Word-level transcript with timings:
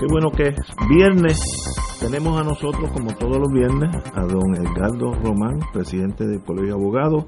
Qué 0.00 0.06
bueno 0.10 0.30
que 0.30 0.44
es 0.44 0.56
viernes. 0.88 1.38
Tenemos 2.00 2.40
a 2.40 2.42
nosotros, 2.42 2.90
como 2.90 3.14
todos 3.14 3.36
los 3.36 3.52
viernes, 3.52 3.94
a 4.14 4.22
don 4.22 4.54
Edgardo 4.56 5.12
Román, 5.22 5.60
presidente 5.74 6.26
del 6.26 6.42
Colegio 6.42 6.74
de 6.74 6.80
Abogados, 6.80 7.26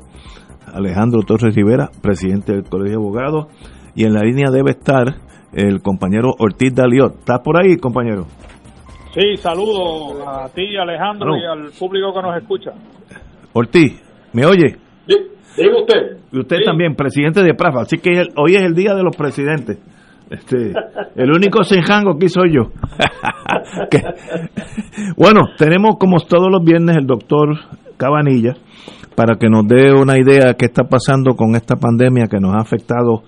Alejandro 0.72 1.20
Torres 1.20 1.54
Rivera, 1.54 1.90
presidente 2.00 2.52
del 2.52 2.64
Colegio 2.64 2.98
de 2.98 3.04
Abogados, 3.04 3.46
y 3.94 4.06
en 4.06 4.14
la 4.14 4.22
línea 4.22 4.50
debe 4.50 4.70
estar 4.70 5.04
el 5.52 5.82
compañero 5.82 6.30
Ortiz 6.38 6.74
Daliot. 6.74 7.16
¿Estás 7.18 7.40
por 7.40 7.62
ahí, 7.62 7.76
compañero? 7.76 8.24
Sí, 9.12 9.36
saludo 9.36 10.26
a 10.26 10.48
ti, 10.48 10.74
Alejandro, 10.74 11.36
y 11.36 11.44
al 11.44 11.70
público 11.78 12.14
que 12.14 12.22
nos 12.22 12.36
escucha. 12.38 12.70
Ortiz, 13.52 14.02
¿me 14.32 14.46
oye? 14.46 14.78
Diga 15.06 15.78
usted. 15.78 16.16
Y 16.32 16.38
usted 16.38 16.56
también, 16.64 16.94
presidente 16.94 17.42
de 17.42 17.52
PRAFA. 17.52 17.82
Así 17.82 17.98
que 17.98 18.28
hoy 18.38 18.54
es 18.54 18.62
el 18.62 18.72
día 18.72 18.94
de 18.94 19.02
los 19.02 19.14
presidentes. 19.14 19.78
Este, 20.32 20.72
el 21.14 21.30
único 21.30 21.62
senjango 21.62 22.16
que 22.18 22.28
soy 22.28 22.54
yo. 22.54 22.70
Bueno, 25.16 25.40
tenemos 25.56 25.96
como 25.98 26.18
todos 26.20 26.48
los 26.50 26.64
viernes 26.64 26.96
el 26.96 27.06
doctor 27.06 27.56
Cabanilla 27.96 28.54
para 29.14 29.36
que 29.36 29.48
nos 29.48 29.66
dé 29.66 29.92
una 29.92 30.18
idea 30.18 30.48
de 30.48 30.56
qué 30.56 30.66
está 30.66 30.84
pasando 30.84 31.34
con 31.34 31.54
esta 31.54 31.76
pandemia 31.76 32.26
que 32.26 32.40
nos 32.40 32.54
ha 32.54 32.60
afectado 32.60 33.22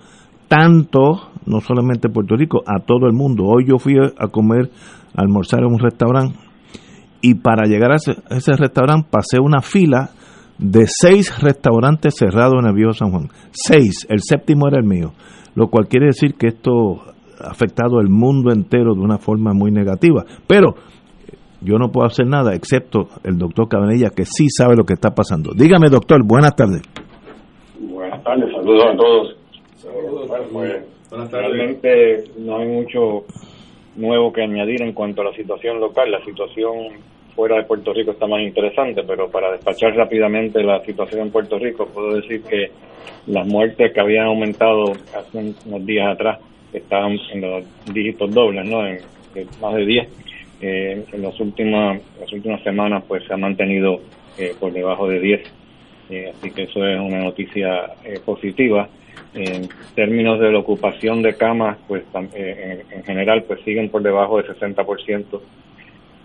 tanto, 0.47 1.31
no 1.45 1.61
solamente 1.61 2.09
Puerto 2.09 2.35
Rico, 2.35 2.61
a 2.65 2.79
todo 2.79 3.07
el 3.07 3.13
mundo. 3.13 3.45
Hoy 3.45 3.65
yo 3.67 3.77
fui 3.77 3.95
a 3.97 4.27
comer, 4.27 4.69
a 5.15 5.21
almorzar 5.21 5.61
en 5.61 5.73
un 5.73 5.79
restaurante 5.79 6.37
y 7.21 7.35
para 7.35 7.67
llegar 7.67 7.91
a 7.91 7.95
ese, 7.95 8.11
a 8.29 8.35
ese 8.35 8.53
restaurante 8.53 9.07
pasé 9.09 9.39
una 9.39 9.61
fila 9.61 10.09
de 10.57 10.85
seis 10.87 11.41
restaurantes 11.41 12.15
cerrados 12.17 12.55
en 12.59 12.67
el 12.67 12.75
viejo 12.75 12.93
San 12.93 13.11
Juan. 13.11 13.29
Seis, 13.51 14.05
el 14.09 14.21
séptimo 14.21 14.67
era 14.67 14.77
el 14.79 14.85
mío, 14.85 15.13
lo 15.55 15.67
cual 15.67 15.87
quiere 15.87 16.07
decir 16.07 16.35
que 16.35 16.47
esto 16.47 17.01
ha 17.39 17.49
afectado 17.49 17.99
el 17.99 18.09
mundo 18.09 18.51
entero 18.51 18.93
de 18.93 19.01
una 19.01 19.17
forma 19.17 19.53
muy 19.53 19.71
negativa. 19.71 20.23
Pero 20.47 20.75
yo 21.61 21.77
no 21.77 21.91
puedo 21.91 22.05
hacer 22.05 22.27
nada 22.27 22.53
excepto 22.53 23.07
el 23.23 23.37
doctor 23.37 23.67
Cabanilla 23.67 24.09
que 24.09 24.25
sí 24.25 24.47
sabe 24.49 24.75
lo 24.75 24.83
que 24.83 24.93
está 24.93 25.11
pasando. 25.11 25.51
Dígame, 25.55 25.89
doctor, 25.89 26.23
buenas 26.23 26.55
tardes. 26.55 26.81
Buenas 27.79 28.23
tardes, 28.23 28.51
saludos 28.51 28.83
a 28.93 28.97
todos. 28.97 29.35
Bueno, 30.51 30.73
pues, 31.09 31.31
realmente 31.31 32.23
no 32.39 32.57
hay 32.57 32.67
mucho 32.67 33.25
nuevo 33.95 34.31
que 34.33 34.43
añadir 34.43 34.81
en 34.81 34.93
cuanto 34.93 35.21
a 35.21 35.25
la 35.25 35.33
situación 35.33 35.79
local. 35.79 36.11
La 36.11 36.23
situación 36.23 36.73
fuera 37.35 37.57
de 37.57 37.63
Puerto 37.63 37.93
Rico 37.93 38.11
está 38.11 38.27
más 38.27 38.41
interesante, 38.41 39.03
pero 39.03 39.29
para 39.29 39.51
despachar 39.51 39.95
rápidamente 39.95 40.63
la 40.63 40.79
situación 40.83 41.21
en 41.21 41.31
Puerto 41.31 41.59
Rico, 41.59 41.85
puedo 41.87 42.15
decir 42.15 42.41
que 42.43 42.69
las 43.27 43.45
muertes 43.47 43.91
que 43.93 43.99
habían 43.99 44.27
aumentado 44.27 44.91
hace 45.15 45.37
un- 45.37 45.55
unos 45.65 45.85
días 45.85 46.07
atrás 46.13 46.39
estaban 46.73 47.17
en 47.33 47.41
los 47.41 47.63
dígitos 47.93 48.33
dobles, 48.33 48.65
¿no? 48.65 48.85
En, 48.87 48.99
más 49.61 49.75
de 49.75 49.85
10. 49.85 50.07
Eh, 50.61 51.03
en 51.11 51.21
las 51.21 51.37
últimas, 51.41 51.99
las 52.19 52.31
últimas 52.31 52.63
semanas, 52.63 53.03
pues 53.07 53.23
se 53.25 53.33
ha 53.33 53.37
mantenido 53.37 53.99
eh, 54.37 54.53
por 54.59 54.71
debajo 54.71 55.07
de 55.09 55.19
10. 55.19 55.41
Eh, 56.09 56.31
así 56.37 56.51
que 56.51 56.63
eso 56.63 56.85
es 56.87 56.99
una 56.99 57.19
noticia 57.23 57.85
eh, 58.05 58.19
positiva. 58.23 58.87
En 59.33 59.67
términos 59.95 60.39
de 60.39 60.51
la 60.51 60.59
ocupación 60.59 61.21
de 61.21 61.35
camas, 61.35 61.77
pues 61.87 62.03
en, 62.13 62.81
en 62.91 63.03
general, 63.03 63.43
pues 63.43 63.59
siguen 63.65 63.89
por 63.89 64.01
debajo 64.01 64.41
del 64.41 64.47
60%. 64.55 65.41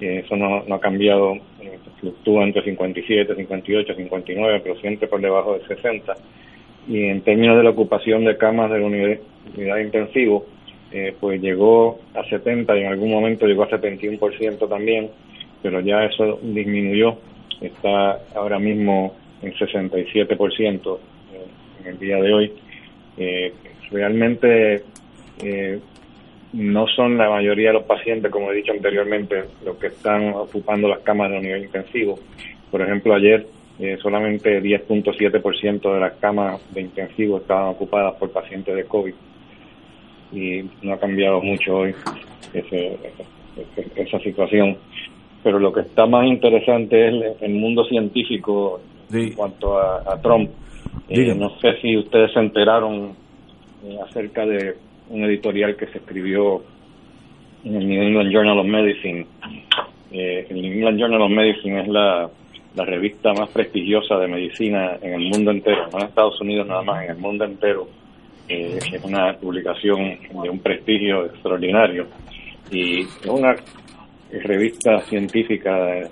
Eso 0.00 0.37
no, 0.37 0.65
no 0.65 0.75
ha 0.75 0.81
cambiado, 0.81 1.34
fluctúa 2.00 2.44
entre 2.44 2.62
57, 2.62 3.34
58, 3.34 3.94
59, 3.94 4.61
pero 4.62 4.81
siempre 4.81 5.09
por 5.09 5.21
debajo 5.21 5.55
del 5.55 5.66
60. 5.66 6.15
Y 6.88 7.05
en 7.05 7.21
términos 7.21 7.56
de 7.56 7.65
la 7.65 7.71
ocupación 7.71 8.25
de 8.25 8.37
camas 8.37 8.71
de 8.71 8.78
la 8.78 8.87
unidad, 8.87 9.19
unidad 9.56 9.78
intensivo, 9.78 10.47
eh, 10.93 11.15
pues 11.21 11.41
llegó 11.41 12.00
a 12.15 12.25
70 12.25 12.77
y 12.77 12.81
en 12.81 12.87
algún 12.87 13.10
momento 13.10 13.47
llegó 13.47 13.65
a 13.65 13.71
71% 13.71 14.69
también, 14.69 15.10
pero 15.62 15.81
ya 15.81 16.05
eso 16.05 16.39
disminuyó, 16.43 17.16
está 17.60 18.19
ahora 18.34 18.59
mismo 18.59 19.15
en 19.43 19.53
67% 19.53 20.99
eh, 20.99 21.47
en 21.81 21.87
el 21.87 21.99
día 21.99 22.16
de 22.16 22.33
hoy. 22.33 22.53
Eh, 23.19 23.53
realmente 23.91 24.83
eh, 25.43 25.78
no 26.53 26.87
son 26.88 27.16
la 27.16 27.28
mayoría 27.31 27.69
de 27.69 27.75
los 27.75 27.84
pacientes, 27.84 28.31
como 28.31 28.50
he 28.50 28.56
dicho 28.56 28.72
anteriormente, 28.72 29.44
los 29.65 29.77
que 29.77 29.88
están 29.88 30.33
ocupando 30.34 30.88
las 30.88 31.00
camas 31.00 31.31
de 31.31 31.38
unidad 31.38 31.56
intensivo. 31.59 32.19
Por 32.71 32.83
ejemplo, 32.83 33.15
ayer 33.15 33.47
eh, 33.78 33.97
solamente 34.03 34.60
10.7% 34.62 35.94
de 35.94 36.00
las 36.00 36.12
camas 36.15 36.60
de 36.75 36.81
intensivo 36.83 37.39
estaban 37.39 37.69
ocupadas 37.69 38.15
por 38.16 38.31
pacientes 38.31 38.75
de 38.75 38.84
COVID 38.84 39.15
y 40.33 40.62
no 40.83 40.93
ha 40.93 40.99
cambiado 40.99 41.41
mucho 41.41 41.78
hoy 41.78 41.94
ese- 42.53 42.99
ese- 43.56 44.03
esa 44.03 44.19
situación. 44.21 44.77
Pero 45.43 45.59
lo 45.59 45.72
que 45.72 45.81
está 45.81 46.06
más 46.06 46.27
interesante 46.27 47.09
es 47.09 47.43
el 47.43 47.53
mundo 47.55 47.84
científico 47.84 48.81
en 49.31 49.33
cuanto 49.34 49.78
a, 49.78 50.03
a 50.06 50.21
Trump. 50.21 50.50
Eh, 51.09 51.34
no 51.34 51.50
sé 51.60 51.81
si 51.81 51.97
ustedes 51.97 52.33
se 52.33 52.41
enteraron 52.41 53.12
eh, 53.84 53.97
acerca 54.09 54.44
de 54.44 54.75
un 55.10 55.25
editorial 55.25 55.76
que 55.76 55.87
se 55.88 55.98
escribió 55.98 56.62
en 57.65 57.75
el 57.75 57.88
New 57.88 58.03
England 58.03 58.32
Journal 58.32 58.59
of 58.59 58.66
Medicine. 58.66 59.26
Eh, 60.12 60.47
el 60.48 60.62
New 60.62 60.72
England 60.72 60.98
Journal 60.98 61.22
of 61.22 61.31
Medicine 61.31 61.82
es 61.82 61.88
la, 61.88 62.31
la 62.75 62.84
revista 62.84 63.32
más 63.32 63.50
prestigiosa 63.50 64.16
de 64.16 64.28
medicina 64.28 64.97
en 65.03 65.15
el 65.15 65.28
mundo 65.28 65.50
entero, 65.50 65.88
no 65.93 65.98
en 65.98 66.06
Estados 66.06 66.41
Unidos 66.41 66.66
nada 66.66 66.82
más, 66.82 67.04
en 67.04 67.10
el 67.10 67.19
mundo 67.19 67.44
entero. 67.44 67.88
Eh, 68.48 68.78
es 68.93 69.04
una 69.04 69.34
publicación 69.34 70.19
de 70.43 70.50
un 70.50 70.59
prestigio 70.60 71.27
extraordinario 71.27 72.06
y 72.71 73.00
es 73.00 73.27
una 73.27 73.54
revista 74.42 75.00
científica 75.03 76.09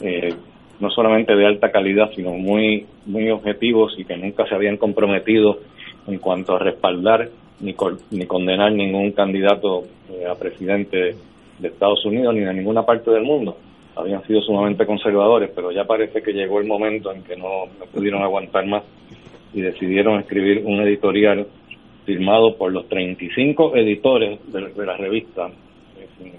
eh, 0.00 0.34
no 0.80 0.90
solamente 0.90 1.34
de 1.34 1.46
alta 1.46 1.70
calidad, 1.70 2.10
sino 2.14 2.32
muy, 2.32 2.86
muy 3.06 3.30
objetivos 3.30 3.94
y 3.98 4.04
que 4.04 4.16
nunca 4.16 4.46
se 4.46 4.54
habían 4.54 4.76
comprometido 4.76 5.60
en 6.06 6.18
cuanto 6.18 6.56
a 6.56 6.58
respaldar 6.58 7.28
ni, 7.60 7.74
col- 7.74 7.98
ni 8.10 8.26
condenar 8.26 8.72
ningún 8.72 9.12
candidato 9.12 9.84
eh, 10.10 10.26
a 10.26 10.34
presidente 10.34 11.16
de 11.58 11.68
Estados 11.68 12.04
Unidos 12.04 12.34
ni 12.34 12.40
de 12.40 12.54
ninguna 12.54 12.84
parte 12.84 13.10
del 13.10 13.22
mundo. 13.24 13.56
Habían 13.96 14.24
sido 14.26 14.40
sumamente 14.42 14.86
conservadores, 14.86 15.50
pero 15.54 15.72
ya 15.72 15.84
parece 15.84 16.22
que 16.22 16.32
llegó 16.32 16.60
el 16.60 16.66
momento 16.66 17.12
en 17.12 17.22
que 17.24 17.36
no, 17.36 17.64
pudieron 17.92 18.22
aguantar 18.22 18.64
más 18.66 18.84
y 19.52 19.60
decidieron 19.60 20.20
escribir 20.20 20.62
un 20.64 20.80
editorial 20.80 21.46
firmado 22.06 22.56
por 22.56 22.72
los 22.72 22.88
35 22.88 23.74
editores 23.76 24.38
de, 24.52 24.68
de 24.68 24.86
la 24.86 24.96
revista, 24.96 25.48
eh, 25.48 26.06
sin, 26.18 26.32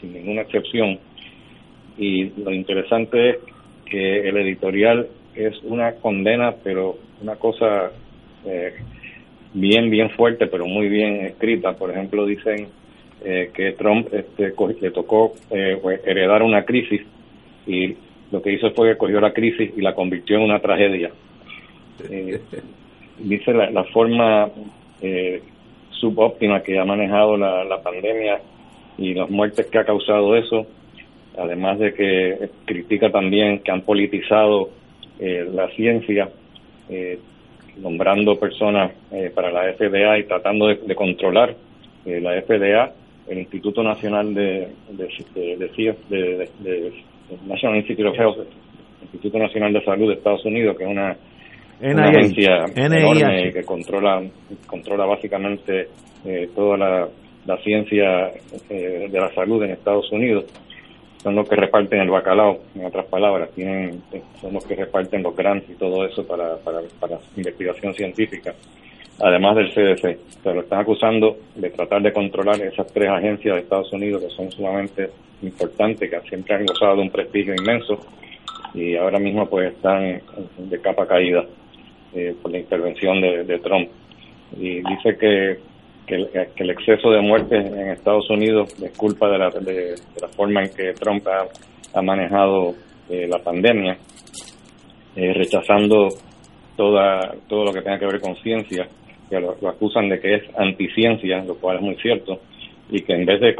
sin 0.00 0.12
ninguna 0.14 0.42
excepción. 0.42 0.98
Y 1.98 2.30
lo 2.42 2.52
interesante 2.52 3.30
es 3.30 3.36
que 3.86 4.28
el 4.28 4.36
editorial 4.38 5.06
es 5.34 5.54
una 5.62 5.92
condena, 5.96 6.54
pero 6.64 6.96
una 7.22 7.36
cosa 7.36 7.90
eh, 8.46 8.72
bien, 9.54 9.90
bien 9.90 10.10
fuerte, 10.10 10.46
pero 10.46 10.66
muy 10.66 10.88
bien 10.88 11.26
escrita. 11.26 11.72
Por 11.72 11.90
ejemplo, 11.90 12.26
dicen 12.26 12.68
eh, 13.24 13.50
que 13.54 13.72
Trump 13.72 14.08
este, 14.12 14.52
le 14.80 14.90
tocó 14.90 15.34
eh, 15.50 15.78
pues, 15.80 16.00
heredar 16.04 16.42
una 16.42 16.64
crisis 16.64 17.00
y 17.66 17.96
lo 18.30 18.42
que 18.42 18.52
hizo 18.52 18.70
fue 18.72 18.90
que 18.90 18.98
cogió 18.98 19.20
la 19.20 19.32
crisis 19.32 19.72
y 19.76 19.80
la 19.80 19.94
convirtió 19.94 20.36
en 20.36 20.42
una 20.42 20.60
tragedia. 20.60 21.10
Eh, 22.10 22.40
dice 23.20 23.52
la, 23.54 23.84
forma 23.84 24.50
eh, 25.00 25.40
subóptima 25.90 26.60
que 26.60 26.76
ha 26.76 26.84
manejado 26.84 27.36
la, 27.36 27.62
la 27.62 27.80
pandemia 27.80 28.40
y 28.98 29.14
las 29.14 29.30
muertes 29.30 29.66
que 29.66 29.78
ha 29.78 29.84
causado 29.84 30.36
eso, 30.36 30.66
además 31.38 31.78
de 31.78 31.94
que 31.94 32.48
critica 32.64 33.10
también 33.10 33.60
que 33.60 33.70
han 33.70 33.82
politizado 33.82 34.70
eh, 35.18 35.48
la 35.52 35.68
ciencia, 35.70 36.28
eh, 36.88 37.18
nombrando 37.76 38.38
personas 38.38 38.92
eh, 39.10 39.30
para 39.34 39.50
la 39.50 39.72
FDA 39.72 40.18
y 40.18 40.24
tratando 40.24 40.68
de, 40.68 40.94
controlar 40.94 41.54
la 42.04 42.40
FDA, 42.42 42.92
el 43.28 43.38
Instituto 43.38 43.82
Nacional 43.82 44.34
de, 44.34 44.68
de, 44.90 45.08
de, 46.10 46.92
National 47.46 47.78
Institute 47.78 48.08
of 48.08 48.18
Health, 48.18 48.46
Instituto 49.02 49.38
Nacional 49.38 49.72
de 49.72 49.84
Salud 49.84 50.08
de 50.08 50.14
Estados 50.14 50.44
Unidos, 50.44 50.76
que 50.76 50.84
es 50.84 50.90
una, 50.90 51.16
agencia 51.80 52.64
enorme 52.76 53.52
que 53.52 53.64
controla 53.64 54.22
controla 54.66 55.06
básicamente 55.06 55.88
toda 56.54 56.76
la, 56.76 57.08
la 57.46 57.56
ciencia 57.58 58.30
de 58.68 59.10
la 59.12 59.34
salud 59.34 59.62
en 59.64 59.72
Estados 59.72 60.10
Unidos 60.12 60.44
son 61.24 61.36
los 61.36 61.48
que 61.48 61.56
reparten 61.56 62.00
el 62.00 62.10
bacalao, 62.10 62.60
en 62.74 62.84
otras 62.84 63.06
palabras, 63.06 63.48
tienen, 63.54 64.02
son 64.42 64.52
los 64.52 64.64
que 64.66 64.76
reparten 64.76 65.22
los 65.22 65.34
grants 65.34 65.68
y 65.70 65.72
todo 65.72 66.04
eso 66.04 66.22
para, 66.26 66.56
para, 66.58 66.82
para 67.00 67.18
investigación 67.34 67.94
científica, 67.94 68.54
además 69.18 69.56
del 69.56 69.72
CDC. 69.72 70.18
Se 70.42 70.54
lo 70.54 70.60
están 70.60 70.80
acusando 70.80 71.38
de 71.54 71.70
tratar 71.70 72.02
de 72.02 72.12
controlar 72.12 72.60
esas 72.60 72.92
tres 72.92 73.08
agencias 73.08 73.54
de 73.54 73.62
Estados 73.62 73.90
Unidos 73.94 74.22
que 74.22 74.28
son 74.36 74.52
sumamente 74.52 75.08
importantes, 75.40 76.10
que 76.10 76.20
siempre 76.28 76.56
han 76.56 76.66
gozado 76.66 76.96
de 76.96 77.02
un 77.02 77.10
prestigio 77.10 77.54
inmenso 77.54 77.98
y 78.74 78.94
ahora 78.96 79.18
mismo 79.18 79.46
pues 79.48 79.72
están 79.72 80.20
de 80.58 80.80
capa 80.82 81.06
caída 81.06 81.42
eh, 82.14 82.34
por 82.42 82.50
la 82.50 82.58
intervención 82.58 83.22
de, 83.22 83.44
de 83.44 83.58
Trump. 83.60 83.88
Y 84.58 84.82
dice 84.82 85.16
que 85.18 85.58
que 86.06 86.14
el, 86.14 86.70
exceso 86.70 87.10
de 87.10 87.20
muertes 87.20 87.64
en 87.64 87.90
Estados 87.90 88.28
Unidos 88.30 88.74
es 88.82 88.96
culpa 88.96 89.28
de 89.28 89.38
la, 89.38 89.50
de, 89.50 89.94
la 90.20 90.28
forma 90.28 90.62
en 90.62 90.70
que 90.70 90.92
Trump 90.92 91.26
ha, 91.26 92.02
manejado 92.02 92.74
eh, 93.08 93.26
la 93.28 93.38
pandemia, 93.38 93.96
eh, 95.16 95.32
rechazando 95.32 96.08
toda, 96.76 97.34
todo 97.48 97.66
lo 97.66 97.72
que 97.72 97.82
tenga 97.82 97.98
que 97.98 98.06
ver 98.06 98.20
con 98.20 98.34
ciencia, 98.36 98.88
que 99.30 99.40
lo, 99.40 99.56
acusan 99.68 100.08
de 100.08 100.20
que 100.20 100.34
es 100.34 100.42
anticiencia, 100.58 101.42
lo 101.44 101.54
cual 101.54 101.76
es 101.76 101.82
muy 101.82 101.94
cierto, 101.96 102.40
y 102.90 103.00
que 103.02 103.14
en 103.14 103.24
vez 103.24 103.40
de, 103.40 103.54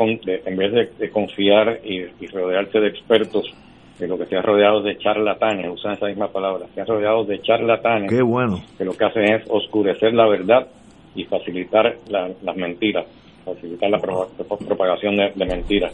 en 0.44 0.56
vez 0.56 0.98
de, 0.98 1.10
confiar 1.10 1.80
y, 1.84 2.06
rodearse 2.26 2.80
de 2.80 2.88
expertos, 2.88 3.46
que 3.98 4.08
lo 4.08 4.18
que 4.18 4.26
se 4.26 4.36
ha 4.36 4.42
rodeado 4.42 4.82
de 4.82 4.98
charlatanes, 4.98 5.70
usan 5.70 5.92
esa 5.92 6.06
misma 6.06 6.28
palabra, 6.28 6.66
se 6.74 6.80
ha 6.80 6.84
rodeado 6.84 7.24
de 7.24 7.40
charlatanes, 7.40 8.10
Qué 8.10 8.22
bueno. 8.22 8.60
que 8.76 8.84
lo 8.84 8.92
que 8.92 9.04
hacen 9.04 9.32
es 9.32 9.44
oscurecer 9.48 10.12
la 10.12 10.26
verdad 10.26 10.66
y 11.14 11.24
facilitar 11.24 11.96
las 12.08 12.56
mentiras, 12.56 13.06
facilitar 13.44 13.90
la 13.90 13.98
propagación 13.98 15.16
de, 15.16 15.46
mentiras. 15.46 15.92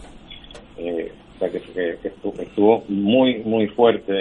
Eh, 0.79 1.13
o 1.37 1.39
sea 1.39 1.51
que, 1.51 1.61
que, 2.03 2.09
estuvo, 2.43 2.85
muy, 2.89 3.39
muy 3.45 3.67
fuerte 3.69 4.13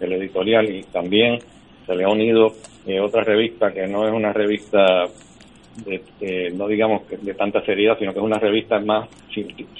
el, 0.00 0.12
editorial 0.12 0.68
y 0.70 0.82
también 0.84 1.38
se 1.86 1.94
le 1.94 2.04
ha 2.04 2.08
unido 2.08 2.48
eh, 2.86 3.00
otra 3.00 3.22
revista 3.22 3.72
que 3.72 3.86
no 3.86 4.06
es 4.06 4.12
una 4.12 4.32
revista 4.32 5.06
de, 5.84 6.50
no 6.54 6.66
digamos 6.66 7.02
de 7.08 7.34
tanta 7.34 7.62
seriedad, 7.64 7.98
sino 7.98 8.12
que 8.12 8.18
es 8.18 8.24
una 8.24 8.38
revista 8.38 8.78
más 8.80 9.08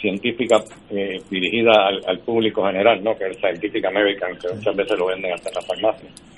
científica 0.00 0.62
eh, 0.90 1.20
dirigida 1.28 1.72
al, 2.06 2.18
público 2.20 2.64
general, 2.64 3.02
¿no? 3.04 3.16
que 3.16 3.24
es 3.24 3.30
el 3.32 3.36
Scientific 3.36 3.84
American, 3.84 4.38
que 4.38 4.54
muchas 4.54 4.76
veces 4.76 4.98
lo 4.98 5.06
venden 5.06 5.32
hasta 5.34 5.50
en 5.50 5.54
las 5.54 5.66
farmacias 5.66 6.30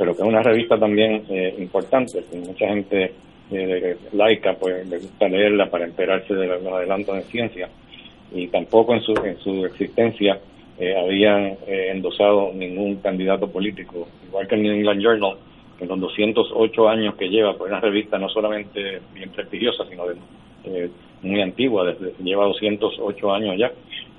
pero 0.00 0.16
que 0.16 0.22
es 0.22 0.28
una 0.28 0.42
revista 0.42 0.78
también 0.78 1.24
eh, 1.28 1.54
importante, 1.58 2.24
que 2.30 2.38
mucha 2.38 2.68
gente 2.68 3.12
eh, 3.50 3.96
laica 4.14 4.54
pues 4.54 4.88
le 4.88 4.96
gusta 4.96 5.28
leerla 5.28 5.68
para 5.68 5.84
enterarse 5.84 6.32
de 6.32 6.46
los 6.46 6.64
adelantos 6.64 7.14
en 7.16 7.22
ciencia. 7.24 7.68
Y 8.32 8.46
tampoco 8.46 8.94
en 8.94 9.02
su, 9.02 9.12
en 9.22 9.36
su 9.40 9.66
existencia 9.66 10.40
eh, 10.78 10.96
habían 10.96 11.54
endosado 11.66 12.50
ningún 12.54 12.96
candidato 13.02 13.46
político, 13.48 14.08
igual 14.26 14.48
que 14.48 14.54
el 14.54 14.62
New 14.62 14.72
England 14.72 15.02
Journal, 15.02 15.36
en 15.78 15.88
los 15.88 16.00
208 16.00 16.88
años 16.88 17.14
que 17.16 17.28
lleva, 17.28 17.52
pues 17.58 17.70
una 17.70 17.80
revista 17.80 18.16
no 18.16 18.30
solamente 18.30 19.02
bien 19.12 19.28
prestigiosa, 19.28 19.84
sino 19.86 20.06
de, 20.06 20.88
muy 21.20 21.42
antigua, 21.42 21.84
desde, 21.84 22.14
lleva 22.24 22.46
208 22.46 23.34
años 23.34 23.54
ya, 23.58 23.70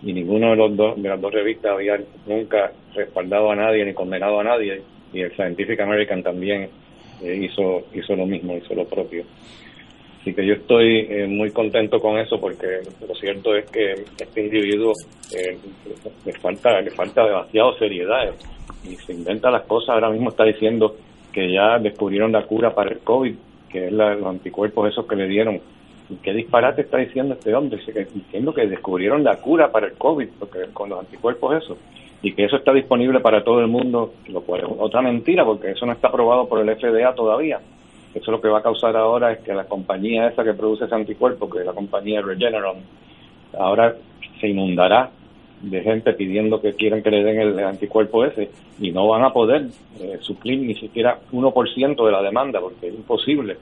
y 0.03 0.13
ninguno 0.13 0.51
de 0.51 0.57
los 0.57 0.77
dos 0.77 1.01
de 1.01 1.09
las 1.09 1.19
dos 1.19 1.33
revistas 1.33 1.71
había 1.71 1.99
nunca 2.27 2.71
respaldado 2.93 3.49
a 3.49 3.55
nadie 3.55 3.83
ni 3.83 3.95
condenado 3.95 4.39
a 4.39 4.43
nadie 4.43 4.83
y 5.13 5.21
el 5.21 5.31
Scientific 5.33 5.79
American 5.79 6.23
también 6.23 6.69
eh, 7.21 7.35
hizo, 7.35 7.83
hizo 7.93 8.15
lo 8.15 8.25
mismo, 8.25 8.55
hizo 8.57 8.73
lo 8.73 8.85
propio. 8.85 9.23
Así 10.21 10.33
que 10.33 10.45
yo 10.45 10.53
estoy 10.53 11.07
eh, 11.09 11.25
muy 11.27 11.49
contento 11.49 11.99
con 11.99 12.17
eso 12.19 12.39
porque 12.39 12.81
lo 13.07 13.15
cierto 13.15 13.55
es 13.55 13.69
que 13.71 13.93
este 14.19 14.41
individuo 14.41 14.93
eh, 15.35 15.57
le 16.25 16.33
falta 16.33 16.79
le 16.79 16.91
falta 16.91 17.25
demasiado 17.25 17.75
seriedad 17.79 18.31
y 18.83 18.95
se 18.97 19.13
inventa 19.13 19.49
las 19.49 19.63
cosas. 19.63 19.89
Ahora 19.89 20.11
mismo 20.11 20.29
está 20.29 20.43
diciendo 20.43 20.95
que 21.31 21.51
ya 21.51 21.79
descubrieron 21.79 22.31
la 22.31 22.45
cura 22.45 22.75
para 22.75 22.91
el 22.91 22.99
COVID, 22.99 23.35
que 23.69 23.87
es 23.87 23.91
los 23.91 24.25
anticuerpos 24.25 24.91
esos 24.91 25.07
que 25.07 25.15
le 25.15 25.27
dieron. 25.27 25.59
¿Y 26.09 26.15
qué 26.15 26.33
disparate 26.33 26.81
está 26.81 26.97
diciendo 26.97 27.33
este 27.33 27.55
hombre? 27.55 27.79
Diciendo 28.13 28.53
que 28.53 28.67
descubrieron 28.67 29.23
la 29.23 29.37
cura 29.37 29.71
para 29.71 29.87
el 29.87 29.93
COVID, 29.93 30.27
porque 30.37 30.59
con 30.73 30.89
los 30.89 30.99
anticuerpos 30.99 31.63
esos 31.63 31.77
y 32.23 32.33
que 32.33 32.45
eso 32.45 32.57
está 32.57 32.73
disponible 32.73 33.19
para 33.19 33.43
todo 33.43 33.61
el 33.61 33.67
mundo, 33.67 34.13
lo 34.27 34.41
cual 34.41 34.61
es 34.61 34.67
otra 34.77 35.01
mentira 35.01 35.43
porque 35.43 35.71
eso 35.71 35.85
no 35.85 35.93
está 35.93 36.07
aprobado 36.09 36.47
por 36.47 36.59
el 36.59 36.75
FDA 36.75 37.13
todavía. 37.15 37.59
Eso 38.13 38.31
lo 38.31 38.41
que 38.41 38.49
va 38.49 38.59
a 38.59 38.63
causar 38.63 38.95
ahora 38.95 39.31
es 39.31 39.39
que 39.39 39.53
la 39.53 39.65
compañía 39.65 40.27
esa 40.27 40.43
que 40.43 40.53
produce 40.53 40.85
ese 40.85 40.95
anticuerpo, 40.95 41.49
que 41.49 41.59
es 41.59 41.65
la 41.65 41.73
compañía 41.73 42.21
Regeneron, 42.21 42.77
ahora 43.57 43.95
se 44.39 44.49
inundará 44.49 45.09
de 45.61 45.81
gente 45.81 46.13
pidiendo 46.13 46.59
que 46.61 46.73
quieran 46.73 47.03
que 47.03 47.11
le 47.11 47.23
den 47.23 47.39
el 47.39 47.59
anticuerpo 47.59 48.25
ese 48.25 48.49
y 48.79 48.91
no 48.91 49.07
van 49.07 49.23
a 49.23 49.31
poder 49.31 49.67
eh, 49.99 50.17
suplir 50.21 50.59
ni 50.59 50.73
siquiera 50.75 51.19
1% 51.31 52.05
de 52.05 52.11
la 52.11 52.21
demanda 52.21 52.59
porque 52.59 52.87
es 52.87 52.95
imposible 52.95 53.57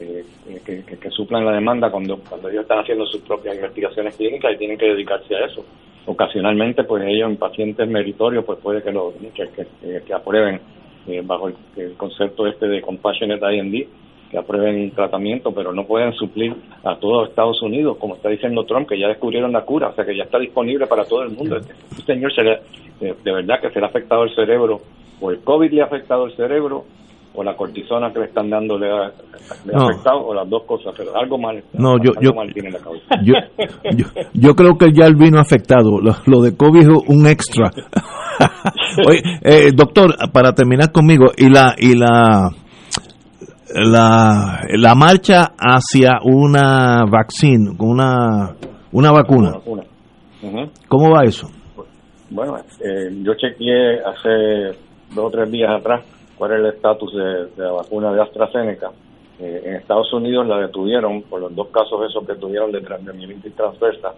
eh, 0.00 0.24
que, 0.64 0.82
que, 0.82 1.10
suplan 1.10 1.44
la 1.44 1.52
demanda 1.52 1.88
cuando, 1.88 2.18
cuando 2.18 2.48
ellos 2.48 2.62
están 2.62 2.80
haciendo 2.80 3.06
sus 3.06 3.20
propias 3.20 3.54
investigaciones 3.54 4.16
clínicas 4.16 4.52
y 4.52 4.58
tienen 4.58 4.76
que 4.76 4.86
dedicarse 4.86 5.36
a 5.36 5.46
eso. 5.46 5.64
Ocasionalmente 6.06 6.82
pues 6.84 7.04
ellos 7.06 7.30
en 7.30 7.36
pacientes 7.36 7.88
meritorios 7.88 8.44
pues 8.44 8.58
puede 8.58 8.82
que 8.82 8.90
lo 8.90 9.14
que, 9.32 10.12
aprueben 10.12 10.60
eh, 11.06 11.22
bajo 11.24 11.48
el, 11.76 11.94
concepto 11.96 12.46
este 12.46 12.66
de 12.66 12.82
compassionate 12.82 13.56
IND 13.56 13.86
que 14.30 14.38
aprueben 14.38 14.82
un 14.82 14.90
tratamiento 14.90 15.52
pero 15.52 15.72
no 15.72 15.86
pueden 15.86 16.12
suplir 16.14 16.54
a 16.82 16.96
todo 16.96 17.24
Estados 17.24 17.62
Unidos 17.62 17.96
como 17.98 18.16
está 18.16 18.28
diciendo 18.28 18.64
Trump 18.64 18.88
que 18.88 18.98
ya 18.98 19.08
descubrieron 19.08 19.52
la 19.52 19.64
cura 19.64 19.88
o 19.88 19.94
sea 19.94 20.04
que 20.04 20.16
ya 20.16 20.24
está 20.24 20.38
disponible 20.38 20.86
para 20.86 21.04
todo 21.04 21.22
el 21.22 21.30
mundo. 21.30 21.56
Este, 21.56 21.72
señor 22.04 22.34
se 22.34 22.42
le, 22.42 22.58
de, 23.00 23.32
verdad 23.32 23.60
que 23.60 23.70
se 23.70 23.78
le 23.78 23.86
ha 23.86 23.88
afectado 23.88 24.24
el 24.24 24.34
cerebro 24.34 24.80
o 25.20 25.30
el 25.30 25.38
COVID 25.40 25.70
le 25.70 25.82
ha 25.82 25.84
afectado 25.84 26.26
el 26.26 26.34
cerebro 26.36 26.84
o 27.36 27.42
la 27.42 27.56
cortisona 27.56 28.12
que 28.12 28.20
le 28.20 28.26
están 28.26 28.48
dando 28.48 28.78
le 28.78 28.90
ha, 28.90 29.06
afectado 29.06 30.24
o 30.26 30.34
las 30.34 30.48
dos 30.48 30.62
cosas, 30.64 30.94
pero 30.96 31.16
algo 31.16 31.36
mal, 31.36 31.62
no, 31.72 31.96
yo, 32.02 32.12
yo, 32.20 32.30
tiene 32.52 32.70
la 32.70 32.78
cabeza. 32.78 33.04
Yo, 33.24 33.34
yo, 34.32 34.54
creo 34.54 34.78
que 34.78 34.92
ya 34.92 35.06
el 35.06 35.16
vino 35.16 35.40
afectado, 35.40 36.00
lo, 36.00 36.40
de 36.40 36.56
COVID 36.56 36.80
es 36.80 36.88
un 37.08 37.26
extra. 37.26 37.70
Oye, 39.06 39.20
eh, 39.42 39.72
doctor, 39.74 40.14
para 40.32 40.52
terminar 40.52 40.92
conmigo, 40.92 41.26
y 41.36 41.48
la 41.48 41.74
y 41.76 41.96
la 41.96 42.50
la, 43.74 44.60
la 44.68 44.94
marcha 44.94 45.54
hacia 45.58 46.20
una 46.22 47.04
vaccine, 47.10 47.70
una 47.78 48.54
una 48.92 49.10
vacuna. 49.10 49.52
¿Cómo 50.88 51.10
va 51.10 51.24
eso? 51.24 51.48
Bueno, 52.30 52.56
eh, 52.58 53.10
yo 53.22 53.34
chequeé 53.34 54.00
hace 54.00 54.78
dos 55.14 55.26
o 55.26 55.30
tres 55.30 55.50
días 55.50 55.70
atrás 55.70 56.04
cuál 56.44 56.60
el 56.60 56.66
estatus 56.66 57.14
de, 57.14 57.48
la 57.56 57.72
vacuna 57.72 58.12
de 58.12 58.20
AstraZeneca. 58.20 58.92
Eh, 59.40 59.62
en 59.64 59.76
Estados 59.76 60.12
Unidos 60.12 60.46
la 60.46 60.58
detuvieron 60.58 61.22
por 61.22 61.40
los 61.40 61.54
dos 61.54 61.68
casos 61.68 62.08
esos 62.08 62.26
que 62.26 62.34
tuvieron 62.34 62.70
de, 62.70 62.80
de 62.80 63.50
transversa. 63.50 64.12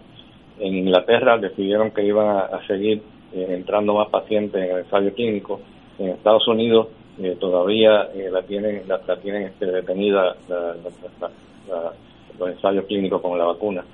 En 0.59 0.75
Inglaterra 0.75 1.37
decidieron 1.37 1.91
que 1.91 2.03
iban 2.03 2.27
a, 2.27 2.67
seguir 2.67 3.01
eh, 3.33 3.47
entrando 3.51 3.93
más 3.93 4.09
pacientes 4.09 4.61
en 4.61 4.71
el 4.71 4.77
ensayo 4.79 5.13
clínico. 5.13 5.61
En 5.97 6.09
Estados 6.09 6.45
Unidos 6.49 6.87
eh, 7.19 7.37
todavía 7.39 8.09
la 8.29 8.41
tienen 8.43 8.83
la, 8.87 8.99
tienen 9.21 9.43
este, 9.43 9.67
detenida 9.67 10.35
los 12.37 12.49
ensayos 12.49 12.85
clínicos 12.85 13.21
con 13.21 13.37
la 13.37 13.45
vacuna. 13.45 13.85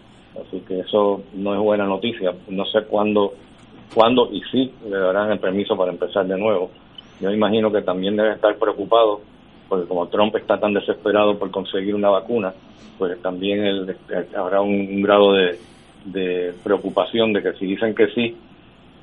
Así 0.41 0.59
que 0.61 0.79
eso 0.79 1.21
no 1.35 1.53
es 1.53 1.59
buena 1.59 1.85
noticia. 1.85 2.33
No 2.47 2.65
sé 2.65 2.81
cuándo, 2.85 3.33
cuándo 3.93 4.27
y 4.31 4.41
si 4.51 4.73
le 4.89 4.97
darán 4.97 5.31
el 5.31 5.39
permiso 5.39 5.77
para 5.77 5.91
empezar 5.91 6.25
de 6.25 6.37
nuevo 6.37 6.71
yo 7.19 7.31
imagino 7.31 7.71
que 7.71 7.81
también 7.81 8.15
debe 8.15 8.33
estar 8.33 8.55
preocupado, 8.57 9.21
porque 9.69 9.87
como 9.87 10.07
Trump 10.07 10.35
está 10.35 10.59
tan 10.59 10.73
desesperado 10.73 11.37
por 11.37 11.51
conseguir 11.51 11.95
una 11.95 12.09
vacuna, 12.09 12.53
pues 12.97 13.21
también 13.21 13.63
él, 13.63 13.95
habrá 14.35 14.61
un, 14.61 15.01
grado 15.01 15.33
de, 15.33 16.53
preocupación 16.63 17.33
de 17.33 17.41
que 17.41 17.53
si 17.53 17.65
dicen 17.65 17.95
que 17.95 18.07
sí, 18.07 18.35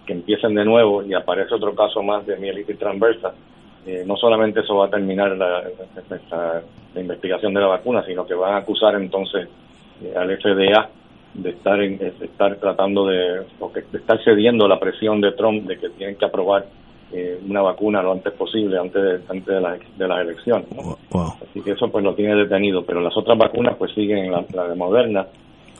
que 0.06 0.12
empiecen 0.12 0.54
de 0.54 0.64
nuevo 0.64 1.02
y 1.02 1.14
aparece 1.14 1.54
otro 1.54 1.74
caso 1.74 2.02
más 2.02 2.26
de 2.26 2.36
mielitis 2.36 2.78
transversa, 2.78 3.32
eh, 3.86 4.04
no 4.06 4.16
solamente 4.16 4.60
eso 4.60 4.76
va 4.76 4.86
a 4.86 4.90
terminar 4.90 5.36
la, 5.36 5.64
investigación 6.94 7.54
de 7.54 7.60
la 7.60 7.68
vacuna, 7.68 8.04
sino 8.04 8.26
que 8.26 8.34
van 8.34 8.54
a 8.54 8.58
acusar 8.58 8.94
entonces 8.96 9.48
eh, 10.02 10.12
al 10.16 10.36
FDA 10.38 10.90
de 11.34 11.50
estar 11.50 11.80
en, 11.80 11.96
de 11.96 12.08
estar 12.08 12.56
tratando 12.56 13.06
de, 13.06 13.42
o 13.60 13.70
de 13.70 13.98
estar 13.98 14.22
cediendo 14.22 14.66
la 14.68 14.78
presión 14.78 15.20
de 15.20 15.32
Trump 15.32 15.66
de 15.66 15.78
que 15.78 15.88
tienen 15.90 16.16
que 16.16 16.24
aprobar 16.24 16.66
eh, 17.12 17.40
una 17.48 17.62
vacuna 17.62 18.02
lo 18.02 18.12
antes 18.12 18.32
posible, 18.34 18.78
antes 18.78 19.02
de, 19.02 19.14
antes 19.28 19.46
de, 19.46 19.60
la, 19.60 19.78
de 19.96 20.08
las 20.08 20.20
elecciones. 20.20 20.66
Así 21.42 21.60
que 21.62 21.72
eso 21.72 21.90
pues 21.90 22.04
lo 22.04 22.14
tiene 22.14 22.36
detenido, 22.36 22.84
pero 22.84 23.00
las 23.00 23.16
otras 23.16 23.36
vacunas 23.36 23.76
pues 23.76 23.92
siguen, 23.94 24.30
la, 24.30 24.44
la 24.52 24.68
de 24.68 24.74
Moderna, 24.74 25.26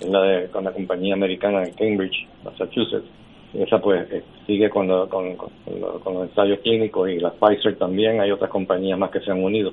la 0.08 0.22
de, 0.22 0.48
con 0.48 0.64
la 0.64 0.72
compañía 0.72 1.14
americana 1.14 1.62
en 1.62 1.74
Cambridge, 1.74 2.26
Massachusetts, 2.44 3.06
esa 3.54 3.78
pues 3.80 4.10
eh, 4.12 4.22
sigue 4.46 4.70
con, 4.70 4.88
con, 5.08 5.36
con, 5.36 5.50
los 5.80 6.28
ensayos 6.28 6.60
clínicos 6.60 7.10
y 7.10 7.18
la 7.18 7.30
Pfizer 7.30 7.76
también, 7.76 8.20
hay 8.20 8.30
otras 8.30 8.50
compañías 8.50 8.98
más 8.98 9.10
que 9.10 9.20
se 9.20 9.30
han 9.30 9.42
unido, 9.42 9.72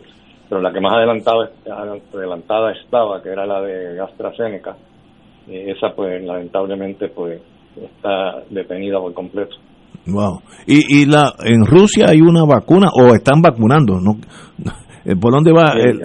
pero 0.49 0.61
la 0.61 0.73
que 0.73 0.79
más 0.79 0.93
adelantada, 0.93 1.51
adelantada 2.13 2.71
estaba, 2.71 3.21
que 3.21 3.29
era 3.29 3.45
la 3.45 3.61
de 3.61 3.99
AstraZeneca, 3.99 4.75
eh, 5.47 5.73
esa 5.75 5.93
pues 5.93 6.23
lamentablemente 6.23 7.09
pues 7.09 7.39
está 7.75 8.43
detenida 8.49 8.99
por 8.99 9.13
completo. 9.13 9.55
Wow. 10.07 10.41
¿Y, 10.65 11.01
y 11.01 11.05
la, 11.05 11.33
en 11.43 11.65
Rusia 11.65 12.07
hay 12.09 12.21
una 12.21 12.45
vacuna 12.45 12.87
o 12.93 13.13
están 13.13 13.41
vacunando? 13.41 13.99
¿no? 13.99 14.17
¿Por 15.19 15.31
dónde 15.31 15.51
va? 15.51 15.73
En 15.75 15.99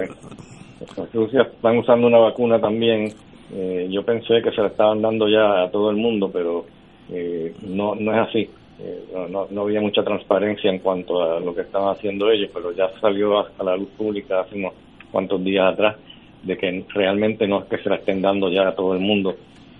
Rusia 1.13 1.41
están 1.43 1.77
usando 1.77 2.07
una 2.07 2.19
vacuna 2.19 2.59
también. 2.59 3.09
Eh, 3.53 3.87
yo 3.89 4.03
pensé 4.03 4.41
que 4.43 4.51
se 4.51 4.61
la 4.61 4.67
estaban 4.67 5.01
dando 5.01 5.27
ya 5.27 5.63
a 5.63 5.71
todo 5.71 5.89
el 5.89 5.97
mundo, 5.97 6.29
pero 6.31 6.65
eh, 7.11 7.53
no, 7.67 7.95
no 7.95 8.13
es 8.13 8.29
así. 8.29 8.49
Eh, 8.79 9.29
no, 9.29 9.47
no, 9.49 9.61
había 9.61 9.81
mucha 9.81 10.03
transparencia 10.03 10.69
en 10.71 10.79
cuanto 10.79 11.21
a 11.21 11.39
lo 11.39 11.53
que 11.53 11.61
estaban 11.61 11.95
haciendo 11.95 12.31
ellos, 12.31 12.49
pero 12.53 12.71
ya 12.71 12.89
salió 12.99 13.39
a, 13.39 13.63
la 13.63 13.77
luz 13.77 13.89
pública 13.97 14.41
hace 14.41 14.55
unos 14.55 14.73
cuantos 15.11 15.43
días 15.43 15.73
atrás 15.73 15.97
de 16.41 16.57
que 16.57 16.83
realmente 16.93 17.47
no 17.47 17.61
es 17.61 17.65
que 17.65 17.77
se 17.77 17.89
la 17.89 17.97
estén 17.97 18.21
dando 18.21 18.49
ya 18.49 18.67
a 18.67 18.75
todo 18.75 18.93
el 18.93 18.99
mundo. 18.99 19.35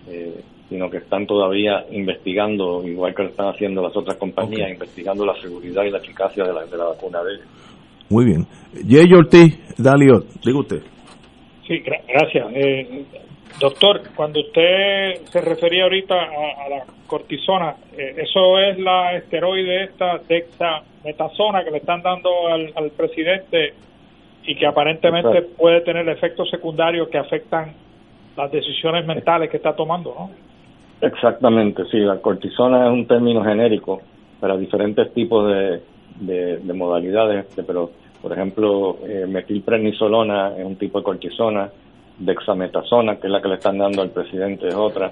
Eh, 0.07 0.39
sino 0.69 0.89
que 0.89 0.97
están 0.97 1.27
todavía 1.27 1.85
investigando, 1.91 2.87
igual 2.87 3.13
que 3.13 3.23
lo 3.23 3.29
están 3.29 3.49
haciendo 3.49 3.81
las 3.81 3.95
otras 3.95 4.17
compañías, 4.17 4.71
investigando 4.71 5.25
la 5.25 5.35
seguridad 5.35 5.83
y 5.83 5.91
la 5.91 5.99
eficacia 5.99 6.43
de 6.43 6.53
la, 6.53 6.65
de 6.65 6.77
la 6.77 6.85
vacuna 6.85 7.23
de 7.23 7.33
ellos. 7.33 7.47
Muy 8.09 8.25
bien. 8.25 8.45
Jay 8.87 9.11
Ortiz, 9.13 9.77
Dalio, 9.77 10.23
diga 10.43 10.59
usted. 10.59 10.81
Sí, 11.67 11.79
gracias. 11.79 12.47
Eh, 12.53 13.05
doctor, 13.59 14.01
cuando 14.15 14.39
usted 14.41 15.23
se 15.25 15.41
refería 15.41 15.83
ahorita 15.83 16.15
a, 16.15 16.69
la 16.69 16.85
cortisona, 17.07 17.75
eh, 17.97 18.15
¿eso 18.17 18.59
es 18.59 18.77
la 18.79 19.15
esteroide 19.15 19.85
esta 19.85 20.19
dexametasona 20.27 21.63
que 21.63 21.71
le 21.71 21.77
están 21.77 22.01
dando 22.01 22.47
al, 22.47 22.73
al 22.75 22.91
presidente 22.91 23.73
y 24.45 24.55
que 24.55 24.65
aparentemente 24.65 25.41
puede 25.57 25.81
tener 25.81 26.07
efectos 26.09 26.49
secundarios 26.49 27.07
que 27.09 27.17
afectan 27.17 27.73
las 28.35 28.51
decisiones 28.51 29.05
mentales 29.05 29.49
que 29.49 29.57
está 29.57 29.75
tomando, 29.75 30.13
¿no? 30.17 30.31
Exactamente, 31.03 31.83
sí, 31.91 31.97
la 31.97 32.21
cortisona 32.21 32.87
es 32.87 32.93
un 32.93 33.05
término 33.05 33.43
genérico 33.43 33.99
para 34.39 34.55
diferentes 34.55 35.13
tipos 35.13 35.45
de, 35.49 35.81
de, 36.21 36.73
modalidades, 36.73 37.45
este, 37.45 37.63
pero 37.63 37.91
por 38.21 38.31
ejemplo, 38.31 38.99
eh, 39.05 39.25
metilprednisolona 39.27 40.55
es 40.57 40.65
un 40.65 40.77
tipo 40.77 40.99
de 40.99 41.03
cortisona, 41.03 41.69
dexametasona, 42.19 43.17
que 43.17 43.27
es 43.27 43.33
la 43.33 43.41
que 43.41 43.49
le 43.49 43.55
están 43.55 43.79
dando 43.79 44.01
al 44.01 44.11
presidente, 44.11 44.69
es 44.69 44.75
otra, 44.75 45.11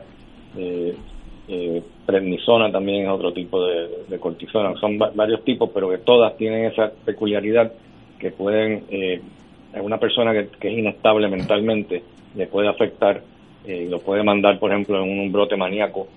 eh, 0.58 0.96
eh, 1.50 1.84
también 2.72 3.04
es 3.04 3.10
otro 3.10 3.34
tipo 3.34 3.62
de, 3.66 4.18
cortisona, 4.18 4.74
son 4.80 4.98
varios 4.98 5.44
tipos, 5.44 5.72
pero 5.74 5.90
que 5.90 5.98
todas 5.98 6.38
tienen 6.38 6.72
esa 6.72 6.90
peculiaridad 7.04 7.70
que 8.18 8.32
pueden, 8.32 8.86
eh, 8.90 9.22
a 9.76 9.82
una 9.82 9.98
persona 9.98 10.32
que 10.32 10.70
es 10.70 10.78
inestable 10.78 11.28
mentalmente, 11.28 12.02
le 12.36 12.48
puede 12.48 12.70
afectar 12.70 13.22
eh, 13.66 13.88
lo 13.90 14.00
puede 14.00 14.24
mandar, 14.24 14.58
por 14.60 14.72
ejemplo, 14.72 15.04
en 15.04 15.20
un, 15.20 15.32
brote 15.32 15.56
maníaco. 15.56 16.08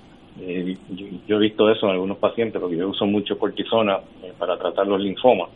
Eh, 0.40 0.76
yo, 1.26 1.36
he 1.36 1.38
visto 1.38 1.70
eso 1.70 1.86
en 1.86 1.92
algunos 1.92 2.18
pacientes 2.18 2.60
porque 2.60 2.76
yo 2.76 2.88
uso 2.88 3.06
mucho 3.06 3.38
cortisona 3.38 3.98
eh, 4.22 4.32
para 4.36 4.56
tratar 4.56 4.86
los 4.86 5.00
linfomas 5.00 5.48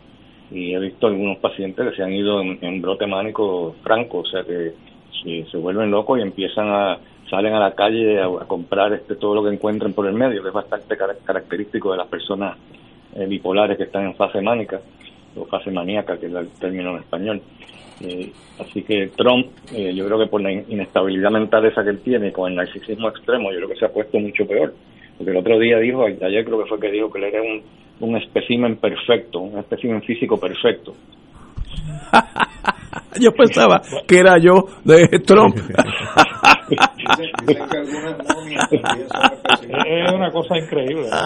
y 0.53 0.73
he 0.73 0.79
visto 0.79 1.09
algunos 1.09 1.39
pacientes 1.39 1.91
que 1.91 1.97
se 1.97 2.03
han 2.03 2.13
ido 2.13 2.41
en, 2.41 2.81
brote 2.81 3.07
mánico 3.07 3.75
franco, 3.83 4.19
o 4.19 4.27
sea 4.27 4.45
que 4.45 4.73
se 5.51 5.57
vuelven 5.57 5.91
locos 5.91 6.19
y 6.19 6.23
empiezan 6.23 6.69
a 6.69 6.99
salen 7.29 7.53
a 7.55 7.59
la 7.59 7.75
calle 7.75 8.21
a, 8.21 8.29
comprar 8.47 8.93
este 8.93 9.17
todo 9.17 9.35
lo 9.35 9.43
que 9.43 9.53
encuentren 9.53 9.93
por 9.93 10.07
el 10.07 10.15
medio, 10.15 10.43
que 10.43 10.49
es 10.49 10.55
bastante 10.55 10.97
característico 10.97 11.91
de 11.91 11.99
las 11.99 12.07
personas 12.07 12.57
bipolares 13.27 13.77
que 13.77 13.83
están 13.83 14.07
en 14.07 14.15
fase 14.15 14.41
mánica 14.41 14.81
o 15.37 15.45
fase 15.45 15.71
maníaca, 15.71 16.17
que 16.19 16.27
es 16.27 16.33
el 16.33 16.49
término 16.51 16.91
en 16.91 16.99
español. 16.99 17.43
Eh, 18.01 18.31
así 18.61 18.83
que 18.83 19.11
Trump, 19.17 19.47
eh, 19.75 19.93
yo 19.95 20.07
creo 20.07 20.19
que 20.19 20.27
por 20.27 20.41
la 20.41 20.53
inestabilidad 20.53 21.31
mental 21.31 21.67
esa 21.67 21.83
que 21.83 21.91
él 21.91 22.01
tiene, 22.01 22.33
con 22.33 22.51
el 22.51 22.57
narcisismo 22.57 23.09
extremo, 23.09 23.51
yo 23.51 23.59
creo 23.59 23.69
que 23.71 23.77
se 23.77 23.87
ha 23.87 23.93
puesto 23.93 24.19
mucho 24.19 24.47
peor. 24.47 24.75
Porque 25.17 25.33
el 25.33 25.39
otro 25.39 25.59
día 25.59 25.79
dijo, 25.79 26.05
ayer 26.05 26.45
creo 26.45 26.63
que 26.63 26.69
fue 26.69 26.79
que 26.79 26.93
dijo 26.93 27.11
que 27.11 27.19
él 27.19 27.25
era 27.25 27.43
un, 27.43 27.63
un 28.01 28.17
espécimen 28.17 28.77
perfecto, 28.77 29.41
un 29.41 29.59
espécimen 29.59 30.01
físico 30.03 30.39
perfecto. 30.39 30.93
yo 33.21 33.33
pensaba 33.33 33.81
que 34.07 34.19
era 34.19 34.39
yo 34.39 34.65
de 34.85 35.09
Trump. 35.27 35.57
es 39.87 40.13
una 40.13 40.31
cosa 40.31 40.57
increíble. 40.59 41.09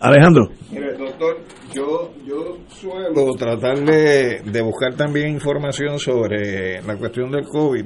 Alejandro. 0.00 0.48
Mire, 0.70 0.92
doctor, 0.94 1.38
yo, 1.74 2.12
yo 2.24 2.58
suelo 2.68 3.34
tratar 3.34 3.84
de, 3.84 4.62
buscar 4.62 4.94
también 4.94 5.30
información 5.30 5.98
sobre 5.98 6.82
la 6.82 6.96
cuestión 6.96 7.30
del 7.30 7.44
COVID 7.44 7.84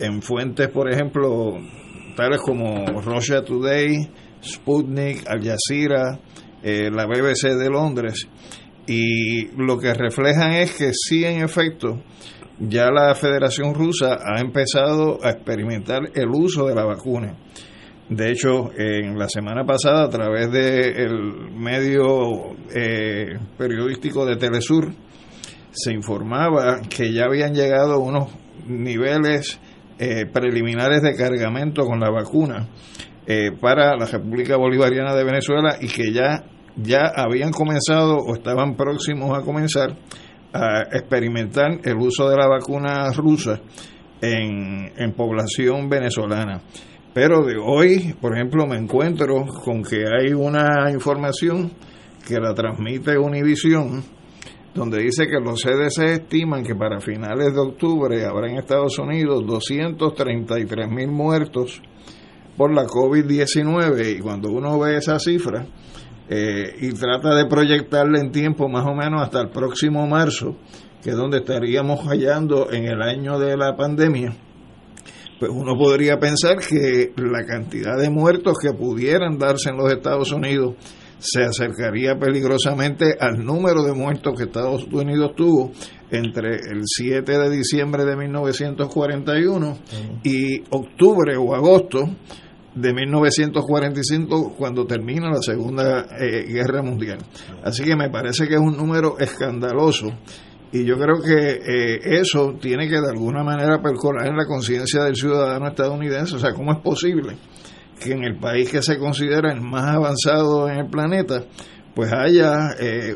en 0.00 0.22
fuentes, 0.22 0.68
por 0.68 0.90
ejemplo, 0.90 1.58
tales 2.16 2.40
como 2.40 2.84
Russia 3.00 3.42
Today, 3.42 4.10
Sputnik, 4.42 5.28
Al 5.28 5.42
Jazeera, 5.42 6.18
eh, 6.62 6.90
la 6.90 7.06
BBC 7.06 7.54
de 7.54 7.70
Londres, 7.70 8.28
y 8.86 9.46
lo 9.56 9.78
que 9.78 9.94
reflejan 9.94 10.52
es 10.52 10.74
que 10.76 10.90
sí, 10.92 11.24
en 11.24 11.42
efecto, 11.42 12.02
ya 12.58 12.90
la 12.90 13.14
Federación 13.14 13.74
Rusa 13.74 14.18
ha 14.24 14.40
empezado 14.40 15.18
a 15.22 15.30
experimentar 15.30 16.02
el 16.14 16.28
uso 16.28 16.66
de 16.66 16.74
la 16.74 16.84
vacuna 16.84 17.36
de 18.08 18.30
hecho, 18.30 18.70
en 18.76 19.18
la 19.18 19.28
semana 19.28 19.64
pasada, 19.64 20.04
a 20.04 20.10
través 20.10 20.50
del 20.50 21.50
medio 21.52 22.54
eh, 22.74 23.38
periodístico 23.56 24.26
de 24.26 24.36
Telesur, 24.36 24.92
se 25.70 25.92
informaba 25.92 26.82
que 26.82 27.12
ya 27.12 27.24
habían 27.24 27.54
llegado 27.54 27.98
unos 28.00 28.28
niveles 28.66 29.58
eh, 29.98 30.26
preliminares 30.26 31.02
de 31.02 31.14
cargamento 31.14 31.84
con 31.84 31.98
la 31.98 32.10
vacuna 32.10 32.68
eh, 33.26 33.50
para 33.58 33.96
la 33.96 34.06
República 34.06 34.56
Bolivariana 34.56 35.14
de 35.14 35.24
Venezuela 35.24 35.76
y 35.80 35.88
que 35.88 36.12
ya, 36.12 36.44
ya 36.76 37.10
habían 37.16 37.52
comenzado 37.52 38.18
o 38.18 38.34
estaban 38.34 38.76
próximos 38.76 39.36
a 39.36 39.42
comenzar 39.42 39.96
a 40.52 40.82
experimentar 40.92 41.80
el 41.82 41.96
uso 41.96 42.28
de 42.28 42.36
la 42.36 42.46
vacuna 42.46 43.10
rusa 43.12 43.60
en, 44.20 44.92
en 44.96 45.12
población 45.12 45.88
venezolana. 45.88 46.60
Pero 47.14 47.44
de 47.44 47.56
hoy, 47.56 48.12
por 48.20 48.34
ejemplo, 48.34 48.66
me 48.66 48.76
encuentro 48.76 49.46
con 49.64 49.84
que 49.84 50.04
hay 50.04 50.32
una 50.32 50.90
información 50.90 51.70
que 52.26 52.40
la 52.40 52.52
transmite 52.54 53.16
Univision, 53.16 54.02
donde 54.74 54.98
dice 54.98 55.28
que 55.28 55.38
los 55.38 55.62
CDC 55.62 56.22
estiman 56.22 56.64
que 56.64 56.74
para 56.74 57.00
finales 57.00 57.54
de 57.54 57.60
octubre 57.60 58.24
habrá 58.24 58.50
en 58.50 58.58
Estados 58.58 58.98
Unidos 58.98 59.44
233 59.46 60.90
mil 60.90 61.12
muertos 61.12 61.80
por 62.56 62.74
la 62.74 62.84
COVID-19 62.84 64.18
y 64.18 64.20
cuando 64.20 64.50
uno 64.50 64.76
ve 64.80 64.96
esa 64.96 65.20
cifra 65.20 65.66
eh, 66.28 66.74
y 66.80 66.92
trata 66.94 67.36
de 67.36 67.46
proyectarla 67.46 68.18
en 68.18 68.32
tiempo 68.32 68.68
más 68.68 68.86
o 68.86 68.94
menos 68.94 69.22
hasta 69.22 69.40
el 69.40 69.50
próximo 69.50 70.04
marzo, 70.08 70.56
que 71.00 71.10
es 71.10 71.16
donde 71.16 71.38
estaríamos 71.38 72.00
hallando 72.08 72.72
en 72.72 72.86
el 72.86 73.02
año 73.02 73.38
de 73.38 73.56
la 73.56 73.76
pandemia, 73.76 74.34
pues 75.44 75.52
uno 75.54 75.76
podría 75.76 76.18
pensar 76.18 76.56
que 76.56 77.12
la 77.16 77.44
cantidad 77.44 77.98
de 77.98 78.08
muertos 78.08 78.56
que 78.58 78.72
pudieran 78.72 79.38
darse 79.38 79.68
en 79.68 79.76
los 79.76 79.92
Estados 79.92 80.32
Unidos 80.32 80.74
se 81.18 81.42
acercaría 81.42 82.18
peligrosamente 82.18 83.14
al 83.18 83.44
número 83.44 83.82
de 83.82 83.92
muertos 83.92 84.34
que 84.36 84.44
Estados 84.44 84.84
Unidos 84.90 85.32
tuvo 85.36 85.72
entre 86.10 86.56
el 86.56 86.82
7 86.84 87.30
de 87.30 87.50
diciembre 87.50 88.04
de 88.04 88.16
1941 88.16 89.78
y 90.22 90.60
octubre 90.70 91.36
o 91.36 91.54
agosto 91.54 92.08
de 92.74 92.94
1945 92.94 94.54
cuando 94.56 94.86
termina 94.86 95.28
la 95.30 95.42
Segunda 95.42 96.06
eh, 96.18 96.46
Guerra 96.48 96.82
Mundial. 96.82 97.18
Así 97.62 97.84
que 97.84 97.96
me 97.96 98.08
parece 98.08 98.48
que 98.48 98.54
es 98.54 98.60
un 98.60 98.76
número 98.76 99.18
escandaloso 99.18 100.08
y 100.74 100.84
yo 100.84 100.98
creo 100.98 101.22
que 101.22 101.60
eh, 101.64 102.00
eso 102.18 102.56
tiene 102.60 102.88
que 102.88 103.00
de 103.00 103.08
alguna 103.08 103.44
manera 103.44 103.80
percolar 103.80 104.26
en 104.26 104.36
la 104.36 104.44
conciencia 104.44 105.04
del 105.04 105.14
ciudadano 105.14 105.68
estadounidense. 105.68 106.34
O 106.34 106.38
sea, 106.40 106.52
¿cómo 106.52 106.72
es 106.72 106.80
posible 106.80 107.36
que 108.00 108.10
en 108.10 108.24
el 108.24 108.40
país 108.40 108.68
que 108.68 108.82
se 108.82 108.98
considera 108.98 109.52
el 109.52 109.60
más 109.60 109.94
avanzado 109.94 110.68
en 110.68 110.78
el 110.78 110.86
planeta, 110.90 111.44
pues 111.94 112.12
haya 112.12 112.70
eh, 112.80 113.14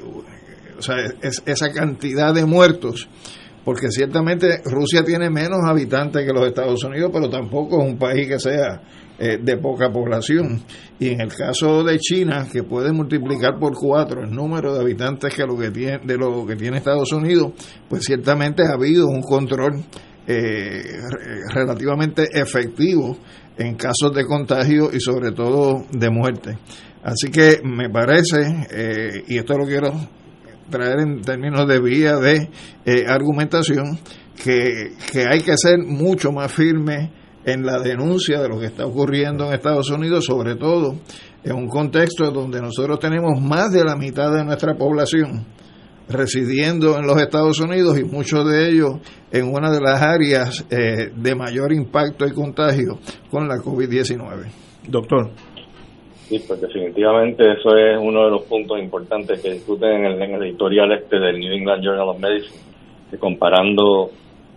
o 0.78 0.80
sea, 0.80 0.94
esa 1.20 1.72
cantidad 1.72 2.32
de 2.32 2.46
muertos 2.46 3.08
porque 3.64 3.90
ciertamente 3.90 4.62
Rusia 4.64 5.02
tiene 5.04 5.28
menos 5.28 5.58
habitantes 5.66 6.24
que 6.24 6.32
los 6.32 6.46
Estados 6.46 6.82
Unidos, 6.84 7.10
pero 7.12 7.28
tampoco 7.28 7.82
es 7.82 7.90
un 7.90 7.98
país 7.98 8.26
que 8.26 8.38
sea 8.38 8.80
eh, 9.18 9.38
de 9.42 9.56
poca 9.56 9.90
población. 9.90 10.62
Y 10.98 11.08
en 11.08 11.20
el 11.20 11.34
caso 11.34 11.82
de 11.82 11.98
China, 11.98 12.46
que 12.50 12.62
puede 12.62 12.92
multiplicar 12.92 13.58
por 13.58 13.75
cuatro 13.75 14.22
el 14.22 14.30
número 14.30 14.75
de 14.75 14.80
habitantes 14.80 15.34
que 15.34 15.44
lo 15.44 15.56
que 15.56 15.70
tiene, 15.70 16.00
de 16.04 16.16
lo 16.16 16.46
que 16.46 16.56
tiene 16.56 16.78
Estados 16.78 17.12
Unidos, 17.12 17.52
pues 17.88 18.04
ciertamente 18.04 18.62
ha 18.62 18.75
habido 18.75 19.06
un 19.06 19.22
control 19.22 19.84
eh, 20.26 20.82
relativamente 21.54 22.28
efectivo 22.32 23.16
en 23.56 23.75
casos 23.75 24.14
de 24.14 24.25
contagio 24.25 24.90
y 24.92 25.00
sobre 25.00 25.32
todo 25.32 25.84
de 25.90 26.10
muerte. 26.10 26.58
Así 27.02 27.30
que 27.30 27.60
me 27.64 27.88
parece, 27.90 28.66
eh, 28.70 29.25
y 29.26 29.38
esto 29.38 29.56
lo 29.56 29.64
quiero 29.66 29.90
traer 30.70 31.00
en 31.00 31.22
términos 31.22 31.66
de 31.66 31.80
vía 31.80 32.16
de 32.16 32.50
eh, 32.84 33.04
argumentación 33.08 33.98
que, 34.42 34.92
que 35.10 35.25
hay 35.26 35.40
que 35.40 35.56
ser 35.56 35.78
mucho 35.78 36.30
más 36.30 36.52
firme 36.52 37.10
en 37.48 37.64
la 37.64 37.78
denuncia 37.78 38.40
de 38.40 38.48
lo 38.48 38.60
que 38.60 38.66
está 38.66 38.86
ocurriendo 38.86 39.46
en 39.46 39.54
Estados 39.54 39.90
Unidos, 39.90 40.26
sobre 40.26 40.56
todo 40.56 40.96
en 41.42 41.56
un 41.56 41.68
contexto 41.68 42.30
donde 42.30 42.60
nosotros 42.60 42.98
tenemos 42.98 43.40
más 43.40 43.72
de 43.72 43.84
la 43.84 43.96
mitad 43.96 44.32
de 44.32 44.44
nuestra 44.44 44.74
población 44.74 45.46
residiendo 46.08 46.98
en 46.98 47.06
los 47.06 47.20
Estados 47.20 47.60
Unidos 47.60 47.98
y 47.98 48.04
muchos 48.04 48.46
de 48.50 48.68
ellos 48.68 48.90
en 49.30 49.48
una 49.48 49.70
de 49.70 49.80
las 49.80 50.02
áreas 50.02 50.66
eh, 50.70 51.10
de 51.14 51.34
mayor 51.34 51.72
impacto 51.72 52.26
y 52.26 52.32
contagio 52.32 52.98
con 53.30 53.46
la 53.46 53.56
COVID-19. 53.56 54.50
Doctor. 54.88 55.30
Sí, 56.28 56.42
pues 56.46 56.60
definitivamente 56.60 57.42
eso 57.52 57.74
es 57.76 57.98
uno 57.98 58.24
de 58.24 58.30
los 58.30 58.42
puntos 58.42 58.78
importantes 58.78 59.40
que 59.42 59.52
discuten 59.52 60.04
en 60.04 60.34
el, 60.34 60.42
editorial 60.42 60.92
este 60.92 61.18
del 61.18 61.38
New 61.38 61.52
England 61.52 61.82
Journal 61.82 62.08
of 62.08 62.20
Medicine, 62.20 62.60
que 63.10 63.18
comparando 63.18 64.10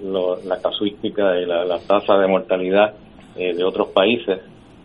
la 0.04 0.60
casuística 0.62 1.40
y 1.40 1.46
la, 1.46 1.80
tasa 1.88 2.18
de 2.18 2.28
mortalidad 2.28 2.94
eh, 3.36 3.54
de 3.54 3.64
otros 3.64 3.90
países, 3.90 4.40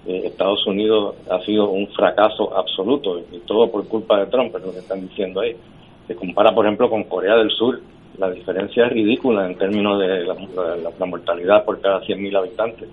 eh, 0.07 0.23
Estados 0.25 0.67
Unidos 0.67 1.17
ha 1.31 1.41
sido 1.41 1.71
un 1.71 1.89
fracaso 1.89 2.57
absoluto 2.57 3.19
y 3.33 3.39
todo 3.41 3.71
por 3.71 3.87
culpa 3.89 4.21
de 4.21 4.27
Trump, 4.27 4.55
es 4.55 4.65
lo 4.65 4.73
que 4.73 4.79
están 4.79 5.01
diciendo 5.01 5.41
ahí. 5.41 5.57
Se 6.07 6.15
compara, 6.15 6.55
por 6.55 6.65
ejemplo, 6.65 6.89
con 6.89 7.05
Corea 7.05 7.37
del 7.37 7.51
Sur, 7.51 7.81
la 8.19 8.31
diferencia 8.31 8.87
es 8.87 8.93
ridícula 8.93 9.47
en 9.47 9.57
términos 9.57 9.99
de 9.99 10.25
la, 10.25 11.07
mortalidad 11.07 11.65
por 11.65 11.81
cada 11.81 12.01
100.000 12.01 12.37
habitantes. 12.37 12.89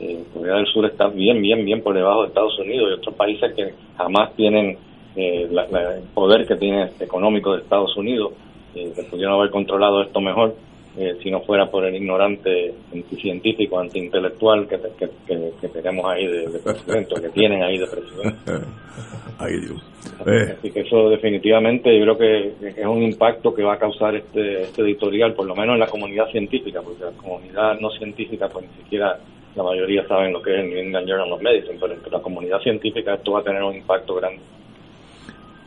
Eh, 0.00 0.24
Corea 0.32 0.56
del 0.56 0.66
Sur 0.66 0.86
está 0.86 1.08
bien, 1.08 1.42
bien, 1.42 1.64
bien 1.64 1.82
por 1.82 1.94
debajo 1.94 2.22
de 2.22 2.28
Estados 2.28 2.58
Unidos 2.58 2.90
y 2.90 2.94
otros 2.94 3.14
países 3.14 3.52
que 3.54 3.74
jamás 3.98 4.34
tienen 4.34 4.78
eh, 5.14 5.48
el 5.50 6.02
poder 6.14 6.46
que 6.46 6.56
tiene 6.56 6.90
económico 7.00 7.52
de 7.52 7.62
Estados 7.62 7.94
Unidos, 7.96 8.32
eh, 8.74 8.92
que 8.96 9.02
pudieron 9.04 9.34
haber 9.34 9.50
controlado 9.50 10.00
esto 10.02 10.20
mejor 10.20 10.54
eh, 10.96 11.16
si 11.22 11.30
no 11.30 11.40
fuera 11.40 11.70
por 11.70 11.86
el 11.86 11.94
ignorante 11.94 12.74
anticientífico, 12.92 13.80
antiintelectual 13.80 14.68
que, 14.68 14.78
que, 14.98 15.68
tenemos 15.68 16.04
ahí 16.04 16.26
de, 16.26 16.58
presidente, 16.58 17.14
que 17.20 17.28
tienen 17.30 17.62
ahí 17.62 17.78
de 17.78 17.86
presidente. 17.86 18.36
Así 19.38 20.70
que 20.70 20.80
eso 20.80 21.08
definitivamente 21.08 21.98
yo 21.98 22.04
creo 22.04 22.18
que 22.18 22.80
es 22.80 22.86
un 22.86 23.02
impacto 23.02 23.54
que 23.54 23.62
va 23.62 23.74
a 23.74 23.78
causar 23.78 24.14
este, 24.14 24.62
este 24.62 24.82
editorial, 24.82 25.32
por 25.34 25.46
lo 25.46 25.56
menos 25.56 25.74
en 25.74 25.80
la 25.80 25.86
comunidad 25.86 26.26
científica, 26.30 26.80
porque 26.82 27.04
la 27.04 27.12
comunidad 27.12 27.80
no 27.80 27.90
científica 27.90 28.48
pues 28.48 28.66
ni 28.66 28.82
siquiera 28.82 29.18
la 29.56 29.62
mayoría 29.62 30.06
saben 30.06 30.32
lo 30.32 30.42
que 30.42 30.54
es 30.54 30.60
el 30.60 30.70
New 30.70 30.78
England 30.78 31.08
Journal 31.08 31.32
of 31.32 31.42
Medicine, 31.42 31.78
pero 31.80 31.94
entre 31.94 32.10
la 32.10 32.20
comunidad 32.20 32.60
científica 32.60 33.14
esto 33.14 33.32
va 33.32 33.40
a 33.40 33.44
tener 33.44 33.62
un 33.62 33.76
impacto 33.76 34.14
grande. 34.14 34.40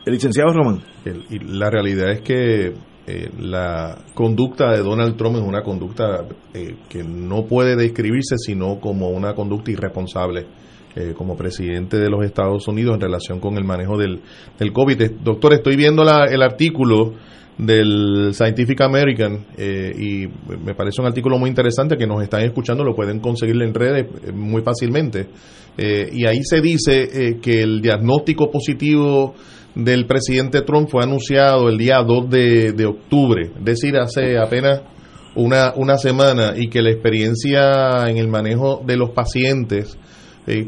El 0.06 0.12
licenciado 0.12 0.52
Román. 0.52 0.82
y 1.04 1.38
la 1.40 1.68
realidad 1.68 2.12
es 2.12 2.20
que 2.20 2.72
eh, 3.06 3.30
la 3.38 3.98
conducta 4.14 4.72
de 4.72 4.78
Donald 4.78 5.16
Trump 5.16 5.36
es 5.36 5.42
una 5.42 5.62
conducta 5.62 6.24
eh, 6.52 6.74
que 6.88 7.04
no 7.04 7.44
puede 7.44 7.76
describirse 7.76 8.36
sino 8.36 8.80
como 8.80 9.10
una 9.10 9.34
conducta 9.34 9.70
irresponsable 9.70 10.46
eh, 10.96 11.14
como 11.16 11.36
presidente 11.36 11.98
de 11.98 12.10
los 12.10 12.24
Estados 12.24 12.66
Unidos 12.68 12.94
en 12.94 13.00
relación 13.00 13.38
con 13.38 13.56
el 13.58 13.64
manejo 13.64 13.96
del, 13.96 14.22
del 14.58 14.72
COVID. 14.72 15.10
Doctor, 15.22 15.52
estoy 15.52 15.76
viendo 15.76 16.02
la, 16.02 16.24
el 16.24 16.42
artículo 16.42 17.12
del 17.58 18.34
Scientific 18.34 18.80
American 18.82 19.46
eh, 19.56 19.92
y 19.98 20.26
me 20.62 20.74
parece 20.74 21.00
un 21.00 21.06
artículo 21.06 21.38
muy 21.38 21.48
interesante 21.48 21.96
que 21.96 22.06
nos 22.06 22.22
están 22.22 22.42
escuchando, 22.42 22.84
lo 22.84 22.94
pueden 22.94 23.20
conseguir 23.20 23.60
en 23.62 23.72
redes 23.72 24.06
eh, 24.24 24.32
muy 24.32 24.62
fácilmente. 24.62 25.28
Eh, 25.78 26.08
y 26.12 26.26
ahí 26.26 26.40
se 26.42 26.60
dice 26.60 27.38
que 27.40 27.62
el 27.62 27.82
diagnóstico 27.82 28.50
positivo 28.50 29.34
del 29.76 30.06
presidente 30.06 30.62
Trump 30.62 30.88
fue 30.90 31.04
anunciado 31.04 31.68
el 31.68 31.78
día 31.78 32.02
2 32.02 32.28
de, 32.28 32.72
de 32.72 32.86
octubre, 32.86 33.52
es 33.56 33.64
decir, 33.64 33.96
hace 33.96 34.36
apenas 34.36 34.82
una, 35.36 35.72
una 35.76 35.98
semana 35.98 36.54
y 36.56 36.68
que 36.68 36.82
la 36.82 36.90
experiencia 36.90 38.08
en 38.08 38.16
el 38.16 38.26
manejo 38.26 38.82
de 38.84 38.96
los 38.96 39.10
pacientes 39.10 39.96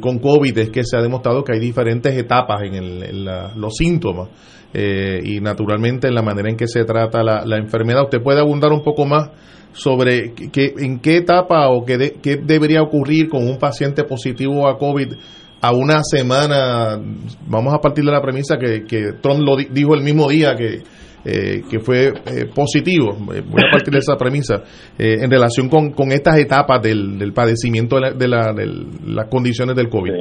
con 0.00 0.18
COVID 0.18 0.58
es 0.58 0.70
que 0.70 0.82
se 0.82 0.96
ha 0.96 1.02
demostrado 1.02 1.44
que 1.44 1.52
hay 1.52 1.60
diferentes 1.60 2.16
etapas 2.16 2.62
en, 2.62 2.74
el, 2.74 3.24
los 3.56 3.76
síntomas 3.76 4.28
eh, 4.74 5.20
y 5.24 5.40
naturalmente 5.40 6.08
en 6.08 6.14
la 6.14 6.22
manera 6.22 6.50
en 6.50 6.56
que 6.56 6.66
se 6.66 6.84
trata 6.84 7.22
la, 7.22 7.56
enfermedad. 7.56 8.04
¿Usted 8.04 8.20
puede 8.20 8.40
abundar 8.40 8.72
un 8.72 8.82
poco 8.82 9.06
más 9.06 9.30
sobre 9.72 10.32
que, 10.32 10.74
en 10.78 10.98
qué 10.98 11.18
etapa 11.18 11.68
o 11.68 11.84
qué, 11.84 11.96
debería 12.44 12.82
ocurrir 12.82 13.28
con 13.28 13.46
un 13.46 13.58
paciente 13.58 14.02
positivo 14.02 14.68
a 14.68 14.78
COVID 14.78 15.12
a 15.60 15.72
una 15.72 16.02
semana? 16.02 16.98
Vamos 17.46 17.74
a 17.74 17.78
partir 17.78 18.04
de 18.04 18.12
la 18.12 18.20
premisa 18.20 18.56
que, 18.58 19.12
Trump 19.20 19.40
lo 19.40 19.56
dijo 19.56 19.94
el 19.94 20.02
mismo 20.02 20.28
día 20.28 20.54
que, 20.54 20.82
eh, 21.24 21.62
que 21.70 21.80
fue 21.80 22.08
eh, 22.08 22.46
positivo. 22.54 23.16
Voy 23.18 23.38
a 23.38 23.70
partir 23.70 23.92
de 23.92 23.98
esa 23.98 24.16
premisa 24.16 24.62
en 24.98 25.30
relación 25.30 25.68
con, 25.68 25.92
con 25.92 26.12
estas 26.12 26.38
etapas 26.38 26.82
del, 26.82 27.18
del 27.18 27.32
padecimiento 27.32 27.96
de, 27.96 28.28
la, 28.28 28.52
de, 28.52 28.66
las 29.06 29.28
condiciones 29.28 29.76
del 29.76 29.88
COVID. 29.88 30.12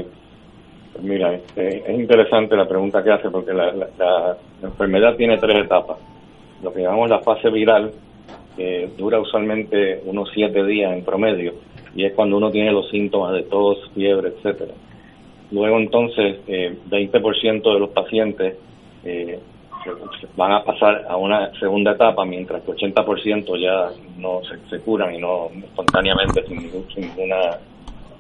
Mira, 1.02 1.34
este, 1.34 1.92
es 1.92 2.00
interesante 2.00 2.56
la 2.56 2.68
pregunta 2.68 3.04
que 3.04 3.12
hace 3.12 3.30
porque 3.30 3.54
la, 3.54 4.38
enfermedad 4.64 5.16
tiene 5.16 5.38
tres 5.38 5.66
etapas. 5.66 5.98
Lo 6.64 6.74
que 6.74 6.82
llamamos 6.82 7.10
la 7.10 7.20
fase 7.20 7.50
viral, 7.50 7.92
que 8.56 8.90
dura 8.98 9.20
usualmente 9.20 10.02
unos 10.06 10.30
siete 10.34 10.66
días 10.66 10.92
en 10.94 11.06
promedio, 11.06 11.54
y 11.96 12.06
es 12.06 12.14
cuando 12.14 12.38
uno 12.38 12.50
tiene 12.50 12.72
los 12.72 12.90
síntomas 12.90 13.34
de 13.34 13.44
tos, 13.44 13.78
fiebre, 13.94 14.30
etcétera. 14.30 14.74
Luego 15.52 15.78
entonces, 15.78 16.42
eh, 16.48 16.76
20% 16.90 17.74
de 17.74 17.80
los 17.80 17.90
pacientes 17.92 18.58
eh, 19.06 19.40
van 20.36 20.52
a 20.52 20.64
pasar 20.64 21.06
a 21.08 21.16
una 21.18 21.52
segunda 21.60 21.92
etapa, 21.92 22.26
mientras 22.26 22.62
que 22.64 22.72
80% 22.72 23.58
ya 23.60 23.90
no 24.18 24.42
se, 24.70 24.80
curan 24.80 25.16
y 25.16 25.20
no 25.20 25.50
espontáneamente 25.64 26.44
sin, 26.48 26.58
ninguna 26.58 27.58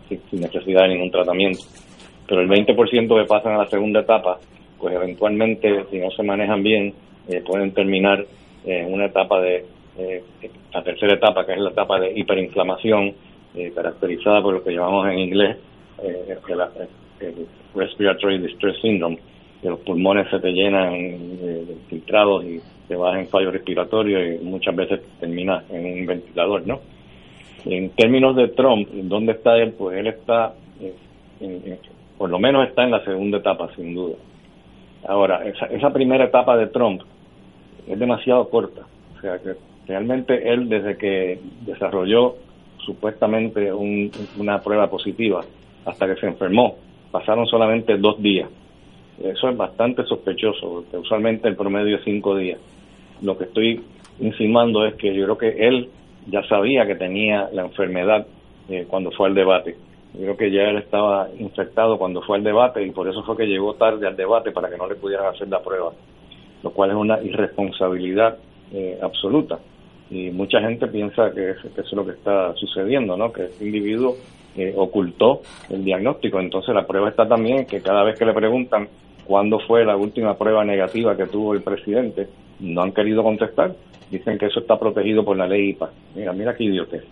sin 0.07 0.39
necesidad 0.39 0.83
de 0.83 0.89
ningún 0.89 1.11
tratamiento. 1.11 1.59
Pero 2.27 2.41
el 2.41 2.49
20% 2.49 3.21
que 3.21 3.27
pasan 3.27 3.53
a 3.53 3.63
la 3.63 3.69
segunda 3.69 4.01
etapa, 4.01 4.37
pues 4.77 4.95
eventualmente, 4.95 5.85
si 5.89 5.99
no 5.99 6.09
se 6.11 6.23
manejan 6.23 6.63
bien, 6.63 6.93
eh, 7.27 7.41
pueden 7.45 7.73
terminar 7.73 8.25
en 8.65 8.93
una 8.93 9.05
etapa 9.05 9.41
de, 9.41 9.65
eh, 9.97 10.23
la 10.73 10.83
tercera 10.83 11.13
etapa, 11.13 11.45
que 11.45 11.53
es 11.53 11.59
la 11.59 11.71
etapa 11.71 11.99
de 11.99 12.11
hiperinflamación, 12.15 13.13
eh, 13.55 13.71
caracterizada 13.73 14.41
por 14.41 14.53
lo 14.53 14.63
que 14.63 14.71
llamamos 14.71 15.07
en 15.09 15.19
inglés 15.19 15.57
el, 17.19 17.47
Respiratory 17.75 18.39
Distress 18.39 18.79
Syndrome, 18.81 19.19
que 19.61 19.69
los 19.69 19.79
pulmones 19.79 20.29
se 20.29 20.39
te 20.39 20.51
llenan 20.51 20.91
de, 21.37 21.77
filtrados 21.89 22.43
y 22.45 22.59
te 22.87 22.95
vas 22.95 23.17
en 23.17 23.27
fallo 23.27 23.51
respiratorio 23.51 24.33
y 24.33 24.39
muchas 24.39 24.75
veces 24.75 25.01
terminas 25.19 25.63
en 25.69 25.85
un 25.85 26.05
ventilador, 26.05 26.65
¿no? 26.65 26.79
En 27.65 27.89
términos 27.91 28.35
de 28.35 28.47
Trump, 28.49 28.87
¿dónde 28.89 29.33
está 29.33 29.57
él? 29.57 29.73
Pues 29.77 29.97
él 29.97 30.07
está 30.07 30.53
en, 31.41 31.79
por 32.17 32.29
lo 32.29 32.39
menos 32.39 32.67
está 32.67 32.83
en 32.83 32.91
la 32.91 33.03
segunda 33.03 33.39
etapa, 33.39 33.69
sin 33.75 33.93
duda. 33.93 34.15
Ahora, 35.07 35.45
esa, 35.45 35.65
esa 35.67 35.91
primera 35.91 36.25
etapa 36.25 36.57
de 36.57 36.67
Trump 36.67 37.01
es 37.87 37.99
demasiado 37.99 38.49
corta. 38.49 38.81
O 39.17 39.21
sea, 39.21 39.37
que 39.39 39.55
realmente 39.87 40.51
él, 40.51 40.69
desde 40.69 40.97
que 40.97 41.39
desarrolló 41.65 42.35
supuestamente 42.85 43.71
una 43.73 44.61
prueba 44.61 44.89
positiva 44.89 45.41
hasta 45.85 46.07
que 46.07 46.19
se 46.19 46.27
enfermó, 46.27 46.75
pasaron 47.19 47.45
solamente 47.47 47.97
dos 47.97 48.21
días. 48.21 48.49
Eso 49.23 49.49
es 49.49 49.57
bastante 49.57 50.03
sospechoso, 50.03 50.69
porque 50.69 50.97
usualmente 50.97 51.47
el 51.47 51.55
promedio 51.55 51.97
es 51.97 52.03
cinco 52.03 52.35
días. 52.35 52.59
Lo 53.21 53.37
que 53.37 53.45
estoy 53.45 53.81
insinuando 54.19 54.85
es 54.85 54.95
que 54.95 55.13
yo 55.15 55.23
creo 55.23 55.37
que 55.37 55.67
él 55.67 55.89
ya 56.27 56.43
sabía 56.47 56.85
que 56.85 56.95
tenía 56.95 57.49
la 57.51 57.63
enfermedad 57.63 58.27
eh, 58.69 58.85
cuando 58.87 59.11
fue 59.11 59.27
al 59.27 59.35
debate 59.35 59.75
creo 60.13 60.37
que 60.37 60.51
ya 60.51 60.63
él 60.63 60.77
estaba 60.77 61.27
infectado 61.37 61.97
cuando 61.97 62.21
fue 62.21 62.37
al 62.37 62.43
debate 62.43 62.83
y 62.83 62.91
por 62.91 63.07
eso 63.07 63.23
fue 63.23 63.37
que 63.37 63.45
llegó 63.45 63.75
tarde 63.75 64.07
al 64.07 64.15
debate 64.15 64.51
para 64.51 64.69
que 64.69 64.77
no 64.77 64.87
le 64.87 64.95
pudieran 64.95 65.27
hacer 65.27 65.47
la 65.47 65.61
prueba, 65.61 65.91
lo 66.63 66.71
cual 66.71 66.91
es 66.91 66.95
una 66.95 67.21
irresponsabilidad 67.21 68.37
eh, 68.73 68.97
absoluta. 69.01 69.59
Y 70.09 70.29
mucha 70.31 70.61
gente 70.61 70.87
piensa 70.87 71.31
que, 71.31 71.51
eso 71.51 71.69
es 71.75 71.93
lo 71.93 72.05
que 72.05 72.11
está 72.11 72.53
sucediendo, 72.55 73.17
¿no? 73.17 73.31
Que 73.31 73.45
este 73.45 73.65
individuo 73.65 74.15
eh, 74.57 74.73
ocultó 74.75 75.41
el 75.69 75.83
diagnóstico. 75.83 76.39
Entonces 76.39 76.73
la 76.73 76.85
prueba 76.85 77.09
está 77.09 77.27
también 77.27 77.65
que 77.65 77.81
cada 77.81 78.03
vez 78.03 78.17
que 78.17 78.25
le 78.25 78.33
preguntan 78.33 78.87
cuándo 79.25 79.59
fue 79.59 79.85
la 79.85 79.95
última 79.95 80.35
prueba 80.35 80.65
negativa 80.65 81.15
que 81.15 81.27
tuvo 81.27 81.53
el 81.53 81.61
presidente, 81.61 82.27
no 82.59 82.81
han 82.81 82.91
querido 82.91 83.23
contestar. 83.23 83.75
Dicen 84.09 84.37
que 84.37 84.47
eso 84.47 84.61
está 84.61 84.79
protegido 84.79 85.23
por 85.23 85.37
la 85.37 85.47
ley 85.47 85.69
IPA. 85.69 85.89
Mira, 86.15 86.33
mira 86.33 86.55
qué 86.55 86.63
idiotez. 86.63 87.03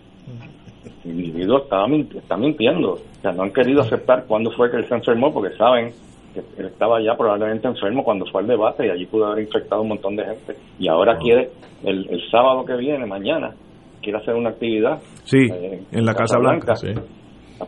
El 1.04 1.20
individuo 1.24 1.58
está, 1.58 1.84
está 2.18 2.36
mintiendo. 2.36 2.94
O 2.94 3.20
sea, 3.20 3.32
no 3.32 3.44
han 3.44 3.52
querido 3.52 3.82
aceptar 3.82 4.24
cuándo 4.26 4.50
fue 4.50 4.70
que 4.70 4.78
él 4.78 4.86
se 4.86 4.94
enfermó 4.94 5.32
porque 5.32 5.54
saben 5.56 5.92
que 6.34 6.40
él 6.60 6.66
estaba 6.66 7.00
ya 7.00 7.16
probablemente 7.16 7.68
enfermo 7.68 8.02
cuando 8.02 8.26
fue 8.26 8.40
al 8.40 8.48
debate 8.48 8.86
y 8.86 8.90
allí 8.90 9.06
pudo 9.06 9.26
haber 9.26 9.44
infectado 9.44 9.82
un 9.82 9.88
montón 9.88 10.16
de 10.16 10.24
gente. 10.24 10.56
Y 10.78 10.88
ahora 10.88 11.16
quiere, 11.18 11.50
el, 11.84 12.08
el 12.10 12.20
sábado 12.30 12.64
que 12.64 12.76
viene, 12.76 13.06
mañana, 13.06 13.54
quiere 14.02 14.18
hacer 14.18 14.34
una 14.34 14.50
actividad. 14.50 14.98
Sí, 15.24 15.48
eh, 15.52 15.82
en 15.92 16.04
la 16.04 16.14
Casa, 16.14 16.38
Blanca. 16.38 16.74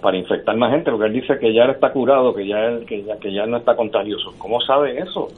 Para 0.03 0.17
infectar 0.17 0.57
más 0.57 0.71
gente, 0.71 0.91
porque 0.91 1.07
él 1.07 1.15
dice 1.15 1.39
que 1.39 1.53
ya 1.55 1.65
está 1.65 1.93
curado, 1.93 2.35
que 2.35 2.47
ya 2.47 2.67
él, 2.67 2.85
que 2.85 3.03
ya, 3.05 3.17
que 3.19 3.33
ya 3.33 3.47
no 3.47 3.57
está 3.57 3.75
contagioso. 3.75 4.35
¿Cómo 4.39 4.61
sabe 4.61 4.99
eso? 4.99 5.29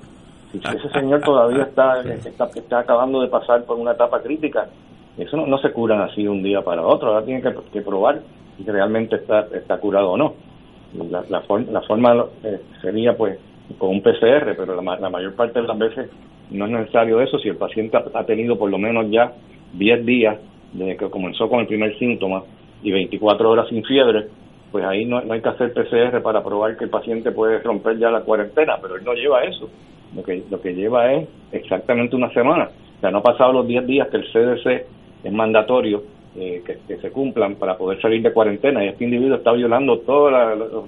Si 0.50 0.58
ese 0.76 0.88
señor 0.90 1.20
todavía 1.20 1.62
está, 1.62 2.02
está, 2.02 2.50
está 2.54 2.80
acabando 2.80 3.20
de 3.20 3.28
pasar 3.28 3.64
por 3.64 3.78
una 3.78 3.92
etapa 3.92 4.20
crítica, 4.20 4.68
eso 5.16 5.36
no, 5.36 5.58
se 5.58 5.70
cura 5.72 6.04
así 6.04 6.26
un 6.26 6.42
día 6.42 6.62
para 6.62 6.82
otro. 6.84 7.08
Ahora 7.10 7.24
tiene 7.24 7.42
que, 7.42 7.54
que 7.72 7.82
probar 7.82 8.20
si 8.56 8.64
realmente 8.64 9.16
está, 9.16 9.46
está 9.52 9.78
curado 9.78 10.12
o 10.12 10.16
no. 10.16 10.34
La, 11.10 11.22
la, 11.28 11.42
la 11.70 11.80
forma 11.82 12.26
eh, 12.42 12.60
sería 12.80 13.16
pues 13.16 13.38
con 13.78 13.90
un 13.90 14.02
PCR, 14.02 14.56
pero 14.56 14.80
la, 14.80 14.96
la, 14.96 15.10
mayor 15.10 15.34
parte 15.34 15.60
de 15.60 15.66
las 15.66 15.78
veces 15.78 16.10
no 16.50 16.66
es 16.66 16.72
necesario 16.72 17.20
eso 17.20 17.38
si 17.38 17.48
el 17.48 17.56
paciente 17.56 17.96
ha, 17.96 18.24
tenido 18.24 18.58
por 18.58 18.70
lo 18.70 18.78
menos 18.78 19.06
ya 19.10 19.32
10 19.74 20.04
días 20.04 20.38
desde 20.72 20.96
que 20.96 21.10
comenzó 21.10 21.48
con 21.48 21.60
el 21.60 21.66
primer 21.66 21.96
síntoma 21.98 22.42
y 22.83 22.90
24 22.90 23.51
horas 23.51 23.69
sin 23.69 23.85
fiebre, 23.85 24.27
pues 24.71 24.85
ahí 24.85 25.05
no, 25.05 25.21
no 25.23 25.33
hay 25.33 25.40
que 25.40 25.49
hacer 25.49 25.73
PCR 25.73 26.23
para 26.23 26.43
probar 26.43 26.77
que 26.77 26.85
el 26.85 26.90
paciente 26.90 27.33
puede 27.33 27.59
romper 27.59 27.99
ya 27.99 28.11
la 28.11 28.21
cuarentena, 28.21 28.77
pero 28.81 28.97
él 28.97 29.05
no 29.05 29.14
lleva 29.14 29.45
eso. 29.45 29.69
Lo 30.14 30.23
que, 30.23 30.43
lo 30.51 30.61
que 30.61 30.75
lleva 30.75 31.12
es 31.12 31.29
exactamente 31.53 32.16
una 32.16 32.33
semana. 32.33 32.71
O 32.97 33.01
sea, 33.01 33.11
no 33.11 33.19
ha 33.19 33.23
pasado 33.23 33.53
los 33.53 33.66
10 33.66 33.87
días 33.87 34.09
que 34.09 34.19
el 34.19 34.25
CDC 34.31 34.87
es 35.25 35.33
mandatorio 35.33 36.03
eh, 36.37 36.62
que, 36.64 36.97
se 36.99 37.11
cumplan 37.11 37.57
para 37.57 37.77
poder 37.77 38.01
salir 38.01 38.23
de 38.23 38.33
cuarentena 38.33 38.85
y 38.85 38.88
este 38.88 39.05
individuo 39.05 39.37
está 39.37 39.53
violando 39.53 39.99
todos 39.99 40.33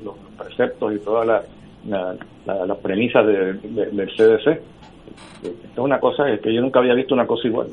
los, 0.05 0.15
preceptos 0.39 0.95
y 0.95 0.99
todas 1.01 1.45
las 1.87 2.79
premisas 2.79 3.27
del 3.27 4.11
CDC. 4.17 4.47
Esto 5.43 5.51
es 5.73 5.79
una 5.79 5.99
cosa 5.99 6.25
que 6.41 6.55
yo 6.55 6.61
nunca 6.61 6.79
había 6.79 6.95
visto 6.95 7.15
una 7.15 7.27
cosa 7.27 7.49
igual. 7.49 7.69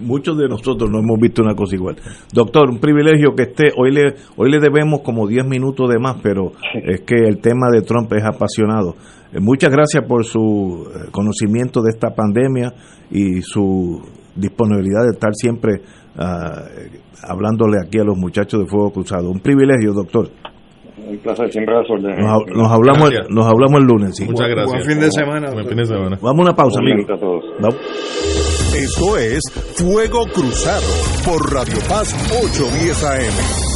Muchos 0.00 0.38
de 0.38 0.48
nosotros 0.48 0.90
no 0.90 1.00
hemos 1.00 1.20
visto 1.20 1.42
una 1.42 1.54
cosa 1.54 1.76
igual. 1.76 1.96
Doctor, 2.32 2.70
un 2.70 2.78
privilegio 2.78 3.34
que 3.34 3.44
esté. 3.44 3.72
Hoy 3.76 3.92
le, 3.92 4.14
hoy 4.36 4.50
le 4.50 4.58
debemos 4.58 5.00
como 5.00 5.26
10 5.26 5.46
minutos 5.46 5.90
de 5.90 5.98
más, 5.98 6.16
pero 6.22 6.52
es 6.74 7.02
que 7.02 7.16
el 7.16 7.38
tema 7.40 7.68
de 7.70 7.82
Trump 7.82 8.12
es 8.12 8.24
apasionado. 8.24 8.94
Eh, 9.32 9.40
muchas 9.40 9.70
gracias 9.70 10.04
por 10.06 10.24
su 10.24 10.88
eh, 10.88 11.10
conocimiento 11.10 11.82
de 11.82 11.90
esta 11.90 12.14
pandemia 12.14 12.72
y 13.10 13.42
su 13.42 14.00
disponibilidad 14.34 15.02
de 15.04 15.12
estar 15.12 15.34
siempre 15.34 15.80
uh, 16.18 17.26
hablándole 17.26 17.78
aquí 17.80 17.98
a 17.98 18.04
los 18.04 18.16
muchachos 18.16 18.60
de 18.60 18.66
Fuego 18.66 18.90
Cruzado. 18.90 19.30
Un 19.30 19.40
privilegio, 19.40 19.92
doctor. 19.92 20.28
Un 21.06 21.18
placer, 21.18 21.50
siempre 21.52 21.74
a 21.76 21.82
nos, 21.82 22.46
nos, 22.48 22.72
hablamos, 22.72 23.10
nos 23.30 23.46
hablamos 23.46 23.80
el 23.80 23.86
lunes. 23.86 24.20
Muchas 24.26 24.48
gracias. 24.48 24.72
Buen 24.72 24.82
fin 24.82 25.00
de 25.00 25.10
semana. 25.10 25.50
Buen 25.52 25.66
fin 25.66 25.76
de 25.76 25.86
semana. 25.86 26.18
Vamos 26.20 26.40
a 26.40 26.42
una 26.42 26.54
pausa, 26.54 26.80
amigos. 26.80 27.06
Esto 28.74 29.16
es 29.16 29.42
Fuego 29.76 30.24
Cruzado 30.34 30.86
por 31.24 31.52
Radio 31.52 31.78
Paz 31.88 32.12
810 32.42 33.04
AM. 33.04 33.75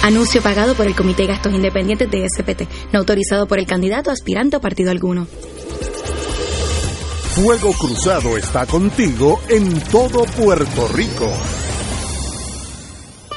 Anuncio 0.04 0.42
pagado 0.42 0.76
por 0.76 0.86
el 0.86 0.96
Comité 0.96 1.24
de 1.24 1.30
Gastos 1.30 1.54
Independientes 1.54 2.10
de 2.12 2.28
SPT, 2.30 2.94
no 2.94 3.00
autorizado 3.00 3.48
por 3.48 3.60
el 3.60 3.66
candidato 3.66 4.12
aspirante 4.12 4.56
a 4.56 4.60
partido 4.60 4.92
alguno. 4.92 5.26
Fuego 7.36 7.72
Cruzado 7.74 8.38
está 8.38 8.66
contigo 8.66 9.40
en 9.50 9.80
todo 9.82 10.26
Puerto 10.26 10.88
Rico. 10.90 11.32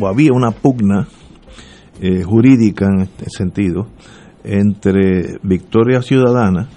O 0.00 0.06
había 0.06 0.32
una 0.32 0.52
pugna 0.52 1.08
eh, 2.00 2.22
jurídica 2.22 2.86
en 2.86 3.00
este 3.00 3.28
sentido 3.30 3.88
entre 4.44 5.40
Victoria 5.42 6.00
Ciudadana 6.00 6.68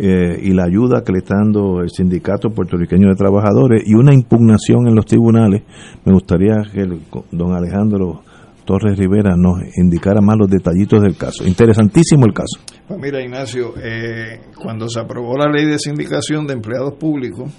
eh, 0.00 0.38
y 0.42 0.52
la 0.52 0.64
ayuda 0.64 1.02
que 1.04 1.12
le 1.12 1.18
está 1.18 1.34
dando 1.36 1.80
el 1.80 1.90
Sindicato 1.90 2.50
Puertorriqueño 2.50 3.08
de 3.08 3.14
Trabajadores 3.16 3.82
y 3.84 3.94
una 3.94 4.14
impugnación 4.14 4.86
en 4.86 4.94
los 4.94 5.04
tribunales. 5.06 5.62
Me 6.04 6.12
gustaría 6.12 6.62
que 6.72 6.82
el- 6.82 7.00
don 7.32 7.52
Alejandro 7.52 8.22
Torres 8.64 8.96
Rivera 8.98 9.34
nos 9.36 9.58
indicara 9.76 10.20
más 10.20 10.36
los 10.38 10.48
detallitos 10.48 11.02
del 11.02 11.16
caso. 11.16 11.44
Interesantísimo 11.46 12.26
el 12.26 12.32
caso. 12.34 12.60
Pues 12.86 13.00
mira, 13.00 13.20
Ignacio, 13.22 13.72
eh, 13.82 14.40
cuando 14.62 14.88
se 14.88 15.00
aprobó 15.00 15.36
la 15.36 15.50
ley 15.50 15.64
de 15.66 15.78
sindicación 15.78 16.46
de 16.46 16.52
empleados 16.54 16.94
públicos 16.94 17.50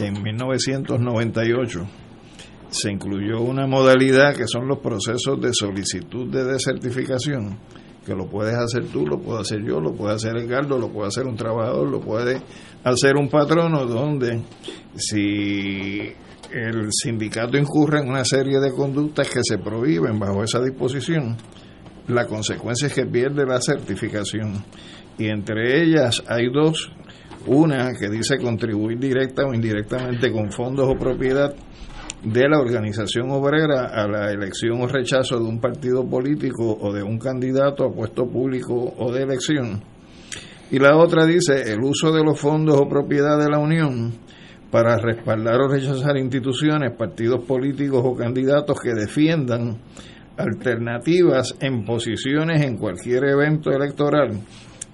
en 0.00 0.22
1998, 0.22 1.80
se 2.68 2.90
incluyó 2.92 3.40
una 3.40 3.66
modalidad 3.66 4.34
que 4.34 4.46
son 4.48 4.66
los 4.66 4.78
procesos 4.80 5.40
de 5.40 5.50
solicitud 5.52 6.28
de 6.30 6.44
desertificación, 6.44 7.56
que 8.04 8.14
lo 8.14 8.26
puedes 8.26 8.54
hacer 8.54 8.86
tú, 8.86 9.06
lo 9.06 9.18
puedo 9.18 9.40
hacer 9.40 9.62
yo, 9.62 9.80
lo 9.80 9.94
puede 9.94 10.14
hacer 10.14 10.36
Edgardo, 10.36 10.78
lo 10.78 10.90
puede 10.90 11.08
hacer 11.08 11.26
un 11.26 11.36
trabajador, 11.36 11.88
lo 11.88 12.00
puede 12.00 12.40
hacer 12.84 13.16
un 13.16 13.28
patrono, 13.28 13.86
donde 13.86 14.42
si 14.96 16.12
el 16.52 16.88
sindicato 16.92 17.56
incurre 17.56 18.00
en 18.00 18.08
una 18.08 18.24
serie 18.24 18.60
de 18.60 18.70
conductas 18.72 19.28
que 19.28 19.40
se 19.42 19.58
prohíben 19.58 20.18
bajo 20.18 20.44
esa 20.44 20.60
disposición, 20.60 21.36
la 22.08 22.26
consecuencia 22.26 22.88
es 22.88 22.94
que 22.94 23.06
pierde 23.06 23.46
la 23.46 23.60
certificación. 23.60 24.62
Y 25.18 25.28
entre 25.28 25.82
ellas 25.82 26.22
hay 26.28 26.50
dos. 26.52 26.92
Una 27.46 27.92
que 27.92 28.08
dice 28.08 28.38
contribuir 28.38 28.98
directa 28.98 29.44
o 29.46 29.52
indirectamente 29.52 30.32
con 30.32 30.50
fondos 30.50 30.88
o 30.88 30.98
propiedad 30.98 31.54
de 32.24 32.48
la 32.48 32.58
organización 32.58 33.30
obrera 33.30 33.86
a 33.86 34.08
la 34.08 34.32
elección 34.32 34.80
o 34.80 34.86
rechazo 34.86 35.38
de 35.38 35.44
un 35.44 35.60
partido 35.60 36.08
político 36.08 36.76
o 36.80 36.92
de 36.92 37.02
un 37.02 37.18
candidato 37.18 37.84
a 37.84 37.92
puesto 37.92 38.26
público 38.26 38.94
o 38.96 39.12
de 39.12 39.22
elección. 39.22 39.82
Y 40.70 40.78
la 40.78 40.96
otra 40.96 41.26
dice 41.26 41.70
el 41.70 41.80
uso 41.80 42.12
de 42.12 42.24
los 42.24 42.40
fondos 42.40 42.80
o 42.80 42.88
propiedad 42.88 43.38
de 43.38 43.50
la 43.50 43.58
Unión 43.58 44.12
para 44.70 44.96
respaldar 44.96 45.60
o 45.60 45.68
rechazar 45.68 46.16
instituciones, 46.16 46.96
partidos 46.96 47.44
políticos 47.44 48.02
o 48.02 48.16
candidatos 48.16 48.80
que 48.80 48.94
defiendan 48.94 49.78
alternativas 50.36 51.54
en 51.60 51.84
posiciones 51.84 52.64
en 52.64 52.76
cualquier 52.76 53.24
evento 53.24 53.70
electoral, 53.70 54.40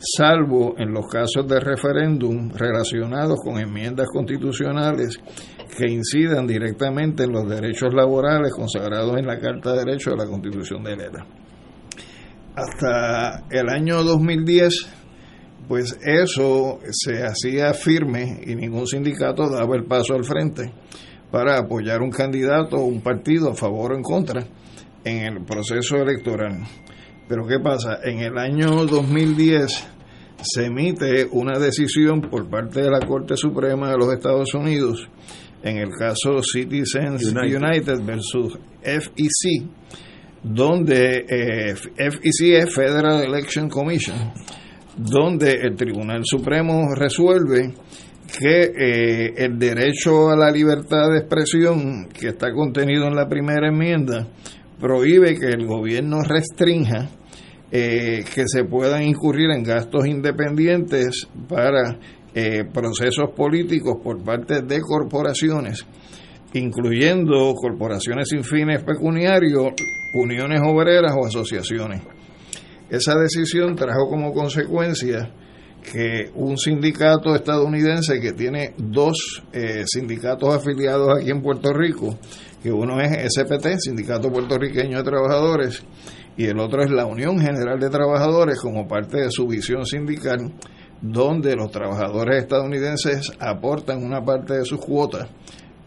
salvo 0.00 0.74
en 0.78 0.92
los 0.92 1.06
casos 1.06 1.46
de 1.46 1.60
referéndum 1.60 2.50
relacionados 2.50 3.38
con 3.44 3.58
enmiendas 3.58 4.08
constitucionales 4.12 5.20
que 5.76 5.90
incidan 5.90 6.46
directamente 6.46 7.24
en 7.24 7.32
los 7.32 7.48
derechos 7.48 7.92
laborales 7.92 8.52
consagrados 8.52 9.18
en 9.18 9.26
la 9.26 9.38
Carta 9.38 9.72
de 9.72 9.84
Derechos 9.84 10.14
de 10.14 10.24
la 10.24 10.30
Constitución 10.30 10.82
de 10.82 10.92
ELA. 10.94 11.26
Hasta 12.56 13.44
el 13.50 13.68
año 13.68 14.02
2010, 14.02 14.88
pues 15.68 15.98
eso 16.02 16.80
se 16.90 17.22
hacía 17.22 17.72
firme 17.74 18.40
y 18.44 18.54
ningún 18.54 18.86
sindicato 18.86 19.48
daba 19.48 19.76
el 19.76 19.84
paso 19.84 20.14
al 20.14 20.24
frente 20.24 20.72
para 21.30 21.58
apoyar 21.58 22.02
un 22.02 22.10
candidato 22.10 22.76
o 22.76 22.84
un 22.84 23.02
partido 23.02 23.50
a 23.50 23.54
favor 23.54 23.92
o 23.92 23.96
en 23.96 24.02
contra 24.02 24.44
en 25.04 25.18
el 25.26 25.44
proceso 25.44 25.96
electoral. 25.96 26.64
Pero 27.30 27.46
¿qué 27.46 27.60
pasa? 27.60 28.00
En 28.02 28.18
el 28.18 28.36
año 28.36 28.84
2010 28.86 29.88
se 30.42 30.64
emite 30.64 31.28
una 31.30 31.60
decisión 31.60 32.22
por 32.22 32.50
parte 32.50 32.82
de 32.82 32.90
la 32.90 32.98
Corte 33.06 33.36
Suprema 33.36 33.88
de 33.88 33.98
los 33.98 34.12
Estados 34.12 34.52
Unidos 34.52 35.08
en 35.62 35.76
el 35.76 35.90
caso 35.90 36.42
Citizens 36.42 37.22
United. 37.22 37.62
United, 37.62 38.04
versus 38.04 38.58
FEC, 38.82 39.62
donde 40.42 41.24
eh, 41.28 41.74
FEC 41.76 42.64
es 42.64 42.74
Federal 42.74 43.22
Election 43.22 43.68
Commission, 43.68 44.32
donde 44.96 45.52
el 45.52 45.76
Tribunal 45.76 46.22
Supremo 46.24 46.92
resuelve 46.96 47.74
que 48.40 48.72
eh, 48.76 49.34
el 49.36 49.56
derecho 49.56 50.30
a 50.30 50.36
la 50.36 50.50
libertad 50.50 51.12
de 51.12 51.18
expresión 51.18 52.08
que 52.08 52.30
está 52.30 52.52
contenido 52.52 53.06
en 53.06 53.14
la 53.14 53.28
primera 53.28 53.68
enmienda 53.68 54.26
prohíbe 54.80 55.38
que 55.38 55.46
el 55.46 55.64
gobierno 55.64 56.22
restrinja 56.22 57.08
eh, 57.72 58.24
que 58.34 58.44
se 58.46 58.64
puedan 58.64 59.02
incurrir 59.02 59.50
en 59.50 59.62
gastos 59.62 60.06
independientes 60.06 61.28
para 61.48 61.98
eh, 62.34 62.64
procesos 62.64 63.30
políticos 63.36 63.98
por 64.02 64.22
parte 64.22 64.62
de 64.62 64.80
corporaciones, 64.80 65.86
incluyendo 66.54 67.54
corporaciones 67.54 68.28
sin 68.28 68.44
fines 68.44 68.82
pecuniarios, 68.82 69.72
uniones 70.14 70.60
obreras 70.64 71.12
o 71.16 71.26
asociaciones. 71.26 72.02
Esa 72.88 73.16
decisión 73.16 73.76
trajo 73.76 74.08
como 74.08 74.32
consecuencia 74.32 75.32
que 75.80 76.30
un 76.34 76.56
sindicato 76.58 77.34
estadounidense 77.34 78.20
que 78.20 78.32
tiene 78.32 78.74
dos 78.76 79.42
eh, 79.52 79.84
sindicatos 79.86 80.54
afiliados 80.54 81.20
aquí 81.20 81.30
en 81.30 81.40
Puerto 81.40 81.72
Rico, 81.72 82.18
que 82.62 82.70
uno 82.70 83.00
es 83.00 83.32
SPT, 83.32 83.78
Sindicato 83.78 84.30
Puertorriqueño 84.30 84.98
de 84.98 85.04
Trabajadores, 85.04 85.82
y 86.36 86.46
el 86.46 86.58
otro 86.58 86.82
es 86.82 86.90
la 86.90 87.06
Unión 87.06 87.38
General 87.38 87.78
de 87.78 87.90
Trabajadores 87.90 88.58
como 88.60 88.86
parte 88.86 89.18
de 89.18 89.30
su 89.30 89.46
visión 89.46 89.84
sindical, 89.84 90.52
donde 91.00 91.56
los 91.56 91.70
trabajadores 91.70 92.42
estadounidenses 92.42 93.32
aportan 93.38 94.04
una 94.04 94.22
parte 94.24 94.54
de 94.54 94.64
sus 94.64 94.80
cuotas 94.80 95.28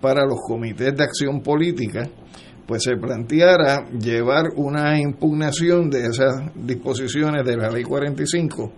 para 0.02 0.26
los 0.26 0.40
comités 0.46 0.96
de 0.96 1.04
acción 1.04 1.42
política, 1.42 2.08
pues 2.68 2.84
se 2.84 2.96
planteara 2.98 3.90
llevar 3.90 4.46
una 4.56 5.00
impugnación 5.00 5.90
de 5.90 6.08
esas 6.08 6.34
disposiciones 6.56 7.46
de 7.46 7.58
la 7.58 7.70
Ley 7.70 7.84
45 7.84 8.72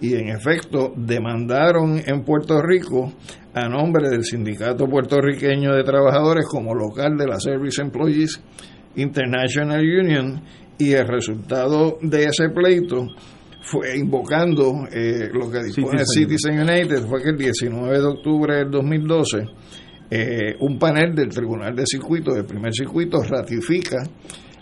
y 0.00 0.14
en 0.14 0.28
efecto 0.30 0.92
demandaron 0.96 2.00
en 2.04 2.24
Puerto 2.24 2.60
Rico 2.60 3.12
a 3.54 3.68
nombre 3.68 4.08
del 4.10 4.24
Sindicato 4.24 4.86
Puertorriqueño 4.86 5.74
de 5.74 5.84
Trabajadores 5.84 6.46
como 6.46 6.74
local 6.74 7.16
de 7.16 7.26
la 7.26 7.38
Service 7.38 7.80
Employees 7.80 8.42
International 8.96 9.80
Union 9.80 10.42
y 10.78 10.92
el 10.92 11.06
resultado 11.06 11.98
de 12.00 12.24
ese 12.24 12.48
pleito 12.50 13.06
fue 13.62 13.96
invocando 13.96 14.86
eh, 14.90 15.28
lo 15.32 15.50
que 15.50 15.62
dispone 15.62 16.04
Citizen. 16.04 16.38
Citizen 16.38 16.60
United 16.60 17.06
fue 17.06 17.22
que 17.22 17.30
el 17.30 17.36
19 17.36 17.98
de 17.98 18.06
octubre 18.06 18.56
del 18.56 18.70
2012 18.70 19.38
eh, 20.14 20.56
un 20.60 20.78
panel 20.78 21.14
del 21.14 21.30
Tribunal 21.30 21.74
de 21.74 21.84
Circuito, 21.86 22.34
del 22.34 22.44
primer 22.44 22.74
circuito, 22.74 23.22
ratifica 23.22 24.02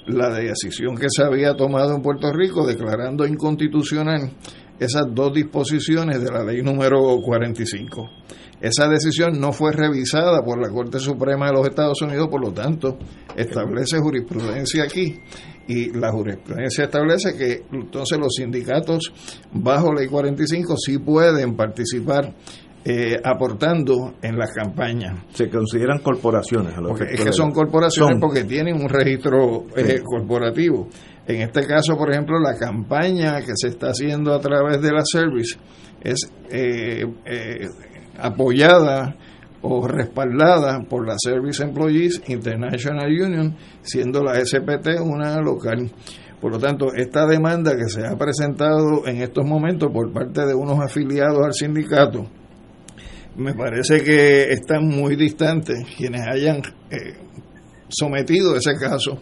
la 0.07 0.33
decisión 0.33 0.97
que 0.97 1.09
se 1.11 1.25
había 1.25 1.57
tomado 1.57 1.93
en 1.97 2.03
Puerto 2.03 2.33
Rico 2.33 2.65
declarando 2.65 3.27
inconstitucional 3.27 4.31
esas 4.79 5.07
dos 5.13 5.35
disposiciones 5.35 6.23
de 6.23 6.31
la 6.31 6.45
ley 6.45 6.63
número 6.63 7.01
45. 7.21 8.20
Esa 8.61 8.89
decisión 8.89 9.41
no 9.41 9.53
fue 9.53 9.73
revisada 9.73 10.43
por 10.43 10.61
la 10.61 10.71
Corte 10.71 10.99
Suprema 10.99 11.47
de 11.47 11.53
los 11.55 11.67
Estados 11.67 12.03
Unidos, 12.03 12.29
por 12.29 12.45
lo 12.45 12.53
tanto, 12.53 12.99
establece 13.35 13.99
jurisprudencia 13.99 14.85
aquí. 14.85 15.19
Y 15.67 15.93
la 15.99 16.11
jurisprudencia 16.11 16.85
establece 16.85 17.37
que 17.37 17.63
entonces 17.73 18.19
los 18.19 18.35
sindicatos 18.35 19.13
bajo 19.53 19.93
ley 19.93 20.09
45 20.09 20.75
sí 20.77 20.99
pueden 20.99 21.57
participar 21.57 22.35
eh, 22.83 23.17
aportando 23.23 24.15
en 24.23 24.39
las 24.39 24.53
campañas. 24.53 25.19
Se 25.35 25.51
consideran 25.51 25.99
corporaciones. 25.99 26.77
A 26.77 26.81
porque 26.81 27.13
es 27.13 27.25
que 27.25 27.33
son 27.33 27.53
corporaciones 27.53 28.17
porque 28.19 28.45
tienen 28.45 28.75
un 28.75 28.89
registro 28.89 29.67
eh, 29.77 30.01
corporativo. 30.03 30.89
En 31.27 31.43
este 31.43 31.67
caso, 31.67 31.95
por 31.97 32.11
ejemplo, 32.11 32.41
la 32.41 32.57
campaña 32.57 33.41
que 33.41 33.53
se 33.55 33.69
está 33.69 33.89
haciendo 33.89 34.35
a 34.35 34.41
través 34.41 34.81
de 34.81 34.93
la 34.93 35.03
Service 35.05 35.59
es 36.03 36.33
eh, 36.51 37.05
apoyada 38.19 39.17
o 39.63 39.87
respaldada 39.87 40.81
por 40.89 41.07
la 41.07 41.17
Service 41.19 41.63
Employees 41.63 42.23
International 42.29 43.09
Union, 43.09 43.57
siendo 43.83 44.23
la 44.23 44.45
SPT 44.45 45.01
una 45.01 45.41
local. 45.41 45.91
Por 46.41 46.53
lo 46.53 46.59
tanto, 46.59 46.95
esta 46.95 47.27
demanda 47.27 47.77
que 47.77 47.89
se 47.89 48.07
ha 48.07 48.17
presentado 48.17 49.07
en 49.07 49.23
estos 49.23 49.45
momentos 49.45 49.91
por 49.93 50.11
parte 50.13 50.47
de 50.47 50.55
unos 50.55 50.81
afiliados 50.81 51.45
al 51.45 51.53
sindicato, 51.53 52.27
me 53.37 53.55
parece 53.55 54.03
que 54.03 54.51
están 54.53 54.87
muy 54.87 55.17
distantes 55.17 55.85
quienes 55.97 56.23
hayan 56.27 56.63
eh, 56.91 57.15
sometido 57.89 58.57
ese 58.57 58.75
caso 58.75 59.21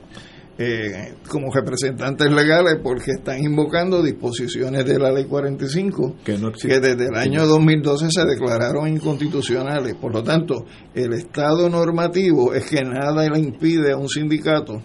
eh, 0.60 1.14
como 1.28 1.52
representantes 1.52 2.28
legales 2.32 2.78
porque 2.82 3.12
están 3.12 3.38
invocando 3.38 4.02
disposiciones 4.02 4.84
de 4.84 4.98
la 4.98 5.12
ley 5.12 5.24
45 5.24 6.16
que, 6.24 6.36
que 6.60 6.80
desde 6.80 7.06
el 7.06 7.14
año 7.14 7.46
2012 7.46 8.08
se 8.10 8.24
declararon 8.24 8.88
inconstitucionales. 8.88 9.94
Por 9.94 10.12
lo 10.12 10.24
tanto, 10.24 10.66
el 10.94 11.12
estado 11.12 11.68
normativo 11.68 12.54
es 12.54 12.68
que 12.68 12.82
nada 12.82 13.28
le 13.28 13.38
impide 13.38 13.92
a 13.92 13.96
un 13.96 14.08
sindicato 14.08 14.82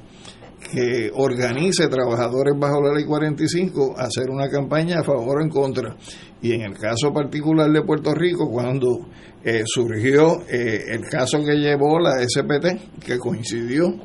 que 0.71 1.11
organice 1.13 1.87
trabajadores 1.87 2.53
bajo 2.57 2.81
la 2.81 2.93
ley 2.93 3.05
45 3.05 3.95
hacer 3.97 4.29
una 4.29 4.49
campaña 4.49 4.99
a 4.99 5.03
favor 5.03 5.39
o 5.39 5.41
en 5.41 5.49
contra. 5.49 5.95
Y 6.41 6.51
en 6.53 6.61
el 6.61 6.77
caso 6.77 7.11
particular 7.13 7.71
de 7.71 7.81
Puerto 7.83 8.13
Rico, 8.13 8.49
cuando 8.49 9.07
eh, 9.43 9.63
surgió 9.65 10.41
eh, 10.49 10.85
el 10.89 11.01
caso 11.09 11.43
que 11.43 11.55
llevó 11.55 11.99
la 11.99 12.19
SPT, 12.19 13.03
que 13.03 13.17
coincidió 13.17 13.95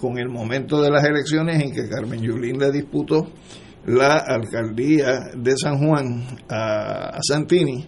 con 0.00 0.18
el 0.18 0.28
momento 0.28 0.80
de 0.80 0.90
las 0.90 1.04
elecciones 1.04 1.62
en 1.62 1.72
que 1.72 1.88
Carmen 1.88 2.20
Yulín 2.20 2.58
le 2.58 2.70
disputó 2.70 3.28
la 3.86 4.18
alcaldía 4.18 5.30
de 5.36 5.56
San 5.56 5.78
Juan 5.78 6.24
a, 6.48 7.18
Santini, 7.22 7.86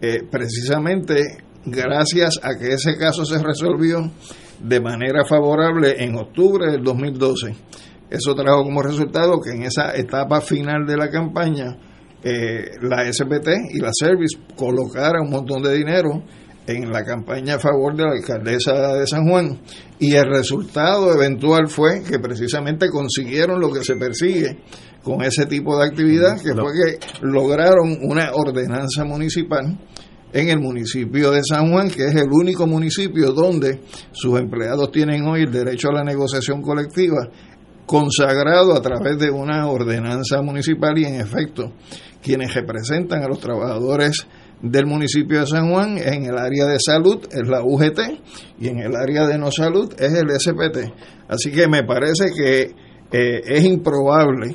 eh, 0.00 0.22
precisamente 0.30 1.38
gracias 1.64 2.38
a 2.42 2.56
que 2.58 2.74
ese 2.74 2.96
caso 2.96 3.24
se 3.24 3.42
resolvió 3.42 4.10
de 4.60 4.80
manera 4.80 5.24
favorable 5.24 6.02
en 6.02 6.16
octubre 6.16 6.70
del 6.70 6.82
2012. 6.82 7.54
Eso 8.10 8.34
trajo 8.34 8.62
como 8.64 8.82
resultado 8.82 9.40
que 9.40 9.50
en 9.50 9.62
esa 9.62 9.94
etapa 9.94 10.40
final 10.40 10.86
de 10.86 10.96
la 10.96 11.10
campaña 11.10 11.76
eh, 12.22 12.72
la 12.82 13.10
SPT 13.12 13.48
y 13.70 13.80
la 13.80 13.90
Service 13.92 14.38
colocaran 14.56 15.22
un 15.22 15.30
montón 15.30 15.62
de 15.62 15.74
dinero 15.74 16.22
en 16.76 16.90
la 16.90 17.04
campaña 17.04 17.54
a 17.54 17.58
favor 17.58 17.96
de 17.96 18.04
la 18.04 18.12
alcaldesa 18.12 18.94
de 18.94 19.06
San 19.06 19.26
Juan 19.28 19.58
y 19.98 20.14
el 20.14 20.26
resultado 20.26 21.12
eventual 21.14 21.68
fue 21.68 22.02
que 22.02 22.18
precisamente 22.18 22.90
consiguieron 22.90 23.60
lo 23.60 23.72
que 23.72 23.82
se 23.82 23.96
persigue 23.96 24.58
con 25.02 25.22
ese 25.22 25.46
tipo 25.46 25.78
de 25.78 25.86
actividad, 25.86 26.40
que 26.40 26.52
fue 26.52 26.72
que 26.72 27.26
lograron 27.26 27.98
una 28.02 28.32
ordenanza 28.34 29.04
municipal 29.04 29.78
en 30.32 30.48
el 30.50 30.60
municipio 30.60 31.30
de 31.30 31.40
San 31.42 31.70
Juan, 31.72 31.88
que 31.88 32.04
es 32.04 32.14
el 32.14 32.28
único 32.30 32.66
municipio 32.66 33.32
donde 33.32 33.80
sus 34.12 34.38
empleados 34.38 34.92
tienen 34.92 35.26
hoy 35.26 35.42
el 35.42 35.52
derecho 35.52 35.88
a 35.88 35.94
la 35.94 36.04
negociación 36.04 36.60
colectiva 36.60 37.28
consagrado 37.86 38.74
a 38.74 38.82
través 38.82 39.18
de 39.18 39.30
una 39.30 39.66
ordenanza 39.66 40.42
municipal 40.42 40.98
y 40.98 41.06
en 41.06 41.20
efecto 41.20 41.72
quienes 42.22 42.54
representan 42.54 43.22
a 43.22 43.28
los 43.28 43.40
trabajadores 43.40 44.26
del 44.62 44.86
municipio 44.86 45.40
de 45.40 45.46
San 45.46 45.70
Juan, 45.70 45.98
en 45.98 46.24
el 46.24 46.36
área 46.36 46.66
de 46.66 46.78
salud 46.80 47.24
es 47.30 47.48
la 47.48 47.62
UGT 47.62 48.00
y 48.58 48.68
en 48.68 48.78
el 48.78 48.96
área 48.96 49.26
de 49.26 49.38
no 49.38 49.50
salud 49.50 49.92
es 49.98 50.12
el 50.14 50.28
SPT. 50.30 50.92
Así 51.28 51.50
que 51.50 51.68
me 51.68 51.84
parece 51.84 52.30
que 52.36 52.74
eh, 53.12 53.42
es 53.44 53.64
improbable 53.64 54.54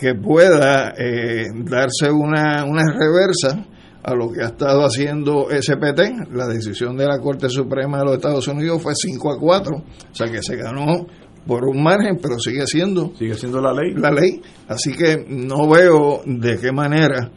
que 0.00 0.14
pueda 0.14 0.94
eh, 0.96 1.46
darse 1.64 2.10
una, 2.10 2.64
una 2.64 2.84
reversa 2.92 3.66
a 4.02 4.14
lo 4.14 4.30
que 4.30 4.42
ha 4.42 4.46
estado 4.46 4.82
haciendo 4.84 5.48
SPT. 5.50 6.30
La 6.32 6.46
decisión 6.46 6.96
de 6.96 7.06
la 7.06 7.18
Corte 7.18 7.48
Suprema 7.48 7.98
de 7.98 8.04
los 8.04 8.14
Estados 8.14 8.48
Unidos 8.48 8.82
fue 8.82 8.94
5 8.94 9.32
a 9.32 9.38
4, 9.38 9.76
o 9.76 10.14
sea 10.14 10.30
que 10.30 10.42
se 10.42 10.56
ganó 10.56 11.06
por 11.46 11.64
un 11.64 11.82
margen, 11.82 12.18
pero 12.20 12.38
sigue 12.38 12.66
siendo 12.66 13.12
sigue 13.16 13.34
siendo 13.34 13.60
la 13.60 13.72
ley. 13.72 13.94
La 13.94 14.10
ley, 14.10 14.40
así 14.68 14.92
que 14.92 15.24
no 15.28 15.68
veo 15.68 16.22
de 16.24 16.58
qué 16.58 16.72
manera 16.72 17.30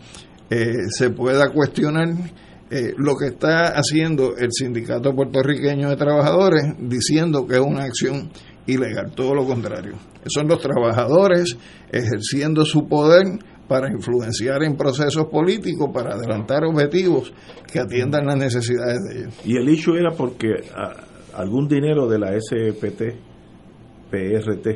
eh, 0.51 0.89
se 0.89 1.11
pueda 1.11 1.49
cuestionar 1.49 2.09
eh, 2.69 2.93
lo 2.97 3.15
que 3.15 3.27
está 3.27 3.69
haciendo 3.69 4.35
el 4.35 4.49
Sindicato 4.51 5.15
Puertorriqueño 5.15 5.89
de 5.89 5.95
Trabajadores 5.95 6.63
diciendo 6.77 7.47
que 7.47 7.55
es 7.55 7.61
una 7.61 7.83
acción 7.83 8.29
ilegal, 8.67 9.13
todo 9.15 9.33
lo 9.33 9.45
contrario. 9.45 9.93
Son 10.27 10.49
los 10.49 10.59
trabajadores 10.59 11.57
ejerciendo 11.89 12.65
su 12.65 12.85
poder 12.85 13.27
para 13.69 13.89
influenciar 13.89 14.63
en 14.63 14.75
procesos 14.75 15.27
políticos, 15.27 15.89
para 15.93 16.15
adelantar 16.15 16.65
objetivos 16.65 17.31
que 17.71 17.79
atiendan 17.79 18.25
las 18.25 18.35
necesidades 18.35 18.99
de 19.07 19.19
ellos. 19.19 19.33
Y 19.45 19.55
el 19.55 19.69
hecho 19.69 19.95
era 19.95 20.11
porque 20.11 20.49
algún 21.33 21.69
dinero 21.69 22.09
de 22.09 22.19
la 22.19 22.37
SPT, 22.37 23.01
PRT, 24.09 24.67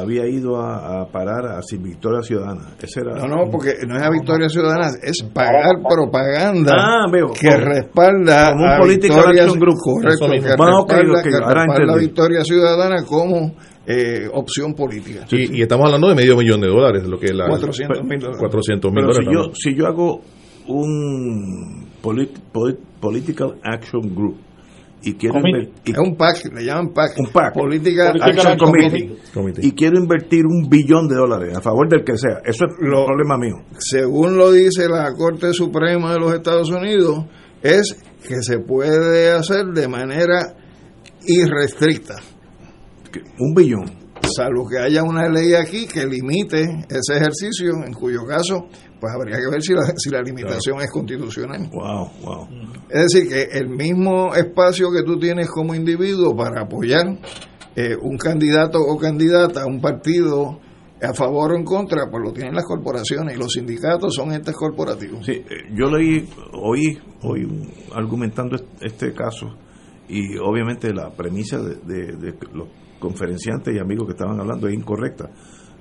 había 0.00 0.26
ido 0.26 0.60
a, 0.60 1.06
parar 1.10 1.46
a 1.46 1.62
Sin 1.62 1.82
Victoria 1.82 2.20
Ciudadana. 2.22 2.74
Ese 2.80 3.00
era 3.00 3.14
no, 3.14 3.26
no, 3.28 3.50
porque 3.50 3.74
no 3.86 3.96
es 3.96 4.02
a 4.02 4.10
Victoria 4.10 4.48
Ciudadana, 4.48 4.88
es 5.02 5.22
pagar 5.32 5.80
propaganda 5.88 6.72
ah, 6.76 7.06
que 7.38 7.56
respalda 7.56 8.52
como 8.52 8.64
un 8.64 8.70
a 8.70 8.86
Victoria 8.86 9.46
Group. 9.46 9.76
Correcto, 9.82 10.26
que 10.30 10.40
respalda, 10.40 11.84
la 11.86 11.96
Victoria 11.96 12.42
Ciudadana 12.42 13.04
como 13.04 13.54
eh, 13.86 14.28
opción 14.32 14.74
política. 14.74 15.26
Y, 15.30 15.62
estamos 15.62 15.86
hablando 15.86 16.08
de 16.08 16.14
medio 16.14 16.36
millón 16.36 16.60
de 16.60 16.68
dólares, 16.68 17.04
lo 17.06 17.18
que 17.18 17.26
es 17.26 17.34
la 17.34 17.46
400 17.48 18.02
mil 18.04 18.18
dólares. 18.18 18.40
400 18.40 18.92
mil 18.92 19.04
dólares. 19.04 19.28
Si 19.28 19.34
yo, 19.34 19.54
si 19.54 19.74
yo 19.76 19.86
hago 19.86 20.20
un 20.66 21.86
Political 22.02 23.60
Action 23.62 24.14
Group 24.14 24.38
y 25.04 25.14
quiero 25.14 25.38
es 25.38 25.98
un 25.98 26.16
PAC, 26.16 26.52
le 26.52 26.64
llaman 26.64 26.92
PAC, 26.92 27.18
un 27.18 27.26
PAC 27.30 27.54
Política 27.54 28.12
Action 28.20 28.56
Committee, 28.56 29.16
y 29.62 29.72
quiero 29.72 29.98
invertir 29.98 30.46
un 30.46 30.68
billón 30.68 31.08
de 31.08 31.16
dólares 31.16 31.56
a 31.56 31.60
favor 31.60 31.88
del 31.88 32.04
que 32.04 32.16
sea. 32.16 32.40
Eso 32.44 32.64
es 32.64 32.72
el 32.80 32.88
problema 32.88 33.36
mío. 33.36 33.56
Según 33.78 34.36
lo 34.36 34.50
dice 34.50 34.88
la 34.88 35.12
Corte 35.12 35.52
Suprema 35.52 36.12
de 36.12 36.20
los 36.20 36.32
Estados 36.32 36.70
Unidos, 36.70 37.26
es 37.62 37.96
que 38.26 38.42
se 38.42 38.58
puede 38.58 39.30
hacer 39.30 39.66
de 39.74 39.88
manera 39.88 40.54
irrestricta. 41.26 42.14
Un 43.38 43.54
billón 43.54 44.04
salvo 44.34 44.66
que 44.68 44.78
haya 44.78 45.02
una 45.02 45.28
ley 45.28 45.54
aquí 45.54 45.86
que 45.86 46.06
limite 46.06 46.62
ese 46.88 47.16
ejercicio, 47.16 47.84
en 47.84 47.92
cuyo 47.92 48.26
caso, 48.26 48.68
pues 49.04 49.14
habría 49.14 49.36
que 49.36 49.50
ver 49.50 49.62
si 49.62 49.74
la, 49.74 49.82
si 49.96 50.08
la 50.10 50.22
limitación 50.22 50.80
es 50.80 50.90
constitucional. 50.90 51.68
Wow, 51.70 52.10
wow. 52.22 52.48
Es 52.88 53.12
decir, 53.12 53.28
que 53.28 53.58
el 53.58 53.68
mismo 53.68 54.34
espacio 54.34 54.90
que 54.90 55.02
tú 55.02 55.18
tienes 55.18 55.50
como 55.50 55.74
individuo 55.74 56.34
para 56.34 56.62
apoyar 56.62 57.18
eh, 57.76 57.96
un 58.00 58.16
candidato 58.16 58.78
o 58.80 58.96
candidata 58.96 59.64
a 59.64 59.66
un 59.66 59.82
partido 59.82 60.58
a 61.02 61.12
favor 61.12 61.52
o 61.52 61.56
en 61.56 61.64
contra, 61.64 62.08
pues 62.10 62.22
lo 62.24 62.32
tienen 62.32 62.54
las 62.54 62.64
corporaciones 62.64 63.36
y 63.36 63.38
los 63.38 63.52
sindicatos 63.52 64.14
son 64.14 64.32
entes 64.32 64.54
corporativos. 64.54 65.26
Sí, 65.26 65.32
eh, 65.32 65.44
yo 65.74 65.90
leí, 65.90 66.26
oí, 66.54 66.98
hoy 67.24 67.46
argumentando 67.92 68.56
este 68.80 69.12
caso 69.12 69.54
y 70.08 70.38
obviamente 70.38 70.94
la 70.94 71.10
premisa 71.10 71.58
de, 71.58 71.74
de, 71.74 72.16
de 72.16 72.34
los 72.54 72.68
conferenciantes 72.98 73.74
y 73.74 73.78
amigos 73.78 74.06
que 74.06 74.12
estaban 74.12 74.40
hablando 74.40 74.66
es 74.66 74.74
incorrecta. 74.74 75.28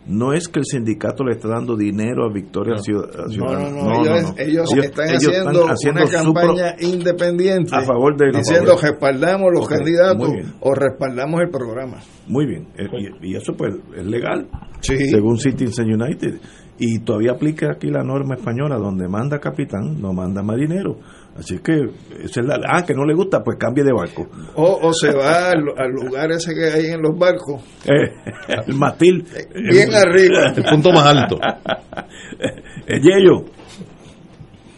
No 0.05 0.33
es 0.33 0.49
que 0.49 0.59
el 0.59 0.65
sindicato 0.65 1.23
le 1.23 1.33
está 1.33 1.47
dando 1.47 1.77
dinero 1.77 2.25
a 2.25 2.33
Victoria 2.33 2.75
Ciudadana. 2.77 3.69
No, 3.69 4.03
no, 4.03 4.03
no, 4.03 4.33
ellos, 4.37 4.73
están, 4.75 5.07
haciendo 5.09 5.63
una 5.63 6.05
campaña 6.07 6.75
independiente 6.79 7.73
a 7.73 7.81
favor 7.81 8.17
de 8.17 8.37
diciendo 8.37 8.75
respaldamos 8.81 9.51
los 9.53 9.67
candidatos 9.67 10.29
o 10.59 10.73
respaldamos 10.73 11.41
el 11.41 11.49
programa. 11.49 11.99
Muy 12.27 12.45
bien, 12.45 12.67
eh, 12.77 12.87
y, 13.21 13.35
eso 13.35 13.53
pues 13.53 13.75
es 13.95 14.05
legal, 14.05 14.47
según 14.81 15.37
Citizens 15.37 15.79
United. 15.79 16.39
Y 16.79 16.99
todavía 16.99 17.33
aplica 17.33 17.71
aquí 17.71 17.89
la 17.89 18.03
norma 18.03 18.35
española, 18.35 18.77
donde 18.77 19.07
manda 19.07 19.39
capitán, 19.39 20.01
no 20.01 20.11
manda 20.11 20.41
marinero. 20.41 20.97
Así 21.37 21.57
que, 21.63 21.73
esa 22.23 22.41
es 22.41 22.45
la, 22.45 22.59
ah, 22.69 22.83
que 22.85 22.93
no 22.93 23.05
le 23.05 23.15
gusta, 23.15 23.41
pues 23.43 23.57
cambie 23.57 23.83
de 23.83 23.91
barco. 23.91 24.27
O, 24.55 24.79
o 24.87 24.93
se 24.93 25.11
va 25.15 25.49
al, 25.49 25.63
al 25.77 25.91
lugar 25.91 26.31
ese 26.31 26.53
que 26.53 26.65
hay 26.65 26.85
en 26.93 27.01
los 27.01 27.17
barcos. 27.17 27.61
Eh, 27.85 28.11
el 28.67 28.75
mastil. 28.75 29.23
Bien 29.53 29.89
arriba. 29.95 30.53
El 30.55 30.63
punto 30.63 30.91
más 30.91 31.07
alto. 31.07 31.37
El 32.87 33.01
Yello. 33.01 33.45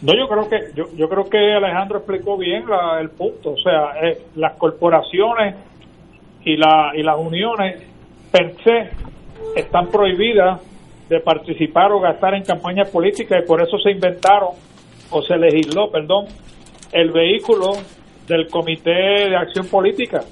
No, 0.02 0.12
yo 0.14 0.28
creo 0.28 0.48
que 0.48 0.56
yo, 0.74 0.84
yo 0.96 1.08
creo 1.08 1.24
que 1.24 1.38
Alejandro 1.38 1.98
explicó 1.98 2.36
bien 2.38 2.64
la- 2.68 3.00
el 3.00 3.10
punto. 3.10 3.50
O 3.50 3.56
sea, 3.56 4.08
eh, 4.08 4.18
las 4.36 4.56
corporaciones 4.58 5.56
y, 6.44 6.56
la, 6.56 6.92
y 6.94 7.02
las 7.02 7.16
uniones 7.18 7.82
per 8.30 8.54
se 8.62 8.90
están 9.60 9.88
prohibidas 9.88 10.60
de 11.08 11.20
participar 11.20 11.92
o 11.92 12.00
gastar 12.00 12.34
en 12.34 12.44
campañas 12.44 12.90
políticas 12.90 13.42
y 13.42 13.46
por 13.46 13.60
eso 13.62 13.78
se 13.78 13.90
inventaron 13.90 14.50
o 15.10 15.22
se 15.22 15.36
legisló, 15.36 15.90
perdón, 15.90 16.26
el 16.92 17.10
vehículo 17.10 17.72
del 18.26 18.48
Comité 18.48 19.28
de 19.28 19.36
Acción 19.36 19.66
Política, 19.68 20.22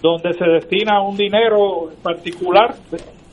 donde 0.00 0.32
se 0.34 0.44
destina 0.44 1.00
un 1.00 1.16
dinero 1.16 1.90
particular 2.02 2.74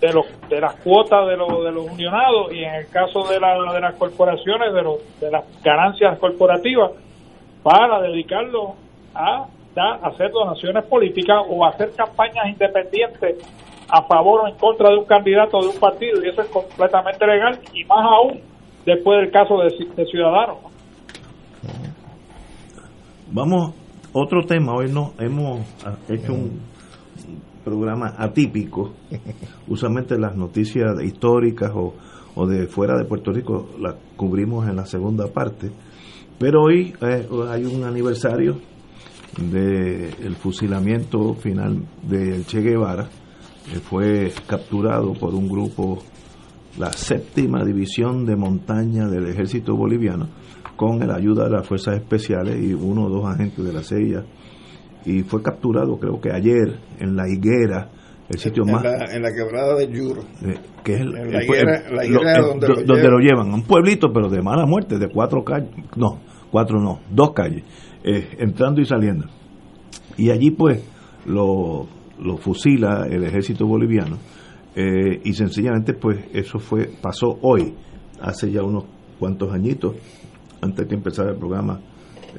de, 0.01 0.13
los, 0.13 0.25
de 0.49 0.59
las 0.59 0.75
cuotas 0.75 1.27
de, 1.27 1.37
los 1.37 1.63
de 1.63 1.71
los 1.71 1.85
unionados 1.85 2.51
y 2.51 2.63
en 2.63 2.75
el 2.75 2.89
caso 2.89 3.23
de, 3.27 3.39
la, 3.39 3.73
de 3.73 3.79
las 3.79 3.95
corporaciones, 3.95 4.73
de, 4.73 4.81
los, 4.81 5.19
de 5.19 5.31
las 5.31 5.43
ganancias 5.63 6.17
corporativas, 6.19 6.91
para 7.61 8.01
dedicarlo 8.01 8.75
a, 9.15 9.45
a 9.77 10.07
hacer 10.07 10.31
donaciones 10.31 10.83
políticas 10.85 11.43
o 11.47 11.63
a 11.63 11.69
hacer 11.69 11.91
campañas 11.95 12.47
independientes 12.47 13.37
a 13.87 14.01
favor 14.03 14.41
o 14.41 14.47
en 14.47 14.55
contra 14.55 14.89
de 14.89 14.97
un 14.97 15.05
candidato 15.05 15.61
de 15.61 15.67
un 15.67 15.79
partido 15.79 16.23
y 16.23 16.29
eso 16.29 16.41
es 16.41 16.47
completamente 16.49 17.25
legal 17.25 17.59
y 17.73 17.83
más 17.85 18.05
aún 18.05 18.41
después 18.85 19.19
del 19.21 19.31
caso 19.31 19.57
de, 19.59 19.69
de 19.95 20.05
Ciudadanos. 20.05 20.72
Vamos, 23.35 23.73
otro 24.11 24.45
tema. 24.45 24.75
Hoy 24.75 24.91
no 24.91 25.13
hemos 25.17 25.61
ah, 25.83 25.95
hecho 26.07 26.33
un 26.33 26.51
programa 27.65 28.13
atípico. 28.15 28.93
Usualmente 29.67 30.19
las 30.19 30.35
noticias 30.35 31.01
históricas 31.03 31.71
o, 31.73 31.95
o 32.35 32.45
de 32.45 32.67
fuera 32.67 32.95
de 32.95 33.05
Puerto 33.05 33.31
Rico 33.31 33.71
las 33.79 33.95
cubrimos 34.15 34.69
en 34.69 34.75
la 34.75 34.85
segunda 34.85 35.25
parte. 35.33 35.71
Pero 36.37 36.61
hoy 36.61 36.93
eh, 37.01 37.27
hay 37.49 37.65
un 37.65 37.83
aniversario 37.83 38.57
del 39.35 40.35
fusilamiento 40.35 41.33
final 41.33 41.87
del 42.03 42.45
Che 42.45 42.61
Guevara, 42.61 43.09
que 43.67 43.79
fue 43.79 44.31
capturado 44.45 45.13
por 45.13 45.33
un 45.33 45.49
grupo, 45.49 46.03
la 46.77 46.93
séptima 46.93 47.65
división 47.65 48.25
de 48.25 48.35
montaña 48.35 49.07
del 49.07 49.27
ejército 49.27 49.75
boliviano, 49.75 50.27
con 50.87 51.07
la 51.07 51.15
ayuda 51.15 51.45
de 51.45 51.51
las 51.51 51.67
fuerzas 51.67 51.95
especiales 51.95 52.57
y 52.61 52.73
uno 52.73 53.05
o 53.05 53.09
dos 53.09 53.25
agentes 53.25 53.63
de 53.63 53.73
la 53.73 53.81
CIA. 53.83 54.23
Y 55.05 55.21
fue 55.23 55.41
capturado, 55.41 55.97
creo 55.97 56.19
que 56.21 56.31
ayer, 56.31 56.79
en 56.99 57.15
la 57.15 57.27
higuera, 57.27 57.89
el 58.29 58.37
sitio 58.39 58.63
En 58.65 58.71
más. 58.73 58.83
la, 58.83 59.13
en 59.13 59.21
la 59.21 59.29
quebrada 59.33 59.75
de 59.75 59.87
Yuro. 59.91 60.21
eh, 60.45 60.55
que 60.83 60.93
es 60.95 61.01
el, 61.01 61.15
En 61.17 61.31
la 61.31 61.39
el 61.39 61.43
higuera- 61.45 61.83
la 61.89 62.03
lo- 62.03 62.03
higuera 62.21 62.41
donde 62.41 62.67
do- 62.67 62.73
lo 62.73 62.81
donde 62.81 62.95
llevan. 62.95 63.11
lo 63.11 63.19
llevan, 63.19 63.53
un 63.53 63.63
pueblito, 63.63 64.11
pero 64.13 64.29
de 64.29 64.41
mala 64.41 64.65
muerte, 64.65 64.97
de 64.97 65.09
cuatro 65.09 65.43
calles, 65.43 65.69
no, 65.97 66.19
cuatro 66.51 66.79
no, 66.79 66.99
dos 67.11 67.31
calles, 67.33 67.63
eh, 68.03 68.35
entrando 68.39 68.79
y 68.81 68.85
saliendo. 68.85 69.25
Y 70.17 70.29
allí 70.29 70.51
pues 70.51 70.81
lo, 71.25 71.87
lo 72.21 72.37
fusila 72.37 73.05
el 73.09 73.23
ejército 73.23 73.65
boliviano 73.65 74.17
eh, 74.75 75.19
y 75.23 75.33
sencillamente 75.33 75.93
pues 75.93 76.19
eso 76.33 76.59
fue 76.59 76.89
pasó 77.01 77.37
hoy, 77.41 77.73
hace 78.21 78.51
ya 78.51 78.63
unos 78.63 78.85
cuantos 79.19 79.51
añitos, 79.53 79.95
antes 80.63 80.87
que 80.87 80.95
empezara 80.95 81.31
el 81.31 81.37
programa, 81.37 81.79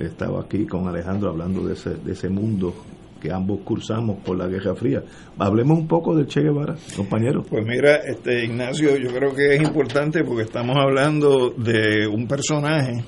estaba 0.00 0.40
aquí 0.40 0.66
con 0.66 0.88
Alejandro 0.88 1.30
hablando 1.30 1.66
de 1.66 1.74
ese, 1.74 1.94
de 1.96 2.12
ese 2.12 2.28
mundo 2.28 2.74
que 3.20 3.32
ambos 3.32 3.60
cursamos 3.64 4.18
por 4.22 4.36
la 4.36 4.46
Guerra 4.48 4.74
Fría. 4.74 5.02
Hablemos 5.38 5.78
un 5.78 5.88
poco 5.88 6.14
del 6.14 6.26
Che 6.26 6.42
Guevara, 6.42 6.74
compañero. 6.94 7.42
Pues 7.42 7.64
mira, 7.64 7.96
este 7.96 8.44
Ignacio, 8.44 8.96
yo 8.98 9.10
creo 9.14 9.34
que 9.34 9.54
es 9.54 9.62
importante 9.62 10.24
porque 10.24 10.42
estamos 10.42 10.76
hablando 10.76 11.50
de 11.50 12.06
un 12.06 12.26
personaje 12.26 13.02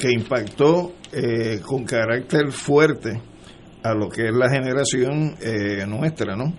que 0.00 0.10
impactó 0.10 0.92
eh, 1.12 1.60
con 1.62 1.84
carácter 1.84 2.50
fuerte 2.50 3.20
a 3.82 3.94
lo 3.94 4.08
que 4.08 4.28
es 4.28 4.34
la 4.34 4.48
generación 4.48 5.34
eh, 5.40 5.86
nuestra, 5.86 6.34
¿no? 6.34 6.54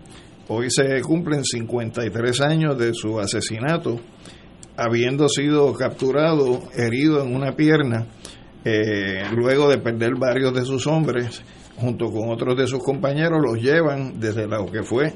Hoy 0.50 0.68
se 0.70 1.02
cumplen 1.02 1.44
53 1.44 2.42
años 2.42 2.78
de 2.78 2.94
su 2.94 3.20
asesinato, 3.20 4.00
habiendo 4.78 5.28
sido 5.28 5.74
capturado, 5.74 6.62
herido 6.76 7.24
en 7.24 7.36
una 7.36 7.56
pierna, 7.56 8.06
eh, 8.64 9.24
luego 9.36 9.70
de 9.70 9.80
perder 9.80 10.16
varios 10.20 10.54
de 10.54 10.64
sus 10.66 10.86
hombres, 10.88 11.42
junto 11.78 12.12
con 12.12 12.30
otros 12.30 12.56
de 12.58 12.68
sus 12.68 12.84
compañeros, 12.84 13.40
los 13.44 13.62
llevan 13.62 14.20
desde 14.20 14.48
lo 14.48 14.66
que 14.68 14.84
fue 14.84 15.14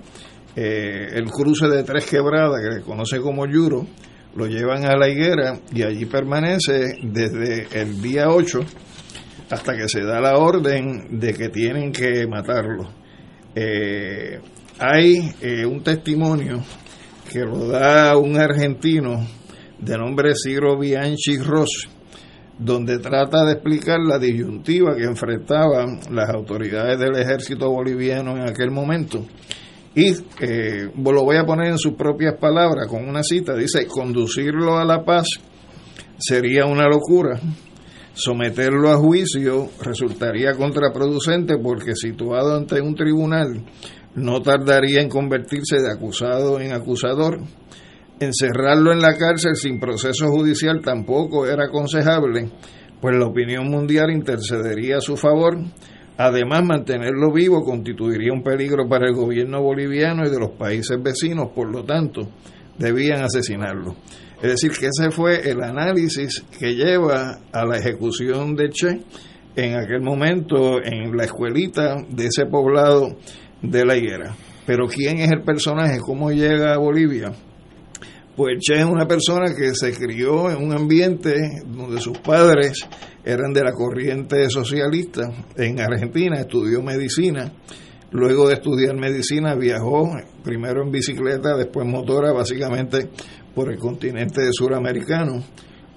eh, 0.55 1.07
el 1.13 1.25
cruce 1.29 1.67
de 1.67 1.83
Tres 1.83 2.05
Quebradas, 2.05 2.59
que 2.61 2.79
se 2.79 2.81
conoce 2.81 3.19
como 3.19 3.45
Yuro, 3.45 3.85
lo 4.35 4.47
llevan 4.47 4.85
a 4.85 4.95
la 4.95 5.09
higuera 5.09 5.59
y 5.73 5.83
allí 5.83 6.05
permanece 6.05 6.95
desde 7.03 7.67
el 7.79 8.01
día 8.01 8.29
8 8.29 8.59
hasta 9.49 9.75
que 9.75 9.89
se 9.89 10.01
da 10.01 10.21
la 10.21 10.37
orden 10.37 11.19
de 11.19 11.33
que 11.33 11.49
tienen 11.49 11.91
que 11.91 12.25
matarlo. 12.27 12.89
Eh, 13.53 14.39
hay 14.79 15.33
un 15.65 15.83
testimonio 15.83 16.63
que 17.29 17.39
lo 17.39 17.67
da 17.67 18.17
un 18.17 18.37
argentino 18.37 19.27
de 19.81 19.97
nombre 19.97 20.33
Ciro 20.35 20.77
Bianchi 20.77 21.37
Ross, 21.37 21.89
donde 22.57 22.99
trata 22.99 23.43
de 23.45 23.53
explicar 23.53 23.99
la 23.99 24.19
disyuntiva 24.19 24.95
que 24.95 25.03
enfrentaban 25.03 25.99
las 26.11 26.29
autoridades 26.29 26.99
del 26.99 27.15
ejército 27.15 27.69
boliviano 27.69 28.37
en 28.37 28.47
aquel 28.47 28.69
momento. 28.71 29.25
Y 29.93 30.11
eh, 30.39 30.89
lo 30.95 31.23
voy 31.23 31.37
a 31.37 31.45
poner 31.45 31.71
en 31.71 31.77
sus 31.77 31.93
propias 31.93 32.35
palabras 32.39 32.87
con 32.87 33.07
una 33.07 33.23
cita. 33.23 33.55
Dice, 33.55 33.87
conducirlo 33.87 34.77
a 34.77 34.85
la 34.85 35.03
paz 35.03 35.27
sería 36.17 36.65
una 36.65 36.87
locura. 36.87 37.39
Someterlo 38.13 38.91
a 38.91 38.97
juicio 38.97 39.69
resultaría 39.81 40.53
contraproducente 40.53 41.57
porque 41.57 41.95
situado 41.95 42.55
ante 42.55 42.81
un 42.81 42.93
tribunal 42.93 43.63
no 44.15 44.41
tardaría 44.41 45.01
en 45.01 45.09
convertirse 45.09 45.77
de 45.77 45.91
acusado 45.91 46.59
en 46.59 46.73
acusador. 46.73 47.39
Encerrarlo 48.21 48.91
en 48.91 49.01
la 49.01 49.17
cárcel 49.17 49.55
sin 49.55 49.79
proceso 49.79 50.27
judicial 50.27 50.79
tampoco 50.83 51.47
era 51.47 51.65
aconsejable, 51.65 52.51
pues 53.01 53.15
la 53.17 53.25
opinión 53.25 53.67
mundial 53.67 54.11
intercedería 54.11 54.97
a 54.97 55.01
su 55.01 55.17
favor. 55.17 55.57
Además, 56.17 56.63
mantenerlo 56.63 57.33
vivo 57.33 57.63
constituiría 57.63 58.31
un 58.31 58.43
peligro 58.43 58.87
para 58.87 59.07
el 59.07 59.15
gobierno 59.15 59.63
boliviano 59.63 60.23
y 60.23 60.29
de 60.29 60.39
los 60.39 60.51
países 60.51 61.01
vecinos, 61.01 61.47
por 61.55 61.73
lo 61.73 61.83
tanto, 61.83 62.29
debían 62.77 63.23
asesinarlo. 63.23 63.95
Es 64.39 64.51
decir, 64.51 64.71
que 64.79 64.89
ese 64.95 65.09
fue 65.09 65.49
el 65.49 65.63
análisis 65.63 66.45
que 66.59 66.75
lleva 66.75 67.39
a 67.51 67.65
la 67.65 67.79
ejecución 67.79 68.55
de 68.55 68.69
Che 68.69 69.01
en 69.55 69.79
aquel 69.79 70.01
momento 70.01 70.77
en 70.83 71.17
la 71.17 71.23
escuelita 71.23 71.95
de 72.07 72.27
ese 72.27 72.45
poblado 72.45 73.17
de 73.63 73.83
la 73.83 73.97
higuera. 73.97 74.35
Pero 74.67 74.85
¿quién 74.85 75.17
es 75.17 75.31
el 75.31 75.41
personaje? 75.41 75.97
¿Cómo 75.99 76.29
llega 76.29 76.75
a 76.75 76.77
Bolivia? 76.77 77.31
Pues 78.35 78.59
Che 78.61 78.79
es 78.79 78.85
una 78.85 79.05
persona 79.05 79.53
que 79.53 79.75
se 79.75 79.91
crió 79.91 80.49
en 80.49 80.63
un 80.63 80.71
ambiente 80.71 81.33
donde 81.65 81.99
sus 81.99 82.17
padres 82.19 82.87
eran 83.25 83.51
de 83.51 83.61
la 83.61 83.73
corriente 83.73 84.49
socialista. 84.49 85.29
En 85.57 85.81
Argentina 85.81 86.39
estudió 86.39 86.81
medicina. 86.81 87.51
Luego 88.11 88.47
de 88.47 88.53
estudiar 88.53 88.95
medicina 88.95 89.53
viajó 89.55 90.11
primero 90.45 90.81
en 90.81 90.91
bicicleta, 90.91 91.57
después 91.57 91.85
motora, 91.85 92.31
básicamente 92.31 93.09
por 93.53 93.69
el 93.69 93.77
continente 93.77 94.49
suramericano. 94.53 95.43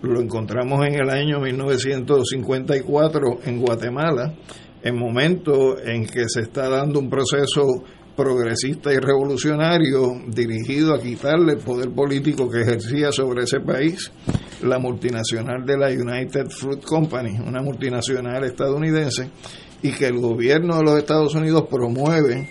Lo 0.03 0.20
encontramos 0.20 0.85
en 0.89 0.95
el 0.95 1.11
año 1.11 1.39
1954 1.39 3.43
en 3.45 3.61
Guatemala, 3.61 4.35
en 4.82 4.99
momento 4.99 5.78
en 5.78 6.05
que 6.05 6.28
se 6.28 6.41
está 6.41 6.68
dando 6.68 6.99
un 6.99 7.09
proceso 7.09 7.85
progresista 8.17 8.93
y 8.93 8.99
revolucionario 8.99 10.23
dirigido 10.29 10.95
a 10.95 11.01
quitarle 11.01 11.55
el 11.55 11.59
poder 11.59 11.91
político 11.91 12.49
que 12.49 12.62
ejercía 12.62 13.12
sobre 13.12 13.45
ese 13.45 13.61
país 13.61 14.11
la 14.62 14.79
multinacional 14.79 15.65
de 15.65 15.77
la 15.77 15.89
United 15.89 16.49
Fruit 16.49 16.83
Company, 16.83 17.39
una 17.47 17.62
multinacional 17.62 18.45
estadounidense, 18.45 19.31
y 19.83 19.93
que 19.93 20.07
el 20.07 20.19
gobierno 20.19 20.79
de 20.79 20.85
los 20.85 20.99
Estados 20.99 21.35
Unidos 21.35 21.67
promueve 21.71 22.49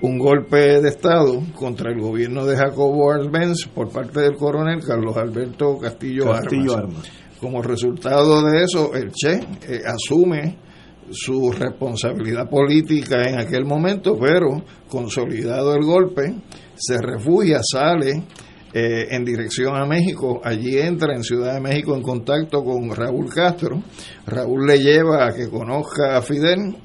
un 0.00 0.18
golpe 0.18 0.80
de 0.80 0.88
Estado 0.88 1.42
contra 1.54 1.92
el 1.92 2.00
gobierno 2.00 2.46
de 2.46 2.56
Jacobo 2.56 3.12
Arbenz 3.12 3.66
por 3.66 3.90
parte 3.90 4.20
del 4.20 4.36
coronel 4.36 4.80
Carlos 4.82 5.16
Alberto 5.16 5.76
Castillo, 5.78 6.30
Castillo 6.32 6.74
Armas. 6.76 6.94
Armas. 6.94 7.12
Como 7.38 7.62
resultado 7.62 8.42
de 8.42 8.62
eso, 8.62 8.94
el 8.94 9.12
Che 9.12 9.32
eh, 9.68 9.80
asume 9.86 10.56
su 11.10 11.52
responsabilidad 11.52 12.48
política 12.48 13.28
en 13.28 13.38
aquel 13.38 13.64
momento, 13.64 14.16
pero 14.18 14.62
consolidado 14.88 15.74
el 15.74 15.84
golpe, 15.84 16.34
se 16.76 17.00
refugia, 17.00 17.60
sale 17.62 18.22
eh, 18.72 19.08
en 19.10 19.24
dirección 19.24 19.76
a 19.76 19.84
México. 19.84 20.40
Allí 20.44 20.78
entra 20.78 21.14
en 21.14 21.22
Ciudad 21.22 21.54
de 21.54 21.60
México 21.60 21.94
en 21.96 22.02
contacto 22.02 22.62
con 22.62 22.94
Raúl 22.94 23.28
Castro. 23.28 23.82
Raúl 24.26 24.66
le 24.66 24.78
lleva 24.78 25.26
a 25.26 25.34
que 25.34 25.48
conozca 25.48 26.16
a 26.16 26.22
Fidel. 26.22 26.76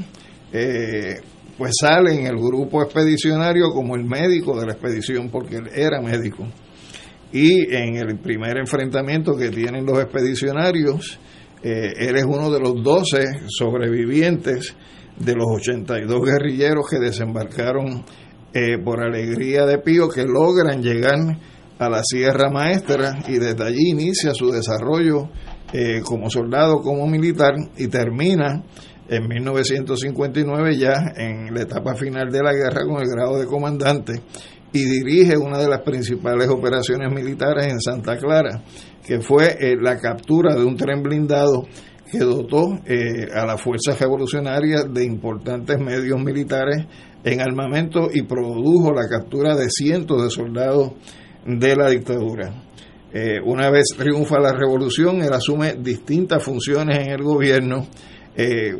pues 1.56 1.72
sale 1.80 2.14
en 2.14 2.26
el 2.26 2.36
grupo 2.36 2.82
expedicionario 2.82 3.70
como 3.70 3.94
el 3.94 4.04
médico 4.04 4.58
de 4.58 4.66
la 4.66 4.72
expedición, 4.72 5.30
porque 5.30 5.56
él 5.56 5.70
era 5.74 6.02
médico 6.02 6.46
y 7.32 7.74
en 7.74 7.96
el 7.96 8.18
primer 8.18 8.56
enfrentamiento 8.56 9.36
que 9.36 9.50
tienen 9.50 9.84
los 9.84 9.98
expedicionarios, 9.98 11.18
eh, 11.62 11.92
él 11.98 12.16
es 12.16 12.24
uno 12.24 12.50
de 12.50 12.60
los 12.60 12.82
12 12.82 13.24
sobrevivientes 13.48 14.74
de 15.18 15.34
los 15.34 15.46
82 15.56 16.24
guerrilleros 16.24 16.86
que 16.88 16.98
desembarcaron 16.98 18.04
eh, 18.52 18.78
por 18.82 19.02
alegría 19.02 19.66
de 19.66 19.78
Pío, 19.78 20.08
que 20.08 20.24
logran 20.24 20.82
llegar 20.82 21.38
a 21.78 21.88
la 21.90 22.02
Sierra 22.02 22.50
Maestra 22.50 23.18
y 23.28 23.38
desde 23.38 23.64
allí 23.64 23.90
inicia 23.90 24.32
su 24.32 24.50
desarrollo 24.50 25.28
eh, 25.72 26.00
como 26.02 26.30
soldado, 26.30 26.80
como 26.80 27.06
militar 27.06 27.54
y 27.76 27.88
termina 27.88 28.62
en 29.08 29.28
1959 29.28 30.76
ya 30.76 30.94
en 31.16 31.54
la 31.54 31.62
etapa 31.62 31.94
final 31.94 32.30
de 32.30 32.42
la 32.42 32.52
guerra 32.52 32.84
con 32.86 33.00
el 33.02 33.08
grado 33.08 33.38
de 33.38 33.46
comandante 33.46 34.22
y 34.72 34.84
dirige 34.84 35.36
una 35.36 35.58
de 35.58 35.68
las 35.68 35.82
principales 35.82 36.48
operaciones 36.48 37.12
militares 37.12 37.66
en 37.66 37.80
Santa 37.80 38.16
Clara, 38.16 38.62
que 39.04 39.20
fue 39.20 39.56
eh, 39.58 39.76
la 39.80 39.98
captura 39.98 40.54
de 40.54 40.64
un 40.64 40.76
tren 40.76 41.02
blindado 41.02 41.66
que 42.10 42.18
dotó 42.18 42.78
eh, 42.86 43.26
a 43.34 43.46
las 43.46 43.60
fuerzas 43.60 43.98
revolucionarias 44.00 44.92
de 44.92 45.04
importantes 45.04 45.78
medios 45.78 46.20
militares 46.20 46.86
en 47.24 47.40
armamento 47.40 48.08
y 48.12 48.22
produjo 48.22 48.92
la 48.92 49.08
captura 49.08 49.56
de 49.56 49.68
cientos 49.68 50.22
de 50.22 50.30
soldados 50.30 50.92
de 51.44 51.76
la 51.76 51.90
dictadura. 51.90 52.62
Eh, 53.12 53.40
una 53.44 53.70
vez 53.70 53.86
triunfa 53.96 54.38
la 54.38 54.52
revolución, 54.52 55.22
él 55.22 55.32
asume 55.32 55.74
distintas 55.78 56.42
funciones 56.42 56.98
en 56.98 57.10
el 57.10 57.22
gobierno, 57.22 57.86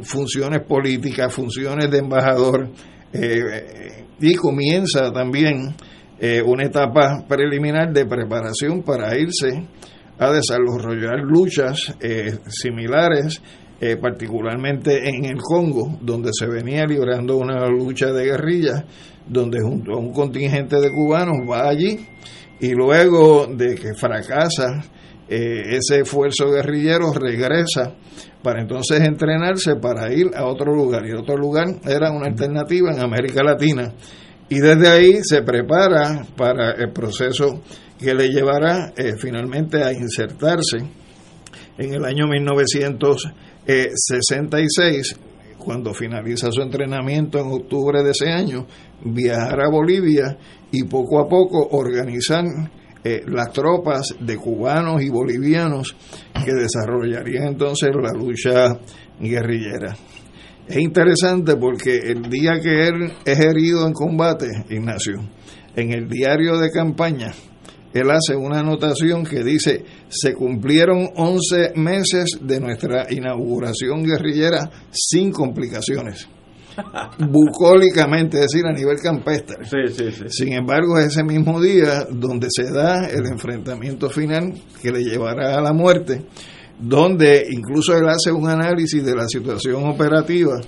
funciones 0.02 0.60
políticas, 0.68 1.32
funciones 1.32 1.90
de 1.90 1.98
embajador, 1.98 2.68
y 4.20 4.34
comienza 4.34 5.10
también 5.12 5.74
eh, 6.18 6.42
una 6.42 6.64
etapa 6.64 7.24
preliminar 7.28 7.92
de 7.92 8.06
preparación 8.06 8.82
para 8.82 9.16
irse 9.18 9.66
a 10.18 10.32
desarrollar 10.32 11.20
luchas 11.20 11.94
eh, 12.00 12.38
similares, 12.48 13.42
eh, 13.80 13.96
particularmente 13.96 15.08
en 15.08 15.26
el 15.26 15.38
Congo, 15.38 15.98
donde 16.00 16.30
se 16.32 16.46
venía 16.46 16.86
librando 16.86 17.36
una 17.36 17.66
lucha 17.68 18.12
de 18.12 18.24
guerrillas, 18.24 18.84
donde 19.26 19.60
junto 19.60 19.92
a 19.92 19.98
un 19.98 20.12
contingente 20.12 20.76
de 20.80 20.90
cubanos 20.90 21.36
va 21.50 21.68
allí 21.68 22.06
y 22.60 22.70
luego 22.70 23.46
de 23.46 23.74
que 23.74 23.94
fracasa 23.94 24.82
ese 25.28 26.02
esfuerzo 26.02 26.52
guerrillero 26.52 27.12
regresa 27.12 27.96
para 28.46 28.60
entonces 28.60 29.00
entrenarse 29.00 29.74
para 29.74 30.12
ir 30.12 30.28
a 30.36 30.46
otro 30.46 30.72
lugar. 30.72 31.04
Y 31.04 31.12
otro 31.12 31.36
lugar 31.36 31.66
era 31.84 32.12
una 32.12 32.26
alternativa 32.26 32.92
en 32.92 33.00
América 33.00 33.42
Latina. 33.42 33.92
Y 34.48 34.60
desde 34.60 34.88
ahí 34.88 35.18
se 35.22 35.42
prepara 35.42 36.24
para 36.36 36.70
el 36.70 36.92
proceso 36.92 37.60
que 37.98 38.14
le 38.14 38.28
llevará 38.28 38.92
eh, 38.96 39.14
finalmente 39.18 39.82
a 39.82 39.92
insertarse 39.92 40.78
en 41.78 41.94
el 41.94 42.04
año 42.04 42.26
1966, 42.26 45.16
cuando 45.58 45.92
finaliza 45.92 46.52
su 46.52 46.62
entrenamiento 46.62 47.38
en 47.38 47.52
octubre 47.52 48.02
de 48.02 48.10
ese 48.10 48.30
año, 48.30 48.66
viajar 49.02 49.60
a 49.60 49.68
Bolivia 49.68 50.38
y 50.70 50.84
poco 50.84 51.20
a 51.20 51.28
poco 51.28 51.68
organizar 51.72 52.46
eh, 53.04 53.20
las 53.26 53.52
tropas 53.52 54.14
de 54.18 54.36
cubanos 54.36 55.02
y 55.02 55.10
bolivianos 55.10 55.94
que 56.44 56.52
desarrollarían 56.52 57.48
entonces 57.48 57.90
la 57.94 58.12
lucha 58.12 58.78
guerrillera. 59.20 59.94
Es 60.66 60.78
interesante 60.78 61.56
porque 61.56 61.98
el 61.98 62.22
día 62.22 62.58
que 62.60 62.88
él 62.88 63.12
es 63.24 63.38
herido 63.38 63.86
en 63.86 63.92
combate, 63.92 64.48
Ignacio, 64.70 65.20
en 65.76 65.92
el 65.92 66.08
diario 66.08 66.58
de 66.58 66.70
campaña, 66.70 67.32
él 67.96 68.10
hace 68.10 68.36
una 68.36 68.60
anotación 68.60 69.24
que 69.24 69.42
dice, 69.42 69.84
se 70.08 70.34
cumplieron 70.34 71.10
11 71.16 71.72
meses 71.76 72.38
de 72.40 72.60
nuestra 72.60 73.06
inauguración 73.10 74.04
guerrillera 74.04 74.70
sin 74.90 75.32
complicaciones 75.32 76.28
bucólicamente, 77.18 78.38
es 78.38 78.46
decir, 78.52 78.66
a 78.66 78.72
nivel 78.72 78.98
campestre. 79.00 79.56
Sin 80.28 80.52
embargo, 80.52 80.98
es 80.98 81.06
ese 81.06 81.24
mismo 81.24 81.60
día 81.60 82.06
donde 82.10 82.48
se 82.50 82.70
da 82.70 83.06
el 83.08 83.26
enfrentamiento 83.26 84.10
final 84.10 84.52
que 84.82 84.92
le 84.92 85.02
llevará 85.02 85.56
a 85.56 85.60
la 85.60 85.72
muerte, 85.72 86.24
donde 86.78 87.46
incluso 87.50 87.96
él 87.96 88.08
hace 88.08 88.32
un 88.32 88.48
análisis 88.48 89.04
de 89.04 89.14
la 89.14 89.26
situación 89.26 89.88
operativa 89.88 90.60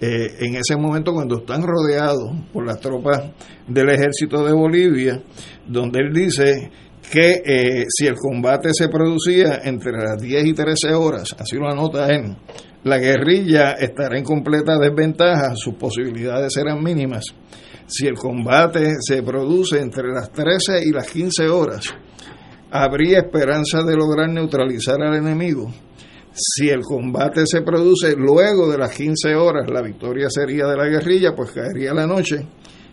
eh, 0.00 0.36
en 0.38 0.54
ese 0.54 0.76
momento 0.76 1.12
cuando 1.12 1.38
están 1.38 1.62
rodeados 1.62 2.30
por 2.52 2.64
las 2.64 2.78
tropas 2.80 3.32
del 3.66 3.90
ejército 3.90 4.44
de 4.44 4.52
Bolivia, 4.52 5.20
donde 5.68 6.00
él 6.00 6.12
dice 6.12 6.70
que 7.10 7.42
eh, 7.44 7.84
si 7.88 8.06
el 8.06 8.16
combate 8.16 8.70
se 8.72 8.88
producía 8.88 9.60
entre 9.64 9.92
las 9.92 10.20
10 10.20 10.44
y 10.46 10.52
13 10.52 10.94
horas, 10.94 11.34
así 11.38 11.56
lo 11.56 11.70
anota 11.70 12.12
él, 12.12 12.36
la 12.84 12.98
guerrilla 12.98 13.72
estará 13.72 14.18
en 14.18 14.24
completa 14.24 14.78
desventaja, 14.78 15.54
sus 15.54 15.74
posibilidades 15.74 16.52
serán 16.52 16.82
mínimas. 16.82 17.24
Si 17.86 18.06
el 18.06 18.14
combate 18.14 18.96
se 19.00 19.22
produce 19.22 19.80
entre 19.80 20.08
las 20.12 20.30
13 20.30 20.84
y 20.84 20.92
las 20.92 21.10
15 21.10 21.48
horas, 21.48 21.94
habría 22.70 23.18
esperanza 23.18 23.82
de 23.82 23.96
lograr 23.96 24.28
neutralizar 24.28 25.00
al 25.02 25.16
enemigo. 25.16 25.72
Si 26.32 26.68
el 26.68 26.82
combate 26.82 27.44
se 27.46 27.62
produce 27.62 28.14
luego 28.14 28.70
de 28.70 28.78
las 28.78 28.94
15 28.94 29.34
horas, 29.34 29.68
la 29.70 29.82
victoria 29.82 30.28
sería 30.30 30.66
de 30.66 30.76
la 30.76 30.86
guerrilla, 30.86 31.34
pues 31.34 31.50
caería 31.50 31.92
la 31.92 32.06
noche. 32.06 32.46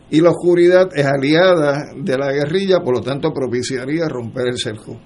Y 0.10 0.22
la 0.22 0.30
oscuridad 0.30 0.90
es 0.96 1.06
aliada 1.06 1.92
de 1.96 2.18
la 2.18 2.32
guerrilla, 2.32 2.80
por 2.82 2.96
lo 2.96 3.02
tanto 3.02 3.34
propiciaría 3.34 4.08
romper 4.08 4.48
el 4.48 4.58
cerco. 4.58 5.00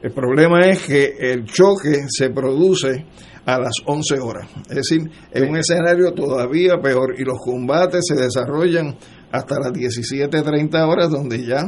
El 0.00 0.12
problema 0.12 0.60
es 0.60 0.86
que 0.86 1.16
el 1.18 1.44
choque 1.44 2.06
se 2.08 2.30
produce 2.30 3.04
a 3.44 3.58
las 3.58 3.72
11 3.84 4.20
horas. 4.20 4.48
Es 4.68 4.76
decir, 4.76 5.10
en 5.32 5.48
un 5.48 5.56
escenario 5.56 6.12
todavía 6.12 6.76
peor 6.80 7.14
y 7.18 7.24
los 7.24 7.38
combates 7.38 8.04
se 8.06 8.14
desarrollan 8.14 8.96
hasta 9.32 9.58
las 9.58 9.72
17.30 9.72 10.88
horas 10.88 11.10
donde 11.10 11.44
ya 11.44 11.62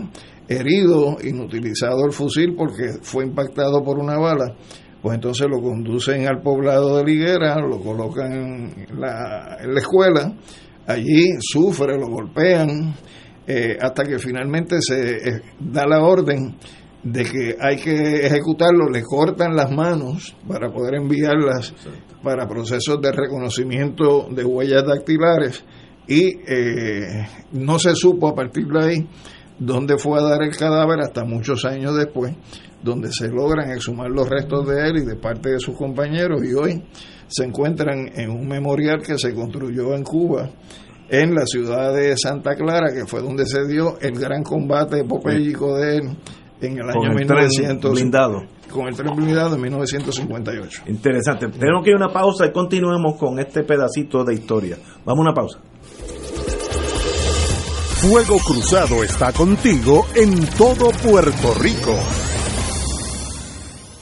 herido, 0.47 1.17
inutilizado 1.23 2.05
el 2.05 2.13
fusil 2.13 2.55
porque 2.57 2.99
fue 3.03 3.25
impactado 3.25 3.83
por 3.83 3.99
una 3.99 4.19
bala, 4.19 4.57
pues 5.01 5.15
entonces 5.15 5.47
lo 5.49 5.63
conducen 5.63 6.27
al 6.27 6.43
poblado 6.43 6.99
de 6.99 7.05
Liguera, 7.05 7.57
lo 7.61 7.81
colocan 7.81 8.33
en 8.33 9.01
la, 9.01 9.57
escuela, 9.77 10.35
allí 10.87 11.31
sufre, 11.41 11.99
lo 11.99 12.09
golpean, 12.09 12.95
eh, 13.47 13.77
hasta 13.81 14.05
que 14.05 14.19
finalmente 14.19 14.81
se 14.81 15.17
eh, 15.17 15.43
da 15.59 15.87
la 15.87 16.03
orden 16.03 16.57
de 17.03 17.25
que 17.25 17.57
hay 17.59 17.77
que 17.77 18.27
ejecutarlo, 18.27 18.89
le 18.91 19.03
cortan 19.03 19.57
las 19.57 19.71
manos 19.71 20.37
para 20.47 20.71
poder 20.71 20.97
enviarlas 20.97 21.73
para 22.23 22.47
procesos 22.47 23.01
de 23.01 23.11
reconocimiento 23.11 24.29
de 24.31 24.45
huellas 24.45 24.85
dactilares 24.85 25.65
y 26.07 26.39
eh, 26.47 27.27
no 27.53 27.79
se 27.79 27.95
supo 27.95 28.29
a 28.29 28.35
partir 28.35 28.67
de 28.67 28.85
ahí 28.85 29.09
dónde 29.59 29.97
fue 29.99 30.19
a 30.19 30.23
dar 30.23 30.43
el 30.43 30.57
cadáver 30.57 31.01
hasta 31.01 31.25
muchos 31.25 31.65
años 31.65 31.97
después, 31.97 32.35
donde 32.83 33.13
se 33.13 33.29
logran 33.29 33.71
exhumar 33.71 34.11
los 34.11 34.29
restos 34.29 34.67
de 34.67 34.89
él 34.89 34.97
y 34.99 35.05
de 35.05 35.17
parte 35.17 35.51
de 35.51 35.61
sus 35.61 35.77
compañeros. 35.77 36.43
Y 36.43 36.55
hoy 36.55 36.83
se 37.31 37.45
encuentran 37.45 38.11
en 38.15 38.31
un 38.31 38.47
memorial 38.47 39.01
que 39.03 39.17
se 39.17 39.35
construyó 39.35 39.95
en 39.95 40.03
Cuba 40.03 40.51
en 41.09 41.35
la 41.35 41.45
ciudad 41.45 41.95
de 41.95 42.17
Santa 42.17 42.55
Clara, 42.55 42.93
que 42.93 43.07
fue 43.07 43.21
donde 43.21 43.47
se 43.47 43.67
dio 43.67 43.99
el 44.01 44.19
gran 44.19 44.43
combate 44.43 45.01
epopélico 45.01 45.77
de 45.77 45.97
él 45.97 46.17
en 46.61 46.79
el 46.79 46.89
año 46.89 47.15
1900. 47.15 47.93
blindado. 47.93 48.43
Con 48.71 48.87
el 48.87 48.95
tren 48.95 49.15
blindado 49.17 49.57
en 49.57 49.63
1958. 49.63 50.83
Interesante. 50.87 51.49
Tenemos 51.49 51.83
que 51.83 51.91
ir 51.91 51.97
a 51.97 52.05
una 52.05 52.13
pausa 52.13 52.47
y 52.47 52.53
continuemos 52.53 53.17
con 53.17 53.41
este 53.41 53.65
pedacito 53.65 54.23
de 54.25 54.35
historia. 54.35 54.77
Vamos 55.05 55.19
a 55.19 55.23
una 55.23 55.35
pausa. 55.35 55.59
Fuego 58.01 58.39
Cruzado 58.39 59.03
está 59.03 59.33
contigo 59.33 60.07
en 60.15 60.47
todo 60.57 60.91
Puerto 61.03 61.55
Rico. 61.61 61.97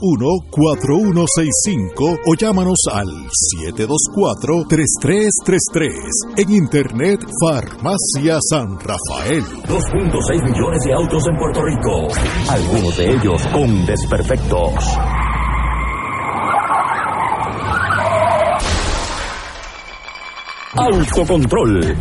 721-4165 0.00 2.18
o 2.26 2.34
llámanos 2.34 2.78
al 2.92 3.06
724-3333. 3.76 5.92
En 6.36 6.50
Internet, 6.50 7.20
Farmacia 7.40 8.40
San 8.50 8.76
Rafael. 8.78 9.44
2.6 9.68 10.42
millones 10.44 10.82
de 10.84 10.92
autos 10.94 11.26
en 11.28 11.36
Puerto 11.36 11.62
Rico, 11.62 12.08
algunos 12.48 12.96
de 12.96 13.12
ellos 13.12 13.46
con 13.48 13.84
desperfectos. 13.86 14.72
Autocontrol. 20.76 21.96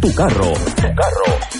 Tu 0.00 0.14
carro. 0.14 0.52
Tu 0.76 0.94
carro. 0.94 1.43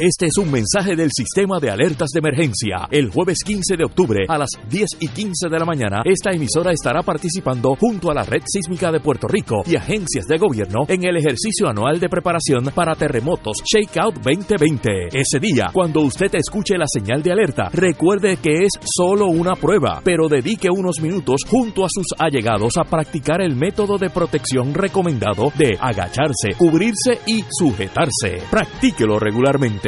Este 0.00 0.26
es 0.26 0.38
un 0.38 0.48
mensaje 0.52 0.94
del 0.94 1.10
sistema 1.10 1.58
de 1.58 1.70
alertas 1.70 2.10
de 2.10 2.20
emergencia. 2.20 2.86
El 2.88 3.10
jueves 3.10 3.38
15 3.44 3.76
de 3.76 3.84
octubre 3.84 4.26
a 4.28 4.38
las 4.38 4.50
10 4.70 4.90
y 5.00 5.08
15 5.08 5.48
de 5.50 5.58
la 5.58 5.64
mañana, 5.64 6.02
esta 6.04 6.30
emisora 6.30 6.70
estará 6.70 7.02
participando 7.02 7.74
junto 7.74 8.08
a 8.08 8.14
la 8.14 8.22
Red 8.22 8.42
Sísmica 8.46 8.92
de 8.92 9.00
Puerto 9.00 9.26
Rico 9.26 9.64
y 9.66 9.74
agencias 9.74 10.26
de 10.26 10.38
gobierno 10.38 10.84
en 10.86 11.02
el 11.02 11.16
ejercicio 11.16 11.68
anual 11.68 11.98
de 11.98 12.08
preparación 12.08 12.70
para 12.72 12.94
terremotos 12.94 13.56
Shakeout 13.64 14.20
2020. 14.22 15.08
Ese 15.14 15.40
día, 15.40 15.70
cuando 15.72 16.02
usted 16.02 16.32
escuche 16.36 16.78
la 16.78 16.86
señal 16.86 17.20
de 17.20 17.32
alerta, 17.32 17.68
recuerde 17.72 18.36
que 18.36 18.66
es 18.66 18.70
solo 18.84 19.26
una 19.26 19.56
prueba, 19.56 20.00
pero 20.04 20.28
dedique 20.28 20.68
unos 20.70 21.00
minutos 21.00 21.40
junto 21.44 21.84
a 21.84 21.88
sus 21.90 22.06
allegados 22.20 22.76
a 22.76 22.84
practicar 22.84 23.42
el 23.42 23.56
método 23.56 23.98
de 23.98 24.10
protección 24.10 24.74
recomendado 24.74 25.52
de 25.58 25.76
agacharse, 25.80 26.54
cubrirse 26.56 27.18
y 27.26 27.44
sujetarse. 27.50 28.44
Practíquelo 28.48 29.18
regularmente. 29.18 29.87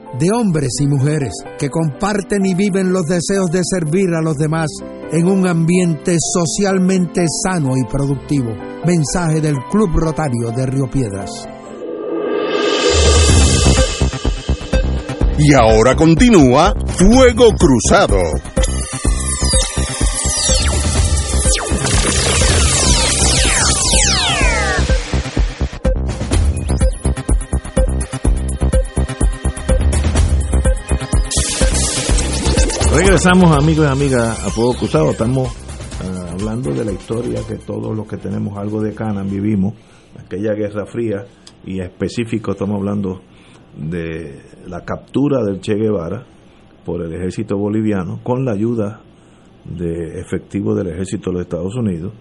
de 0.19 0.31
hombres 0.31 0.71
y 0.79 0.87
mujeres 0.87 1.33
que 1.57 1.69
comparten 1.69 2.45
y 2.45 2.53
viven 2.53 2.91
los 2.91 3.05
deseos 3.05 3.49
de 3.51 3.61
servir 3.63 4.13
a 4.13 4.21
los 4.21 4.37
demás 4.37 4.69
en 5.11 5.27
un 5.27 5.47
ambiente 5.47 6.17
socialmente 6.19 7.25
sano 7.43 7.73
y 7.77 7.83
productivo. 7.85 8.51
Mensaje 8.85 9.41
del 9.41 9.57
Club 9.69 9.89
Rotario 9.95 10.51
de 10.55 10.65
Río 10.65 10.89
Piedras. 10.89 11.47
Y 15.37 15.53
ahora 15.53 15.95
continúa 15.95 16.73
Fuego 16.85 17.49
Cruzado. 17.57 18.19
Regresamos 32.93 33.55
amigos 33.55 33.85
y 33.87 33.89
amigas 33.89 34.45
a 34.45 34.49
Fuego 34.49 34.73
Cruzado. 34.73 35.11
Estamos 35.11 35.47
uh, 35.47 36.33
hablando 36.33 36.73
de 36.73 36.83
la 36.83 36.91
historia 36.91 37.39
que 37.47 37.55
todos 37.55 37.95
los 37.95 38.05
que 38.05 38.17
tenemos 38.17 38.57
algo 38.57 38.81
de 38.81 38.93
Canan 38.93 39.29
vivimos, 39.29 39.75
aquella 40.19 40.53
guerra 40.53 40.85
fría 40.85 41.23
y 41.65 41.79
específico 41.79 42.51
estamos 42.51 42.75
hablando 42.75 43.21
de 43.77 44.41
la 44.67 44.83
captura 44.83 45.41
del 45.41 45.61
Che 45.61 45.75
Guevara 45.75 46.25
por 46.83 47.01
el 47.01 47.13
ejército 47.13 47.57
boliviano 47.57 48.19
con 48.23 48.43
la 48.43 48.51
ayuda 48.51 48.99
de 49.63 50.19
efectivos 50.19 50.75
del 50.75 50.87
ejército 50.87 51.29
de 51.29 51.33
los 51.35 51.43
Estados 51.43 51.73
Unidos. 51.77 52.11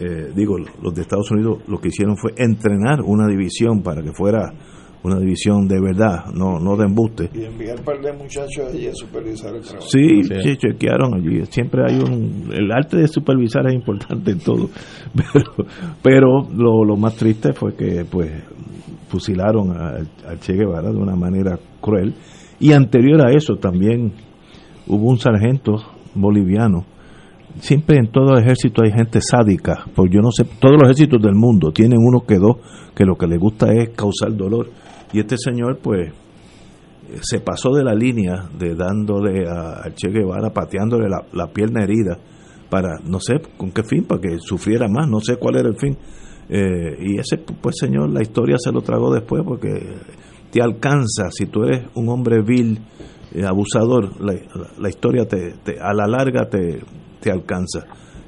Eh, 0.00 0.32
digo, 0.34 0.56
los 0.56 0.94
de 0.94 1.02
Estados 1.02 1.30
Unidos 1.30 1.58
lo 1.68 1.80
que 1.80 1.88
hicieron 1.88 2.16
fue 2.16 2.32
entrenar 2.38 3.02
una 3.02 3.26
división 3.26 3.82
para 3.82 4.02
que 4.02 4.12
fuera 4.14 4.54
una 5.02 5.18
división 5.18 5.68
de 5.68 5.80
verdad, 5.80 6.26
no 6.34 6.58
no 6.58 6.76
de 6.76 6.84
embuste. 6.84 7.30
Y 7.34 7.44
enviar 7.44 7.78
un 7.78 7.84
par 7.84 8.00
de 8.00 8.12
muchachos 8.12 8.72
allí 8.72 8.86
a 8.86 8.94
supervisar 8.94 9.54
el 9.54 9.62
trabajo. 9.62 9.88
Sí, 9.88 10.22
sí, 10.24 10.56
chequearon 10.56 11.14
allí. 11.14 11.44
Siempre 11.46 11.82
hay 11.86 11.98
un... 12.00 12.50
El 12.52 12.70
arte 12.72 12.96
de 12.96 13.08
supervisar 13.08 13.66
es 13.68 13.74
importante 13.74 14.32
en 14.32 14.40
todo. 14.40 14.68
Pero, 15.14 15.68
pero 16.02 16.48
lo, 16.54 16.84
lo 16.84 16.96
más 16.96 17.16
triste 17.16 17.52
fue 17.52 17.74
que 17.74 18.04
pues 18.04 18.30
fusilaron 19.08 19.70
al, 19.70 20.08
al 20.26 20.40
Che 20.40 20.52
Guevara 20.52 20.90
de 20.90 20.98
una 20.98 21.16
manera 21.16 21.58
cruel. 21.80 22.14
Y 22.60 22.72
anterior 22.72 23.26
a 23.26 23.32
eso 23.32 23.56
también 23.56 24.12
hubo 24.86 25.08
un 25.08 25.18
sargento 25.18 25.76
boliviano. 26.14 26.84
Siempre 27.60 27.96
en 27.96 28.10
todo 28.10 28.38
ejército 28.38 28.82
hay 28.84 28.92
gente 28.92 29.20
sádica, 29.20 29.84
porque 29.94 30.16
yo 30.16 30.20
no 30.20 30.30
sé, 30.30 30.44
todos 30.60 30.74
los 30.74 30.84
ejércitos 30.84 31.20
del 31.22 31.34
mundo 31.34 31.72
tienen 31.72 31.98
uno 31.98 32.20
que 32.26 32.36
dos 32.36 32.56
que 32.94 33.04
lo 33.04 33.16
que 33.16 33.26
les 33.26 33.38
gusta 33.38 33.72
es 33.72 33.90
causar 33.90 34.36
dolor. 34.36 34.68
Y 35.12 35.20
este 35.20 35.36
señor, 35.38 35.78
pues, 35.82 36.12
se 37.22 37.40
pasó 37.40 37.72
de 37.72 37.84
la 37.84 37.94
línea 37.94 38.48
de 38.58 38.74
dándole 38.74 39.48
a, 39.48 39.90
Che 39.94 40.10
Guevara, 40.10 40.50
pateándole 40.50 41.08
la, 41.08 41.24
la, 41.32 41.46
pierna 41.52 41.82
herida, 41.82 42.18
para, 42.68 42.98
no 43.04 43.18
sé 43.20 43.40
con 43.56 43.72
qué 43.72 43.82
fin, 43.82 44.04
para 44.04 44.20
que 44.20 44.38
sufriera 44.38 44.88
más, 44.88 45.08
no 45.08 45.20
sé 45.20 45.36
cuál 45.36 45.56
era 45.56 45.68
el 45.68 45.76
fin. 45.76 45.96
Eh, 46.50 46.96
y 47.00 47.18
ese, 47.18 47.38
pues, 47.38 47.76
señor, 47.78 48.10
la 48.10 48.22
historia 48.22 48.56
se 48.58 48.72
lo 48.72 48.82
tragó 48.82 49.12
después, 49.12 49.42
porque 49.44 49.70
te 50.50 50.62
alcanza, 50.62 51.30
si 51.30 51.46
tú 51.46 51.64
eres 51.64 51.86
un 51.94 52.08
hombre 52.08 52.42
vil, 52.42 52.78
eh, 53.32 53.44
abusador, 53.44 54.20
la, 54.20 54.32
la, 54.32 54.70
la 54.78 54.88
historia 54.88 55.26
te, 55.26 55.54
te, 55.62 55.78
a 55.80 55.92
la 55.92 56.06
larga 56.06 56.48
te, 56.48 56.80
te 57.20 57.30
alcanza. 57.30 57.84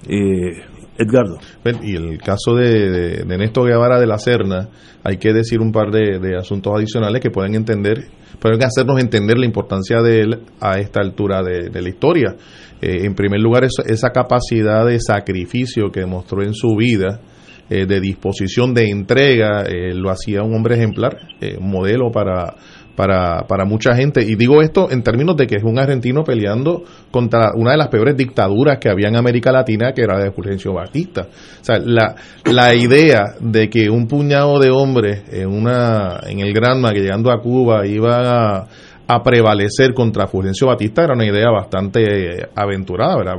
Eh, 0.07 0.53
Edgardo. 1.01 1.39
Y 1.83 1.97
el 1.97 2.19
caso 2.19 2.55
de, 2.55 2.91
de, 2.91 3.25
de, 3.25 3.39
Néstor 3.39 3.69
Guevara 3.69 3.99
de 3.99 4.07
la 4.07 4.19
Serna, 4.19 4.69
hay 5.03 5.17
que 5.17 5.33
decir 5.33 5.61
un 5.61 5.73
par 5.73 5.91
de, 5.91 6.19
de, 6.19 6.37
asuntos 6.37 6.73
adicionales 6.77 7.23
que 7.23 7.31
pueden 7.31 7.55
entender, 7.55 8.09
pueden 8.39 8.63
hacernos 8.63 9.01
entender 9.01 9.39
la 9.39 9.47
importancia 9.47 10.03
de 10.03 10.21
él 10.21 10.41
a 10.61 10.79
esta 10.79 11.01
altura 11.01 11.43
de, 11.43 11.71
la 11.81 11.89
historia. 11.89 12.37
Eh, 12.83 13.05
en 13.05 13.15
primer 13.15 13.41
lugar, 13.41 13.65
esa, 13.65 13.83
esa 13.87 14.11
capacidad 14.11 14.87
de 14.87 15.01
sacrificio 15.01 15.91
que 15.91 16.01
demostró 16.01 16.43
en 16.43 16.53
su 16.53 16.77
vida, 16.77 17.21
eh, 17.73 17.87
de 17.87 18.01
disposición, 18.01 18.75
de 18.75 18.91
entrega, 18.91 19.63
eh, 19.63 19.95
lo 19.95 20.11
hacía 20.11 20.43
un 20.43 20.57
hombre 20.57 20.75
ejemplar, 20.75 21.17
eh, 21.41 21.57
modelo 21.61 22.11
para, 22.11 22.57
para, 23.01 23.47
para 23.47 23.65
mucha 23.65 23.95
gente. 23.95 24.21
Y 24.23 24.35
digo 24.35 24.61
esto 24.61 24.91
en 24.91 25.03
términos 25.03 25.35
de 25.35 25.47
que 25.47 25.57
es 25.57 25.65
un 25.65 25.79
argentino 25.79 26.23
peleando 26.23 26.83
contra 27.11 27.53
una 27.55 27.71
de 27.71 27.79
las 27.79 27.89
peores 27.89 28.15
dictaduras 28.15 28.77
que 28.79 28.91
había 28.91 29.09
en 29.09 29.17
América 29.17 29.51
Latina, 29.51 29.93
que 29.95 30.03
era 30.03 30.19
la 30.19 30.25
de 30.25 30.33
Fulgencio 30.33 30.75
Batista. 30.75 31.23
O 31.23 31.65
sea, 31.65 31.79
la, 31.79 32.15
la 32.45 32.75
idea 32.75 33.37
de 33.41 33.71
que 33.71 33.89
un 33.89 34.07
puñado 34.07 34.59
de 34.59 34.69
hombres 34.69 35.23
en, 35.33 35.49
una, 35.49 36.21
en 36.27 36.41
el 36.41 36.53
Granma, 36.53 36.93
que 36.93 37.01
llegando 37.01 37.33
a 37.33 37.41
Cuba, 37.41 37.87
iban 37.87 38.67
a 39.09 39.23
prevalecer 39.25 39.93
contra 39.95 40.29
Fulgencio 40.29 40.69
Batista 40.69 41.03
era 41.03 41.15
una 41.15 41.27
idea 41.27 41.51
bastante 41.51 42.49
aventurada, 42.55 43.17
¿verdad? 43.17 43.35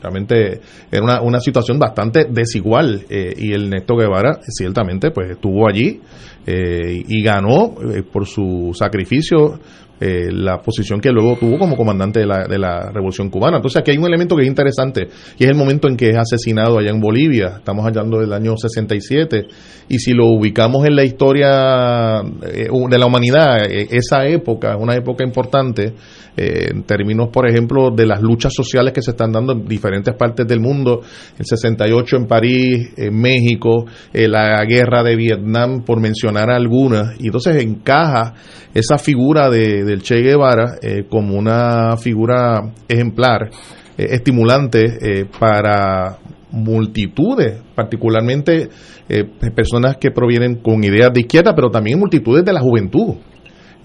realmente 0.00 0.60
era 0.90 1.04
una, 1.04 1.20
una 1.20 1.38
situación 1.38 1.78
bastante 1.78 2.24
desigual 2.28 3.04
eh, 3.08 3.32
y 3.36 3.52
el 3.52 3.70
Néstor 3.70 4.00
Guevara 4.00 4.40
ciertamente 4.48 5.12
pues 5.12 5.30
estuvo 5.30 5.68
allí 5.68 6.00
eh, 6.46 7.04
y 7.06 7.22
ganó 7.22 7.74
eh, 7.94 8.02
por 8.02 8.26
su 8.26 8.72
sacrificio 8.74 9.60
eh, 10.04 10.32
la 10.32 10.58
posición 10.58 11.00
que 11.00 11.12
luego 11.12 11.36
tuvo 11.36 11.58
como 11.58 11.76
comandante 11.76 12.18
de 12.18 12.26
la, 12.26 12.44
de 12.48 12.58
la 12.58 12.90
Revolución 12.92 13.30
Cubana. 13.30 13.58
Entonces 13.58 13.80
aquí 13.80 13.92
hay 13.92 13.98
un 13.98 14.06
elemento 14.06 14.34
que 14.34 14.42
es 14.42 14.48
interesante 14.48 15.06
y 15.38 15.44
es 15.44 15.50
el 15.50 15.56
momento 15.56 15.86
en 15.86 15.96
que 15.96 16.10
es 16.10 16.16
asesinado 16.16 16.78
allá 16.78 16.90
en 16.90 17.00
Bolivia. 17.00 17.54
Estamos 17.58 17.86
hablando 17.86 18.18
del 18.18 18.32
año 18.32 18.56
67 18.56 19.46
y 19.88 19.98
si 19.98 20.12
lo 20.12 20.26
ubicamos 20.26 20.86
en 20.86 20.96
la 20.96 21.04
historia 21.04 22.20
eh, 22.42 22.68
de 22.88 22.98
la 22.98 23.06
humanidad, 23.06 23.70
eh, 23.70 23.88
esa 23.90 24.26
época 24.26 24.72
es 24.72 24.80
una 24.80 24.94
época 24.94 25.22
importante 25.22 25.92
eh, 26.34 26.68
en 26.70 26.84
términos, 26.84 27.28
por 27.30 27.46
ejemplo, 27.48 27.90
de 27.90 28.06
las 28.06 28.22
luchas 28.22 28.54
sociales 28.54 28.94
que 28.94 29.02
se 29.02 29.10
están 29.10 29.32
dando 29.32 29.52
en 29.52 29.66
diferentes 29.66 30.14
partes 30.16 30.46
del 30.46 30.60
mundo. 30.60 31.02
El 31.38 31.44
68 31.44 32.16
en 32.16 32.26
París, 32.26 32.92
en 32.96 33.14
México, 33.20 33.84
la 34.14 34.64
guerra 34.64 35.02
de 35.02 35.14
Vietnam, 35.14 35.84
por 35.84 36.00
mencionar 36.00 36.50
algunas. 36.50 37.20
Y 37.20 37.26
entonces 37.26 37.62
encaja 37.62 38.34
esa 38.74 38.96
figura 38.96 39.50
de, 39.50 39.91
del 39.92 40.02
Che 40.02 40.22
Guevara 40.22 40.78
como 41.08 41.36
una 41.36 41.96
figura 41.96 42.72
ejemplar, 42.88 43.50
estimulante 43.96 45.26
para 45.38 46.18
multitudes, 46.52 47.60
particularmente 47.74 48.68
eh, 49.08 49.24
personas 49.54 49.96
que 49.96 50.10
provienen 50.10 50.56
con 50.56 50.84
ideas 50.84 51.12
de 51.12 51.20
izquierda, 51.20 51.54
pero 51.54 51.70
también 51.70 51.98
multitudes 51.98 52.44
de 52.44 52.52
la 52.52 52.60
juventud. 52.60 53.14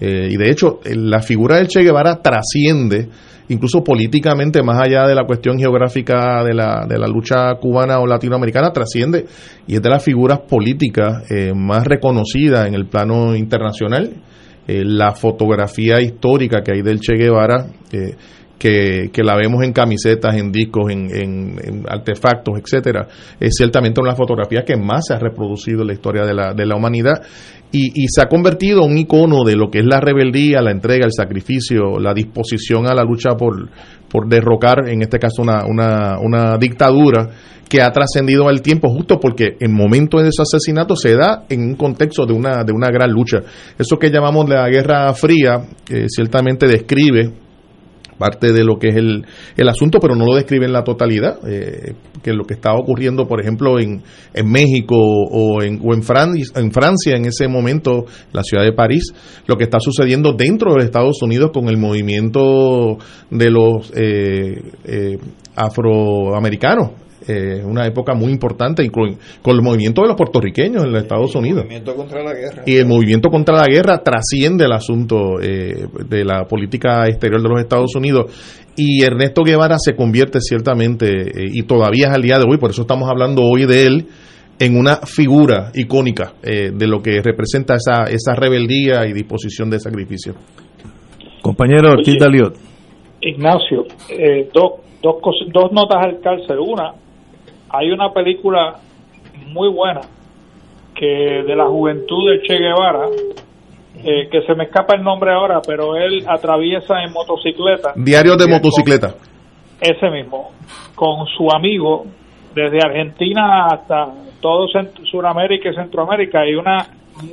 Eh, 0.00 0.28
y 0.30 0.36
de 0.36 0.50
hecho, 0.50 0.80
eh, 0.84 0.94
la 0.94 1.20
figura 1.20 1.56
del 1.56 1.66
Che 1.66 1.82
Guevara 1.82 2.20
trasciende, 2.22 3.08
incluso 3.48 3.82
políticamente, 3.82 4.62
más 4.62 4.80
allá 4.80 5.06
de 5.08 5.14
la 5.14 5.24
cuestión 5.24 5.58
geográfica 5.58 6.44
de 6.44 6.54
la, 6.54 6.86
de 6.88 6.98
la 6.98 7.08
lucha 7.08 7.54
cubana 7.60 7.98
o 7.98 8.06
latinoamericana, 8.06 8.70
trasciende 8.70 9.24
y 9.66 9.74
es 9.74 9.82
de 9.82 9.90
las 9.90 10.04
figuras 10.04 10.40
políticas 10.40 11.24
más 11.54 11.84
reconocidas 11.84 12.68
en 12.68 12.74
el 12.74 12.86
plano 12.86 13.34
internacional. 13.34 14.12
La 14.68 15.12
fotografía 15.12 16.00
histórica 16.00 16.62
que 16.62 16.72
hay 16.72 16.82
del 16.82 17.00
Che 17.00 17.14
Guevara 17.14 17.66
que, 18.58 19.22
la 19.22 19.36
vemos 19.36 19.64
en 19.64 19.72
camisetas, 19.72 20.36
en 20.36 20.50
discos, 20.50 20.90
en, 20.90 21.84
artefactos, 21.88 22.58
etcétera, 22.58 23.06
es 23.38 23.54
ciertamente 23.56 24.00
una 24.00 24.14
fotografías 24.14 24.64
que 24.64 24.76
más 24.76 25.06
se 25.06 25.14
ha 25.14 25.18
reproducido 25.18 25.82
en 25.82 25.86
la 25.88 25.92
historia 25.92 26.24
de 26.24 26.34
la, 26.34 26.52
de 26.52 26.66
la 26.66 26.76
humanidad 26.76 27.22
y, 27.70 27.88
y, 27.94 28.06
se 28.08 28.22
ha 28.22 28.26
convertido 28.26 28.84
en 28.84 28.92
un 28.92 28.98
icono 28.98 29.44
de 29.44 29.54
lo 29.54 29.70
que 29.70 29.80
es 29.80 29.84
la 29.84 30.00
rebeldía, 30.00 30.62
la 30.62 30.70
entrega, 30.70 31.04
el 31.04 31.12
sacrificio, 31.12 31.98
la 32.00 32.14
disposición 32.14 32.86
a 32.86 32.94
la 32.94 33.04
lucha 33.04 33.36
por, 33.36 33.68
por 34.10 34.28
derrocar, 34.28 34.88
en 34.88 35.02
este 35.02 35.18
caso, 35.18 35.42
una, 35.42 35.64
una, 35.66 36.18
una 36.20 36.56
dictadura 36.58 37.30
que 37.68 37.82
ha 37.82 37.90
trascendido 37.90 38.48
al 38.48 38.62
tiempo 38.62 38.88
justo 38.88 39.20
porque 39.20 39.56
el 39.60 39.70
momento 39.70 40.18
de 40.18 40.28
ese 40.28 40.42
asesinato 40.42 40.96
se 40.96 41.14
da 41.14 41.44
en 41.48 41.60
un 41.60 41.74
contexto 41.74 42.24
de 42.24 42.32
una, 42.32 42.64
de 42.64 42.72
una 42.72 42.88
gran 42.88 43.10
lucha. 43.10 43.38
Eso 43.78 43.98
que 43.98 44.10
llamamos 44.10 44.48
la 44.48 44.68
Guerra 44.68 45.12
Fría 45.12 45.60
eh, 45.88 46.06
ciertamente 46.08 46.66
describe 46.66 47.30
parte 48.18 48.52
de 48.52 48.64
lo 48.64 48.78
que 48.78 48.88
es 48.88 48.96
el, 48.96 49.24
el 49.56 49.68
asunto, 49.68 49.98
pero 50.00 50.14
no 50.14 50.26
lo 50.26 50.34
describe 50.34 50.66
en 50.66 50.72
la 50.72 50.84
totalidad, 50.84 51.38
eh, 51.48 51.94
que 52.22 52.32
lo 52.32 52.44
que 52.44 52.54
estaba 52.54 52.78
ocurriendo, 52.78 53.26
por 53.26 53.40
ejemplo, 53.40 53.78
en, 53.78 54.02
en 54.34 54.50
México 54.50 54.96
o 54.96 55.62
en, 55.62 55.80
o 55.82 55.94
en, 55.94 56.02
en 56.54 56.72
Francia 56.72 57.16
en 57.16 57.24
ese 57.24 57.48
momento, 57.48 58.04
la 58.32 58.42
ciudad 58.42 58.64
de 58.64 58.72
París, 58.72 59.12
lo 59.46 59.56
que 59.56 59.64
está 59.64 59.78
sucediendo 59.80 60.32
dentro 60.32 60.74
de 60.74 60.84
Estados 60.84 61.22
Unidos 61.22 61.50
con 61.52 61.68
el 61.68 61.76
movimiento 61.76 62.98
de 63.30 63.50
los 63.50 63.92
eh, 63.94 64.62
eh, 64.84 65.18
afroamericanos 65.54 67.07
eh, 67.28 67.62
una 67.64 67.86
época 67.86 68.14
muy 68.14 68.32
importante 68.32 68.88
con, 68.90 69.16
con 69.42 69.54
el 69.54 69.62
movimiento 69.62 70.02
de 70.02 70.08
los 70.08 70.16
puertorriqueños 70.16 70.84
en 70.84 70.92
los 70.92 71.02
Estados 71.02 71.34
Unidos. 71.34 71.66
Y 72.66 72.76
el 72.76 72.86
movimiento 72.86 73.28
contra 73.28 73.54
la 73.54 73.66
guerra 73.66 74.02
trasciende 74.02 74.64
el 74.64 74.72
asunto 74.72 75.40
eh, 75.40 75.86
de 76.08 76.24
la 76.24 76.44
política 76.44 77.06
exterior 77.06 77.42
de 77.42 77.48
los 77.48 77.60
Estados 77.60 77.94
Unidos. 77.94 78.64
Y 78.76 79.02
Ernesto 79.02 79.42
Guevara 79.42 79.76
se 79.78 79.94
convierte 79.94 80.40
ciertamente, 80.40 81.06
eh, 81.06 81.50
y 81.52 81.62
todavía 81.64 82.08
es 82.08 82.14
al 82.14 82.22
día 82.22 82.38
de 82.38 82.44
hoy, 82.48 82.58
por 82.58 82.70
eso 82.70 82.82
estamos 82.82 83.10
hablando 83.10 83.42
hoy 83.42 83.66
de 83.66 83.86
él, 83.86 84.06
en 84.60 84.76
una 84.76 84.96
figura 84.96 85.70
icónica 85.74 86.34
eh, 86.42 86.70
de 86.72 86.86
lo 86.86 87.00
que 87.00 87.20
representa 87.22 87.74
esa, 87.74 88.04
esa 88.04 88.34
rebeldía 88.34 89.06
y 89.06 89.12
disposición 89.12 89.70
de 89.70 89.78
sacrificio. 89.78 90.34
Compañero 91.42 91.92
Ortiz 91.92 92.16
Ignacio, 93.20 93.84
dos, 94.54 94.72
dos, 95.02 95.16
dos 95.52 95.72
notas 95.72 95.98
al 96.04 96.20
cárcel. 96.20 96.58
Una, 96.60 96.92
hay 97.70 97.90
una 97.90 98.12
película 98.12 98.76
muy 99.48 99.68
buena 99.68 100.00
que 100.94 101.06
de 101.46 101.56
la 101.56 101.66
juventud 101.66 102.30
de 102.30 102.42
Che 102.42 102.58
Guevara, 102.58 103.06
eh, 104.04 104.28
que 104.30 104.42
se 104.42 104.54
me 104.54 104.64
escapa 104.64 104.96
el 104.96 105.02
nombre 105.02 105.32
ahora, 105.32 105.60
pero 105.66 105.96
él 105.96 106.24
atraviesa 106.26 107.02
en 107.02 107.12
motocicleta. 107.12 107.92
Diario 107.96 108.36
de 108.36 108.48
motocicleta. 108.48 109.14
ese 109.80 110.10
mismo, 110.10 110.50
con 110.96 111.26
su 111.36 111.48
amigo, 111.54 112.04
desde 112.52 112.78
Argentina 112.84 113.66
hasta 113.66 114.06
todo 114.40 114.66
Sudamérica 115.08 115.70
y 115.70 115.74
Centroamérica, 115.74 116.40
hay 116.40 116.54
una 116.54 116.86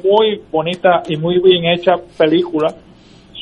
muy 0.04 0.42
bonita 0.52 1.02
y 1.08 1.18
muy 1.18 1.40
bien 1.40 1.66
hecha 1.66 1.96
película 2.18 2.68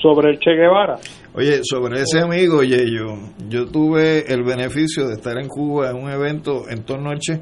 sobre 0.01 0.31
el 0.31 0.39
Che 0.39 0.51
Guevara. 0.51 0.97
Oye, 1.35 1.61
sobre 1.63 2.01
ese 2.01 2.19
amigo, 2.19 2.57
oye, 2.57 2.85
yo, 2.91 3.17
yo 3.49 3.65
tuve 3.65 4.31
el 4.31 4.43
beneficio 4.43 5.07
de 5.07 5.15
estar 5.15 5.37
en 5.39 5.47
Cuba 5.47 5.89
en 5.89 5.97
un 5.97 6.11
evento 6.11 6.69
en 6.69 6.83
torno 6.83 7.09
noche 7.09 7.41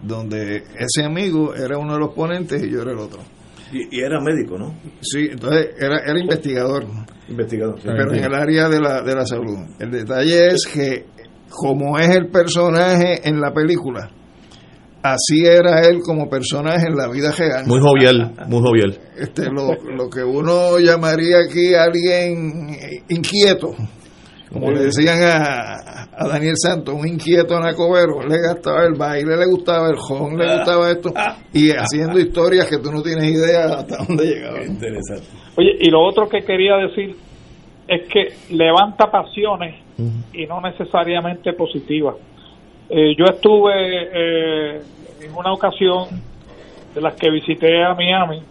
donde 0.00 0.64
ese 0.78 1.04
amigo 1.04 1.54
era 1.54 1.78
uno 1.78 1.94
de 1.94 2.00
los 2.00 2.14
ponentes 2.14 2.62
y 2.62 2.70
yo 2.70 2.82
era 2.82 2.92
el 2.92 2.98
otro. 2.98 3.20
Y, 3.72 4.00
era 4.00 4.20
médico, 4.20 4.58
¿no? 4.58 4.74
Sí, 5.00 5.28
entonces 5.30 5.70
era, 5.78 5.98
era 6.06 6.20
investigador. 6.20 6.84
Investigador. 7.28 7.80
pero 7.82 8.12
en 8.12 8.24
el 8.24 8.34
área 8.34 8.68
de 8.68 8.80
la, 8.80 9.02
de 9.02 9.14
la 9.14 9.24
salud. 9.24 9.58
El 9.78 9.90
detalle 9.90 10.48
es 10.48 10.66
que, 10.66 11.06
como 11.48 11.98
es 11.98 12.10
el 12.10 12.28
personaje 12.28 13.26
en 13.26 13.40
la 13.40 13.52
película, 13.52 14.10
así 15.02 15.44
era 15.44 15.86
él 15.86 16.00
como 16.04 16.28
personaje 16.28 16.86
en 16.88 16.96
la 16.96 17.08
vida 17.08 17.32
real. 17.32 17.66
Muy 17.66 17.80
jovial, 17.80 18.32
muy 18.46 18.60
jovial. 18.60 18.98
Este, 19.18 19.44
lo, 19.46 19.74
lo 19.96 20.08
que 20.08 20.22
uno 20.22 20.78
llamaría 20.78 21.38
aquí 21.48 21.74
alguien 21.74 22.76
inquieto, 23.08 23.74
como 24.52 24.70
le 24.70 24.84
decían 24.84 25.22
a, 25.22 26.08
a 26.14 26.28
Daniel 26.28 26.54
Santos, 26.56 26.94
un 26.94 27.08
inquieto 27.08 27.56
anacobero, 27.56 28.22
le 28.26 28.36
gustaba 28.48 28.84
el 28.84 28.94
baile, 28.94 29.36
le 29.36 29.46
gustaba 29.46 29.88
el 29.88 29.96
jón, 29.96 30.36
le 30.36 30.56
gustaba 30.56 30.90
esto, 30.90 31.12
y 31.52 31.70
haciendo 31.70 32.18
historias 32.18 32.66
que 32.66 32.78
tú 32.78 32.92
no 32.92 33.02
tienes 33.02 33.30
idea 33.30 33.64
hasta 33.78 34.04
dónde 34.04 34.24
llegaba. 34.24 34.62
Interesante. 34.64 35.26
Oye, 35.56 35.76
y 35.80 35.90
lo 35.90 36.02
otro 36.06 36.28
que 36.28 36.40
quería 36.42 36.76
decir 36.76 37.16
es 37.88 38.08
que 38.08 38.54
levanta 38.54 39.10
pasiones 39.10 39.76
y 40.32 40.46
no 40.46 40.60
necesariamente 40.60 41.52
positivas 41.52 42.16
eh, 42.94 43.14
yo 43.16 43.24
estuve 43.24 43.72
eh, 43.72 44.82
en 45.22 45.34
una 45.34 45.50
ocasión 45.50 46.08
de 46.94 47.00
las 47.00 47.14
que 47.14 47.30
visité 47.30 47.82
a 47.82 47.94
Miami, 47.94 48.42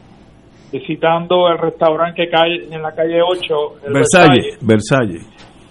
visitando 0.72 1.48
el 1.48 1.60
restaurante 1.60 2.24
que 2.24 2.30
cae 2.32 2.74
en 2.74 2.82
la 2.82 2.92
calle 2.92 3.22
8, 3.22 3.56
Versalles, 3.94 4.58
Versalles, 4.66 5.30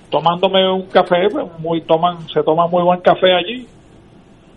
tomándome 0.09 0.71
un 0.71 0.87
café, 0.87 1.29
pues, 1.33 1.47
muy 1.59 1.81
toman, 1.81 2.29
se 2.29 2.45
toma 2.45 2.69
muy 2.69 2.85
buen 2.85 3.01
café 3.01 3.35
allí, 3.35 3.67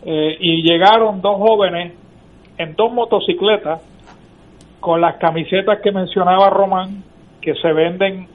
eh, 0.06 0.38
y 0.40 0.62
llegaron 0.62 1.20
dos 1.20 1.38
jóvenes 1.38 1.94
en 2.60 2.76
dos 2.76 2.94
motocicletas 2.94 3.82
con 4.80 5.02
las 5.02 5.18
camisetas 5.18 5.80
que 5.82 5.92
mencionaba 5.92 6.52
Román, 6.52 7.04
que 7.42 7.56
se 7.56 7.74
venden 7.74 8.28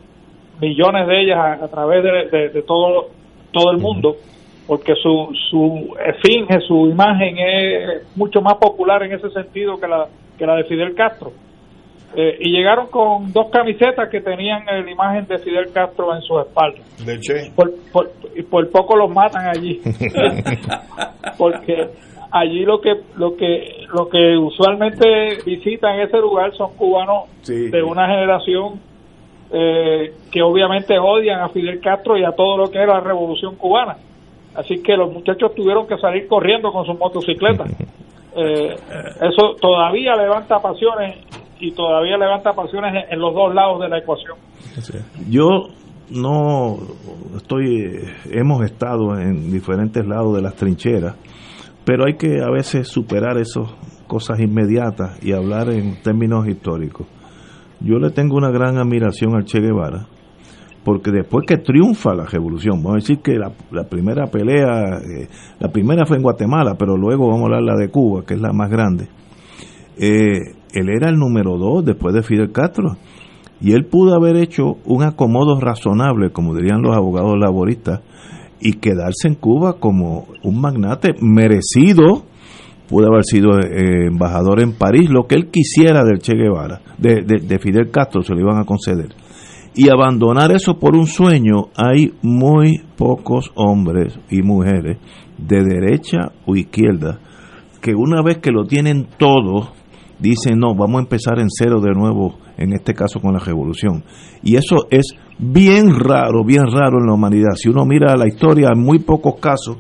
millones 0.61 1.07
de 1.07 1.23
ellas 1.23 1.63
a, 1.63 1.69
través 1.69 2.03
de, 2.03 2.63
todo 2.63 3.11
todo 3.53 3.71
el 3.71 3.79
mundo 3.79 4.17
porque 4.69 4.93
su, 5.03 5.35
su 5.51 5.97
esfinge, 6.07 6.61
su 6.61 6.89
imagen 6.89 7.39
es 7.39 8.17
mucho 8.17 8.43
más 8.43 8.57
popular 8.57 9.03
en 9.03 9.15
ese 9.15 9.31
sentido 9.31 9.81
que 9.81 9.89
la, 9.89 10.07
que 10.37 10.45
la 10.45 10.57
de 10.57 10.65
Fidel 10.65 10.95
Castro. 10.95 11.33
Eh, 12.15 12.37
y 12.41 12.51
llegaron 12.51 12.89
con 12.89 13.33
dos 13.33 13.47
camisetas 13.51 14.11
que 14.11 14.21
tenían 14.21 14.67
la 14.67 14.91
imagen 14.91 15.27
de 15.27 15.39
Fidel 15.39 15.73
Castro 15.73 16.15
en 16.15 16.21
sus 16.21 16.43
espaldas. 16.43 16.83
¿De 17.05 17.19
Che? 17.19 17.51
Por, 17.57 17.73
y 18.37 18.43
por 18.43 18.71
poco 18.71 18.95
los 18.95 19.11
matan 19.11 19.49
allí. 19.49 19.81
porque 21.39 21.89
allí 22.31 22.67
lo 22.67 22.79
que 22.83 22.93
lo 23.17 23.37
que 23.37 23.87
lo 23.95 24.07
que 24.11 24.37
usualmente 24.37 25.39
visitan 25.47 25.99
ese 26.01 26.19
lugar 26.19 26.53
son 26.55 26.75
cubanos 26.77 27.25
de 27.47 27.83
una 27.83 28.07
generación 28.07 28.81
eh, 29.51 30.13
que 30.31 30.43
obviamente 30.43 30.99
odian 30.99 31.41
a 31.41 31.49
Fidel 31.49 31.81
Castro 31.81 32.19
y 32.19 32.25
a 32.25 32.33
todo 32.33 32.59
lo 32.59 32.71
que 32.71 32.77
era 32.77 32.95
la 32.95 33.01
revolución 33.01 33.57
cubana 33.57 33.97
Así 34.55 34.83
que 34.83 34.97
los 34.97 35.13
muchachos 35.13 35.55
tuvieron 35.55 35.87
que 35.87 35.97
salir 35.99 36.27
corriendo 36.27 36.73
con 36.73 36.85
sus 36.85 36.99
motocicletas. 36.99 37.71
Eh, 38.41 38.77
eso 39.21 39.57
todavía 39.61 40.15
levanta 40.15 40.61
pasiones 40.61 41.17
y 41.59 41.73
todavía 41.73 42.17
levanta 42.17 42.53
pasiones 42.53 43.07
en, 43.11 43.19
los 43.19 43.35
dos 43.35 43.53
lados 43.53 43.81
de 43.81 43.89
la 43.89 43.99
ecuación. 43.99 44.37
Yo 45.29 45.71
no 46.11 46.77
estoy, 47.37 48.07
hemos 48.31 48.65
estado 48.65 49.19
en 49.19 49.51
diferentes 49.51 50.07
lados 50.07 50.37
de 50.37 50.43
las 50.43 50.55
trincheras, 50.55 51.17
pero 51.85 52.05
hay 52.07 52.15
que 52.15 52.41
a 52.41 52.51
veces 52.51 52.87
superar 52.87 53.39
esas 53.39 53.73
cosas 54.07 54.39
inmediatas 54.39 55.21
y 55.25 55.33
hablar 55.33 55.71
en 55.71 56.01
términos 56.03 56.47
históricos. 56.47 57.09
Yo 57.81 57.99
le 57.99 58.11
tengo 58.11 58.37
una 58.37 58.51
gran 58.51 58.77
admiración 58.77 59.35
al 59.35 59.47
Che 59.47 59.59
Guevara 59.59 60.07
porque 60.89 61.11
después 61.11 61.45
que 61.47 61.59
triunfa 61.59 62.15
la 62.15 62.25
revolución, 62.25 62.83
vamos 62.83 62.93
a 62.93 62.95
decir 62.95 63.19
que 63.19 63.35
la, 63.35 63.51
primera 63.91 64.29
pelea, 64.29 64.97
eh, 64.97 65.29
la 65.61 65.69
primera 65.69 66.07
fue 66.07 66.17
en 66.17 66.23
Guatemala, 66.23 66.77
pero 66.79 66.97
luego 66.97 67.29
vamos 67.29 67.43
a 67.43 67.45
hablar 67.45 67.63
la 67.63 67.77
de 67.77 67.91
Cuba, 67.91 68.23
que 68.27 68.33
es 68.33 68.41
la 68.41 68.55
más 68.55 68.71
grande. 68.71 69.07
Eh, 69.99 70.55
él 70.73 70.89
era 70.89 71.11
el 71.11 71.17
número 71.17 71.59
dos 71.59 71.85
después 71.85 72.15
de 72.15 72.23
Fidel 72.23 72.53
Castro 72.53 72.97
y 73.61 73.73
él 73.73 73.85
pudo 73.85 74.15
haber 74.15 74.37
hecho 74.37 74.79
un 74.87 75.03
acomodo 75.03 75.61
razonable, 75.61 76.31
como 76.31 76.55
dirían 76.55 76.81
los 76.81 76.97
abogados 76.97 77.37
laboristas, 77.39 78.01
y 78.59 78.79
quedarse 78.79 79.29
en 79.29 79.35
Cuba 79.35 79.75
como 79.79 80.29
un 80.43 80.59
magnate 80.59 81.17
merecido. 81.21 82.23
Pudo 82.89 83.09
haber 83.09 83.25
sido 83.25 83.59
eh, 83.59 84.07
embajador 84.07 84.63
en 84.63 84.73
París, 84.73 85.11
lo 85.11 85.27
que 85.27 85.35
él 85.35 85.51
quisiera 85.51 86.03
del 86.03 86.21
Che 86.21 86.35
Guevara, 86.35 86.81
de, 86.97 87.21
de 87.23 87.59
Fidel 87.59 87.91
Castro, 87.91 88.23
se 88.23 88.33
lo 88.33 88.41
iban 88.41 88.57
a 88.57 88.65
conceder 88.65 89.28
y 89.75 89.91
abandonar 89.91 90.53
eso 90.53 90.79
por 90.79 90.97
un 90.97 91.07
sueño, 91.07 91.69
hay 91.77 92.13
muy 92.23 92.83
pocos 92.97 93.51
hombres 93.55 94.19
y 94.31 94.43
mujeres 94.43 94.99
de 95.39 95.63
derecha 95.63 96.33
o 96.47 96.57
izquierda 96.57 97.21
que 97.81 97.95
una 97.95 98.23
vez 98.23 98.39
que 98.39 98.51
lo 98.51 98.65
tienen 98.65 99.07
todo, 99.19 99.73
dicen, 100.19 100.59
no, 100.59 100.75
vamos 100.75 100.99
a 100.99 101.03
empezar 101.05 101.39
en 101.39 101.49
cero 101.49 101.81
de 101.81 101.93
nuevo, 101.93 102.39
en 102.57 102.73
este 102.73 102.93
caso 102.93 103.21
con 103.21 103.33
la 103.33 103.39
revolución. 103.39 104.05
Y 104.43 104.57
eso 104.57 104.87
es 104.91 105.15
bien 105.39 105.95
raro, 105.95 106.45
bien 106.45 106.67
raro 106.67 106.99
en 106.99 107.07
la 107.07 107.15
humanidad. 107.15 107.55
Si 107.55 107.69
uno 107.69 107.85
mira 107.85 108.17
la 108.17 108.27
historia, 108.27 108.71
hay 108.75 108.81
muy 108.81 108.99
pocos 108.99 109.35
casos 109.41 109.77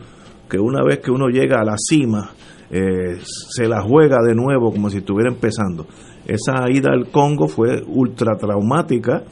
que 0.49 0.59
una 0.59 0.82
vez 0.84 1.01
que 1.01 1.11
uno 1.11 1.28
llega 1.28 1.61
a 1.61 1.64
la 1.64 1.74
cima, 1.76 2.30
eh, 2.70 3.18
se 3.20 3.66
la 3.66 3.82
juega 3.82 4.18
de 4.22 4.34
nuevo 4.34 4.70
como 4.70 4.91
si 4.91 4.99
estuviera 4.99 5.30
empezando. 5.30 5.86
Esa 6.24 6.70
ida 6.70 6.91
al 6.93 7.11
Congo 7.11 7.49
fue 7.49 7.82
ultra 7.86 8.36
traumática 8.36 9.24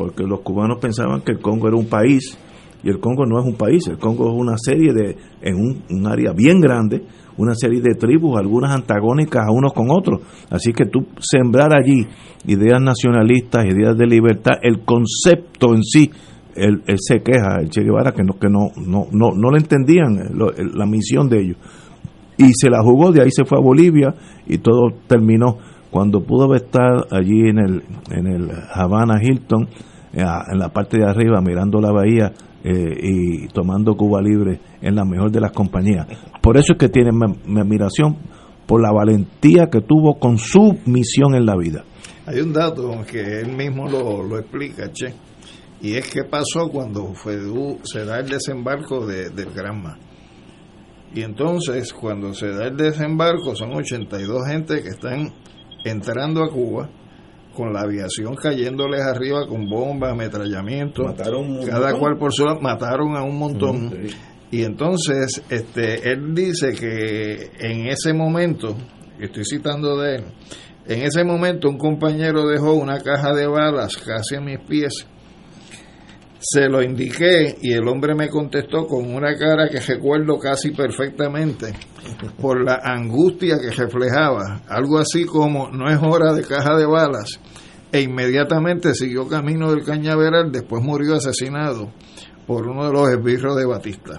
porque 0.00 0.24
los 0.24 0.40
cubanos 0.40 0.78
pensaban 0.80 1.20
que 1.20 1.32
el 1.32 1.40
Congo 1.40 1.68
era 1.68 1.76
un 1.76 1.84
país 1.84 2.34
y 2.82 2.88
el 2.88 3.00
Congo 3.00 3.26
no 3.26 3.38
es 3.38 3.44
un 3.44 3.56
país, 3.56 3.86
el 3.86 3.98
Congo 3.98 4.30
es 4.30 4.34
una 4.34 4.56
serie 4.56 4.94
de, 4.94 5.14
en 5.42 5.56
un, 5.56 6.06
área 6.06 6.32
bien 6.32 6.58
grande, 6.58 7.02
una 7.36 7.54
serie 7.54 7.82
de 7.82 7.94
tribus, 7.96 8.38
algunas 8.38 8.74
antagónicas 8.74 9.46
a 9.46 9.52
unos 9.52 9.74
con 9.74 9.90
otros. 9.90 10.22
Así 10.48 10.72
que 10.72 10.86
tú 10.86 11.00
sembrar 11.18 11.74
allí 11.74 12.06
ideas 12.46 12.80
nacionalistas, 12.80 13.66
ideas 13.66 13.94
de 13.98 14.06
libertad, 14.06 14.54
el 14.62 14.86
concepto 14.86 15.74
en 15.74 15.82
sí, 15.82 16.10
él, 16.54 16.82
se 16.96 17.20
queja, 17.20 17.60
el 17.60 17.68
Che 17.68 17.82
Guevara, 17.82 18.12
que 18.12 18.22
no, 18.22 18.38
que 18.38 18.48
no, 18.48 18.70
no, 18.76 19.04
no, 19.12 19.32
no 19.36 19.50
le 19.50 19.58
entendían 19.58 20.16
la 20.32 20.86
misión 20.86 21.28
de 21.28 21.42
ellos. 21.42 21.56
Y 22.38 22.52
se 22.54 22.70
la 22.70 22.82
jugó, 22.82 23.12
de 23.12 23.20
ahí 23.20 23.30
se 23.30 23.44
fue 23.44 23.58
a 23.58 23.60
Bolivia 23.60 24.14
y 24.46 24.56
todo 24.56 24.92
terminó. 25.06 25.58
Cuando 25.90 26.22
pudo 26.22 26.54
estar 26.54 27.04
allí 27.10 27.48
en 27.48 27.58
el, 27.58 27.82
en 28.12 28.26
el 28.28 28.48
Havana 28.72 29.20
Hilton, 29.20 29.64
eh, 29.64 29.89
en 30.12 30.58
la 30.58 30.68
parte 30.70 30.98
de 30.98 31.08
arriba 31.08 31.40
mirando 31.40 31.80
la 31.80 31.92
bahía 31.92 32.32
eh, 32.64 32.72
y 33.02 33.48
tomando 33.48 33.96
Cuba 33.96 34.20
Libre 34.20 34.60
en 34.82 34.94
la 34.94 35.04
mejor 35.04 35.30
de 35.30 35.40
las 35.40 35.52
compañías. 35.52 36.06
Por 36.42 36.56
eso 36.56 36.72
es 36.72 36.78
que 36.78 36.88
tiene 36.88 37.10
mi, 37.12 37.60
admiración 37.60 38.16
por 38.66 38.82
la 38.82 38.92
valentía 38.92 39.68
que 39.70 39.80
tuvo 39.80 40.18
con 40.18 40.38
su 40.38 40.78
misión 40.86 41.34
en 41.34 41.46
la 41.46 41.56
vida. 41.56 41.84
Hay 42.26 42.40
un 42.40 42.52
dato 42.52 42.90
que 43.10 43.40
él 43.40 43.56
mismo 43.56 43.88
lo, 43.88 44.22
lo 44.22 44.38
explica, 44.38 44.90
Che, 44.92 45.14
y 45.80 45.94
es 45.94 46.10
que 46.10 46.24
pasó 46.24 46.68
cuando 46.70 47.14
fue, 47.14 47.38
se 47.84 48.04
da 48.04 48.18
el 48.18 48.28
desembarco 48.28 49.06
de, 49.06 49.30
del 49.30 49.50
Granma. 49.52 49.98
Y 51.14 51.22
entonces, 51.22 51.92
cuando 51.92 52.32
se 52.34 52.48
da 52.48 52.66
el 52.66 52.76
desembarco, 52.76 53.56
son 53.56 53.72
82 53.72 54.46
gente 54.46 54.82
que 54.82 54.90
están 54.90 55.32
entrando 55.84 56.44
a 56.44 56.50
Cuba 56.50 56.88
con 57.54 57.72
la 57.72 57.80
aviación 57.82 58.34
cayéndoles 58.34 59.00
arriba 59.00 59.46
con 59.46 59.68
bombas, 59.68 60.12
ametrallamientos, 60.12 61.14
cada 61.68 61.98
cual 61.98 62.16
por 62.18 62.32
su 62.32 62.44
lado, 62.44 62.60
mataron 62.60 63.16
a 63.16 63.22
un 63.22 63.38
montón. 63.38 63.92
Y 64.50 64.64
entonces, 64.64 65.42
este, 65.48 66.10
él 66.10 66.34
dice 66.34 66.72
que 66.72 67.50
en 67.60 67.86
ese 67.86 68.12
momento, 68.12 68.76
estoy 69.20 69.44
citando 69.44 69.96
de 70.00 70.16
él, 70.16 70.24
en 70.86 71.02
ese 71.02 71.22
momento 71.24 71.68
un 71.68 71.78
compañero 71.78 72.48
dejó 72.48 72.74
una 72.74 72.98
caja 73.00 73.32
de 73.32 73.46
balas 73.46 73.96
casi 73.96 74.36
a 74.36 74.40
mis 74.40 74.58
pies. 74.60 75.06
Se 76.42 76.70
lo 76.70 76.82
indiqué 76.82 77.58
y 77.60 77.74
el 77.74 77.86
hombre 77.86 78.14
me 78.14 78.30
contestó 78.30 78.86
con 78.86 79.14
una 79.14 79.36
cara 79.36 79.68
que 79.68 79.78
recuerdo 79.78 80.38
casi 80.38 80.70
perfectamente 80.70 81.74
por 82.40 82.64
la 82.64 82.80
angustia 82.82 83.58
que 83.60 83.70
reflejaba, 83.70 84.62
algo 84.66 84.98
así 84.98 85.26
como 85.26 85.70
no 85.70 85.90
es 85.90 85.98
hora 86.02 86.32
de 86.32 86.42
caja 86.42 86.76
de 86.76 86.86
balas, 86.86 87.38
e 87.92 88.00
inmediatamente 88.00 88.94
siguió 88.94 89.28
camino 89.28 89.70
del 89.70 89.84
cañaveral, 89.84 90.50
después 90.50 90.82
murió 90.82 91.16
asesinado 91.16 91.92
por 92.46 92.66
uno 92.66 92.86
de 92.86 92.92
los 92.92 93.10
esbirros 93.10 93.56
de 93.56 93.66
Batista. 93.66 94.18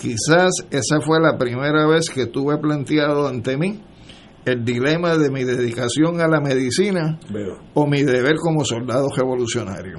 Quizás 0.00 0.64
esa 0.70 1.02
fue 1.02 1.20
la 1.20 1.36
primera 1.36 1.86
vez 1.86 2.08
que 2.08 2.24
tuve 2.24 2.56
planteado 2.56 3.28
ante 3.28 3.58
mí 3.58 3.82
el 4.46 4.64
dilema 4.64 5.18
de 5.18 5.30
mi 5.30 5.44
dedicación 5.44 6.22
a 6.22 6.28
la 6.28 6.40
medicina 6.40 7.20
o 7.74 7.86
mi 7.86 8.02
deber 8.02 8.36
como 8.36 8.64
soldado 8.64 9.08
revolucionario. 9.14 9.98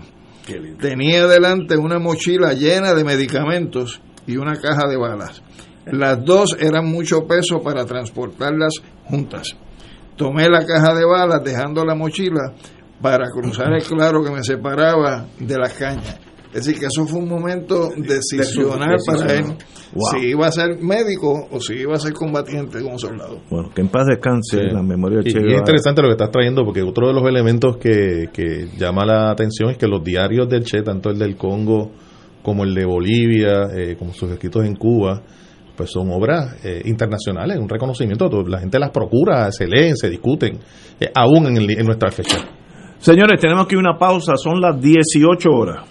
Tenía 0.79 1.27
delante 1.27 1.77
una 1.77 1.99
mochila 1.99 2.53
llena 2.53 2.93
de 2.93 3.03
medicamentos 3.03 4.01
y 4.27 4.37
una 4.37 4.55
caja 4.59 4.87
de 4.87 4.97
balas. 4.97 5.41
Las 5.85 6.23
dos 6.23 6.55
eran 6.59 6.85
mucho 6.85 7.25
peso 7.25 7.61
para 7.61 7.85
transportarlas 7.85 8.73
juntas. 9.05 9.55
Tomé 10.15 10.47
la 10.49 10.65
caja 10.65 10.93
de 10.93 11.05
balas 11.05 11.41
dejando 11.43 11.83
la 11.83 11.95
mochila 11.95 12.53
para 13.01 13.29
cruzar 13.29 13.73
el 13.73 13.83
claro 13.83 14.23
que 14.23 14.31
me 14.31 14.43
separaba 14.43 15.25
de 15.39 15.57
las 15.57 15.73
cañas. 15.73 16.19
Es 16.53 16.65
decir, 16.65 16.79
que 16.79 16.87
eso 16.87 17.05
fue 17.07 17.19
un 17.19 17.29
momento 17.29 17.89
decisional 17.95 18.97
para 19.05 19.33
él, 19.33 19.45
si 20.11 20.27
iba 20.27 20.47
a 20.47 20.51
ser 20.51 20.77
médico 20.81 21.47
o 21.49 21.61
si 21.61 21.75
iba 21.75 21.95
a 21.95 21.99
ser 21.99 22.11
combatiente 22.11 22.81
como 22.81 22.99
soldado. 22.99 23.39
Bueno, 23.49 23.69
que 23.73 23.81
en 23.81 23.87
paz 23.87 24.07
descanse 24.07 24.63
la 24.63 24.83
memoria 24.83 25.19
de 25.19 25.31
Che 25.31 25.39
Y 25.39 25.53
es 25.53 25.59
interesante 25.59 26.01
lo 26.01 26.09
que 26.09 26.13
estás 26.13 26.29
trayendo, 26.29 26.65
porque 26.65 26.81
otro 26.81 27.07
de 27.07 27.13
los 27.13 27.23
elementos 27.23 27.77
que, 27.77 28.29
que 28.33 28.67
llama 28.77 29.05
la 29.05 29.31
atención 29.31 29.69
es 29.69 29.77
que 29.77 29.87
los 29.87 30.03
diarios 30.03 30.49
del 30.49 30.65
Che, 30.65 30.81
tanto 30.81 31.09
el 31.09 31.19
del 31.19 31.37
Congo 31.37 31.91
como 32.41 32.65
el 32.65 32.73
de 32.73 32.85
Bolivia, 32.85 33.69
eh, 33.73 33.95
como 33.97 34.13
sus 34.13 34.29
escritos 34.31 34.65
en 34.65 34.75
Cuba, 34.75 35.21
pues 35.77 35.89
son 35.89 36.11
obras 36.11 36.65
eh, 36.65 36.81
internacionales, 36.83 37.57
un 37.57 37.69
reconocimiento. 37.69 38.29
La 38.45 38.59
gente 38.59 38.77
las 38.77 38.91
procura, 38.91 39.49
se 39.51 39.67
leen, 39.67 39.95
se 39.95 40.09
discuten, 40.09 40.59
eh, 40.99 41.11
aún 41.15 41.47
en, 41.47 41.57
en 41.57 41.85
nuestra 41.85 42.11
fecha. 42.11 42.37
Señores, 42.97 43.39
tenemos 43.39 43.67
que 43.67 43.77
una 43.77 43.97
pausa, 43.97 44.35
son 44.35 44.59
las 44.59 44.79
18 44.79 45.49
horas. 45.49 45.90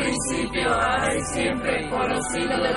principio, 0.00 0.68
ahora 0.68 1.14
y 1.14 1.20
siempre, 1.32 1.88
por 1.88 2.08
los 2.08 2.24
siglos. 2.32 2.69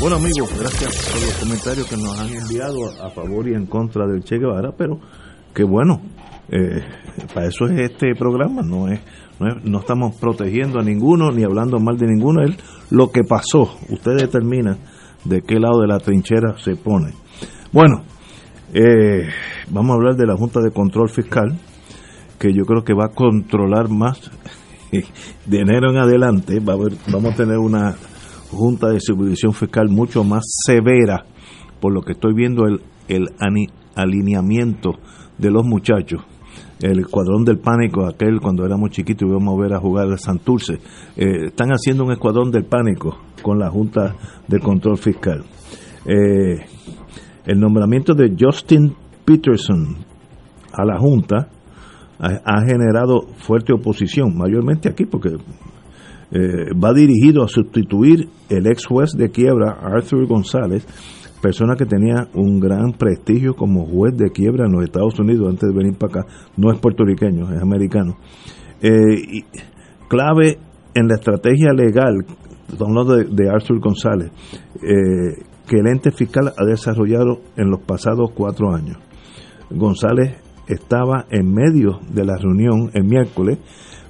Bueno 0.00 0.14
amigos, 0.14 0.56
gracias 0.56 1.10
por 1.10 1.20
los 1.20 1.34
comentarios 1.38 1.88
que 1.88 1.96
nos 1.96 2.20
han 2.20 2.28
enviado 2.32 2.88
a 3.02 3.10
favor 3.10 3.48
y 3.48 3.54
en 3.54 3.66
contra 3.66 4.06
del 4.06 4.22
Che 4.22 4.38
Guevara, 4.38 4.70
pero 4.70 5.00
que 5.52 5.64
bueno, 5.64 6.00
eh, 6.50 6.84
para 7.34 7.48
eso 7.48 7.64
es 7.64 7.90
este 7.90 8.14
programa, 8.14 8.62
no 8.62 8.86
es, 8.86 9.00
no 9.40 9.48
es, 9.48 9.64
no 9.64 9.80
estamos 9.80 10.14
protegiendo 10.14 10.78
a 10.78 10.84
ninguno 10.84 11.32
ni 11.32 11.42
hablando 11.42 11.80
mal 11.80 11.96
de 11.96 12.06
ninguno, 12.06 12.44
es 12.44 12.56
lo 12.90 13.10
que 13.10 13.24
pasó, 13.24 13.76
usted 13.88 14.18
determina 14.18 14.78
de 15.24 15.42
qué 15.42 15.58
lado 15.58 15.80
de 15.80 15.88
la 15.88 15.98
trinchera 15.98 16.56
se 16.58 16.76
pone. 16.76 17.14
Bueno, 17.72 18.04
eh, 18.72 19.26
vamos 19.68 19.90
a 19.90 19.94
hablar 19.94 20.14
de 20.14 20.26
la 20.26 20.36
Junta 20.36 20.60
de 20.60 20.70
Control 20.70 21.10
Fiscal, 21.10 21.58
que 22.38 22.52
yo 22.54 22.64
creo 22.66 22.84
que 22.84 22.94
va 22.94 23.06
a 23.06 23.14
controlar 23.16 23.88
más 23.88 24.30
de 24.92 25.58
enero 25.58 25.90
en 25.90 25.96
adelante, 25.96 26.60
va 26.60 26.74
a 26.74 26.76
haber, 26.76 26.92
vamos 27.10 27.32
a 27.34 27.36
tener 27.36 27.58
una 27.58 27.96
Junta 28.50 28.88
de 28.88 29.00
Supervisión 29.00 29.52
Fiscal 29.52 29.88
mucho 29.88 30.24
más 30.24 30.44
severa, 30.66 31.24
por 31.80 31.92
lo 31.92 32.02
que 32.02 32.12
estoy 32.12 32.34
viendo 32.34 32.64
el, 32.66 32.80
el 33.08 33.28
alineamiento 33.94 34.92
de 35.36 35.50
los 35.50 35.64
muchachos. 35.64 36.22
El 36.80 37.00
escuadrón 37.00 37.44
del 37.44 37.58
pánico, 37.58 38.06
aquel 38.06 38.40
cuando 38.40 38.64
éramos 38.64 38.90
chiquitos 38.90 39.28
íbamos 39.28 39.58
a 39.58 39.60
ver 39.60 39.74
a 39.74 39.80
jugar 39.80 40.06
al 40.06 40.18
Santurce. 40.18 40.74
Eh, 41.16 41.46
están 41.46 41.70
haciendo 41.70 42.04
un 42.04 42.12
escuadrón 42.12 42.50
del 42.52 42.64
pánico 42.66 43.18
con 43.42 43.58
la 43.58 43.68
Junta 43.68 44.14
de 44.46 44.60
Control 44.60 44.96
Fiscal. 44.96 45.44
Eh, 46.06 46.64
el 47.46 47.58
nombramiento 47.58 48.14
de 48.14 48.34
Justin 48.38 48.94
Peterson 49.24 49.96
a 50.72 50.84
la 50.84 50.98
Junta 50.98 51.48
ha, 52.20 52.28
ha 52.44 52.64
generado 52.64 53.22
fuerte 53.38 53.72
oposición, 53.72 54.36
mayormente 54.36 54.88
aquí, 54.88 55.04
porque 55.04 55.30
eh, 56.30 56.72
va 56.74 56.92
dirigido 56.92 57.42
a 57.42 57.48
sustituir 57.48 58.28
el 58.48 58.66
ex 58.66 58.86
juez 58.86 59.12
de 59.16 59.30
quiebra 59.30 59.78
Arthur 59.80 60.26
González, 60.26 60.86
persona 61.40 61.74
que 61.76 61.86
tenía 61.86 62.28
un 62.34 62.60
gran 62.60 62.92
prestigio 62.92 63.54
como 63.54 63.86
juez 63.86 64.16
de 64.16 64.30
quiebra 64.30 64.66
en 64.66 64.72
los 64.72 64.84
Estados 64.84 65.18
Unidos 65.18 65.48
antes 65.48 65.68
de 65.68 65.74
venir 65.74 65.96
para 65.96 66.20
acá. 66.20 66.32
No 66.56 66.72
es 66.72 66.78
puertorriqueño, 66.78 67.52
es 67.54 67.62
americano. 67.62 68.16
Eh, 68.82 69.42
clave 70.08 70.58
en 70.94 71.08
la 71.08 71.14
estrategia 71.14 71.72
legal, 71.72 72.24
hablando 72.78 73.16
de, 73.16 73.24
de 73.24 73.50
Arthur 73.50 73.80
González, 73.80 74.30
eh, 74.82 75.42
que 75.66 75.76
el 75.78 75.86
ente 75.86 76.10
fiscal 76.10 76.52
ha 76.56 76.64
desarrollado 76.64 77.40
en 77.56 77.70
los 77.70 77.80
pasados 77.80 78.30
cuatro 78.34 78.74
años. 78.74 78.98
González 79.70 80.36
estaba 80.66 81.26
en 81.30 81.52
medio 81.52 82.00
de 82.12 82.24
la 82.24 82.36
reunión 82.36 82.90
el 82.94 83.04
miércoles 83.04 83.58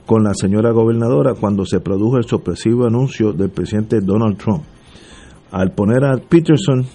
con 0.09 0.25
la 0.25 0.33
señora 0.33 0.73
gobernadora 0.73 1.35
cuando 1.39 1.67
se 1.67 1.81
produjo 1.81 2.17
el 2.17 2.25
sorpresivo 2.25 2.87
anuncio 2.87 3.35
del 3.35 3.51
presidente 3.51 4.01
Donald 4.01 4.39
Trump. 4.39 4.63
Al 5.51 5.73
poner 5.73 6.03
a 6.03 6.17
Peterson, 6.17 6.87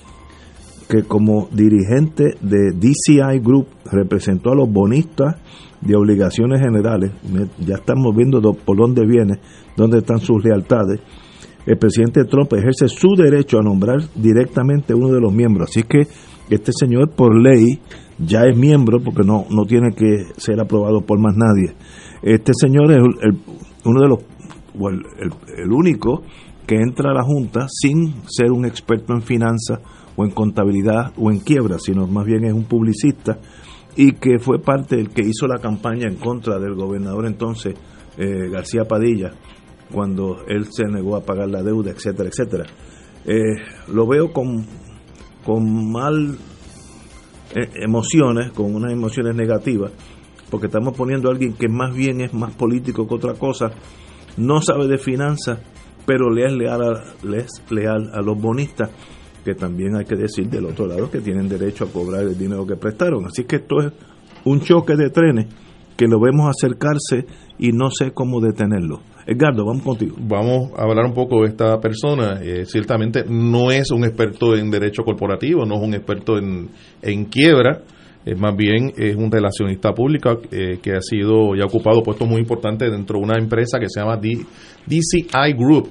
que 0.90 1.04
como 1.04 1.48
dirigente 1.52 2.34
de 2.42 2.72
DCI 2.72 3.38
Group 3.40 3.68
representó 3.92 4.54
a 4.54 4.56
los 4.56 4.68
bonistas 4.68 5.36
de 5.80 5.96
obligaciones 5.96 6.60
generales, 6.60 7.12
ya 7.60 7.76
estamos 7.76 8.16
viendo 8.16 8.42
por 8.42 8.78
dónde 8.78 9.06
viene, 9.06 9.40
dónde 9.78 10.00
están 10.00 10.18
sus 10.18 10.44
lealtades, 10.44 11.00
el 11.68 11.78
presidente 11.78 12.26
Trump 12.26 12.52
ejerce 12.54 12.88
su 12.88 13.10
derecho 13.16 13.60
a 13.60 13.62
nombrar 13.62 14.02
directamente 14.16 14.96
uno 14.96 15.14
de 15.14 15.22
los 15.22 15.32
miembros. 15.32 15.70
Así 15.70 15.84
que 15.84 16.08
este 16.50 16.72
señor 16.74 17.12
por 17.12 17.40
ley 17.40 17.80
ya 18.20 18.46
es 18.46 18.58
miembro 18.58 19.00
porque 19.04 19.24
no, 19.24 19.46
no 19.50 19.66
tiene 19.66 19.94
que 19.96 20.26
ser 20.38 20.60
aprobado 20.60 21.02
por 21.02 21.20
más 21.20 21.36
nadie. 21.36 21.76
Este 22.22 22.52
señor 22.54 22.92
es 22.92 22.98
el, 22.98 23.38
uno 23.86 24.02
de 24.02 24.08
los, 24.08 24.20
o 24.80 24.90
el, 24.90 25.72
único 25.72 26.24
que 26.66 26.76
entra 26.76 27.12
a 27.12 27.14
la 27.14 27.24
Junta 27.24 27.68
sin 27.70 28.14
ser 28.28 28.52
un 28.52 28.66
experto 28.66 29.14
en 29.14 29.22
finanzas 29.22 29.80
o 30.16 30.24
en 30.24 30.32
contabilidad 30.32 31.12
o 31.18 31.32
en 31.32 31.40
quiebra, 31.40 31.78
sino 31.80 32.08
más 32.08 32.26
bien 32.26 32.46
es 32.46 32.54
un 32.54 32.66
publicista 32.66 33.40
y 33.96 34.14
que 34.14 34.40
fue 34.40 34.60
parte 34.60 34.96
del 34.96 35.10
que 35.10 35.22
hizo 35.22 35.48
la 35.48 35.60
campaña 35.60 36.08
en 36.08 36.16
contra 36.16 36.58
del 36.60 36.76
gobernador 36.76 37.28
entonces 37.28 37.76
eh, 38.18 38.50
García 38.50 38.86
Padilla 38.86 39.32
cuando 39.92 40.44
él 40.48 40.68
se 40.72 40.86
negó 40.86 41.16
a 41.16 41.24
pagar 41.24 41.50
la 41.50 41.62
deuda, 41.62 41.92
etcétera, 41.92 42.30
etcétera. 42.30 42.66
Eh, 43.26 43.56
lo 43.94 44.08
veo 44.08 44.34
con, 44.34 44.66
con 45.46 45.92
mal 45.92 46.38
emociones, 47.76 48.52
con 48.52 48.74
unas 48.74 48.92
emociones 48.92 49.36
negativas, 49.36 49.92
porque 50.50 50.68
estamos 50.68 50.96
poniendo 50.96 51.30
a 51.30 51.32
alguien 51.32 51.54
que 51.54 51.68
más 51.68 51.96
bien 51.96 52.22
es 52.22 52.34
más 52.34 52.54
político 52.54 53.08
que 53.08 53.16
otra 53.16 53.34
cosa, 53.34 53.72
no 54.38 54.62
sabe 54.62 54.88
de 54.88 54.98
finanzas, 54.98 55.60
pero 56.06 56.30
le 56.30 56.46
es 56.46 56.54
leal 56.54 56.82
a, 56.82 57.04
le 57.24 57.38
es 57.40 57.64
leal 57.70 58.12
a 58.14 58.22
los 58.22 58.40
bonistas, 58.40 58.90
que 59.44 59.56
también 59.56 59.96
hay 59.96 60.06
que 60.06 60.16
decir 60.16 60.50
del 60.50 60.66
otro 60.66 60.88
lado 60.88 61.10
que 61.10 61.20
tienen 61.20 61.50
derecho 61.50 61.86
a 61.86 61.92
cobrar 61.92 62.24
el 62.24 62.38
dinero 62.38 62.66
que 62.66 62.76
prestaron. 62.76 63.26
Así 63.26 63.44
que 63.44 63.58
esto 63.58 63.82
es 63.82 63.92
un 64.46 64.62
choque 64.62 64.96
de 64.96 65.10
trenes 65.10 65.48
que 65.98 66.08
lo 66.08 66.20
vemos 66.20 66.50
acercarse 66.50 67.26
y 67.60 67.72
no 67.72 67.90
sé 67.92 68.12
cómo 68.12 68.40
detenerlo. 68.40 69.02
Edgardo, 69.26 69.66
vamos 69.66 69.84
contigo. 69.84 70.16
Vamos 70.20 70.72
a 70.78 70.84
hablar 70.84 71.06
un 71.06 71.14
poco 71.14 71.42
de 71.42 71.50
esta 71.50 71.80
persona. 71.80 72.42
Eh, 72.42 72.66
ciertamente 72.66 73.24
no 73.28 73.72
es 73.72 73.92
un 73.92 74.04
experto 74.04 74.56
en 74.56 74.70
derecho 74.70 75.04
corporativo, 75.04 75.66
no 75.66 75.76
es 75.76 75.82
un 75.82 75.94
experto 75.94 76.38
en, 76.38 76.70
en 77.02 77.26
quiebra, 77.26 77.82
más 78.38 78.56
bien 78.56 78.94
es 78.98 79.16
un 79.16 79.30
relacionista 79.30 79.92
público 79.92 80.42
eh, 80.52 80.80
que 80.82 80.94
ha 80.94 81.02
sido 81.02 81.56
y 81.56 81.62
ha 81.62 81.66
ocupado 81.66 82.02
puestos 82.02 82.28
muy 82.28 82.40
importantes 82.40 82.90
dentro 82.90 83.20
de 83.20 83.26
una 83.26 83.38
empresa 83.38 83.80
que 83.80 83.90
se 83.90 84.00
llama 84.00 84.18
D 84.18 84.46
DCI 84.86 85.54
Group, 85.58 85.90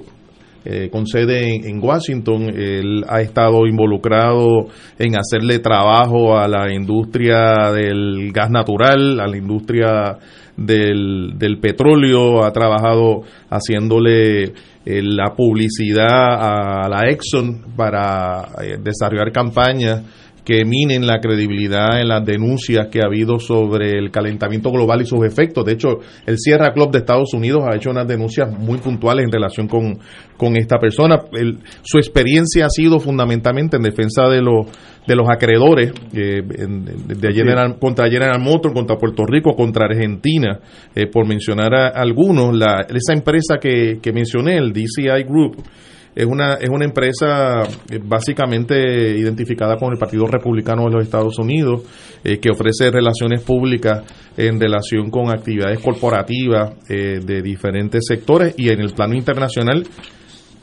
eh, 0.65 0.89
con 0.89 1.05
sede 1.05 1.67
en, 1.69 1.83
Washington. 1.83 2.43
Él 2.55 3.03
ha 3.07 3.21
estado 3.21 3.65
involucrado 3.67 4.67
en 4.97 5.17
hacerle 5.17 5.59
trabajo 5.59 6.37
a 6.37 6.47
la 6.47 6.73
industria 6.73 7.71
del 7.73 8.31
gas 8.31 8.49
natural, 8.49 9.19
a 9.19 9.27
la 9.27 9.37
industria 9.37 10.17
del, 10.55 11.33
del 11.37 11.59
petróleo, 11.59 12.43
ha 12.43 12.51
trabajado 12.51 13.21
haciéndole 13.49 14.43
eh, 14.85 15.01
la 15.01 15.33
publicidad 15.35 16.85
a 16.85 16.89
la 16.89 17.09
Exxon 17.09 17.73
para 17.75 18.49
eh, 18.61 18.77
desarrollar 18.81 19.31
campañas 19.31 20.03
que 20.43 20.65
minen 20.65 21.07
la 21.07 21.19
credibilidad 21.19 21.99
en 22.01 22.09
las 22.09 22.25
denuncias 22.25 22.87
que 22.87 22.99
ha 22.99 23.05
habido 23.05 23.39
sobre 23.39 23.97
el 23.97 24.11
calentamiento 24.11 24.71
global 24.71 25.01
y 25.01 25.05
sus 25.05 25.25
efectos. 25.25 25.65
De 25.65 25.73
hecho, 25.73 25.99
el 26.25 26.37
Sierra 26.37 26.73
Club 26.73 26.91
de 26.91 26.99
Estados 26.99 27.33
Unidos 27.33 27.63
ha 27.65 27.75
hecho 27.75 27.91
unas 27.91 28.07
denuncias 28.07 28.49
muy 28.51 28.77
puntuales 28.79 29.25
en 29.25 29.31
relación 29.31 29.67
con, 29.67 29.99
con 30.37 30.57
esta 30.57 30.77
persona. 30.79 31.19
su 31.83 31.97
experiencia 31.97 32.65
ha 32.65 32.69
sido 32.69 32.99
fundamentalmente 32.99 33.77
en 33.77 33.83
defensa 33.83 34.27
de 34.27 34.41
los 34.41 34.67
de 35.05 35.15
los 35.15 35.29
acreedores 35.29 35.91
eh, 36.13 36.41
de 36.41 37.33
General, 37.33 37.77
contra 37.79 38.09
General 38.09 38.39
Motors, 38.39 38.73
contra 38.73 38.97
Puerto 38.97 39.25
Rico, 39.25 39.53
contra 39.55 39.85
Argentina, 39.85 40.59
eh, 40.95 41.07
por 41.07 41.27
mencionar 41.27 41.73
a, 41.73 41.87
algunos. 41.89 42.55
La, 42.55 42.85
esa 42.87 43.13
empresa 43.13 43.57
que, 43.59 43.99
que 44.01 44.13
mencioné, 44.13 44.57
el 44.57 44.71
DCI 44.71 45.23
Group, 45.27 45.57
es 46.15 46.25
una, 46.25 46.55
es 46.55 46.69
una 46.69 46.85
empresa 46.85 47.63
eh, 47.89 47.99
básicamente 48.03 49.17
identificada 49.17 49.77
con 49.77 49.91
el 49.91 49.97
Partido 49.97 50.27
Republicano 50.27 50.85
de 50.85 50.91
los 50.91 51.03
Estados 51.03 51.39
Unidos, 51.39 51.83
eh, 52.23 52.39
que 52.39 52.51
ofrece 52.51 52.91
relaciones 52.91 53.41
públicas 53.41 54.03
en 54.37 54.59
relación 54.59 55.09
con 55.09 55.29
actividades 55.29 55.79
corporativas 55.79 56.73
eh, 56.89 57.19
de 57.23 57.41
diferentes 57.41 58.05
sectores 58.07 58.53
y 58.57 58.69
en 58.69 58.79
el 58.79 58.93
plano 58.93 59.15
internacional 59.15 59.83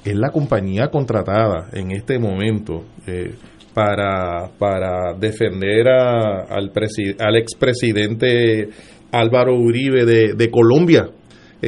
es 0.04 0.16
la 0.16 0.30
compañía 0.30 0.88
contratada 0.88 1.68
en 1.72 1.90
este 1.90 2.18
momento 2.18 2.84
para, 3.74 4.50
para 4.58 5.12
defender 5.18 5.88
a, 5.88 6.44
al, 6.48 6.72
al 7.18 7.36
expresidente 7.36 8.70
Álvaro 9.12 9.56
Uribe 9.56 10.06
de, 10.06 10.32
de 10.32 10.50
Colombia, 10.50 11.10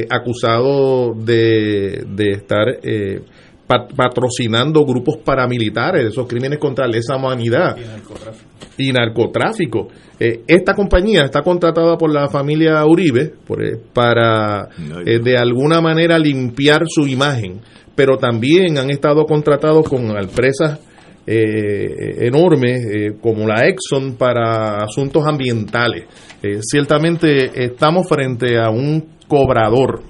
acusado 0.09 1.13
de, 1.13 2.05
de 2.07 2.31
estar 2.31 2.65
patrocinando 3.95 4.85
grupos 4.85 5.17
paramilitares, 5.17 6.05
esos 6.07 6.27
crímenes 6.27 6.59
contra 6.59 6.85
la 6.85 6.93
lesa 6.93 7.15
humanidad 7.15 7.75
y 8.77 8.91
narcotráfico. 8.91 9.87
Eh, 10.19 10.41
esta 10.47 10.73
compañía 10.73 11.23
está 11.23 11.41
contratada 11.41 11.97
por 11.97 12.11
la 12.11 12.29
familia 12.29 12.85
Uribe 12.85 13.21
eh, 13.21 13.77
para 13.93 14.69
eh, 15.05 15.19
de 15.19 15.37
alguna 15.37 15.81
manera 15.81 16.17
limpiar 16.17 16.83
su 16.87 17.07
imagen, 17.07 17.59
pero 17.95 18.17
también 18.17 18.77
han 18.77 18.89
estado 18.89 19.25
contratados 19.25 19.87
con 19.87 20.17
empresas 20.17 20.79
enormes 21.25 23.13
como 23.21 23.47
la 23.47 23.65
Exxon 23.65 24.15
para 24.17 24.83
asuntos 24.83 25.25
ambientales. 25.25 26.03
ciertamente 26.59 27.63
estamos 27.63 28.09
frente 28.09 28.57
a 28.59 28.69
un 28.69 29.07
cobrador 29.25 30.01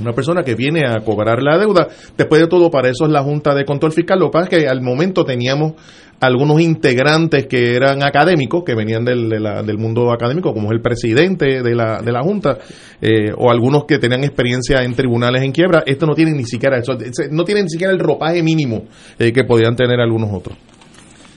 una 0.00 0.12
persona 0.12 0.42
que 0.42 0.54
viene 0.54 0.82
a 0.86 1.00
cobrar 1.00 1.42
la 1.42 1.58
deuda. 1.58 1.88
Después 2.16 2.40
de 2.40 2.48
todo, 2.48 2.70
para 2.70 2.88
eso 2.88 3.04
es 3.04 3.10
la 3.10 3.22
Junta 3.22 3.54
de 3.54 3.64
Control 3.64 3.92
Fiscal. 3.92 4.18
Lo 4.18 4.26
que 4.26 4.32
pasa 4.32 4.44
es 4.44 4.62
que 4.62 4.68
al 4.68 4.82
momento 4.82 5.24
teníamos 5.24 5.74
algunos 6.20 6.60
integrantes 6.60 7.46
que 7.46 7.74
eran 7.74 8.02
académicos, 8.02 8.64
que 8.64 8.74
venían 8.74 9.04
del, 9.04 9.28
del 9.28 9.78
mundo 9.78 10.12
académico, 10.12 10.52
como 10.52 10.68
es 10.68 10.76
el 10.76 10.80
presidente 10.80 11.62
de 11.62 11.74
la, 11.74 12.00
de 12.00 12.12
la 12.12 12.22
Junta, 12.22 12.58
eh, 13.00 13.32
o 13.36 13.50
algunos 13.50 13.84
que 13.84 13.98
tenían 13.98 14.24
experiencia 14.24 14.82
en 14.82 14.94
tribunales 14.94 15.42
en 15.42 15.52
quiebra. 15.52 15.82
Esto 15.84 16.06
no 16.06 16.14
tiene 16.14 16.32
ni 16.32 16.44
siquiera 16.44 16.78
eso, 16.78 16.96
no 17.30 17.44
tiene 17.44 17.62
ni 17.62 17.68
siquiera 17.68 17.92
el 17.92 17.98
ropaje 17.98 18.42
mínimo 18.42 18.84
eh, 19.18 19.32
que 19.32 19.44
podían 19.44 19.76
tener 19.76 20.00
algunos 20.00 20.30
otros. 20.32 20.56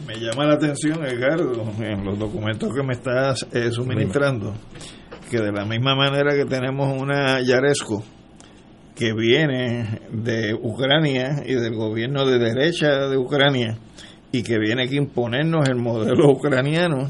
Me 0.07 0.15
llama 0.15 0.45
la 0.45 0.53
atención, 0.55 1.05
Edgardo, 1.05 1.61
en 1.81 2.03
los 2.03 2.17
documentos 2.17 2.73
que 2.73 2.81
me 2.81 2.93
estás 2.93 3.45
eh, 3.53 3.69
suministrando, 3.69 4.55
que 5.29 5.39
de 5.39 5.51
la 5.51 5.65
misma 5.65 5.93
manera 5.93 6.33
que 6.33 6.45
tenemos 6.45 6.99
una 6.99 7.41
Yaresco, 7.41 8.03
que 8.99 9.13
viene 9.13 10.01
de 10.11 10.53
Ucrania 10.53 11.41
y 11.45 11.53
del 11.53 11.73
gobierno 11.73 12.25
de 12.25 12.37
derecha 12.37 13.07
de 13.07 13.17
Ucrania 13.17 13.77
y 14.29 14.43
que 14.43 14.59
viene 14.59 14.83
aquí 14.83 14.95
a 14.95 15.01
imponernos 15.01 15.69
el 15.69 15.77
modelo 15.77 16.29
ucraniano, 16.33 17.09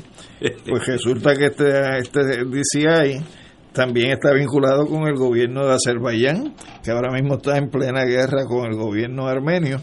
pues 0.70 0.86
resulta 0.86 1.34
que 1.36 1.48
este, 1.48 1.98
este 1.98 2.46
DCI 2.46 3.26
también 3.74 4.12
está 4.12 4.32
vinculado 4.34 4.86
con 4.86 5.08
el 5.08 5.16
gobierno 5.16 5.66
de 5.66 5.74
Azerbaiyán, 5.74 6.54
que 6.84 6.92
ahora 6.92 7.12
mismo 7.12 7.38
está 7.38 7.58
en 7.58 7.72
plena 7.72 8.06
guerra 8.06 8.46
con 8.46 8.68
el 8.68 8.78
gobierno 8.78 9.28
armenio, 9.28 9.82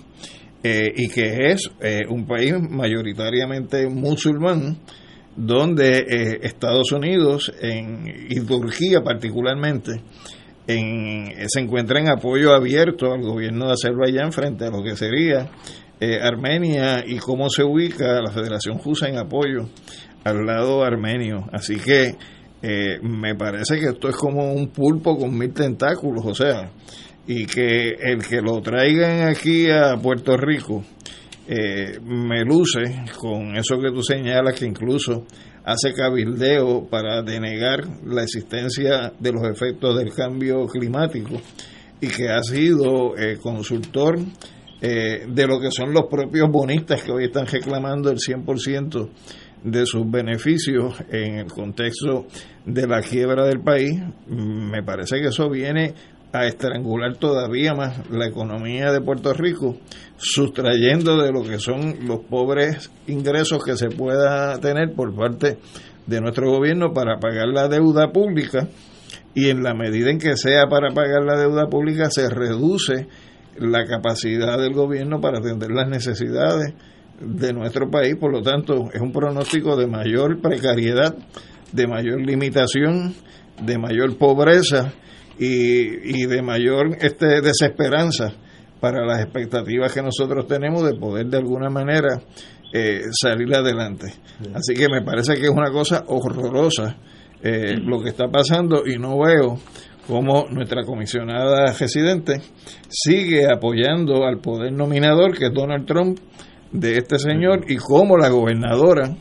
eh, 0.63 0.93
y 0.95 1.09
que 1.09 1.51
es 1.51 1.69
eh, 1.81 2.03
un 2.09 2.25
país 2.25 2.55
mayoritariamente 2.71 3.89
musulmán, 3.89 4.79
donde 5.35 5.99
eh, 5.99 6.39
Estados 6.45 6.93
Unidos 6.93 7.53
en, 7.61 8.07
y 8.31 8.41
Turquía 8.47 9.01
particularmente 9.03 10.03
se 10.67 11.61
encuentra 11.61 12.01
en 12.01 12.09
apoyo 12.09 12.53
abierto 12.53 13.13
al 13.13 13.23
gobierno 13.23 13.67
de 13.67 13.73
Azerbaiyán 13.75 14.33
frente 14.33 14.65
a 14.65 14.71
lo 14.71 14.83
que 14.83 14.97
sería 14.97 15.49
eh, 15.99 16.19
Armenia 16.21 17.03
y 17.07 17.17
cómo 17.17 17.49
se 17.49 17.65
ubica 17.65 18.21
la 18.21 18.31
Federación 18.31 18.77
Jusa 18.77 19.09
en 19.09 19.17
apoyo 19.17 19.69
al 20.25 20.45
lado 20.45 20.85
armenio. 20.85 21.47
Así 21.53 21.77
que 21.77 22.17
eh, 22.61 22.99
me 23.01 23.35
parece 23.35 23.79
que 23.79 23.87
esto 23.87 24.09
es 24.09 24.17
como 24.17 24.53
un 24.53 24.69
pulpo 24.69 25.17
con 25.17 25.37
mil 25.37 25.55
tentáculos, 25.55 26.25
o 26.27 26.35
sea, 26.35 26.71
y 27.27 27.47
que 27.47 27.97
el 27.99 28.27
que 28.27 28.43
lo 28.43 28.61
traigan 28.61 29.29
aquí 29.29 29.71
a 29.71 29.97
Puerto 29.97 30.37
Rico 30.37 30.85
eh, 31.49 31.99
me 32.05 32.45
luce 32.45 32.83
con 33.19 33.57
eso 33.57 33.79
que 33.81 33.91
tú 33.91 34.03
señalas, 34.03 34.59
que 34.59 34.67
incluso 34.67 35.25
hace 35.67 35.93
cabildeo 35.93 36.87
para 36.89 37.23
denegar 37.23 37.81
la 38.05 38.23
existencia 38.23 39.13
de 39.19 39.33
los 39.33 39.43
efectos 39.43 39.99
del 39.99 40.15
cambio 40.15 40.65
climático 40.67 41.41
y 42.01 42.07
que 42.07 42.29
ha 42.29 42.41
sido 42.43 43.19
eh, 43.19 43.37
consultor 43.43 44.17
eh, 44.81 45.27
de 45.29 45.47
lo 45.47 45.59
que 45.59 45.73
son 45.73 45.93
los 45.93 46.05
propios 46.09 46.49
bonistas 46.51 47.03
que 47.03 47.11
hoy 47.11 47.25
están 47.25 47.47
reclamando 47.47 48.11
el 48.11 48.19
100% 48.19 49.11
de 49.65 49.87
sus 49.87 50.09
beneficios 50.09 50.95
en 51.11 51.39
el 51.39 51.47
contexto 51.47 52.27
de 52.65 52.87
la 52.87 53.01
quiebra 53.01 53.45
del 53.45 53.61
país, 53.61 54.01
me 54.29 54.85
parece 54.85 55.21
que 55.21 55.29
eso 55.29 55.51
viene 55.51 55.95
a 56.41 56.47
estrangular 56.47 57.17
todavía 57.17 57.75
más 57.75 58.09
la 58.11 58.27
economía 58.27 58.93
de 58.93 59.01
Puerto 59.01 59.33
Rico, 59.33 59.77
sustrayendo 60.17 61.17
de 61.23 61.33
lo 61.33 61.43
que 61.43 61.59
son 61.59 62.07
los 62.07 62.21
pobres 62.21 62.91
ingresos 63.07 63.65
que 63.65 63.77
se 63.77 63.89
pueda 63.89 64.59
tener 64.59 64.95
por 64.95 65.15
parte 65.15 65.59
de 66.07 66.21
nuestro 66.21 66.51
gobierno 66.51 66.93
para 66.93 67.19
pagar 67.19 67.49
la 67.49 67.69
deuda 67.69 68.13
pública 68.13 68.69
y 69.35 69.51
en 69.51 69.63
la 69.63 69.75
medida 69.75 70.11
en 70.11 70.19
que 70.19 70.37
sea 70.37 70.67
para 70.69 70.93
pagar 70.95 71.23
la 71.25 71.39
deuda 71.39 71.69
pública 71.69 72.11
se 72.11 72.29
reduce 72.31 73.09
la 73.59 73.87
capacidad 73.87 74.59
del 74.59 74.73
gobierno 74.73 75.21
para 75.21 75.39
atender 75.39 75.71
las 75.71 75.89
necesidades 75.89 76.75
de 77.21 77.53
nuestro 77.53 77.91
país, 77.91 78.17
por 78.17 78.33
lo 78.33 78.43
tanto 78.43 78.91
es 78.93 79.01
un 79.01 79.13
pronóstico 79.13 79.77
de 79.77 79.87
mayor 79.87 80.41
precariedad, 80.41 81.15
de 81.73 81.87
mayor 81.87 82.21
limitación, 82.21 83.15
de 83.63 83.79
mayor 83.79 84.17
pobreza 84.19 84.93
y, 85.39 86.23
y 86.23 86.27
de 86.27 86.43
mayor 86.43 86.97
este, 87.01 87.41
desesperanza 87.41 88.33
para 88.81 89.05
las 89.05 89.21
expectativas 89.23 89.93
que 89.93 90.03
nosotros 90.03 90.47
tenemos 90.47 90.85
de 90.85 90.99
poder 90.99 91.27
de 91.27 91.39
alguna 91.39 91.71
manera 91.71 92.21
eh, 92.73 93.03
salir 93.13 93.55
adelante. 93.55 94.13
Así 94.55 94.75
que 94.75 94.89
me 94.89 95.03
parece 95.03 95.35
que 95.35 95.45
es 95.45 95.51
una 95.51 95.71
cosa 95.71 96.05
horrorosa 96.09 96.97
eh, 97.43 97.77
lo 97.79 98.03
que 98.03 98.11
está 98.11 98.29
pasando 98.29 98.83
y 98.87 98.99
no 98.99 99.19
veo 99.19 99.59
cómo 100.07 100.47
nuestra 100.51 100.83
comisionada 100.85 101.73
residente 101.79 102.41
sigue 102.89 103.47
apoyando 103.51 104.25
al 104.25 104.39
poder 104.39 104.73
nominador 104.73 105.37
que 105.37 105.47
es 105.47 105.53
Donald 105.53 105.87
Trump 105.87 106.19
de 106.73 106.99
este 106.99 107.19
señor 107.19 107.65
y 107.69 107.77
cómo 107.77 108.17
la 108.17 108.29
gobernadora 108.29 109.17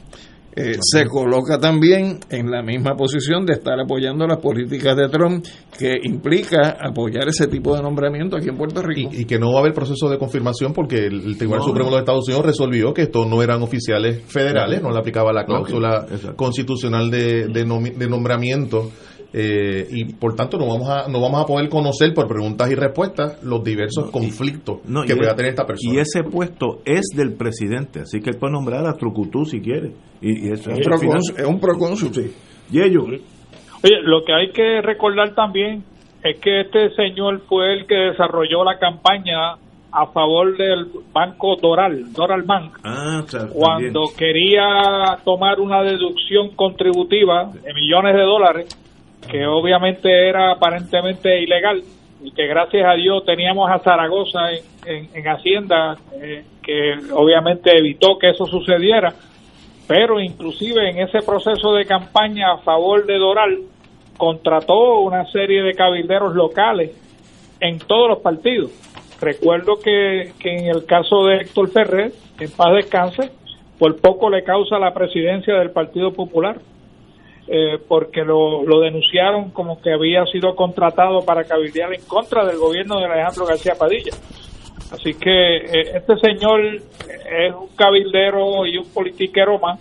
eh, 0.55 0.77
se 0.79 1.05
coloca 1.05 1.59
también 1.59 2.19
en 2.29 2.49
la 2.49 2.63
misma 2.63 2.95
posición 2.95 3.45
de 3.45 3.53
estar 3.53 3.77
apoyando 3.79 4.25
las 4.25 4.37
políticas 4.37 4.95
de 4.95 5.09
Trump, 5.09 5.45
que 5.77 5.93
implica 6.03 6.77
apoyar 6.79 7.27
ese 7.27 7.47
tipo 7.47 7.75
de 7.75 7.81
nombramiento 7.81 8.37
aquí 8.37 8.47
en 8.49 8.57
Puerto 8.57 8.81
Rico. 8.81 9.09
Y, 9.13 9.25
que 9.25 9.37
no 9.37 9.51
va 9.51 9.57
a 9.57 9.61
haber 9.61 9.73
proceso 9.73 10.09
de 10.09 10.17
confirmación 10.17 10.71
porque 10.71 11.07
el, 11.07 11.37
Tribunal 11.37 11.63
Supremo 11.63 11.89
de 11.89 11.91
los 11.91 11.99
Estados 11.99 12.27
Unidos 12.27 12.45
resolvió 12.45 12.93
que 12.93 13.03
estos 13.03 13.27
no 13.27 13.43
eran 13.43 13.61
oficiales 13.61 14.23
federales, 14.27 14.81
no 14.81 14.91
le 14.91 14.99
aplicaba 14.99 15.33
la 15.33 15.45
cláusula 15.45 16.05
constitucional 16.35 17.11
de, 17.11 17.47
de 17.47 18.07
nombramiento 18.07 18.91
eh, 19.37 19.85
y 19.91 20.13
por 20.13 20.33
tanto 20.33 20.57
no 20.57 20.65
vamos 20.65 20.87
a 20.87 21.09
no 21.09 21.19
vamos 21.19 21.43
a 21.43 21.45
poder 21.45 21.67
conocer 21.67 22.13
por 22.13 22.25
preguntas 22.25 22.71
y 22.71 22.75
respuestas 22.75 23.43
los 23.43 23.61
diversos 23.65 24.09
conflictos 24.09 24.79
que 25.05 25.13
pueda 25.13 25.35
tener 25.35 25.49
esta 25.49 25.65
persona. 25.65 25.93
Y 25.93 25.97
ese 25.99 26.23
puesto 26.23 26.79
es 26.85 27.07
del 27.13 27.33
presidente, 27.33 27.99
así 27.99 28.21
que 28.21 28.29
él 28.29 28.37
puede 28.37 28.53
nombrar 28.53 28.87
a 28.87 28.93
Trucutú 28.93 29.43
si 29.43 29.59
quiere. 29.59 29.91
Y, 30.21 30.53
es, 30.53 30.65
un 31.45 31.59
procónsul, 31.59 32.13
sí. 32.13 32.33
Y 32.71 32.81
ellos. 32.81 33.03
Oye, 33.03 34.01
lo 34.03 34.23
que 34.23 34.33
hay 34.33 34.51
que 34.51 34.81
recordar 34.81 35.35
también 35.35 35.83
es 36.23 36.39
que 36.39 36.61
este 36.61 36.95
señor 36.95 37.41
fue 37.49 37.73
el 37.73 37.87
que 37.87 37.95
desarrolló 37.95 38.63
la 38.63 38.79
campaña 38.79 39.55
a 39.91 40.05
favor 40.13 40.55
del 40.55 40.87
banco 41.11 41.57
Doral, 41.61 42.13
Doral 42.13 42.43
Bank, 42.43 42.79
ah, 42.85 43.21
cuando 43.51 44.03
quería 44.17 45.17
tomar 45.25 45.59
una 45.59 45.83
deducción 45.83 46.55
contributiva 46.55 47.51
de 47.51 47.73
millones 47.73 48.15
de 48.15 48.21
dólares 48.21 48.85
que 49.29 49.45
obviamente 49.45 50.29
era 50.29 50.51
aparentemente 50.51 51.41
ilegal 51.41 51.81
y 52.23 52.31
que 52.31 52.47
gracias 52.47 52.85
a 52.87 52.93
Dios 52.93 53.23
teníamos 53.25 53.69
a 53.69 53.79
Zaragoza 53.79 54.51
en, 54.85 55.09
en, 55.13 55.27
Hacienda, 55.27 55.95
eh, 56.21 56.43
que 56.63 56.93
obviamente 57.13 57.77
evitó 57.77 58.17
que 58.19 58.29
eso 58.29 58.45
sucediera. 58.45 59.13
pero 59.87 60.19
inclusive 60.19 60.89
en 60.89 60.99
ese 60.99 61.19
proceso 61.21 61.73
de 61.73 61.85
campaña 61.85 62.53
a 62.53 62.57
favor 62.57 63.05
de 63.05 63.17
Doral 63.17 63.59
contrató 64.17 65.01
una 65.01 65.25
serie 65.31 65.61
de 65.61 65.73
cabilderos 65.73 66.33
locales 66.33 66.91
en 67.59 67.77
todos 67.79 68.09
los 68.09 68.19
partidos. 68.19 68.71
Recuerdo 69.21 69.75
que, 69.83 70.31
que 70.39 70.57
en 70.57 70.65
el 70.67 70.85
caso 70.85 71.25
de 71.25 71.37
Héctor 71.37 71.69
Ferrer, 71.69 72.11
en 72.39 72.51
paz 72.51 72.73
descanse, 72.73 73.31
por 73.77 73.99
poco 73.99 74.29
le 74.29 74.43
causa 74.43 74.79
la 74.79 74.93
presidencia 74.93 75.55
del 75.55 75.71
Partido 75.71 76.13
Popular, 76.13 76.57
eh, 77.47 77.77
porque 77.87 78.23
lo, 78.23 78.63
lo 78.63 78.79
denunciaron 78.79 79.51
como 79.51 79.81
que 79.81 79.93
había 79.93 80.25
sido 80.25 80.55
contratado 80.55 81.23
para 81.25 81.43
cabildear 81.43 81.93
en 81.93 82.01
contra 82.05 82.45
del 82.45 82.57
gobierno 82.57 82.99
de 82.99 83.05
Alejandro 83.05 83.45
García 83.45 83.75
Padilla. 83.77 84.13
Así 84.91 85.13
que 85.15 85.57
eh, 85.57 85.91
este 85.95 86.17
señor 86.17 86.61
es 86.65 87.53
un 87.53 87.75
cabildero 87.75 88.65
y 88.65 88.77
un 88.77 88.91
politiquero 88.93 89.59
más 89.59 89.79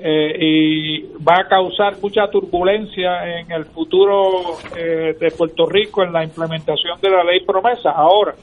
eh, 0.00 0.36
y 0.38 1.00
va 1.24 1.40
a 1.40 1.48
causar 1.48 1.96
mucha 2.00 2.28
turbulencia 2.30 3.40
en 3.40 3.50
el 3.50 3.64
futuro 3.64 4.56
eh, 4.76 5.16
de 5.18 5.30
Puerto 5.32 5.66
Rico 5.66 6.04
en 6.04 6.12
la 6.12 6.22
implementación 6.22 7.00
de 7.00 7.10
la 7.10 7.24
ley 7.24 7.40
promesa. 7.44 7.90
Ahora, 7.90 8.36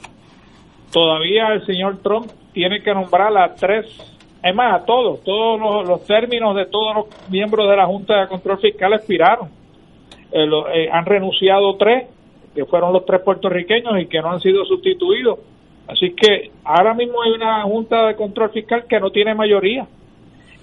todavía 0.91 1.53
el 1.53 1.65
señor 1.65 1.99
Trump 2.03 2.29
tiene 2.51 2.81
que 2.83 2.93
nombrar 2.93 3.35
a 3.37 3.55
tres, 3.55 3.85
es 4.45 4.53
más, 4.53 4.79
a 4.79 4.85
todos, 4.85 5.23
todos 5.23 5.87
los, 5.87 6.03
términos 6.05 6.55
de 6.55 6.67
todos 6.67 6.95
los 6.95 7.29
miembros 7.31 7.67
de 7.67 7.75
la 7.75 7.87
Junta 7.87 8.21
de 8.21 8.27
Control 8.27 8.59
Fiscal 8.59 8.93
expiraron. 8.93 9.49
Eh, 10.31 10.47
eh, 10.75 10.89
han 10.91 11.03
renunciado 11.03 11.75
tres, 11.77 12.07
que 12.53 12.63
fueron 12.65 12.93
los 12.93 13.07
tres 13.07 13.21
puertorriqueños 13.21 13.99
y 13.99 14.05
que 14.05 14.21
no 14.21 14.29
han 14.29 14.41
sido 14.41 14.63
sustituidos. 14.65 15.39
Así 15.87 16.11
que 16.11 16.51
ahora 16.63 16.93
mismo 16.93 17.23
hay 17.23 17.31
una 17.31 17.63
Junta 17.63 18.05
de 18.05 18.15
Control 18.15 18.51
Fiscal 18.51 18.85
que 18.87 18.99
no 18.99 19.09
tiene 19.09 19.33
mayoría. 19.33 19.87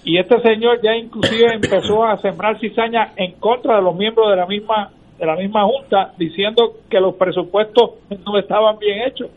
Y 0.05 0.17
este 0.17 0.41
señor 0.43 0.81
ya 0.81 0.95
inclusive 0.95 1.53
empezó 1.53 2.05
a 2.05 2.19
sembrar 2.19 2.61
cizaña 2.61 3.13
en 3.17 3.33
contra 3.33 3.77
de 3.77 3.83
los 3.83 3.97
miembros 3.97 4.31
de 4.31 4.37
la 4.37 4.47
misma 4.47 4.91
de 5.19 5.27
la 5.27 5.37
misma 5.37 5.65
junta 5.65 6.15
diciendo 6.19 6.75
que 6.89 7.01
los 7.01 7.15
presupuestos 7.15 7.91
no 8.25 8.39
estaban 8.39 8.79
bien 8.79 9.03
hechos. 9.03 9.31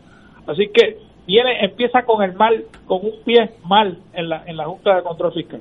Así 0.46 0.68
que 0.72 0.98
viene 1.26 1.64
empieza 1.64 2.02
con 2.02 2.22
el 2.22 2.34
mal, 2.34 2.64
con 2.86 3.04
un 3.04 3.12
pie 3.24 3.50
mal 3.64 3.98
en 4.14 4.28
la 4.28 4.44
en 4.46 4.56
la 4.56 4.66
Junta 4.66 4.96
de 4.96 5.02
Control 5.02 5.32
Fiscal. 5.32 5.60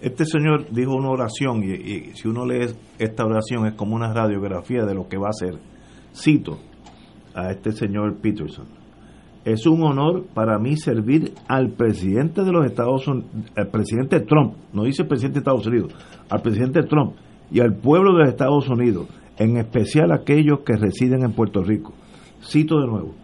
Este 0.00 0.24
señor 0.26 0.66
dijo 0.70 0.94
una 0.94 1.10
oración 1.10 1.62
y, 1.62 1.72
y 1.72 2.00
si 2.14 2.28
uno 2.28 2.44
lee 2.44 2.66
esta 2.98 3.24
oración 3.24 3.66
es 3.66 3.74
como 3.74 3.94
una 3.94 4.12
radiografía 4.12 4.84
de 4.84 4.94
lo 4.94 5.08
que 5.08 5.16
va 5.16 5.28
a 5.28 5.30
hacer. 5.30 5.58
Cito 6.14 6.58
a 7.34 7.50
este 7.50 7.72
señor 7.72 8.16
Peterson. 8.20 8.66
Es 9.44 9.66
un 9.66 9.82
honor 9.82 10.24
para 10.32 10.58
mí 10.58 10.76
servir 10.76 11.34
al 11.48 11.70
presidente 11.70 12.44
de 12.44 12.52
los 12.52 12.64
Estados 12.64 13.06
Unidos, 13.06 13.30
al 13.56 13.68
presidente 13.68 14.20
Trump, 14.20 14.54
no 14.72 14.84
dice 14.84 15.04
presidente 15.04 15.34
de 15.34 15.40
Estados 15.40 15.66
Unidos, 15.66 15.92
al 16.30 16.40
presidente 16.40 16.82
Trump 16.84 17.14
y 17.50 17.60
al 17.60 17.74
pueblo 17.74 18.12
de 18.12 18.20
los 18.20 18.28
Estados 18.30 18.68
Unidos, 18.70 19.06
en 19.36 19.58
especial 19.58 20.12
aquellos 20.12 20.60
que 20.60 20.76
residen 20.76 21.24
en 21.24 21.32
Puerto 21.32 21.62
Rico. 21.62 21.92
Cito 22.42 22.80
de 22.80 22.86
nuevo. 22.86 23.14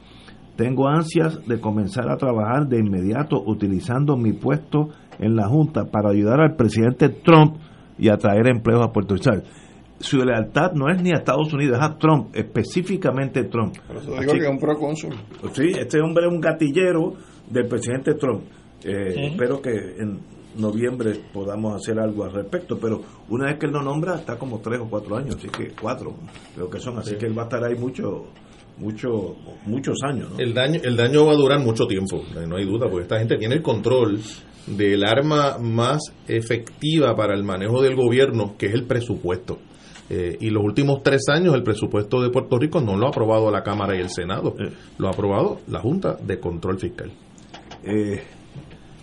Tengo 0.60 0.88
ansias 0.88 1.40
de 1.46 1.58
comenzar 1.58 2.10
a 2.10 2.18
trabajar 2.18 2.66
de 2.68 2.78
inmediato 2.80 3.42
utilizando 3.46 4.18
mi 4.18 4.34
puesto 4.34 4.88
en 5.18 5.34
la 5.34 5.48
Junta 5.48 5.86
para 5.86 6.10
ayudar 6.10 6.38
al 6.38 6.54
presidente 6.54 7.08
Trump 7.08 7.56
y 7.98 8.10
a 8.10 8.18
traer 8.18 8.46
empleos 8.46 8.82
a 8.84 8.92
Puerto 8.92 9.14
Rico. 9.14 9.42
Su 10.00 10.18
lealtad 10.22 10.72
no 10.74 10.90
es 10.90 11.00
ni 11.02 11.12
a 11.12 11.14
Estados 11.14 11.50
Unidos, 11.54 11.78
es 11.78 11.82
a 11.82 11.96
Trump, 11.96 12.28
específicamente 12.34 13.44
Trump. 13.44 13.74
Por 13.86 13.96
eso 13.96 14.10
digo 14.10 14.16
Así 14.20 14.38
que 14.38 14.44
es 14.44 14.50
un 14.50 14.58
procónsul. 14.58 15.14
Sí, 15.54 15.72
este 15.78 15.98
hombre 16.02 16.26
es 16.26 16.30
un 16.32 16.40
gatillero 16.42 17.14
del 17.50 17.66
presidente 17.66 18.12
Trump. 18.16 18.42
Eh, 18.84 19.12
Sí. 19.14 19.20
Espero 19.32 19.62
que 19.62 19.70
en 19.70 20.18
noviembre 20.58 21.12
podamos 21.32 21.74
hacer 21.76 21.98
algo 21.98 22.24
al 22.24 22.32
respecto, 22.32 22.78
pero 22.78 23.00
una 23.30 23.46
vez 23.46 23.58
que 23.58 23.64
él 23.64 23.72
lo 23.72 23.82
nombra 23.82 24.16
está 24.16 24.36
como 24.38 24.58
tres 24.60 24.78
o 24.80 24.90
cuatro 24.90 25.16
años, 25.16 25.36
así 25.36 25.48
que 25.48 25.72
cuatro 25.80 26.12
creo 26.54 26.68
que 26.68 26.80
son, 26.80 26.98
así 26.98 27.12
Sí. 27.12 27.16
que 27.16 27.24
él 27.26 27.38
va 27.38 27.42
a 27.42 27.44
estar 27.46 27.64
ahí 27.64 27.76
mucho, 27.78 28.26
mucho, 28.80 29.36
muchos 29.66 29.98
años. 30.02 30.30
¿no? 30.30 30.38
El 30.38 30.54
daño, 30.54 30.80
el 30.82 30.96
daño 30.96 31.26
va 31.26 31.32
a 31.32 31.36
durar 31.36 31.60
mucho 31.60 31.86
tiempo, 31.86 32.22
eh, 32.36 32.46
no 32.48 32.56
hay 32.56 32.64
duda, 32.64 32.88
porque 32.88 33.02
esta 33.02 33.18
gente 33.18 33.36
tiene 33.36 33.56
el 33.56 33.62
control 33.62 34.20
del 34.66 35.04
arma 35.04 35.58
más 35.58 36.00
efectiva 36.26 37.14
para 37.14 37.34
el 37.34 37.44
manejo 37.44 37.82
del 37.82 37.94
gobierno, 37.94 38.56
que 38.58 38.66
es 38.66 38.74
el 38.74 38.84
presupuesto. 38.84 39.58
Eh, 40.08 40.38
y 40.40 40.50
los 40.50 40.64
últimos 40.64 41.04
tres 41.04 41.28
años 41.28 41.54
el 41.54 41.62
presupuesto 41.62 42.20
de 42.20 42.30
Puerto 42.30 42.58
Rico 42.58 42.80
no 42.80 42.96
lo 42.96 43.06
ha 43.06 43.10
aprobado 43.10 43.48
la 43.50 43.62
Cámara 43.62 43.94
y 43.94 44.00
el 44.00 44.10
Senado, 44.10 44.56
lo 44.98 45.06
ha 45.06 45.10
aprobado 45.10 45.60
la 45.68 45.80
Junta 45.80 46.16
de 46.16 46.40
Control 46.40 46.80
Fiscal. 46.80 47.12
Eh, 47.84 48.20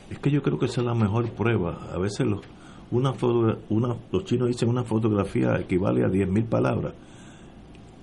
es 0.09 0.19
que 0.19 0.29
yo 0.29 0.41
creo 0.41 0.59
que 0.59 0.65
esa 0.65 0.81
es 0.81 0.87
la 0.87 0.93
mejor 0.93 1.29
prueba. 1.31 1.87
A 1.93 1.97
veces 1.97 2.25
los, 2.25 2.41
una 2.91 3.13
foto, 3.13 3.57
una, 3.69 3.95
los 4.11 4.25
chinos 4.25 4.49
dicen 4.49 4.69
una 4.69 4.83
fotografía 4.83 5.57
equivale 5.59 6.03
a 6.03 6.07
10.000 6.07 6.45
palabras. 6.49 6.93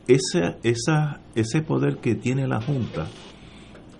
Ese, 0.06 0.56
esa, 0.62 1.20
ese 1.34 1.62
poder 1.62 1.96
que 1.98 2.14
tiene 2.14 2.46
la 2.46 2.60
Junta 2.60 3.06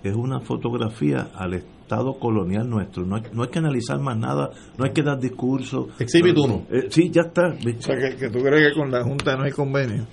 es 0.03 0.15
una 0.15 0.41
fotografía 0.41 1.29
al 1.35 1.55
Estado 1.55 2.15
colonial 2.19 2.69
nuestro. 2.69 3.07
No 3.07 3.17
hay, 3.17 3.23
no 3.33 3.43
hay 3.43 3.49
que 3.49 3.59
analizar 3.59 3.99
más 4.01 4.17
nada, 4.19 4.51
no 4.77 4.85
hay 4.85 4.93
que 4.93 5.03
dar 5.03 5.19
discursos. 5.19 5.89
Exhibit 5.99 6.35
No, 6.37 6.43
uno. 6.45 6.63
eh, 6.71 6.87
sí, 6.91 7.11
ya 7.11 7.23
está. 7.23 7.49
O 7.49 7.83
sea, 7.83 7.97
que, 7.97 8.17
que 8.17 8.29
tú 8.31 8.39
crees 8.41 8.73
que 8.73 8.79
con 8.79 8.91
la 8.91 9.03
Junta 9.03 9.37
no 9.37 9.45
hay 9.45 9.53
convenio. 9.53 10.07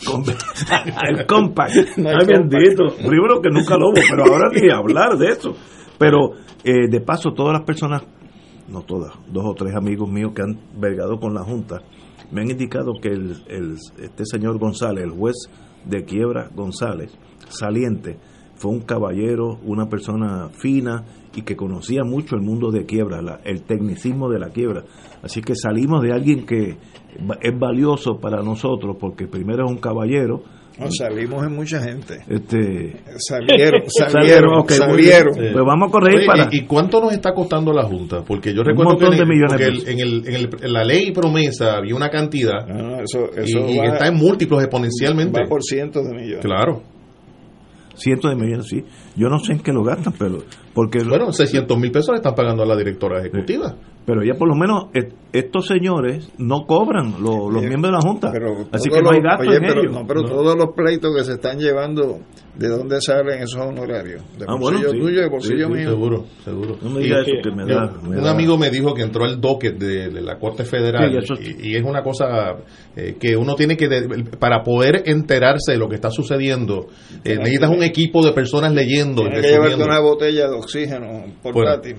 el 1.08 1.26
compact. 1.26 1.72
No 1.98 2.08
hay 2.08 2.16
Ay, 2.20 2.26
bendito. 2.26 2.84
Primero 2.96 3.40
que 3.42 3.50
nunca 3.50 3.76
lo 3.76 3.88
hubo, 3.88 4.00
pero 4.08 4.24
ahora 4.24 4.48
ni 4.54 4.70
hablar 4.70 5.16
de 5.18 5.28
eso. 5.28 5.54
Pero 5.98 6.32
eh, 6.64 6.88
de 6.90 7.00
paso, 7.00 7.32
todas 7.32 7.52
las 7.54 7.62
personas, 7.62 8.02
no 8.68 8.82
todas, 8.82 9.12
dos 9.30 9.44
o 9.46 9.54
tres 9.54 9.74
amigos 9.74 10.08
míos 10.10 10.32
que 10.34 10.42
han 10.42 10.58
vergado 10.80 11.18
con 11.18 11.34
la 11.34 11.42
Junta, 11.42 11.82
me 12.32 12.42
han 12.42 12.50
indicado 12.50 12.92
que 13.00 13.08
el, 13.08 13.36
el- 13.48 13.76
este 14.02 14.24
señor 14.24 14.58
González, 14.58 15.04
el 15.04 15.10
juez 15.10 15.36
de 15.84 16.04
quiebra 16.04 16.48
González, 16.54 17.12
saliente, 17.48 18.18
fue 18.56 18.70
un 18.72 18.80
caballero, 18.80 19.58
una 19.64 19.86
persona 19.88 20.50
fina 20.50 21.04
y 21.34 21.42
que 21.42 21.56
conocía 21.56 22.02
mucho 22.04 22.36
el 22.36 22.42
mundo 22.42 22.70
de 22.70 22.84
quiebra, 22.84 23.22
la- 23.22 23.40
el 23.44 23.62
tecnicismo 23.62 24.28
de 24.28 24.38
la 24.38 24.50
quiebra. 24.50 24.84
Así 25.22 25.40
que 25.40 25.54
salimos 25.54 26.02
de 26.02 26.12
alguien 26.12 26.44
que 26.44 26.76
es 27.40 27.58
valioso 27.58 28.18
para 28.20 28.42
nosotros 28.42 28.96
porque 29.00 29.26
primero 29.26 29.64
es 29.64 29.70
un 29.70 29.78
caballero. 29.78 30.42
No, 30.80 30.90
salimos 30.90 31.46
en 31.46 31.54
mucha 31.54 31.80
gente. 31.82 32.18
Este, 32.28 32.96
Salieron, 33.18 33.82
salieron, 33.88 34.54
ok, 34.60 34.70
muy 34.70 34.76
salieron. 34.78 35.38
bien. 35.38 35.52
Pues 35.52 35.64
vamos 35.64 35.88
a 35.88 35.92
corregir 35.92 36.18
Oye, 36.20 36.26
para. 36.26 36.48
¿y, 36.50 36.58
y 36.58 36.60
cuánto 36.66 37.00
nos 37.00 37.12
está 37.12 37.32
costando 37.34 37.72
la 37.72 37.84
Junta? 37.84 38.22
Porque 38.24 38.54
yo 38.54 38.62
recuerdo 38.62 38.96
que, 38.96 39.04
en, 39.06 39.28
millones 39.28 39.48
porque 39.48 39.64
de 39.64 39.70
el- 39.70 39.88
en, 39.88 40.00
el- 40.00 40.28
en 40.28 40.34
el- 40.34 40.50
en 40.62 40.72
la 40.72 40.84
ley 40.84 41.12
promesa 41.12 41.76
había 41.76 41.94
una 41.94 42.08
cantidad 42.08 42.68
eso, 43.02 43.30
y, 43.36 43.40
eso 43.40 43.68
y 43.68 43.76
va- 43.78 43.86
está 43.92 44.08
en 44.08 44.14
múltiplos 44.16 44.60
exponencialmente. 44.62 45.40
Va 45.42 45.48
por 45.48 45.62
cientos 45.62 46.06
de 46.06 46.14
millones. 46.14 46.44
Claro. 46.44 46.82
Cientos 47.94 48.30
de 48.30 48.36
millones, 48.36 48.66
sí. 48.66 48.82
Yo 49.16 49.28
no 49.28 49.38
sé 49.38 49.52
en 49.52 49.60
qué 49.60 49.72
lo 49.72 49.82
gastan, 49.82 50.14
pero. 50.18 50.38
porque 50.74 51.02
Bueno, 51.02 51.32
600 51.32 51.76
mil 51.78 51.90
pesos 51.90 52.10
le 52.10 52.16
están 52.16 52.34
pagando 52.34 52.62
a 52.62 52.66
la 52.66 52.76
directora 52.76 53.20
ejecutiva. 53.20 53.74
Pero 54.06 54.22
ya 54.24 54.34
por 54.34 54.48
lo 54.48 54.54
menos 54.56 54.86
et- 54.94 55.12
estos 55.32 55.66
señores 55.66 56.30
no 56.38 56.64
cobran 56.66 57.12
los, 57.22 57.52
los 57.52 57.56
Oye, 57.58 57.68
miembros 57.68 57.92
de 57.92 57.96
la 57.98 58.00
Junta. 58.00 58.30
Pero 58.32 58.66
Así 58.72 58.88
que 58.88 59.02
no 59.02 59.10
hay 59.10 59.20
los- 59.20 59.24
gasto 59.24 59.48
oye, 59.48 59.56
en 59.56 59.62
pero, 59.62 59.80
ellos. 59.82 59.92
no, 59.92 60.06
pero 60.06 60.24
todos 60.24 60.56
los 60.56 60.70
pleitos 60.74 61.14
que 61.14 61.22
se 61.24 61.32
están 61.34 61.58
llevando, 61.58 62.18
¿de 62.56 62.68
dónde 62.68 63.00
salen 63.00 63.42
esos 63.42 63.60
honorarios? 63.60 64.22
¿De 64.38 64.46
Ah, 64.48 64.54
bolsillo 64.58 64.88
bueno, 64.88 64.90
sí. 64.90 64.98
tuyo, 64.98 65.20
de 65.20 65.28
bolsillo 65.28 65.66
Sí, 65.68 65.72
sí, 65.72 65.78
mío? 65.78 65.90
Seguro, 65.90 66.24
seguro. 66.44 66.76
No 66.82 66.90
me 66.90 67.00
Y- 67.00 67.04
diga 67.04 67.20
eso 67.20 67.30
que 67.42 67.50
me 67.54 67.68
yo- 67.68 67.74
da- 67.76 67.92
me 68.02 68.16
un 68.16 68.24
da- 68.24 68.30
amigo 68.30 68.56
me 68.58 68.70
dijo 68.70 68.94
que 68.94 69.02
entró 69.02 69.24
al 69.24 69.40
docket 69.40 69.76
de, 69.78 70.08
de 70.08 70.20
la 70.22 70.38
Corte 70.38 70.64
Federal 70.64 71.10
Sí, 71.10 71.18
eso- 71.18 71.40
y, 71.40 71.70
y 71.72 71.76
es 71.76 71.84
una 71.84 72.02
cosa 72.02 72.56
eh, 72.96 73.16
que 73.20 73.36
uno 73.36 73.54
tiene 73.54 73.76
que, 73.76 73.88
de- 73.88 74.24
para 74.38 74.62
poder 74.64 75.02
enterarse 75.06 75.72
de 75.72 75.78
lo 75.78 75.88
que 75.88 75.94
está 75.96 76.10
sucediendo, 76.10 76.86
eh, 77.22 77.36
necesitas 77.36 77.70
un 77.70 77.82
equipo 77.84 78.24
de 78.24 78.32
personas 78.32 78.72
leyendo 78.72 78.99
y 79.00 79.14
Tienes 79.14 79.40
que 79.42 79.48
llevarte 79.52 79.82
una 79.84 80.00
botella 80.00 80.48
de 80.48 80.56
oxígeno 80.56 81.24
portátil, 81.42 81.96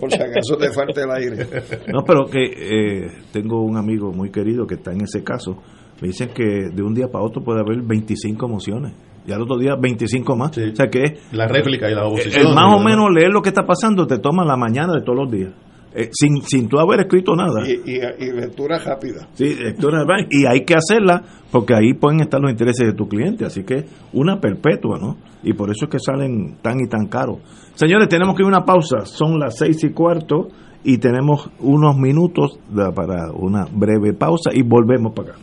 por 0.00 0.10
si 0.10 0.16
acaso 0.20 0.56
te 0.58 0.70
falta 0.70 1.02
el 1.02 1.10
aire. 1.10 1.46
No, 1.92 2.02
pero 2.04 2.26
que 2.26 2.44
eh, 2.44 3.10
tengo 3.32 3.62
un 3.64 3.76
amigo 3.76 4.12
muy 4.12 4.30
querido 4.30 4.66
que 4.66 4.74
está 4.74 4.92
en 4.92 5.02
ese 5.02 5.22
caso. 5.22 5.56
Me 6.00 6.08
dicen 6.08 6.30
que 6.34 6.44
de 6.74 6.82
un 6.82 6.92
día 6.94 7.06
para 7.08 7.24
otro 7.24 7.42
puede 7.42 7.60
haber 7.60 7.80
25 7.82 8.48
mociones. 8.48 8.92
Y 9.26 9.32
al 9.32 9.40
otro 9.40 9.56
día 9.56 9.74
25 9.80 10.36
más. 10.36 10.50
O 10.58 10.74
sea 10.76 10.88
que 10.90 11.18
La 11.32 11.46
réplica 11.48 11.90
y 11.90 11.94
la 11.94 12.06
oposición. 12.06 12.48
el 12.48 12.54
más 12.54 12.74
o 12.74 12.80
menos 12.80 13.06
leer 13.14 13.30
lo 13.30 13.40
que 13.40 13.48
está 13.48 13.62
pasando 13.64 14.06
te 14.06 14.18
toma 14.18 14.44
la 14.44 14.56
mañana 14.56 14.92
de 14.92 15.00
todos 15.02 15.18
los 15.20 15.30
días. 15.30 15.52
Eh, 15.96 16.10
sin, 16.12 16.42
sin 16.42 16.68
tú 16.68 16.78
haber 16.80 17.00
escrito 17.02 17.36
nada. 17.36 17.62
Y, 17.68 17.74
y, 17.88 18.00
y 18.18 18.32
lectura 18.32 18.78
rápida. 18.80 19.28
Sí, 19.34 19.54
lectura 19.54 20.04
bank, 20.04 20.26
y 20.30 20.44
hay 20.44 20.64
que 20.64 20.74
hacerla 20.74 21.22
porque 21.52 21.72
ahí 21.74 21.94
pueden 21.94 22.20
estar 22.20 22.40
los 22.40 22.50
intereses 22.50 22.86
de 22.86 22.94
tu 22.94 23.06
cliente, 23.06 23.44
así 23.44 23.62
que 23.62 23.84
una 24.12 24.40
perpetua, 24.40 24.98
¿no? 24.98 25.16
Y 25.44 25.52
por 25.52 25.70
eso 25.70 25.84
es 25.84 25.90
que 25.92 25.98
salen 26.04 26.56
tan 26.62 26.80
y 26.80 26.88
tan 26.88 27.06
caros. 27.06 27.38
Señores, 27.74 28.08
tenemos 28.08 28.34
que 28.34 28.42
ir 28.42 28.46
a 28.46 28.48
una 28.48 28.64
pausa, 28.64 29.04
son 29.06 29.38
las 29.38 29.56
seis 29.56 29.84
y 29.84 29.90
cuarto 29.90 30.48
y 30.82 30.98
tenemos 30.98 31.48
unos 31.60 31.96
minutos 31.96 32.58
de- 32.70 32.90
para 32.92 33.30
una 33.32 33.66
breve 33.72 34.14
pausa 34.14 34.50
y 34.52 34.62
volvemos 34.62 35.12
para 35.14 35.28
acá. 35.30 35.38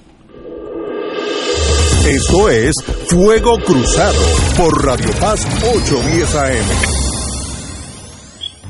Esto 2.09 2.49
es 2.49 2.73
Fuego 3.09 3.55
Cruzado 3.65 4.19
por 4.57 4.85
Radio 4.85 5.09
Paz 5.19 5.45
810 5.63 6.35
AM. 6.35 7.00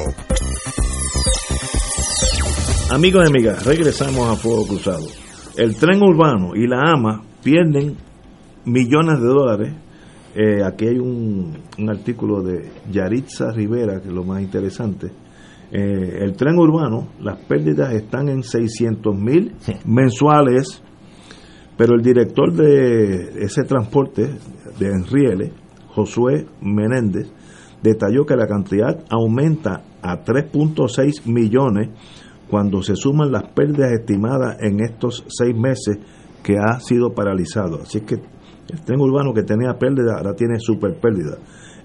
Amigos 2.91 3.25
y 3.25 3.29
amigas, 3.29 3.65
regresamos 3.65 4.29
a 4.29 4.35
Fuego 4.37 4.67
Cruzado. 4.67 5.07
El 5.57 5.77
tren 5.77 6.03
urbano 6.03 6.57
y 6.57 6.67
la 6.67 6.93
AMA 6.93 7.23
pierden 7.43 7.97
millones 8.65 9.21
de 9.21 9.27
dólares. 9.27 9.75
Eh, 10.35 10.65
aquí 10.65 10.87
hay 10.87 10.99
un, 10.99 11.57
un, 11.79 11.91
artículo 11.91 12.43
de 12.43 12.71
Yaritza 12.91 13.53
Rivera, 13.53 14.01
que 14.01 14.09
es 14.09 14.15
lo 14.15 14.25
más 14.25 14.43
interesante. 14.43 15.13
Eh, 15.71 16.19
el 16.23 16.37
tren 16.37 16.57
urbano, 16.59 17.09
las 17.21 17.39
pérdidas 17.47 17.93
están 17.95 18.29
en 18.29 18.43
600 18.43 19.17
mil 19.17 19.55
mensuales, 19.85 20.83
pero 21.77 21.95
el 21.95 22.03
director 22.03 22.53
de 22.53 23.45
ese 23.45 23.65
transporte 23.65 24.37
de 24.79 24.87
Enriele, 24.87 25.53
Josué 25.89 26.47
Menéndez, 26.61 27.29
detalló 27.83 28.25
que 28.25 28.37
la 28.37 28.47
cantidad 28.47 29.05
aumenta 29.11 29.83
a 30.01 30.25
3.6 30.25 31.27
millones 31.27 31.91
cuando 32.49 32.83
se 32.83 32.95
suman 32.95 33.33
las 33.33 33.49
pérdidas 33.49 33.93
estimadas 33.93 34.59
en 34.61 34.81
estos 34.81 35.25
seis 35.29 35.57
meses 35.57 35.99
que 36.43 36.57
ha 36.57 36.79
sido 36.79 37.15
paralizado. 37.15 37.81
Así 37.83 38.03
que 38.03 38.21
el 38.69 38.81
tren 38.83 39.01
urbano 39.01 39.33
que 39.35 39.43
tenía 39.43 39.75
pérdida 39.79 40.17
ahora 40.17 40.35
tiene 40.35 40.59
super 40.59 40.95
pérdida. 40.95 41.37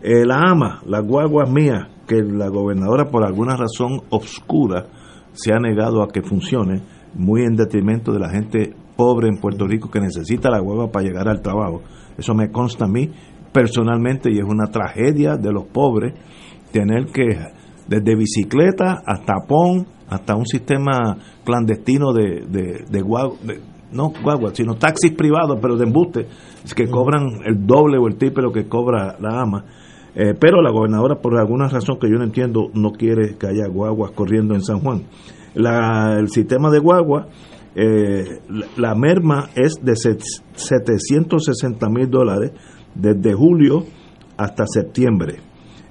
Eh, 0.02 0.26
la 0.26 0.50
AMA, 0.50 0.82
las 0.86 1.06
guaguas 1.06 1.50
mías, 1.50 1.88
que 2.08 2.22
la 2.22 2.48
gobernadora 2.48 3.10
por 3.10 3.24
alguna 3.24 3.56
razón 3.56 4.02
obscura 4.10 4.88
se 5.34 5.54
ha 5.54 5.60
negado 5.60 6.02
a 6.02 6.08
que 6.08 6.22
funcione, 6.22 6.82
muy 7.14 7.44
en 7.44 7.56
detrimento 7.56 8.12
de 8.12 8.20
la 8.20 8.30
gente 8.30 8.74
pobre 8.96 9.28
en 9.28 9.38
Puerto 9.38 9.68
Rico 9.68 9.90
que 9.90 10.00
necesita 10.00 10.50
la 10.50 10.60
guagua 10.60 10.92
para 10.92 11.06
llegar 11.06 11.28
al 11.28 11.42
trabajo. 11.42 11.82
Eso 12.18 12.34
me 12.34 12.52
consta 12.52 12.86
a 12.86 12.88
mí 12.88 13.10
personalmente 13.52 14.32
y 14.32 14.40
es 14.40 14.44
una 14.44 14.68
tragedia 14.68 15.36
de 15.36 15.52
los 15.52 15.66
pobres 15.66 16.14
tener 16.72 17.06
que, 17.06 17.38
desde 17.88 18.16
bicicleta 18.16 19.02
hasta 19.06 19.36
pon, 19.48 19.88
hasta 20.08 20.36
un 20.36 20.46
sistema 20.46 21.18
clandestino 21.44 22.14
de, 22.14 22.46
de, 22.48 22.86
de, 22.90 23.02
guagua, 23.02 23.38
no 23.92 24.12
guagua, 24.22 24.54
sino 24.54 24.76
taxis 24.76 25.12
privados, 25.14 25.58
pero 25.62 25.76
de 25.76 25.86
embuste, 25.86 26.28
que 26.76 26.88
cobran 26.88 27.42
el 27.46 27.66
doble 27.66 27.98
o 27.98 28.08
el 28.08 28.18
triple 28.18 28.44
lo 28.44 28.52
que 28.52 28.68
cobra 28.68 29.18
la 29.20 29.42
AMA. 29.42 29.66
Eh, 30.16 30.34
pero 30.40 30.62
la 30.62 30.72
gobernadora, 30.72 31.16
por 31.16 31.38
alguna 31.38 31.68
razón 31.68 31.98
que 32.00 32.10
yo 32.10 32.18
no 32.18 32.24
entiendo, 32.24 32.70
no 32.74 32.92
quiere 32.92 33.38
que 33.38 33.48
haya 33.48 33.68
guaguas 33.68 34.12
corriendo 34.12 34.56
en 34.56 34.62
San 34.62 34.80
Juan. 34.80 35.04
La, 35.54 36.18
el 36.20 36.30
sistema 36.30 36.70
de 36.70 36.80
guagua, 36.80 37.28
eh, 37.76 38.40
la, 38.50 38.68
la, 38.78 38.96
merma 38.96 39.50
es 39.56 39.76
de 39.82 39.96
760 39.96 41.90
mil 41.90 42.10
dólares 42.10 42.52
desde 42.96 43.34
julio 43.34 43.86
hasta 44.38 44.66
septiembre. 44.68 45.38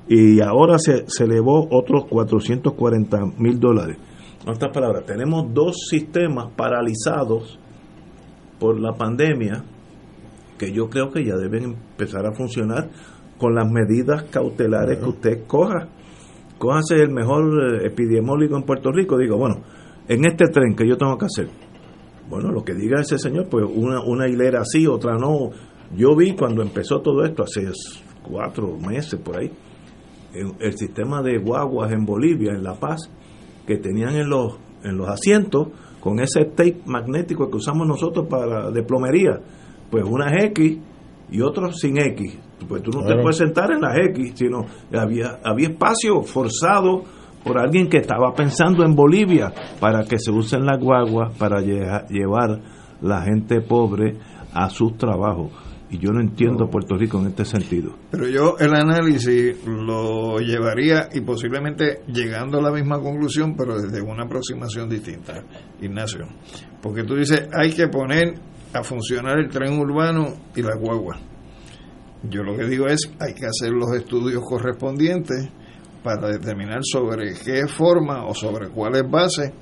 Y 0.08 0.40
ahora 0.40 0.78
se, 0.78 1.04
se 1.06 1.24
elevó 1.24 1.68
otros 1.70 2.06
440 2.06 3.18
mil 3.38 3.60
dólares. 3.60 3.98
En 4.42 4.50
otras 4.50 4.72
palabras, 4.72 5.04
tenemos 5.04 5.52
dos 5.52 5.86
sistemas 5.88 6.48
paralizados 6.56 7.58
por 8.58 8.80
la 8.80 8.92
pandemia 8.92 9.64
que 10.58 10.72
yo 10.72 10.90
creo 10.90 11.10
que 11.10 11.24
ya 11.24 11.36
deben 11.36 11.64
empezar 11.64 12.26
a 12.26 12.32
funcionar 12.32 12.88
con 13.38 13.54
las 13.54 13.70
medidas 13.70 14.24
cautelares 14.24 14.98
que 14.98 15.04
usted 15.04 15.46
coja. 15.46 15.88
Cójase 16.58 16.96
el 16.96 17.10
mejor 17.10 17.84
epidemiólogo 17.84 18.56
en 18.56 18.64
Puerto 18.64 18.90
Rico. 18.90 19.16
Digo, 19.16 19.38
bueno, 19.38 19.62
en 20.08 20.24
este 20.26 20.46
tren 20.48 20.74
que 20.74 20.86
yo 20.86 20.96
tengo 20.96 21.16
que 21.16 21.26
hacer, 21.26 21.48
bueno, 22.28 22.50
lo 22.50 22.64
que 22.64 22.74
diga 22.74 23.00
ese 23.00 23.18
señor, 23.18 23.48
pues 23.48 23.64
una, 23.72 24.02
una 24.02 24.28
hilera 24.28 24.62
así, 24.62 24.86
otra 24.86 25.16
no. 25.16 25.50
Yo 25.96 26.14
vi 26.16 26.34
cuando 26.34 26.62
empezó 26.62 27.00
todo 27.00 27.24
esto, 27.24 27.44
hace 27.44 27.70
cuatro 28.22 28.76
meses 28.76 29.18
por 29.20 29.38
ahí, 29.38 29.50
el, 30.34 30.52
el 30.60 30.76
sistema 30.76 31.22
de 31.22 31.38
guaguas 31.38 31.92
en 31.92 32.04
Bolivia, 32.04 32.52
en 32.52 32.64
La 32.64 32.74
Paz, 32.74 33.08
que 33.66 33.78
tenían 33.78 34.16
en 34.16 34.28
los, 34.28 34.58
en 34.82 34.98
los 34.98 35.08
asientos, 35.08 35.68
con 36.08 36.20
ese 36.20 36.46
tape 36.46 36.80
magnético 36.86 37.50
que 37.50 37.58
usamos 37.58 37.86
nosotros 37.86 38.26
para 38.30 38.70
de 38.70 38.82
plomería, 38.82 39.38
pues 39.90 40.04
unas 40.04 40.32
X 40.42 40.78
y 41.30 41.40
otros 41.42 41.78
sin 41.78 41.98
X. 41.98 42.38
Pues 42.66 42.82
tú 42.82 42.90
no 42.90 43.04
te 43.04 43.14
puedes 43.20 43.36
sentar 43.36 43.72
en 43.72 43.82
las 43.82 43.94
X, 44.08 44.32
sino 44.34 44.64
había, 44.90 45.38
había 45.44 45.68
espacio 45.68 46.22
forzado 46.22 47.02
por 47.44 47.58
alguien 47.58 47.90
que 47.90 47.98
estaba 47.98 48.32
pensando 48.34 48.86
en 48.86 48.94
Bolivia 48.94 49.52
para 49.78 50.04
que 50.04 50.18
se 50.18 50.30
usen 50.30 50.64
las 50.64 50.80
guaguas 50.80 51.36
para 51.36 51.60
llevar 51.60 52.58
la 53.02 53.20
gente 53.20 53.60
pobre 53.60 54.16
a 54.54 54.70
sus 54.70 54.96
trabajos. 54.96 55.50
Y 55.90 55.98
yo 55.98 56.10
no 56.12 56.20
entiendo 56.20 56.64
no. 56.64 56.70
Puerto 56.70 56.96
Rico 56.96 57.18
en 57.18 57.28
este 57.28 57.44
sentido. 57.44 57.96
Pero 58.10 58.28
yo 58.28 58.56
el 58.58 58.74
análisis 58.74 59.56
lo 59.66 60.38
llevaría 60.38 61.08
y 61.12 61.20
posiblemente 61.22 62.02
llegando 62.08 62.58
a 62.58 62.62
la 62.62 62.70
misma 62.70 63.00
conclusión, 63.00 63.54
pero 63.56 63.80
desde 63.80 64.02
una 64.02 64.24
aproximación 64.24 64.88
distinta, 64.88 65.42
Ignacio. 65.80 66.26
Porque 66.82 67.04
tú 67.04 67.14
dices, 67.14 67.48
hay 67.52 67.72
que 67.72 67.88
poner 67.88 68.34
a 68.72 68.82
funcionar 68.82 69.38
el 69.38 69.48
tren 69.48 69.78
urbano 69.78 70.34
y 70.54 70.62
la 70.62 70.76
guagua. 70.76 71.18
Yo 72.28 72.42
lo 72.42 72.56
que 72.56 72.64
digo 72.64 72.86
es, 72.86 73.10
hay 73.20 73.32
que 73.32 73.46
hacer 73.46 73.72
los 73.72 73.92
estudios 73.94 74.42
correspondientes 74.44 75.48
para 76.02 76.28
determinar 76.28 76.80
sobre 76.82 77.32
qué 77.34 77.66
forma 77.66 78.26
o 78.26 78.34
sobre 78.34 78.68
cuáles 78.68 79.08
bases 79.08 79.52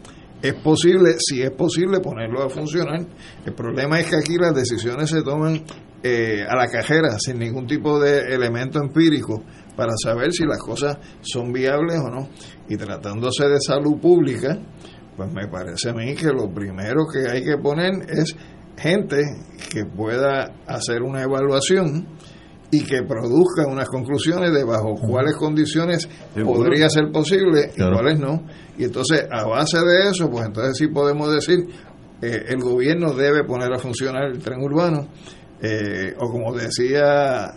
es 0.43 0.55
posible, 0.55 1.17
si 1.19 1.43
es 1.43 1.51
posible, 1.51 2.01
ponerlo 2.01 2.43
a 2.43 2.49
funcionar. 2.49 3.07
El 3.45 3.55
problema 3.55 4.01
es 4.01 4.07
que 4.07 4.17
aquí 4.17 4.37
las 4.39 4.55
decisiones 4.55 5.11
se 5.11 5.23
toman 5.23 5.63
eh, 6.09 6.45
a 6.49 6.55
la 6.55 6.69
cajera, 6.69 7.19
sin 7.19 7.39
ningún 7.41 7.67
tipo 7.67 7.99
de 7.99 8.33
elemento 8.33 8.79
empírico, 8.79 9.43
para 9.75 9.93
saber 10.01 10.33
si 10.33 10.45
las 10.45 10.59
cosas 10.59 10.97
son 11.21 11.53
viables 11.53 11.99
o 11.99 12.09
no. 12.09 12.29
Y 12.69 12.77
tratándose 12.77 13.49
de 13.49 13.59
salud 13.61 13.99
pública, 14.01 14.57
pues 15.17 15.33
me 15.33 15.49
parece 15.49 15.91
a 15.91 15.95
mí 15.95 16.15
que 16.15 16.29
lo 16.29 16.49
primero 16.55 17.07
que 17.13 17.29
hay 17.29 17.43
que 17.43 17.59
poner 17.59 17.93
es 18.09 18.37
gente 18.77 19.21
que 19.69 19.85
pueda 19.85 20.55
hacer 20.67 21.03
una 21.03 21.23
evaluación 21.23 22.07
y 22.71 22.85
que 22.85 23.03
produzca 23.03 23.67
unas 23.67 23.89
conclusiones 23.89 24.53
de 24.53 24.63
bajo 24.63 24.95
cuáles 24.95 25.35
condiciones 25.37 26.09
podría 26.45 26.89
ser 26.89 27.11
posible 27.11 27.73
y 27.77 27.83
cuáles 27.83 28.21
no. 28.21 28.45
Y 28.79 28.85
entonces, 28.85 29.27
a 29.31 29.45
base 29.45 29.79
de 29.79 30.11
eso, 30.11 30.31
pues 30.31 30.47
entonces 30.47 30.77
sí 30.79 30.87
podemos 30.89 31.33
decir, 31.33 31.67
eh, 32.23 32.45
el 32.49 32.61
gobierno 32.61 33.13
debe 33.13 33.45
poner 33.45 33.73
a 33.73 33.79
funcionar 33.79 34.25
el 34.31 34.39
tren 34.39 34.63
urbano, 34.63 35.09
eh, 35.63 36.15
o 36.19 36.31
como 36.31 36.55
decía 36.55 37.53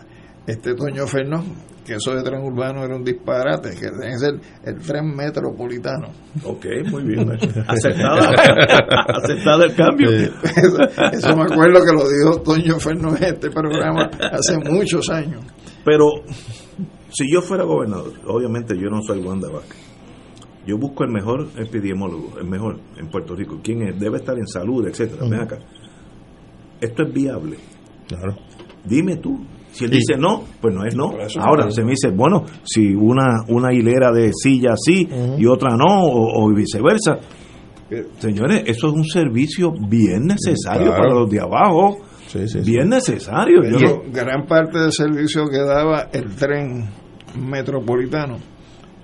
este 0.48 0.74
Toño 0.74 1.06
Fernó, 1.08 1.44
que 1.86 1.96
eso 1.96 2.16
de 2.16 2.22
tren 2.22 2.42
urbano 2.44 2.84
era 2.84 2.96
un 2.96 3.04
disparate, 3.04 3.72
que 3.72 3.88
debe 3.90 4.18
ser 4.18 4.40
el 4.64 4.78
tren 4.80 5.16
metropolitano. 5.16 6.10
Ok, 6.44 6.66
muy 6.92 7.04
bien. 7.04 7.30
aceptado, 7.68 8.30
aceptado 9.08 9.64
el 9.64 9.76
cambio. 9.76 10.10
Eso, 10.12 11.36
me 11.36 11.44
acuerdo 11.44 11.84
que 11.84 11.92
lo 11.92 12.08
dijo 12.08 12.42
Toño 12.42 12.80
Fernó 12.80 13.16
en 13.18 13.24
este 13.24 13.50
programa 13.50 14.10
hace 14.32 14.58
muchos 14.60 15.10
años. 15.10 15.44
Pero 15.84 16.24
si 17.10 17.32
yo 17.34 17.42
fuera 17.42 17.64
gobernador, 17.64 18.14
obviamente 18.28 18.76
yo 18.76 18.90
no 18.90 19.02
soy 19.02 19.20
Wanda 19.20 19.50
Vaca. 19.50 19.76
Yo 20.68 20.78
busco 20.78 21.04
el 21.04 21.10
mejor 21.10 21.48
epidemiólogo, 21.58 22.38
el 22.40 22.48
mejor 22.48 22.80
en 22.98 23.10
Puerto 23.10 23.36
Rico. 23.36 23.60
¿Quién 23.64 23.82
es? 23.88 24.00
Debe 24.00 24.18
estar 24.18 24.38
en 24.38 24.46
salud, 24.46 24.86
etcétera. 24.88 25.24
Ven 25.28 25.40
acá. 25.40 25.58
Esto 26.80 27.04
es 27.04 27.14
viable. 27.14 27.58
Claro. 28.10 28.36
Dime 28.84 29.18
tú, 29.18 29.40
si 29.72 29.86
él 29.86 29.92
dice 29.92 30.18
no, 30.18 30.44
pues 30.60 30.74
no 30.74 30.86
es 30.86 30.96
no. 30.96 31.12
Ahora 31.40 31.70
se 31.70 31.84
me 31.84 31.92
dice, 31.92 32.10
bueno, 32.10 32.44
si 32.64 32.94
una, 32.94 33.44
una 33.48 33.74
hilera 33.74 34.12
de 34.12 34.32
sillas 34.34 34.80
sí 34.84 35.08
y 35.38 35.46
otra 35.46 35.76
no, 35.76 36.06
o, 36.06 36.50
viceversa. 36.54 37.20
Señores, 38.20 38.64
eso 38.66 38.88
es 38.88 38.94
un 38.94 39.06
servicio 39.06 39.72
bien 39.72 40.26
necesario 40.26 40.92
para 40.92 41.14
los 41.14 41.30
de 41.30 41.40
abajo. 41.40 41.98
bien 42.66 42.90
necesario. 42.90 43.62
gran 44.12 44.46
parte 44.46 44.80
del 44.80 44.92
servicio 44.92 45.46
que 45.50 45.60
daba 45.60 46.10
el 46.12 46.36
tren 46.36 46.90
metropolitano 47.40 48.38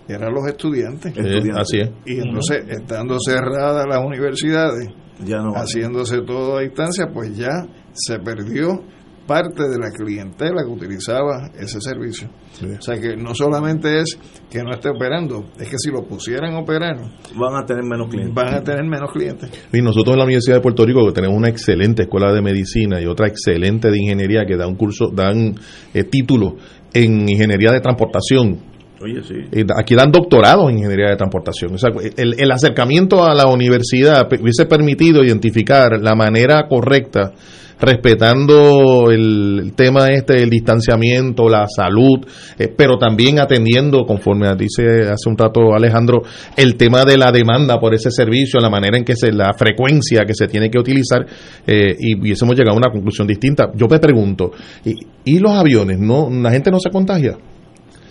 eran 0.07 0.33
los 0.33 0.47
estudiantes. 0.47 1.13
así 1.55 1.79
es. 1.79 1.89
Y 2.05 2.19
entonces, 2.19 2.63
estando 2.69 3.17
cerradas 3.19 3.85
las 3.87 4.05
universidades, 4.05 4.89
ya 5.23 5.37
no 5.37 5.53
haciéndose 5.53 6.21
todo 6.21 6.57
a 6.57 6.61
distancia, 6.61 7.07
pues 7.13 7.35
ya 7.35 7.65
se 7.93 8.19
perdió 8.19 8.83
parte 9.25 9.63
de 9.67 9.79
la 9.79 9.91
clientela 9.91 10.63
que 10.63 10.71
utilizaba 10.71 11.49
ese 11.57 11.79
servicio. 11.81 12.29
O 12.61 12.81
sea 12.81 12.99
que 12.99 13.15
no 13.15 13.33
solamente 13.33 13.99
es 13.99 14.17
que 14.49 14.63
no 14.63 14.71
esté 14.71 14.89
operando, 14.89 15.45
es 15.59 15.69
que 15.69 15.77
si 15.77 15.91
lo 15.91 16.03
pusieran 16.03 16.53
a 16.53 16.59
operar, 16.59 16.97
van 17.35 17.55
a 17.55 17.65
tener 17.65 17.83
menos 17.83 18.09
clientes. 18.09 18.33
Van 18.33 18.53
a 18.53 18.63
tener 18.63 18.83
menos 18.85 19.11
clientes. 19.11 19.49
Y 19.73 19.81
nosotros 19.81 20.13
en 20.13 20.19
la 20.19 20.25
Universidad 20.25 20.57
de 20.57 20.61
Puerto 20.61 20.85
Rico 20.85 21.11
tenemos 21.11 21.37
una 21.37 21.49
excelente 21.49 22.03
escuela 22.03 22.31
de 22.31 22.41
medicina 22.41 23.01
y 23.01 23.05
otra 23.05 23.27
excelente 23.27 23.89
de 23.89 23.97
ingeniería 23.97 24.45
que 24.45 24.55
da 24.55 24.67
un 24.67 24.75
curso, 24.75 25.09
dan 25.13 25.55
eh, 25.93 26.03
título 26.03 26.55
en 26.93 27.27
ingeniería 27.27 27.71
de 27.71 27.81
transportación. 27.81 28.74
Oye, 29.05 29.21
sí. 29.23 29.35
Aquí 29.77 29.93
dan 29.93 30.11
doctorados 30.11 30.67
en 30.71 30.77
ingeniería 30.79 31.09
de 31.11 31.15
transportación. 31.15 31.75
El, 32.17 32.39
el 32.39 32.51
acercamiento 32.51 33.23
a 33.23 33.35
la 33.35 33.45
universidad 33.45 34.27
hubiese 34.41 34.65
permitido 34.65 35.23
identificar 35.23 36.01
la 36.01 36.15
manera 36.15 36.67
correcta 36.67 37.33
respetando 37.79 39.11
el, 39.11 39.73
tema 39.75 40.07
este 40.09 40.33
del 40.33 40.49
distanciamiento, 40.49 41.49
la 41.49 41.67
salud, 41.67 42.25
eh, 42.57 42.73
pero 42.75 42.97
también 42.97 43.39
atendiendo, 43.39 44.05
conforme 44.05 44.47
dice 44.55 45.01
hace 45.01 45.29
un 45.29 45.37
rato 45.37 45.73
Alejandro, 45.75 46.21
el 46.55 46.77
tema 46.77 47.03
de 47.03 47.17
la 47.17 47.31
demanda 47.31 47.79
por 47.79 47.93
ese 47.93 48.09
servicio, 48.09 48.59
la 48.59 48.69
manera 48.69 48.97
en 48.97 49.03
que 49.03 49.15
se, 49.15 49.31
la 49.31 49.53
frecuencia 49.53 50.23
que 50.25 50.33
se 50.33 50.47
tiene 50.47 50.69
que 50.69 50.79
utilizar, 50.79 51.25
eh, 51.67 51.95
y 51.99 52.19
hubiésemos 52.19 52.55
llegado 52.55 52.75
a 52.75 52.77
una 52.77 52.91
conclusión 52.91 53.27
distinta. 53.27 53.71
Yo 53.75 53.87
me 53.87 53.99
pregunto, 53.99 54.51
¿y, 54.83 54.95
y 55.25 55.39
los 55.39 55.51
aviones? 55.51 55.99
no 55.99 56.29
¿La 56.31 56.51
gente 56.51 56.71
no 56.71 56.79
se 56.79 56.89
contagia? 56.89 57.37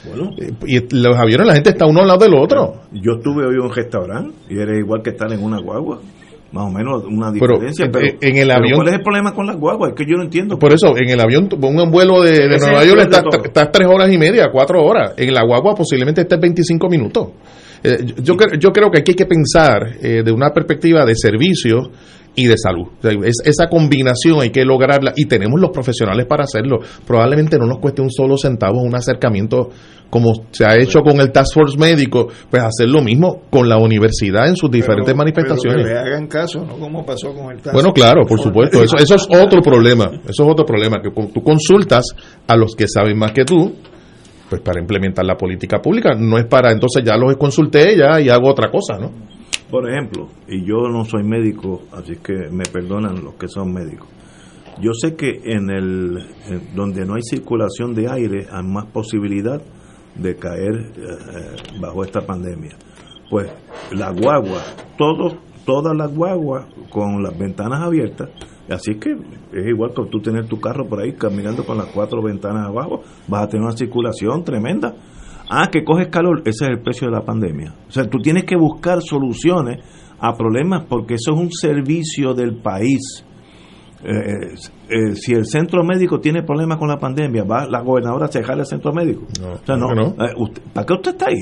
Bueno. 0.06 0.30
Eh, 0.38 0.52
y 0.66 0.96
los 0.96 1.16
aviones, 1.16 1.46
la 1.46 1.54
gente 1.54 1.70
está 1.70 1.86
uno 1.86 2.00
al 2.00 2.08
lado 2.08 2.24
del 2.24 2.34
otro. 2.34 2.82
Yo 2.92 3.12
estuve 3.16 3.46
hoy 3.46 3.54
en 3.54 3.60
un 3.60 3.72
restaurante 3.74 4.34
y 4.48 4.58
era 4.58 4.76
igual 4.76 5.02
que 5.02 5.10
estar 5.10 5.32
en 5.32 5.42
una 5.42 5.60
guagua 5.60 6.00
más 6.54 6.66
o 6.66 6.70
menos 6.70 7.04
una 7.04 7.32
diferencia. 7.32 7.90
Pero, 7.90 8.06
eh, 8.06 8.16
en 8.20 8.36
el 8.36 8.50
avión. 8.50 8.76
¿Cuál 8.76 8.88
es 8.88 8.94
el 8.94 9.02
problema 9.02 9.34
con 9.34 9.46
las 9.46 9.56
guaguas? 9.56 9.90
Es 9.90 9.96
que 9.96 10.04
yo 10.08 10.16
no 10.16 10.22
entiendo. 10.22 10.56
Por 10.56 10.72
eso, 10.72 10.96
en 10.96 11.10
el 11.10 11.20
avión, 11.20 11.48
un 11.50 11.90
vuelo 11.90 12.22
de, 12.22 12.46
Nueva 12.58 12.84
York 12.84 13.10
estás 13.44 13.72
tres 13.72 13.88
horas 13.88 14.10
y 14.10 14.16
media, 14.16 14.48
cuatro 14.52 14.82
horas. 14.82 15.14
En 15.16 15.34
la 15.34 15.44
guagua 15.44 15.74
posiblemente 15.74 16.22
estés 16.22 16.40
25 16.40 16.88
minutos. 16.88 17.28
Eh, 17.82 18.14
yo, 18.22 18.34
yo, 18.58 18.72
creo 18.72 18.90
que 18.90 19.00
aquí 19.00 19.10
hay 19.10 19.16
que 19.16 19.26
pensar 19.26 19.96
eh, 20.00 20.22
de 20.24 20.32
una 20.32 20.50
perspectiva 20.50 21.04
de 21.04 21.14
servicio 21.16 21.90
y 22.36 22.46
de 22.46 22.56
salud. 22.56 22.88
esa 23.44 23.68
combinación 23.68 24.40
hay 24.40 24.50
que 24.50 24.64
lograrla 24.64 25.12
y 25.16 25.26
tenemos 25.26 25.60
los 25.60 25.70
profesionales 25.70 26.26
para 26.26 26.44
hacerlo. 26.44 26.78
Probablemente 27.06 27.58
no 27.58 27.66
nos 27.66 27.78
cueste 27.78 28.02
un 28.02 28.10
solo 28.10 28.36
centavo 28.36 28.80
un 28.80 28.94
acercamiento 28.94 29.70
como 30.10 30.32
se 30.52 30.64
ha 30.64 30.76
hecho 30.76 31.00
con 31.00 31.20
el 31.20 31.32
Task 31.32 31.54
Force 31.54 31.76
médico, 31.76 32.28
pues 32.48 32.62
hacer 32.62 32.88
lo 32.88 33.02
mismo 33.02 33.42
con 33.50 33.68
la 33.68 33.78
universidad 33.78 34.46
en 34.46 34.54
sus 34.54 34.70
diferentes 34.70 35.12
manifestaciones. 35.12 35.82
Pero 35.82 35.88
que 35.88 35.92
le 35.92 35.98
hagan 35.98 36.28
caso, 36.28 36.64
¿no? 36.64 36.78
Como 36.78 37.04
pasó 37.04 37.34
con 37.34 37.50
el 37.50 37.58
Bueno, 37.72 37.92
claro, 37.92 38.24
por 38.24 38.38
supuesto. 38.38 38.80
Eso, 38.80 38.96
eso 38.96 39.16
es 39.16 39.26
otro 39.28 39.60
problema. 39.60 40.04
Eso 40.22 40.44
es 40.44 40.48
otro 40.48 40.64
problema, 40.64 41.00
que 41.02 41.10
tú 41.10 41.42
consultas 41.42 42.04
a 42.46 42.56
los 42.56 42.76
que 42.76 42.86
saben 42.86 43.18
más 43.18 43.32
que 43.32 43.44
tú, 43.44 43.74
pues 44.48 44.60
para 44.60 44.80
implementar 44.80 45.24
la 45.24 45.36
política 45.36 45.78
pública. 45.82 46.14
No 46.16 46.38
es 46.38 46.44
para, 46.44 46.70
entonces 46.70 47.02
ya 47.04 47.16
los 47.16 47.36
consulté 47.36 47.96
ya 47.96 48.20
y 48.20 48.28
hago 48.28 48.48
otra 48.48 48.70
cosa, 48.70 48.98
¿no? 48.98 49.33
Por 49.70 49.90
ejemplo, 49.90 50.28
y 50.46 50.64
yo 50.64 50.88
no 50.88 51.04
soy 51.04 51.24
médico, 51.24 51.82
así 51.92 52.16
que 52.16 52.50
me 52.50 52.64
perdonan 52.64 53.24
los 53.24 53.34
que 53.34 53.48
son 53.48 53.72
médicos. 53.72 54.08
Yo 54.80 54.92
sé 54.92 55.14
que 55.14 55.40
en 55.44 55.70
el 55.70 56.26
donde 56.74 57.04
no 57.06 57.14
hay 57.14 57.22
circulación 57.22 57.94
de 57.94 58.10
aire 58.10 58.46
hay 58.50 58.62
más 58.64 58.86
posibilidad 58.86 59.62
de 60.16 60.36
caer 60.36 60.74
eh, 60.96 61.78
bajo 61.80 62.04
esta 62.04 62.20
pandemia. 62.20 62.76
Pues 63.30 63.50
la 63.92 64.10
guagua, 64.10 64.62
todos, 64.98 65.36
todas 65.64 65.96
las 65.96 66.14
guaguas 66.14 66.66
con 66.90 67.22
las 67.22 67.36
ventanas 67.38 67.80
abiertas, 67.80 68.30
así 68.68 68.96
que 68.96 69.12
es 69.52 69.66
igual 69.66 69.92
que 69.94 70.04
tú 70.10 70.20
tener 70.20 70.46
tu 70.46 70.60
carro 70.60 70.86
por 70.86 71.00
ahí 71.00 71.12
caminando 71.12 71.64
con 71.64 71.78
las 71.78 71.86
cuatro 71.86 72.22
ventanas 72.22 72.66
abajo, 72.66 73.02
vas 73.28 73.44
a 73.44 73.48
tener 73.48 73.64
una 73.64 73.76
circulación 73.76 74.44
tremenda 74.44 74.94
Ah, 75.48 75.68
que 75.70 75.84
coges 75.84 76.08
calor, 76.08 76.40
ese 76.46 76.64
es 76.64 76.70
el 76.70 76.80
precio 76.80 77.08
de 77.08 77.12
la 77.12 77.22
pandemia. 77.22 77.74
O 77.88 77.90
sea, 77.90 78.08
tú 78.08 78.18
tienes 78.18 78.44
que 78.44 78.56
buscar 78.56 79.02
soluciones 79.02 79.84
a 80.18 80.32
problemas 80.34 80.84
porque 80.88 81.14
eso 81.14 81.34
es 81.34 81.40
un 81.40 81.52
servicio 81.52 82.34
del 82.34 82.56
país. 82.56 83.24
Eh, 84.02 84.54
eh, 84.90 85.14
si 85.14 85.32
el 85.32 85.46
centro 85.46 85.82
médico 85.82 86.20
tiene 86.20 86.42
problemas 86.42 86.78
con 86.78 86.88
la 86.88 86.98
pandemia, 86.98 87.44
va 87.44 87.66
la 87.66 87.80
gobernadora 87.80 88.26
a 88.26 88.28
cerrar 88.28 88.58
el 88.58 88.66
centro 88.66 88.92
médico. 88.92 89.26
No, 89.40 89.52
o 89.52 89.64
sea, 89.64 89.76
no. 89.76 89.92
Eh, 89.92 90.50
¿Para 90.72 90.86
qué 90.86 90.92
usted 90.92 91.10
está 91.12 91.26
ahí? 91.28 91.40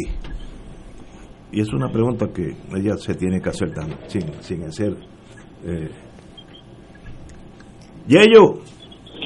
Y 1.52 1.60
es 1.60 1.72
una 1.72 1.90
pregunta 1.90 2.28
que 2.32 2.54
ella 2.76 2.96
se 2.96 3.14
tiene 3.14 3.40
que 3.40 3.50
hacer 3.50 3.72
también, 3.72 3.98
sin, 4.06 4.22
sin 4.40 4.62
hacer. 4.64 4.96
Eh. 5.64 5.90
Yello. 8.06 8.54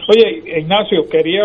Oye, 0.09 0.61
Ignacio, 0.61 1.09
quería 1.11 1.45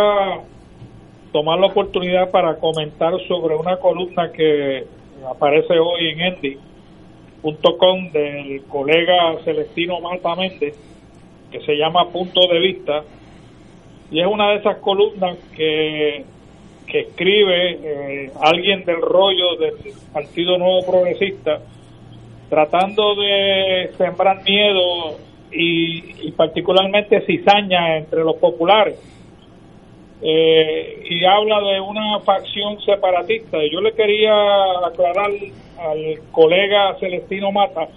tomar 1.32 1.60
la 1.60 1.68
oportunidad 1.68 2.30
para 2.30 2.58
comentar 2.58 3.14
sobre 3.28 3.56
una 3.56 3.78
columna 3.78 4.32
que 4.32 4.86
aparece 5.30 5.80
hoy 5.80 6.10
en 6.10 6.22
Endy.com 6.22 8.12
del 8.12 8.64
colega 8.64 9.38
Celestino 9.44 10.02
Malta 10.02 10.36
Méndez, 10.36 10.78
que 11.52 11.62
se 11.62 11.76
llama 11.76 12.10
Punto 12.10 12.48
de 12.48 12.60
Vista, 12.60 13.04
y 14.12 14.20
es 14.20 14.28
una 14.28 14.50
de 14.50 14.56
esas 14.58 14.78
columnas 14.78 15.38
que, 15.56 16.26
que 16.86 17.00
escribe 17.00 17.72
eh, 17.82 18.32
alguien 18.42 18.84
del 18.84 19.02
rollo 19.02 19.56
del 19.58 19.76
Partido 20.12 20.58
Nuevo 20.58 20.86
Progresista, 20.86 21.62
tratando 22.50 23.16
de 23.16 23.92
sembrar 23.98 24.44
miedo 24.44 25.18
y, 25.50 26.28
y 26.28 26.32
particularmente 26.32 27.22
cizaña 27.22 27.98
entre 27.98 28.22
los 28.22 28.36
populares 28.36 29.00
eh, 30.22 31.04
y 31.10 31.26
habla 31.26 31.60
de 31.62 31.80
una 31.80 32.20
facción 32.20 32.80
separatista. 32.82 33.58
Yo 33.72 33.82
le 33.82 33.94
quería 33.94 34.34
aclarar 34.86 35.32
al 35.80 36.20
colega 36.32 36.96
Celestino 37.00 37.52
Mata 37.52 37.88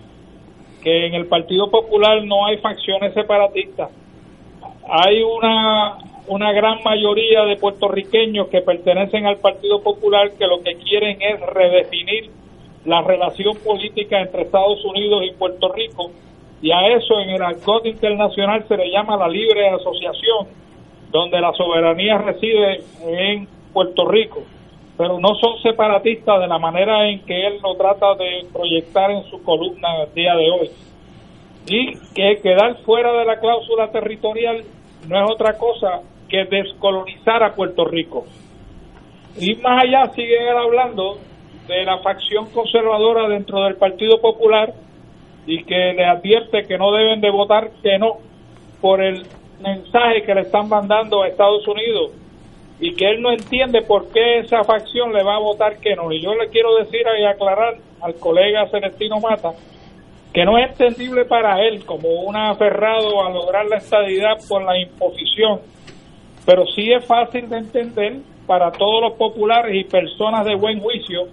que 0.82 1.06
en 1.06 1.14
el 1.14 1.26
Partido 1.26 1.70
Popular 1.70 2.24
no 2.24 2.46
hay 2.46 2.58
facciones 2.58 3.14
separatistas. 3.14 3.90
Hay 4.86 5.22
una 5.22 5.98
una 6.26 6.52
gran 6.52 6.82
mayoría 6.82 7.44
de 7.44 7.56
puertorriqueños 7.56 8.48
que 8.48 8.62
pertenecen 8.62 9.26
al 9.26 9.36
Partido 9.36 9.82
Popular 9.82 10.32
que 10.38 10.46
lo 10.46 10.62
que 10.62 10.76
quieren 10.76 11.20
es 11.20 11.40
redefinir 11.40 12.30
la 12.86 13.02
relación 13.02 13.56
política 13.58 14.20
entre 14.20 14.42
Estados 14.42 14.82
Unidos 14.84 15.22
y 15.26 15.34
Puerto 15.34 15.72
Rico 15.72 16.10
y 16.62 16.70
a 16.72 16.96
eso 16.96 17.20
en 17.20 17.30
el 17.30 17.42
argot 17.42 17.84
internacional 17.84 18.64
se 18.66 18.76
le 18.76 18.90
llama 18.90 19.18
la 19.18 19.28
libre 19.28 19.68
asociación, 19.68 20.48
donde 21.14 21.40
la 21.40 21.52
soberanía 21.52 22.18
reside 22.18 22.80
en 23.06 23.46
Puerto 23.72 24.04
Rico, 24.08 24.42
pero 24.98 25.20
no 25.20 25.28
son 25.36 25.62
separatistas 25.62 26.40
de 26.40 26.48
la 26.48 26.58
manera 26.58 27.08
en 27.08 27.24
que 27.24 27.46
él 27.46 27.60
lo 27.62 27.76
trata 27.76 28.16
de 28.16 28.44
proyectar 28.52 29.12
en 29.12 29.22
su 29.30 29.40
columna 29.44 30.02
el 30.02 30.12
día 30.12 30.34
de 30.34 30.50
hoy. 30.50 30.70
Y 31.68 31.92
que 32.14 32.42
quedar 32.42 32.78
fuera 32.78 33.12
de 33.12 33.26
la 33.26 33.38
cláusula 33.38 33.92
territorial 33.92 34.64
no 35.08 35.24
es 35.24 35.30
otra 35.30 35.56
cosa 35.56 36.00
que 36.28 36.46
descolonizar 36.46 37.44
a 37.44 37.54
Puerto 37.54 37.84
Rico. 37.84 38.24
Y 39.38 39.54
más 39.62 39.84
allá 39.84 40.10
sigue 40.16 40.50
hablando 40.50 41.18
de 41.68 41.84
la 41.84 41.98
facción 41.98 42.50
conservadora 42.50 43.28
dentro 43.28 43.62
del 43.62 43.76
Partido 43.76 44.20
Popular 44.20 44.74
y 45.46 45.62
que 45.62 45.92
le 45.94 46.04
advierte 46.06 46.64
que 46.66 46.76
no 46.76 46.90
deben 46.90 47.20
de 47.20 47.30
votar 47.30 47.70
que 47.84 47.98
no 47.98 48.14
por 48.80 49.00
el 49.00 49.22
mensaje 49.60 50.22
que 50.24 50.34
le 50.34 50.42
están 50.42 50.68
mandando 50.68 51.22
a 51.22 51.28
Estados 51.28 51.66
Unidos 51.66 52.12
y 52.80 52.94
que 52.94 53.08
él 53.10 53.22
no 53.22 53.30
entiende 53.30 53.82
por 53.82 54.12
qué 54.12 54.40
esa 54.40 54.64
facción 54.64 55.12
le 55.12 55.22
va 55.22 55.36
a 55.36 55.40
votar 55.40 55.78
que 55.78 55.94
no. 55.94 56.12
Y 56.12 56.20
yo 56.20 56.34
le 56.34 56.48
quiero 56.48 56.76
decir 56.76 57.02
y 57.20 57.24
aclarar 57.24 57.76
al 58.00 58.14
colega 58.16 58.68
Celestino 58.70 59.20
Mata 59.20 59.52
que 60.34 60.44
no 60.44 60.58
es 60.58 60.72
entendible 60.72 61.24
para 61.26 61.62
él 61.62 61.86
como 61.86 62.08
un 62.22 62.36
aferrado 62.36 63.24
a 63.24 63.30
lograr 63.30 63.66
la 63.66 63.76
estadidad 63.76 64.36
por 64.48 64.64
la 64.64 64.76
imposición, 64.76 65.60
pero 66.44 66.66
sí 66.66 66.92
es 66.92 67.06
fácil 67.06 67.48
de 67.48 67.58
entender 67.58 68.16
para 68.44 68.72
todos 68.72 69.00
los 69.00 69.12
populares 69.12 69.76
y 69.76 69.84
personas 69.84 70.44
de 70.44 70.56
buen 70.56 70.80
juicio 70.80 71.28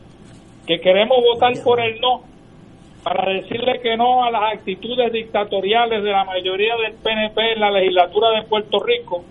que 0.68 0.80
queremos 0.80 1.18
votar 1.34 1.52
por 1.64 1.82
el 1.82 2.00
no 2.00 2.22
para 3.04 3.34
decirle 3.34 3.80
que 3.82 3.98
no 3.98 4.24
a 4.24 4.32
las 4.32 4.54
actitudes 4.54 5.12
dictatoriales 5.12 6.04
de 6.04 6.12
la 6.12 6.24
mayoría 6.24 6.76
del 6.78 6.94
PNP 6.94 7.54
en 7.54 7.60
la 7.60 7.72
legislatura 7.72 8.30
de 8.32 8.44
Puerto 8.44 8.80
Rico, 8.80 9.24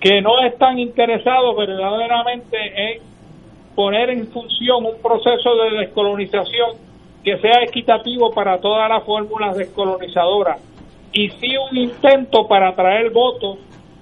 que 0.00 0.20
no 0.20 0.40
están 0.40 0.78
interesados 0.78 1.56
verdaderamente 1.56 2.56
en 2.56 3.02
poner 3.74 4.10
en 4.10 4.28
función 4.28 4.84
un 4.84 5.00
proceso 5.02 5.54
de 5.56 5.78
descolonización 5.78 6.70
que 7.24 7.38
sea 7.38 7.62
equitativo 7.62 8.32
para 8.32 8.58
todas 8.58 8.88
las 8.88 9.04
fórmulas 9.04 9.56
descolonizadoras 9.56 10.60
y 11.12 11.28
sí 11.30 11.56
un 11.56 11.76
intento 11.76 12.46
para 12.48 12.68
atraer 12.68 13.10
votos 13.10 13.58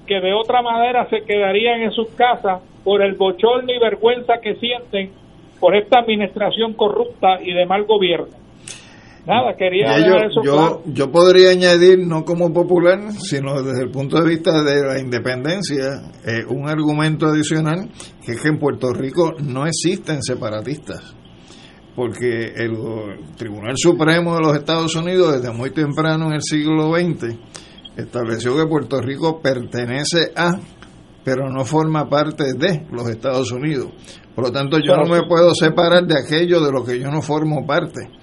que 0.07 0.21
de 0.21 0.33
otra 0.33 0.63
manera 0.63 1.09
se 1.09 1.25
quedarían 1.25 1.83
en 1.83 1.93
sus 1.93 2.09
casas 2.11 2.63
por 2.83 3.03
el 3.03 3.15
bochorno 3.15 3.73
y 3.73 3.79
vergüenza 3.79 4.41
que 4.41 4.57
sienten 4.57 5.13
por 5.61 5.77
esta 5.77 6.01
administración 6.01 6.73
corrupta 6.73 7.41
y 7.43 7.53
de 7.53 7.67
mal 7.67 7.85
gobierno. 7.85 8.41
Nada, 9.27 9.55
quería 9.57 9.99
yo, 9.99 10.43
yo, 10.43 10.83
yo, 10.87 11.11
podría 11.11 11.51
añadir, 11.51 11.99
no 12.07 12.25
como 12.25 12.53
popular, 12.53 13.13
sino 13.13 13.63
desde 13.63 13.83
el 13.83 13.91
punto 13.91 14.19
de 14.19 14.29
vista 14.29 14.63
de 14.63 14.83
la 14.83 14.99
independencia, 14.99 16.03
eh, 16.25 16.43
un 16.49 16.69
argumento 16.69 17.27
adicional, 17.27 17.91
que 18.25 18.33
es 18.33 18.41
que 18.41 18.49
en 18.49 18.59
Puerto 18.59 18.93
Rico 18.95 19.35
no 19.43 19.67
existen 19.67 20.23
separatistas, 20.23 21.15
porque 21.95 22.55
el 22.57 22.73
Tribunal 23.37 23.75
Supremo 23.77 24.37
de 24.37 24.41
los 24.41 24.57
Estados 24.57 24.97
Unidos, 24.97 25.35
desde 25.35 25.55
muy 25.55 25.71
temprano 25.71 26.29
en 26.29 26.33
el 26.33 26.43
siglo 26.43 26.95
XX, 26.95 27.37
estableció 27.97 28.57
que 28.57 28.67
Puerto 28.67 29.03
Rico 29.03 29.41
pertenece 29.43 30.33
a, 30.35 30.59
pero 31.23 31.51
no 31.51 31.67
forma 31.67 32.09
parte 32.09 32.55
de 32.57 32.87
los 32.91 33.09
Estados 33.11 33.53
Unidos. 33.53 33.93
Por 34.35 34.47
lo 34.47 34.51
tanto, 34.53 34.79
yo 34.79 34.97
no 34.97 35.05
me 35.05 35.27
puedo 35.29 35.55
separar 35.55 36.07
de 36.07 36.19
aquello 36.19 36.61
de 36.61 36.73
lo 36.73 36.83
que 36.83 36.99
yo 36.99 37.11
no 37.11 37.21
formo 37.21 37.67
parte. 37.67 38.20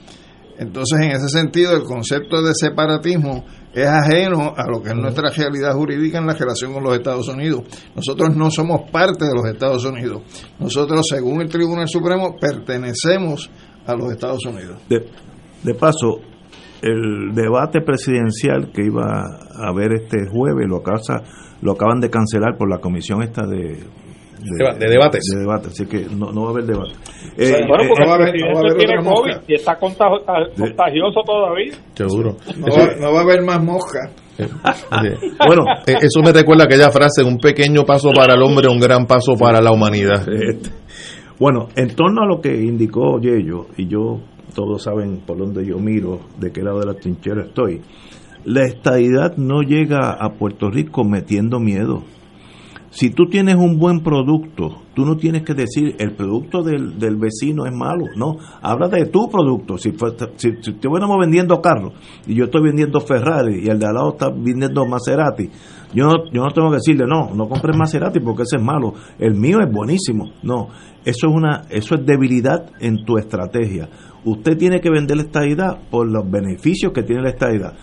Entonces, 0.60 1.00
en 1.02 1.12
ese 1.12 1.30
sentido, 1.30 1.76
el 1.76 1.84
concepto 1.84 2.42
de 2.42 2.52
separatismo 2.54 3.46
es 3.74 3.86
ajeno 3.86 4.54
a 4.58 4.68
lo 4.70 4.82
que 4.82 4.90
es 4.90 4.96
nuestra 4.96 5.30
realidad 5.30 5.74
jurídica 5.74 6.18
en 6.18 6.26
la 6.26 6.34
relación 6.34 6.74
con 6.74 6.84
los 6.84 6.96
Estados 6.96 7.28
Unidos. 7.28 7.64
Nosotros 7.96 8.36
no 8.36 8.50
somos 8.50 8.90
parte 8.92 9.26
de 9.26 9.36
los 9.36 9.46
Estados 9.46 9.86
Unidos. 9.86 10.24
Nosotros, 10.60 11.06
según 11.08 11.42
el 11.42 11.50
Tribunal 11.50 11.88
Supremo, 11.88 12.36
pertenecemos 12.40 13.50
a 13.86 13.96
los 13.96 14.12
Estados 14.12 14.44
Unidos. 14.46 14.82
De, 14.90 15.74
paso, 15.76 16.22
el 16.82 17.36
debate 17.36 17.82
presidencial 17.82 18.72
que 18.72 18.84
iba 18.84 19.04
a 19.04 19.70
haber 19.70 19.94
este 19.94 20.28
jueves 20.28 20.68
lo, 20.68 20.82
lo 21.62 21.72
acaban 21.72 22.00
de 22.00 22.10
cancelar 22.10 22.58
por 22.58 22.70
la 22.70 22.80
comisión 22.80 23.22
esta 23.22 23.46
de 23.46 23.84
de, 24.49 24.88
debates. 24.90 25.24
De 25.34 25.40
debate, 25.40 25.68
así 25.68 25.86
que 25.86 26.06
no, 26.06 26.32
no 26.32 26.44
va 26.44 26.48
a 26.48 26.52
haber 26.52 26.65
debate. 26.65 26.94
Eh, 27.38 27.61
bueno, 27.68 27.84
porque 27.88 28.03
no 28.03 28.07
va 28.07 28.14
a 28.14 28.15
haber, 28.15 28.36
no 28.40 28.53
va 28.53 28.60
a 28.60 28.72
haber 28.72 28.78
tiene 28.78 29.03
COVID 29.03 29.36
y 29.48 29.53
está 29.53 29.78
contagioso 29.78 31.22
todavía. 31.26 31.74
Seguro. 31.94 32.38
No, 32.57 32.68
va, 32.68 32.95
no 32.99 33.14
va 33.14 33.19
a 33.19 33.24
haber 33.24 33.41
más 33.44 33.64
mosca. 33.64 33.99
bueno, 35.48 35.64
eh, 35.86 35.95
eso 36.02 36.22
me 36.24 36.32
recuerda 36.32 36.65
aquella 36.65 36.91
frase, 36.91 37.24
un 37.24 37.38
pequeño 37.38 37.84
paso 37.84 38.11
para 38.14 38.36
el 38.36 38.44
hombre, 38.44 38.68
un 38.69 38.80
gran 38.80 39.06
paso 39.06 39.36
para 39.36 39.61
la 39.61 39.72
humanidad. 39.72 40.28
Este, 40.30 40.69
bueno, 41.40 41.68
en 41.76 41.95
torno 41.95 42.22
a 42.22 42.26
lo 42.26 42.41
que 42.41 42.49
indicó 42.49 43.19
Yello, 43.19 43.68
y 43.78 43.88
yo, 43.88 44.19
todos 44.56 44.84
saben 44.84 45.22
por 45.26 45.38
dónde 45.38 45.65
yo 45.65 45.78
miro, 45.78 46.19
de 46.40 46.52
qué 46.52 46.61
lado 46.61 46.80
de 46.80 46.86
la 46.88 46.94
trinchera 46.94 47.44
estoy, 47.45 47.82
la 48.45 48.64
estadidad 48.64 49.38
no 49.38 49.61
llega 49.61 50.11
a 50.11 50.30
Puerto 50.34 50.69
Rico 50.69 51.03
metiendo 51.03 51.60
miedo 51.60 52.03
si 52.98 53.11
tú 53.11 53.28
tienes 53.30 53.57
un 53.57 53.78
buen 53.78 53.99
producto, 53.99 54.82
tú 54.95 55.06
no 55.06 55.18
tienes 55.18 55.44
que 55.44 55.53
decir 55.53 55.95
el 55.99 56.15
producto 56.15 56.64
del, 56.64 56.98
del 56.98 57.15
vecino 57.15 57.68
es 57.68 57.72
malo, 57.72 58.06
no, 58.15 58.38
habla 58.60 58.88
de 58.88 59.06
tu 59.06 59.30
producto. 59.30 59.78
Si, 59.78 59.91
si, 60.38 60.49
si 60.61 60.72
estuviéramos 60.72 61.15
vendiendo 61.19 61.61
carros 61.61 61.94
y 62.26 62.34
yo 62.34 62.45
estoy 62.45 62.64
vendiendo 62.64 62.99
Ferrari 62.99 63.64
y 63.64 63.68
el 63.69 63.78
de 63.78 63.86
al 63.86 63.94
lado 63.94 64.14
está 64.14 64.30
vendiendo 64.30 64.84
Maserati, 64.88 65.48
yo 65.94 66.06
no, 66.06 66.26
yo 66.32 66.41
no 66.41 66.49
tengo 66.49 66.72
que 66.72 66.78
decirle, 66.78 67.06
no, 67.06 67.36
no 67.36 67.48
compres 67.48 67.78
Maserati 67.78 68.19
porque 68.19 68.41
ese 68.41 68.56
es 68.56 68.64
malo, 68.64 68.95
el 69.19 69.36
mío 69.36 69.60
es 69.61 69.72
buenísimo. 69.72 70.32
No, 70.41 70.69
eso 71.06 71.28
es, 71.28 71.36
una, 71.36 71.65
eso 71.69 71.94
es 71.94 72.03
debilidad 72.03 72.72
en 72.80 73.06
tu 73.06 73.19
estrategia. 73.19 73.90
Usted 74.26 74.57
tiene 74.57 74.82
que 74.82 74.90
vender 74.90 75.18
la 75.18 75.24
estadidad 75.24 75.78
por 75.91 76.10
los 76.11 76.28
beneficios 76.28 76.94
que 76.94 77.03
tiene 77.03 77.22
la 77.22 77.30
estadidad 77.30 77.76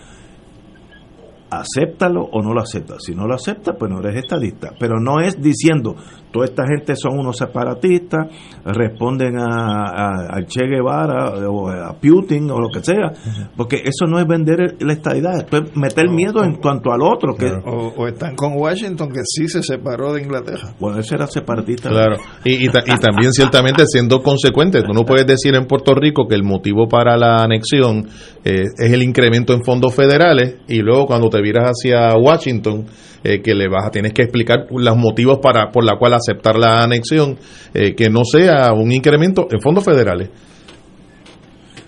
acéptalo 1.61 2.23
o 2.23 2.43
no 2.43 2.53
lo 2.53 2.61
acepta. 2.61 2.97
Si 2.99 3.15
no 3.15 3.27
lo 3.27 3.35
acepta, 3.35 3.75
pues 3.75 3.91
no 3.91 4.01
eres 4.01 4.25
estadista. 4.25 4.73
Pero 4.79 5.01
no 5.01 5.21
es 5.21 5.41
diciendo, 5.41 5.97
toda 6.35 6.47
esta 6.47 6.65
gente 6.67 6.97
son 6.97 7.17
unos 7.17 7.37
separatistas, 7.37 8.27
responden 8.65 9.39
a, 9.39 10.37
a, 10.37 10.45
Che 10.45 10.67
Guevara 10.67 11.49
o 11.49 11.69
a 11.69 11.95
Putin 11.95 12.51
o 12.51 12.59
lo 12.59 12.69
que 12.71 12.83
sea, 12.83 13.13
porque 13.57 13.77
eso 13.77 14.07
no 14.09 14.19
es 14.19 14.27
vender 14.27 14.75
la 14.81 14.95
estadidad, 14.95 15.39
esto 15.39 15.59
es 15.59 15.77
meter 15.77 16.11
miedo 16.11 16.43
en 16.43 16.57
cuanto 16.57 16.91
al 16.91 17.03
otro. 17.03 17.37
que 17.37 17.47
o, 17.47 18.09
están 18.09 18.35
con 18.35 18.55
Washington, 18.57 19.11
que 19.11 19.21
sí 19.23 19.47
se 19.47 19.63
separó 19.63 20.13
de 20.13 20.23
Inglaterra. 20.23 20.75
Bueno, 20.81 20.99
ese 20.99 21.15
era 21.15 21.29
separatista. 21.29 21.89
Claro, 21.89 22.17
y, 22.45 22.67
y, 22.67 22.69
también 22.69 23.33
ciertamente 23.33 23.85
siendo 23.87 24.21
consecuente, 24.21 24.83
tú 24.83 24.93
no 24.93 25.05
puedes 25.05 25.29
decir 25.29 25.55
en 25.55 25.67
Puerto 25.67 25.95
Rico 25.95 26.27
que 26.27 26.35
el 26.35 26.43
motivo 26.43 26.89
para 26.89 27.17
la 27.17 27.45
anexión 27.45 28.09
eh, 28.45 28.65
es 28.77 28.93
el 28.93 29.05
incremento 29.05 29.55
en 29.55 29.63
fondos 29.63 29.95
federales 29.95 30.57
y 30.67 30.81
luego 30.81 31.07
cuando 31.07 31.29
te 31.29 31.41
viras 31.41 31.71
hacia 31.71 32.17
Washington, 32.17 32.87
eh, 33.27 33.41
que 33.41 33.55
le 33.55 33.69
vas 33.69 33.87
a 33.87 33.91
tienes 33.91 34.13
que 34.13 34.21
explicar 34.21 34.67
los 34.71 34.97
motivos 34.99 35.39
para 35.39 35.71
por 35.71 35.83
la 35.83 35.97
cual 35.99 36.13
aceptar 36.25 36.57
la 36.57 36.83
anexión, 36.83 37.37
eh, 37.73 37.95
que 37.95 38.11
no 38.11 38.25
sea 38.25 38.73
un 38.73 38.93
incremento 38.93 39.49
en 39.51 39.61
fondos 39.61 39.85
federales. 39.85 40.31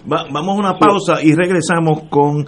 vamos 0.05 0.57
a 0.57 0.61
una 0.61 0.79
pausa 0.79 1.23
y 1.23 1.35
regresamos 1.35 2.05
con 2.09 2.47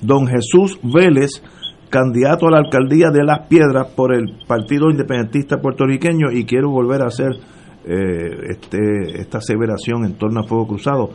don 0.00 0.26
Jesús 0.26 0.78
Vélez, 0.82 1.42
candidato 1.90 2.46
a 2.46 2.50
la 2.50 2.58
alcaldía 2.58 3.10
de 3.10 3.24
Las 3.24 3.46
Piedras 3.48 3.88
por 3.94 4.14
el 4.14 4.44
Partido 4.46 4.90
Independentista 4.90 5.60
Puertorriqueño 5.60 6.30
y 6.32 6.44
quiero 6.44 6.70
volver 6.70 7.02
a 7.02 7.06
hacer 7.06 7.30
eh, 7.84 8.50
este, 8.50 9.20
esta 9.20 9.38
aseveración 9.38 10.04
en 10.04 10.18
torno 10.18 10.40
a 10.40 10.46
Fuego 10.46 10.66
Cruzado. 10.66 11.10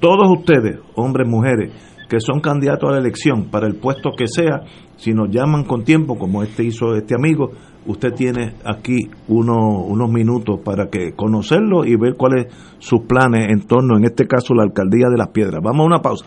Todos 0.00 0.28
ustedes, 0.30 0.78
hombres, 0.94 1.26
mujeres, 1.26 1.72
que 2.08 2.20
son 2.20 2.40
candidatos 2.40 2.88
a 2.88 2.92
la 2.92 2.98
elección 2.98 3.50
para 3.50 3.66
el 3.66 3.76
puesto 3.76 4.10
que 4.16 4.26
sea, 4.28 4.62
si 4.96 5.12
nos 5.12 5.28
llaman 5.30 5.64
con 5.64 5.84
tiempo, 5.84 6.16
como 6.16 6.42
este 6.42 6.64
hizo 6.64 6.94
este 6.94 7.14
amigo, 7.14 7.50
usted 7.88 8.12
tiene 8.12 8.54
aquí 8.64 9.10
uno, 9.26 9.80
unos 9.80 10.10
minutos 10.10 10.60
para 10.64 10.88
que 10.88 11.12
conocerlo 11.12 11.84
y 11.84 11.96
ver 11.96 12.14
cuáles 12.16 12.46
sus 12.78 13.00
planes 13.00 13.48
en 13.50 13.66
torno, 13.66 13.96
en 13.96 14.04
este 14.04 14.26
caso, 14.26 14.54
la 14.54 14.62
alcaldía 14.62 15.08
de 15.10 15.16
Las 15.16 15.28
Piedras. 15.28 15.60
Vamos 15.62 15.84
a 15.84 15.86
una 15.86 16.02
pausa. 16.02 16.26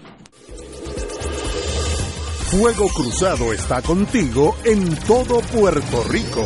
Fuego 2.52 2.88
Cruzado 2.94 3.54
está 3.54 3.82
contigo 3.82 4.56
en 4.66 4.90
todo 5.08 5.40
Puerto 5.54 6.04
Rico. 6.10 6.46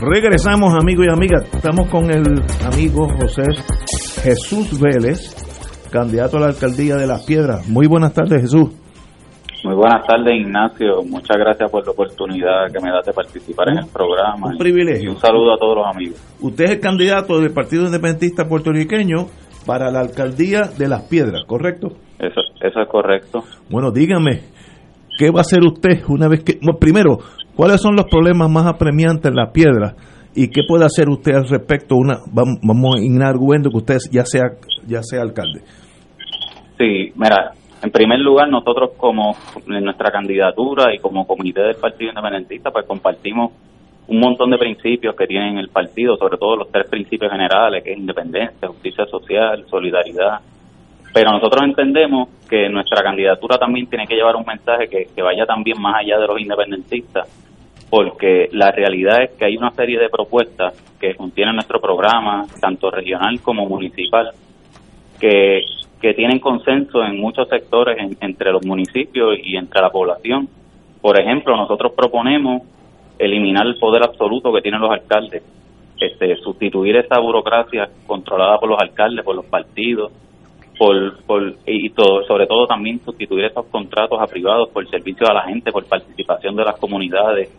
Regresamos, 0.00 0.72
amigos 0.80 1.04
y 1.06 1.10
amigas. 1.10 1.46
Estamos 1.52 1.90
con 1.90 2.10
el 2.10 2.22
amigo 2.64 3.06
José 3.20 3.42
Jesús 4.22 4.80
Vélez, 4.80 5.36
candidato 5.90 6.38
a 6.38 6.40
la 6.40 6.46
alcaldía 6.46 6.96
de 6.96 7.06
Las 7.06 7.26
Piedras. 7.26 7.68
Muy 7.68 7.86
buenas 7.86 8.14
tardes, 8.14 8.40
Jesús. 8.40 8.70
Muy 9.62 9.74
buenas 9.74 10.06
tardes, 10.06 10.40
Ignacio. 10.40 11.02
Muchas 11.06 11.36
gracias 11.36 11.70
por 11.70 11.84
la 11.84 11.92
oportunidad 11.92 12.72
que 12.72 12.82
me 12.82 12.90
das 12.90 13.04
de 13.04 13.12
participar 13.12 13.68
en 13.68 13.80
el 13.80 13.86
programa. 13.92 14.48
Un 14.48 14.56
privilegio. 14.56 15.04
Y 15.04 15.08
un 15.08 15.18
saludo 15.18 15.52
a 15.52 15.58
todos 15.58 15.76
los 15.76 15.86
amigos. 15.94 16.18
Usted 16.40 16.64
es 16.64 16.70
el 16.70 16.80
candidato 16.80 17.38
del 17.38 17.52
Partido 17.52 17.84
Independentista 17.84 18.48
Puertorriqueño 18.48 19.26
para 19.66 19.90
la 19.90 20.00
alcaldía 20.00 20.62
de 20.62 20.88
Las 20.88 21.02
Piedras, 21.02 21.44
¿correcto? 21.46 21.88
Eso, 22.18 22.40
eso 22.62 22.80
es 22.80 22.88
correcto. 22.88 23.40
Bueno, 23.68 23.90
dígame, 23.90 24.44
¿qué 25.18 25.30
va 25.30 25.40
a 25.40 25.42
hacer 25.42 25.60
usted 25.62 26.04
una 26.08 26.26
vez 26.26 26.42
que... 26.42 26.54
Bueno, 26.54 26.78
primero, 26.78 27.18
¿cuáles 27.60 27.82
son 27.82 27.94
los 27.94 28.06
problemas 28.06 28.48
más 28.48 28.64
apremiantes 28.66 29.26
en 29.26 29.36
Las 29.36 29.50
Piedras? 29.52 29.94
¿Y 30.34 30.48
qué 30.48 30.62
puede 30.66 30.86
hacer 30.86 31.10
usted 31.10 31.34
al 31.34 31.46
respecto? 31.46 31.94
Una, 31.94 32.16
vamos, 32.32 32.96
a 32.96 33.04
inarguendo 33.04 33.68
que 33.68 33.76
usted 33.76 33.98
ya 34.10 34.24
sea, 34.24 34.44
ya 34.86 35.02
sea 35.02 35.20
alcalde. 35.20 35.60
Sí, 36.78 37.12
mira, 37.14 37.52
en 37.82 37.90
primer 37.90 38.18
lugar, 38.20 38.48
nosotros 38.48 38.92
como 38.96 39.36
en 39.68 39.84
nuestra 39.84 40.10
candidatura 40.10 40.94
y 40.94 41.00
como 41.00 41.26
comité 41.26 41.60
del 41.60 41.74
Partido 41.74 42.08
Independentista, 42.08 42.70
pues 42.70 42.86
compartimos 42.86 43.52
un 44.08 44.20
montón 44.20 44.50
de 44.50 44.56
principios 44.56 45.14
que 45.14 45.26
tienen 45.26 45.58
el 45.58 45.68
partido, 45.68 46.16
sobre 46.16 46.38
todo 46.38 46.56
los 46.56 46.72
tres 46.72 46.88
principios 46.88 47.30
generales, 47.30 47.84
que 47.84 47.92
es 47.92 47.98
independencia, 47.98 48.68
justicia 48.68 49.04
social, 49.04 49.66
solidaridad. 49.68 50.40
Pero 51.12 51.30
nosotros 51.32 51.62
entendemos 51.64 52.30
que 52.48 52.70
nuestra 52.70 53.02
candidatura 53.02 53.58
también 53.58 53.86
tiene 53.86 54.06
que 54.06 54.14
llevar 54.14 54.36
un 54.36 54.46
mensaje 54.46 54.88
que 54.88 55.22
vaya 55.22 55.44
también 55.44 55.78
más 55.78 55.96
allá 56.00 56.18
de 56.18 56.26
los 56.26 56.40
independentistas, 56.40 57.49
porque 57.90 58.48
la 58.52 58.70
realidad 58.70 59.22
es 59.22 59.30
que 59.32 59.44
hay 59.46 59.56
una 59.56 59.72
serie 59.72 59.98
de 59.98 60.08
propuestas 60.08 60.74
que 61.00 61.14
contiene 61.16 61.52
nuestro 61.52 61.80
programa, 61.80 62.46
tanto 62.60 62.90
regional 62.90 63.40
como 63.40 63.66
municipal, 63.66 64.30
que, 65.18 65.62
que 66.00 66.14
tienen 66.14 66.38
consenso 66.38 67.02
en 67.02 67.18
muchos 67.20 67.48
sectores 67.48 67.98
en- 67.98 68.16
entre 68.20 68.52
los 68.52 68.64
municipios 68.64 69.36
y 69.42 69.56
entre 69.56 69.82
la 69.82 69.90
población. 69.90 70.48
Por 71.00 71.20
ejemplo, 71.20 71.56
nosotros 71.56 71.92
proponemos 71.96 72.62
eliminar 73.18 73.66
el 73.66 73.76
poder 73.78 74.02
absoluto 74.04 74.52
que 74.52 74.62
tienen 74.62 74.80
los 74.80 74.90
alcaldes, 74.90 75.42
este, 75.98 76.36
sustituir 76.36 76.96
esa 76.96 77.18
burocracia 77.18 77.88
controlada 78.06 78.58
por 78.58 78.70
los 78.70 78.78
alcaldes, 78.80 79.24
por 79.24 79.34
los 79.34 79.44
partidos, 79.46 80.12
por, 80.78 81.22
por 81.24 81.56
y 81.66 81.90
todo, 81.90 82.24
sobre 82.24 82.46
todo 82.46 82.66
también 82.66 83.00
sustituir 83.04 83.44
esos 83.46 83.66
contratos 83.66 84.18
a 84.20 84.26
privados 84.26 84.70
por 84.70 84.88
servicio 84.88 85.26
a 85.28 85.34
la 85.34 85.42
gente, 85.42 85.70
por 85.72 85.84
participación 85.86 86.56
de 86.56 86.64
las 86.64 86.78
comunidades. 86.78 87.50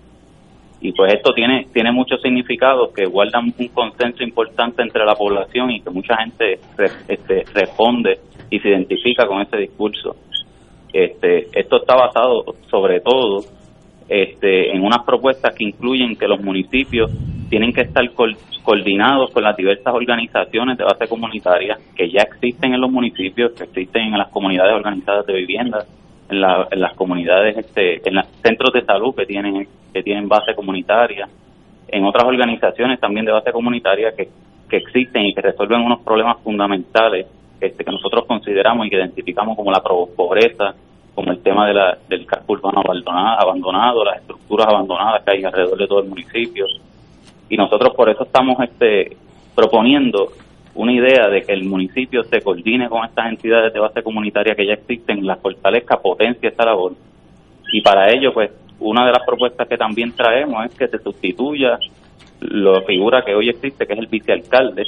Y 0.81 0.91
pues 0.93 1.13
esto 1.13 1.31
tiene, 1.33 1.67
tiene 1.71 1.91
muchos 1.91 2.21
significados 2.21 2.91
que 2.93 3.05
guardan 3.05 3.53
un 3.57 3.67
consenso 3.67 4.23
importante 4.23 4.81
entre 4.81 5.05
la 5.05 5.13
población 5.15 5.69
y 5.71 5.79
que 5.81 5.91
mucha 5.91 6.17
gente 6.17 6.59
este, 7.07 7.43
responde 7.53 8.19
y 8.49 8.59
se 8.59 8.69
identifica 8.69 9.27
con 9.27 9.41
ese 9.41 9.57
discurso. 9.57 10.15
Este, 10.91 11.47
esto 11.53 11.77
está 11.77 11.95
basado 11.95 12.43
sobre 12.69 12.99
todo 12.99 13.43
este, 14.09 14.71
en 14.75 14.83
unas 14.83 15.05
propuestas 15.05 15.55
que 15.55 15.63
incluyen 15.63 16.15
que 16.15 16.27
los 16.27 16.41
municipios 16.41 17.11
tienen 17.49 17.71
que 17.71 17.81
estar 17.81 18.03
col- 18.13 18.35
coordinados 18.63 19.31
con 19.31 19.43
las 19.43 19.55
diversas 19.55 19.93
organizaciones 19.93 20.77
de 20.77 20.83
base 20.83 21.07
comunitaria 21.07 21.77
que 21.95 22.09
ya 22.09 22.23
existen 22.23 22.73
en 22.73 22.81
los 22.81 22.91
municipios, 22.91 23.51
que 23.53 23.65
existen 23.65 24.03
en 24.07 24.17
las 24.17 24.29
comunidades 24.29 24.73
organizadas 24.73 25.25
de 25.27 25.33
vivienda, 25.33 25.85
en, 26.31 26.41
la- 26.41 26.67
en 26.71 26.79
las 26.79 26.93
comunidades, 26.95 27.57
este, 27.57 28.07
en 28.07 28.15
los 28.15 28.25
centros 28.43 28.73
de 28.73 28.83
salud 28.85 29.13
que 29.15 29.25
tienen 29.25 29.67
que 29.93 30.03
tienen 30.03 30.27
base 30.29 30.55
comunitaria, 30.55 31.27
en 31.89 32.05
otras 32.05 32.23
organizaciones 32.25 32.99
también 32.99 33.25
de 33.25 33.33
base 33.33 33.51
comunitaria 33.51 34.13
que, 34.15 34.29
que 34.69 34.77
existen 34.77 35.25
y 35.25 35.33
que 35.33 35.41
resuelven 35.41 35.81
unos 35.81 35.99
problemas 36.01 36.37
fundamentales 36.41 37.27
este, 37.59 37.83
que 37.83 37.91
nosotros 37.91 38.25
consideramos 38.25 38.87
y 38.87 38.89
que 38.89 38.95
identificamos 38.95 39.57
como 39.57 39.69
la 39.69 39.81
pobreza, 39.81 40.73
como 41.13 41.31
el 41.31 41.43
tema 41.43 41.67
de 41.67 41.73
la, 41.73 41.97
del 42.07 42.25
casco 42.25 42.53
urbano 42.53 42.79
abandonado, 42.83 43.39
abandonado, 43.41 44.05
las 44.05 44.21
estructuras 44.21 44.67
abandonadas 44.67 45.23
que 45.23 45.31
hay 45.31 45.43
alrededor 45.43 45.77
de 45.77 45.87
todo 45.87 45.99
el 45.99 46.07
municipio. 46.09 46.65
Y 47.49 47.57
nosotros 47.57 47.93
por 47.93 48.09
eso 48.09 48.23
estamos 48.23 48.57
este, 48.63 49.17
proponiendo 49.53 50.29
una 50.75 50.93
idea 50.93 51.27
de 51.27 51.41
que 51.41 51.53
el 51.53 51.63
municipio 51.63 52.23
se 52.23 52.41
coordine 52.41 52.87
con 52.89 53.03
estas 53.05 53.29
entidades 53.29 53.73
de 53.73 53.79
base 53.79 54.03
comunitaria 54.03 54.55
que 54.55 54.65
ya 54.65 54.73
existen, 54.73 55.25
las 55.25 55.39
fortalezca, 55.39 55.97
potencia 55.97 56.49
esta 56.49 56.65
labor. 56.65 56.93
Y 57.73 57.81
para 57.81 58.11
ello, 58.11 58.33
pues, 58.33 58.51
una 58.79 59.05
de 59.05 59.11
las 59.11 59.25
propuestas 59.25 59.67
que 59.67 59.77
también 59.77 60.13
traemos 60.13 60.65
es 60.65 60.75
que 60.75 60.87
se 60.87 60.99
sustituya 60.99 61.77
la 62.39 62.81
figura 62.81 63.23
que 63.23 63.35
hoy 63.35 63.49
existe, 63.49 63.85
que 63.85 63.93
es 63.93 63.99
el 63.99 64.07
vicealcalde, 64.07 64.83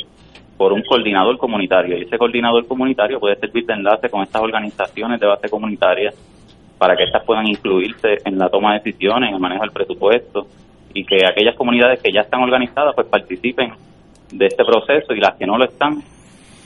por 0.58 0.74
un 0.74 0.82
coordinador 0.84 1.38
comunitario. 1.38 1.98
Y 1.98 2.04
ese 2.04 2.18
coordinador 2.18 2.66
comunitario 2.68 3.20
puede 3.20 3.36
servir 3.36 3.66
de 3.66 3.74
enlace 3.74 4.10
con 4.10 4.24
estas 4.24 4.42
organizaciones 4.42 5.20
de 5.20 5.28
base 5.28 5.50
comunitaria 5.50 6.12
para 6.78 6.96
que 6.96 7.04
éstas 7.04 7.24
puedan 7.26 7.48
incluirse 7.48 8.18
en 8.26 8.38
la 8.38 8.50
toma 8.50 8.74
de 8.74 8.80
decisiones, 8.80 9.30
en 9.30 9.36
el 9.36 9.42
manejo 9.42 9.62
del 9.62 9.72
presupuesto 9.72 10.48
y 10.94 11.06
que 11.06 11.18
aquellas 11.26 11.56
comunidades 11.56 12.02
que 12.02 12.12
ya 12.12 12.22
están 12.22 12.42
organizadas 12.42 12.94
pues 12.96 13.08
participen 13.08 13.72
de 14.34 14.48
este 14.48 14.64
proceso 14.64 15.14
y 15.14 15.20
las 15.20 15.38
que 15.38 15.46
no 15.46 15.58
lo 15.58 15.66
están 15.66 16.02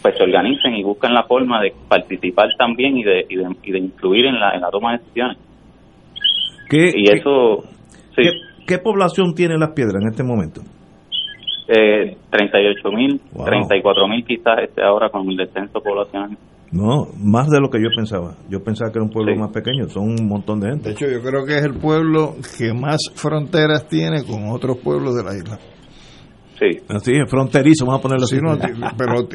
pues 0.02 0.16
se 0.16 0.24
organicen 0.24 0.76
y 0.76 0.84
busquen 0.84 1.14
la 1.14 1.24
forma 1.24 1.62
de 1.62 1.74
participar 1.88 2.50
también 2.58 2.98
y 2.98 3.04
de, 3.04 3.26
y 3.30 3.36
de, 3.36 3.46
y 3.64 3.72
de 3.72 3.80
incluir 3.80 4.26
en 4.26 4.40
la, 4.40 4.54
en 4.54 4.62
la 4.62 4.70
toma 4.70 4.92
de 4.94 5.00
decisiones. 5.00 5.38
¿Qué, 6.70 6.92
y 6.96 7.10
eso, 7.12 7.64
sí. 8.16 8.24
¿qué, 8.24 8.32
qué 8.68 8.78
población 8.78 9.34
tiene 9.34 9.58
Las 9.58 9.72
Piedras 9.72 10.02
en 10.02 10.10
este 10.10 10.24
momento? 10.24 10.62
Eh, 11.68 12.16
38 12.30 12.92
mil, 12.92 13.20
34 13.44 14.08
mil 14.08 14.24
quizás 14.26 14.60
este 14.64 14.82
ahora 14.82 15.10
con 15.10 15.28
el 15.30 15.36
descenso 15.36 15.82
poblacional. 15.82 16.38
No, 16.72 17.08
más 17.22 17.50
de 17.50 17.62
lo 17.62 17.70
que 17.70 17.82
yo 17.82 17.88
pensaba. 17.96 18.36
Yo 18.50 18.62
pensaba 18.62 18.92
que 18.92 19.00
era 19.00 19.06
un 19.06 19.10
pueblo 19.10 19.34
más 19.38 19.52
pequeño, 19.52 19.88
son 19.88 20.04
un 20.04 20.28
montón 20.28 20.60
de 20.60 20.70
gente. 20.70 20.90
De 20.90 20.96
hecho, 20.96 21.06
yo 21.10 21.22
creo 21.22 21.46
que 21.46 21.58
es 21.58 21.64
el 21.64 21.80
pueblo 21.80 22.36
que 22.58 22.74
más 22.74 23.00
fronteras 23.16 23.88
tiene 23.88 24.24
con 24.26 24.50
otros 24.50 24.78
pueblos 24.78 25.16
de 25.16 25.24
la 25.24 25.36
isla. 25.36 25.60
Sí. 26.60 26.80
Así 26.90 27.12
es, 27.12 27.30
fronterizo, 27.30 27.86
vamos 27.86 28.00
a 28.00 28.02
ponerlo 28.02 28.24
así. 28.24 28.38
Sí, 28.38 28.42
no, 28.42 28.90
pero, 28.98 29.28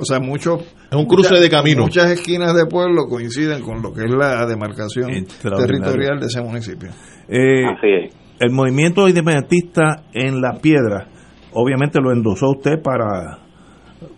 o 0.00 0.04
sea, 0.04 0.20
mucho, 0.20 0.56
es 0.56 0.96
un 0.96 1.04
cruce 1.04 1.28
muchas, 1.28 1.40
de 1.40 1.50
camino. 1.50 1.82
Muchas 1.82 2.10
esquinas 2.10 2.54
de 2.54 2.66
pueblo 2.66 3.04
coinciden 3.08 3.62
con 3.62 3.82
lo 3.82 3.92
que 3.92 4.04
es 4.04 4.10
la 4.10 4.46
demarcación 4.46 5.26
territorial 5.42 6.18
de 6.18 6.26
ese 6.26 6.40
municipio. 6.40 6.88
Eh, 7.28 7.66
Así 7.66 7.88
es. 7.88 8.16
El 8.40 8.50
movimiento 8.52 9.06
independentista 9.06 10.04
en 10.14 10.40
Las 10.40 10.60
Piedras, 10.60 11.08
obviamente 11.52 12.00
lo 12.00 12.10
endosó 12.10 12.50
usted 12.50 12.82
para, 12.82 13.38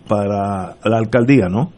para 0.07 0.77
la 0.83 0.97
alcaldía, 0.97 1.47
¿no? 1.49 1.73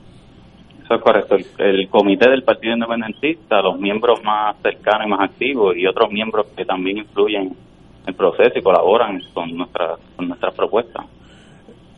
Eso 0.84 0.96
es 0.96 1.02
correcto. 1.02 1.36
El, 1.36 1.80
el, 1.82 1.90
comité 1.90 2.30
del 2.30 2.44
Partido 2.44 2.76
Independentista, 2.76 3.62
los 3.62 3.78
miembros 3.80 4.24
más 4.24 4.56
cercanos 4.62 5.08
y 5.08 5.10
más 5.10 5.30
activos 5.30 5.76
y 5.76 5.86
otros 5.86 6.10
miembros 6.12 6.48
que 6.56 6.64
también 6.64 7.00
influyen 7.00 7.42
en 7.42 7.67
el 8.08 8.16
proceso 8.16 8.52
y 8.56 8.62
colaboran 8.62 9.20
con 9.34 9.56
nuestra 9.56 9.96
con 10.16 10.28
nuestras 10.28 10.56
propuestas. 10.56 11.06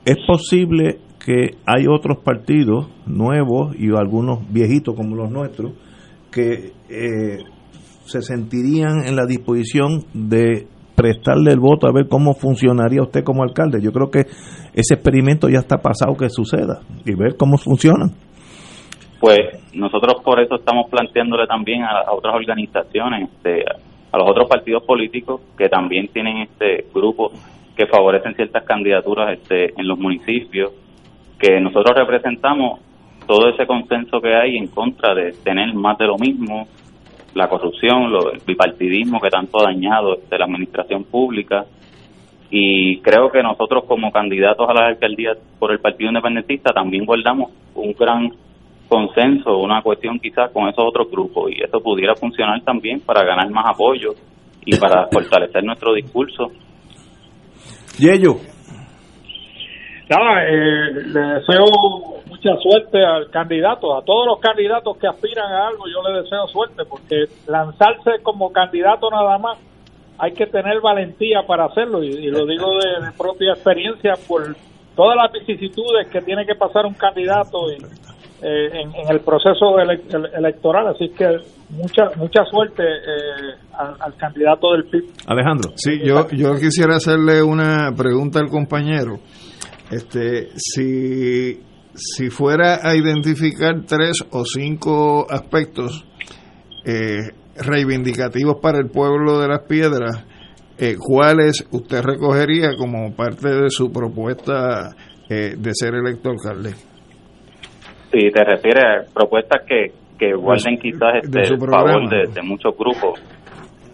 Es 0.05 0.17
posible 0.25 0.99
que 1.23 1.57
hay 1.65 1.85
otros 1.87 2.23
partidos 2.23 2.89
nuevos 3.05 3.75
y 3.77 3.89
algunos 3.95 4.51
viejitos 4.51 4.95
como 4.95 5.15
los 5.15 5.29
nuestros 5.29 5.73
que 6.31 6.71
eh, 6.89 7.43
se 8.05 8.21
sentirían 8.21 9.05
en 9.05 9.15
la 9.15 9.25
disposición 9.25 10.05
de 10.13 10.67
prestarle 10.95 11.51
el 11.51 11.59
voto 11.59 11.87
a 11.87 11.93
ver 11.93 12.07
cómo 12.09 12.33
funcionaría 12.33 13.01
usted 13.01 13.23
como 13.23 13.43
alcalde. 13.43 13.81
Yo 13.81 13.91
creo 13.91 14.09
que 14.09 14.21
ese 14.73 14.95
experimento 14.95 15.47
ya 15.47 15.59
está 15.59 15.77
pasado 15.77 16.15
que 16.17 16.29
suceda 16.29 16.81
y 17.05 17.15
ver 17.15 17.37
cómo 17.37 17.57
funcionan 17.57 18.11
pues 19.19 19.39
nosotros 19.73 20.21
por 20.23 20.39
eso 20.39 20.55
estamos 20.55 20.89
planteándole 20.89 21.45
también 21.45 21.83
a, 21.83 22.07
a 22.07 22.13
otras 22.13 22.35
organizaciones, 22.35 23.29
este, 23.29 23.63
a 24.11 24.17
los 24.17 24.29
otros 24.29 24.47
partidos 24.47 24.83
políticos 24.83 25.41
que 25.57 25.69
también 25.69 26.07
tienen 26.07 26.37
este 26.37 26.85
grupo 26.93 27.31
que 27.75 27.87
favorecen 27.87 28.35
ciertas 28.35 28.63
candidaturas 28.63 29.33
este, 29.33 29.73
en 29.79 29.87
los 29.87 29.97
municipios, 29.97 30.73
que 31.39 31.61
nosotros 31.61 31.95
representamos 31.95 32.81
todo 33.25 33.49
ese 33.49 33.65
consenso 33.65 34.19
que 34.19 34.35
hay 34.35 34.57
en 34.57 34.67
contra 34.67 35.13
de 35.13 35.31
tener 35.43 35.73
más 35.73 35.97
de 35.97 36.07
lo 36.07 36.17
mismo, 36.17 36.67
la 37.35 37.47
corrupción, 37.47 38.11
lo, 38.11 38.31
el 38.31 38.41
bipartidismo 38.45 39.19
que 39.21 39.29
tanto 39.29 39.59
ha 39.59 39.71
dañado 39.71 40.15
este, 40.15 40.37
la 40.37 40.45
administración 40.45 41.03
pública. 41.03 41.65
Y 42.49 42.99
creo 43.01 43.31
que 43.31 43.43
nosotros 43.43 43.85
como 43.85 44.11
candidatos 44.11 44.67
a 44.67 44.73
la 44.73 44.87
alcaldía 44.87 45.33
por 45.59 45.71
el 45.71 45.79
Partido 45.79 46.09
Independentista 46.09 46.73
también 46.73 47.05
guardamos 47.05 47.51
un 47.75 47.93
gran 47.93 48.31
consenso, 48.89 49.57
una 49.57 49.81
cuestión 49.81 50.19
quizás 50.19 50.51
con 50.51 50.67
esos 50.67 50.83
otros 50.85 51.09
grupos 51.09 51.51
y 51.51 51.63
eso 51.63 51.79
pudiera 51.79 52.15
funcionar 52.15 52.61
también 52.63 52.99
para 52.99 53.23
ganar 53.23 53.49
más 53.51 53.65
apoyo 53.67 54.13
y 54.65 54.75
para 54.77 55.07
fortalecer 55.11 55.63
nuestro 55.63 55.93
discurso. 55.93 56.47
Y 57.97 58.09
ello. 58.09 58.35
Nada, 60.09 60.43
eh, 60.43 60.91
le 61.05 61.19
deseo 61.19 61.65
mucha 62.25 62.55
suerte 62.57 63.05
al 63.05 63.29
candidato, 63.29 63.95
a 63.95 64.03
todos 64.03 64.25
los 64.25 64.39
candidatos 64.39 64.97
que 64.97 65.07
aspiran 65.07 65.51
a 65.51 65.67
algo, 65.67 65.85
yo 65.87 66.01
le 66.09 66.21
deseo 66.21 66.47
suerte 66.47 66.83
porque 66.89 67.25
lanzarse 67.47 68.23
como 68.23 68.51
candidato 68.51 69.09
nada 69.11 69.37
más 69.37 69.59
hay 70.17 70.33
que 70.33 70.47
tener 70.47 70.81
valentía 70.81 71.43
para 71.45 71.65
hacerlo 71.65 72.03
y, 72.03 72.07
y 72.07 72.27
lo 72.31 72.45
digo 72.47 72.71
de, 72.73 73.05
de, 73.05 73.11
propia 73.17 73.53
experiencia 73.53 74.15
por 74.27 74.55
todas 74.95 75.15
las 75.15 75.31
vicisitudes 75.31 76.07
que 76.11 76.21
tiene 76.21 76.45
que 76.45 76.55
pasar 76.55 76.85
un 76.85 76.95
candidato 76.95 77.71
y, 77.71 77.77
eh, 78.41 78.69
en, 78.71 78.95
en, 78.95 79.11
el 79.11 79.19
proceso 79.19 79.79
ele 79.79 80.01
electoral. 80.37 80.87
Así 80.87 81.09
que 81.09 81.25
mucha 81.69 82.09
mucha 82.15 82.45
suerte 82.45 82.83
eh, 82.83 83.55
al, 83.73 83.95
al, 83.99 84.15
candidato 84.15 84.71
del 84.71 84.85
PIB. 84.85 85.11
Alejandro. 85.27 85.71
Sí, 85.75 85.99
yo, 86.03 86.29
yo 86.29 86.53
quisiera 86.55 86.95
hacerle 86.95 87.43
una 87.43 87.91
pregunta 87.95 88.39
al 88.39 88.47
compañero. 88.47 89.19
Este, 89.91 90.49
si, 90.55 91.59
si 91.93 92.29
fuera 92.29 92.79
a 92.81 92.95
identificar 92.95 93.83
tres 93.85 94.23
o 94.31 94.45
cinco 94.45 95.25
aspectos 95.29 96.05
eh, 96.85 97.31
reivindicativos 97.57 98.57
para 98.61 98.77
el 98.77 98.89
pueblo 98.89 99.39
de 99.39 99.47
las 99.49 99.63
piedras, 99.63 100.25
¿cuáles 100.97 101.67
usted 101.71 102.01
recogería 102.01 102.77
como 102.77 103.13
parte 103.13 103.49
de 103.49 103.69
su 103.69 103.91
propuesta 103.91 104.95
de 105.27 105.73
ser 105.73 105.93
electo 105.93 106.29
alcalde? 106.29 106.73
Si 108.11 108.31
te 108.31 108.43
refieres 108.43 108.83
a 108.83 109.13
propuestas 109.13 109.63
que, 109.65 109.91
que 110.17 110.33
guarden 110.33 110.77
quizás 110.77 111.23
este, 111.23 111.41
el 111.41 111.59
favor 111.59 112.09
de, 112.09 112.27
de, 112.33 112.41
muchos 112.41 112.75
grupos, 112.77 113.21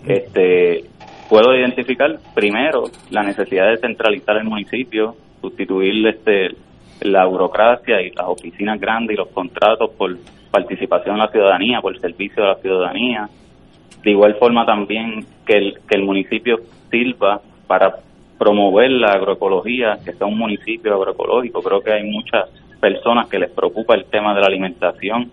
este, 0.07 0.85
puedo 1.29 1.55
identificar 1.55 2.17
primero 2.33 2.83
la 3.09 3.23
necesidad 3.23 3.69
de 3.71 3.77
centralizar 3.77 4.37
el 4.37 4.45
municipio, 4.45 5.15
sustituir 5.41 6.07
este, 6.07 6.55
la 7.01 7.25
burocracia 7.25 8.01
y 8.01 8.11
las 8.11 8.27
oficinas 8.27 8.79
grandes 8.79 9.15
y 9.15 9.17
los 9.17 9.29
contratos 9.29 9.91
por 9.97 10.15
participación 10.51 11.15
de 11.15 11.21
la 11.21 11.31
ciudadanía, 11.31 11.81
por 11.81 11.99
servicio 11.99 12.43
de 12.43 12.49
la 12.49 12.55
ciudadanía. 12.55 13.29
De 14.03 14.11
igual 14.11 14.35
forma 14.35 14.65
también 14.65 15.25
que 15.45 15.57
el, 15.57 15.73
que 15.89 15.97
el 15.97 16.03
municipio 16.03 16.57
sirva 16.89 17.41
para 17.67 17.95
promover 18.37 18.91
la 18.91 19.13
agroecología, 19.13 19.97
que 20.03 20.13
sea 20.13 20.27
un 20.27 20.37
municipio 20.37 20.93
agroecológico. 20.93 21.61
Creo 21.61 21.81
que 21.81 21.91
hay 21.91 22.03
muchas 22.03 22.49
personas 22.85 23.27
que 23.27 23.39
les 23.39 23.49
preocupa 23.49 23.95
el 23.95 24.05
tema 24.05 24.35
de 24.35 24.41
la 24.41 24.45
alimentación 24.45 25.31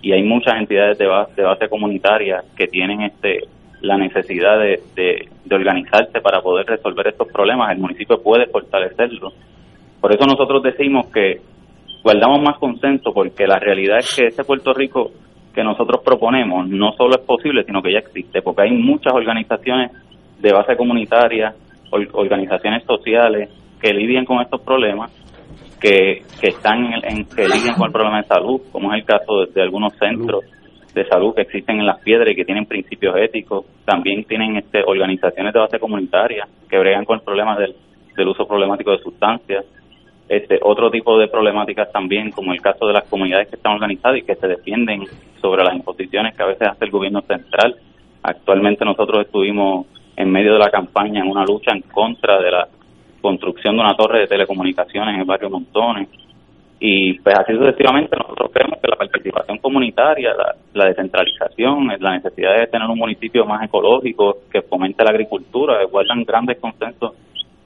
y 0.00 0.12
hay 0.12 0.22
muchas 0.22 0.54
entidades 0.58 0.96
de 0.96 1.06
base, 1.06 1.42
de 1.42 1.68
comunitaria 1.68 2.42
que 2.56 2.66
tienen 2.66 3.02
este 3.02 3.40
la 3.82 3.98
necesidad 3.98 4.58
de, 4.58 4.80
de, 4.96 5.28
de, 5.44 5.54
organizarse 5.54 6.22
para 6.22 6.40
poder 6.40 6.64
resolver 6.64 7.08
estos 7.08 7.28
problemas. 7.30 7.70
El 7.72 7.80
municipio 7.80 8.22
puede 8.22 8.46
fortalecerlo. 8.46 9.32
Por 10.00 10.14
eso 10.14 10.24
nosotros 10.24 10.62
decimos 10.62 11.12
que 11.12 11.42
guardamos 12.02 12.40
más 12.40 12.58
consenso 12.58 13.12
porque 13.12 13.46
la 13.46 13.58
realidad 13.58 13.98
es 13.98 14.16
que 14.16 14.28
ese 14.28 14.42
Puerto 14.42 14.72
Rico 14.72 15.10
que 15.54 15.62
nosotros 15.62 16.00
proponemos 16.02 16.66
no 16.66 16.92
solo 16.92 17.16
es 17.16 17.26
posible, 17.26 17.64
sino 17.64 17.82
que 17.82 17.92
ya 17.92 17.98
existe, 17.98 18.40
porque 18.40 18.62
hay 18.62 18.70
muchas 18.70 19.12
organizaciones 19.12 19.92
de 20.40 20.52
base 20.52 20.74
comunitaria, 20.74 21.52
organizaciones 21.90 22.82
sociales 22.84 23.50
que 23.78 23.92
lidian 23.92 24.24
con 24.24 24.40
estos 24.40 24.62
problemas 24.62 25.12
que, 25.84 26.22
que 26.40 26.48
están 26.48 26.82
en, 26.82 27.04
en, 27.04 27.24
que 27.26 27.42
lidian 27.46 27.76
con 27.76 27.88
el 27.88 27.92
problema 27.92 28.22
de 28.22 28.26
salud, 28.26 28.58
como 28.72 28.90
es 28.94 29.00
el 29.00 29.04
caso 29.04 29.40
de, 29.40 29.52
de, 29.52 29.60
algunos 29.60 29.92
centros 29.98 30.40
de 30.94 31.04
salud 31.06 31.34
que 31.34 31.42
existen 31.42 31.78
en 31.78 31.84
las 31.84 32.00
piedras 32.00 32.30
y 32.30 32.34
que 32.34 32.46
tienen 32.46 32.64
principios 32.64 33.14
éticos, 33.18 33.66
también 33.84 34.24
tienen 34.24 34.56
este, 34.56 34.82
organizaciones 34.82 35.52
de 35.52 35.60
base 35.60 35.78
comunitaria 35.78 36.48
que 36.70 36.78
bregan 36.78 37.04
con 37.04 37.18
el 37.18 37.24
problema 37.24 37.58
del, 37.58 37.76
del 38.16 38.28
uso 38.28 38.46
problemático 38.46 38.92
de 38.92 38.98
sustancias, 39.00 39.66
este 40.26 40.58
otro 40.62 40.90
tipo 40.90 41.18
de 41.18 41.28
problemáticas 41.28 41.92
también, 41.92 42.30
como 42.30 42.54
el 42.54 42.62
caso 42.62 42.86
de 42.86 42.94
las 42.94 43.04
comunidades 43.10 43.48
que 43.48 43.56
están 43.56 43.74
organizadas 43.74 44.16
y 44.16 44.22
que 44.22 44.36
se 44.36 44.48
defienden 44.48 45.04
sobre 45.42 45.64
las 45.64 45.74
imposiciones 45.74 46.34
que 46.34 46.42
a 46.42 46.46
veces 46.46 46.66
hace 46.66 46.86
el 46.86 46.92
gobierno 46.92 47.20
central. 47.20 47.76
Actualmente 48.22 48.86
nosotros 48.86 49.26
estuvimos 49.26 49.86
en 50.16 50.32
medio 50.32 50.54
de 50.54 50.60
la 50.60 50.70
campaña 50.70 51.20
en 51.20 51.30
una 51.30 51.44
lucha 51.44 51.72
en 51.74 51.82
contra 51.82 52.40
de 52.40 52.50
la 52.50 52.68
construcción 53.24 53.74
de 53.74 53.80
una 53.80 53.96
torre 53.96 54.20
de 54.20 54.26
telecomunicaciones 54.26 55.14
en 55.14 55.20
el 55.20 55.26
barrio 55.26 55.48
Montones. 55.48 56.10
Y 56.78 57.18
pues 57.20 57.34
así 57.38 57.54
sucesivamente 57.56 58.14
nosotros 58.14 58.50
creemos 58.52 58.78
que 58.82 58.88
la 58.90 58.96
participación 58.96 59.56
comunitaria, 59.58 60.34
la, 60.36 60.54
la 60.74 60.88
descentralización, 60.90 61.88
la 62.00 62.16
necesidad 62.16 62.60
de 62.60 62.66
tener 62.66 62.86
un 62.86 62.98
municipio 62.98 63.46
más 63.46 63.64
ecológico 63.64 64.40
que 64.52 64.60
fomente 64.60 65.02
la 65.02 65.12
agricultura, 65.12 65.82
guardan 65.90 66.24
grandes 66.24 66.60
consensos 66.60 67.12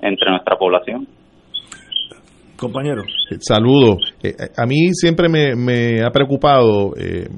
entre 0.00 0.30
nuestra 0.30 0.56
población. 0.56 1.08
Compañero. 2.56 3.02
Saludos. 3.40 4.14
a 4.56 4.66
mí 4.66 4.92
siempre 4.92 5.28
me, 5.28 5.56
me 5.56 6.02
ha 6.04 6.10
preocupado, 6.10 6.92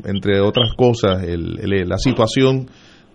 entre 0.04 0.40
otras 0.40 0.74
cosas, 0.74 1.22
el, 1.24 1.88
la 1.88 1.96
situación 1.96 2.66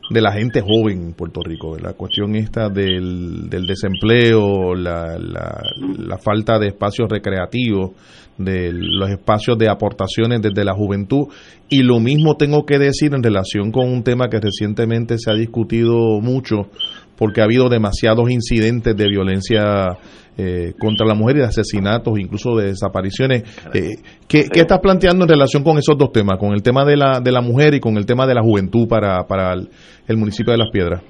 de 0.10 0.22
la 0.22 0.32
gente 0.32 0.62
joven 0.62 1.02
en 1.02 1.14
Puerto 1.14 1.42
Rico, 1.44 1.78
la 1.78 1.94
cuestión 1.94 2.36
esta 2.36 2.70
del, 2.70 3.50
del 3.50 3.66
desempleo, 3.66 4.76
la, 4.76 5.18
la, 5.18 6.18
falta 6.18 6.60
de 6.60 6.68
espacios 6.68 7.10
recreativos, 7.10 7.92
de 8.38 8.72
los 8.72 9.10
espacios 9.10 9.58
de 9.58 9.70
aportaciones 9.70 10.42
desde 10.42 10.64
la 10.64 10.74
juventud. 10.74 11.28
Y 11.70 11.82
lo 11.82 12.00
mismo 12.00 12.36
tengo 12.36 12.66
que 12.66 12.78
decir 12.78 13.14
en 13.16 13.24
relación 13.24 13.72
con 13.72 13.90
un 13.90 14.04
tema 14.04 14.30
que 14.30 14.40
recientemente 14.40 15.18
se 15.18 15.32
ha 15.32 15.36
discutido 15.36 16.20
mucho, 16.22 16.70
porque 17.18 17.42
ha 17.42 17.46
habido 17.46 17.70
demasiados 17.70 18.30
incidentes 18.30 18.96
de 18.96 19.08
violencia 19.08 19.98
eh, 20.38 20.74
contra 20.78 21.08
la 21.08 21.16
mujer 21.16 21.38
y 21.38 21.40
de 21.40 21.46
asesinatos, 21.46 22.20
incluso 22.20 22.58
de 22.58 22.68
desapariciones. 22.68 23.44
Eh, 23.74 23.96
¿qué, 24.28 24.40
estás 24.52 24.80
planteando 24.80 25.24
en 25.24 25.30
relación 25.30 25.64
con 25.64 25.78
esos 25.78 25.98
dos 25.98 26.12
temas, 26.12 26.38
con 26.38 26.52
el 26.52 26.62
tema 26.62 26.84
de 26.84 26.98
la, 26.98 27.22
de 27.22 27.32
la 27.32 27.40
mujer 27.40 27.74
y 27.74 27.80
con 27.80 27.96
el 27.96 28.06
tema 28.06 28.28
de 28.28 28.36
la 28.36 28.42
juventud 28.42 28.86
para, 28.88 29.24
para 29.28 29.54
el, 29.54 30.18
municipio 30.18 30.52
de 30.52 30.58
Las 30.58 30.72
Piedras? 30.72 31.02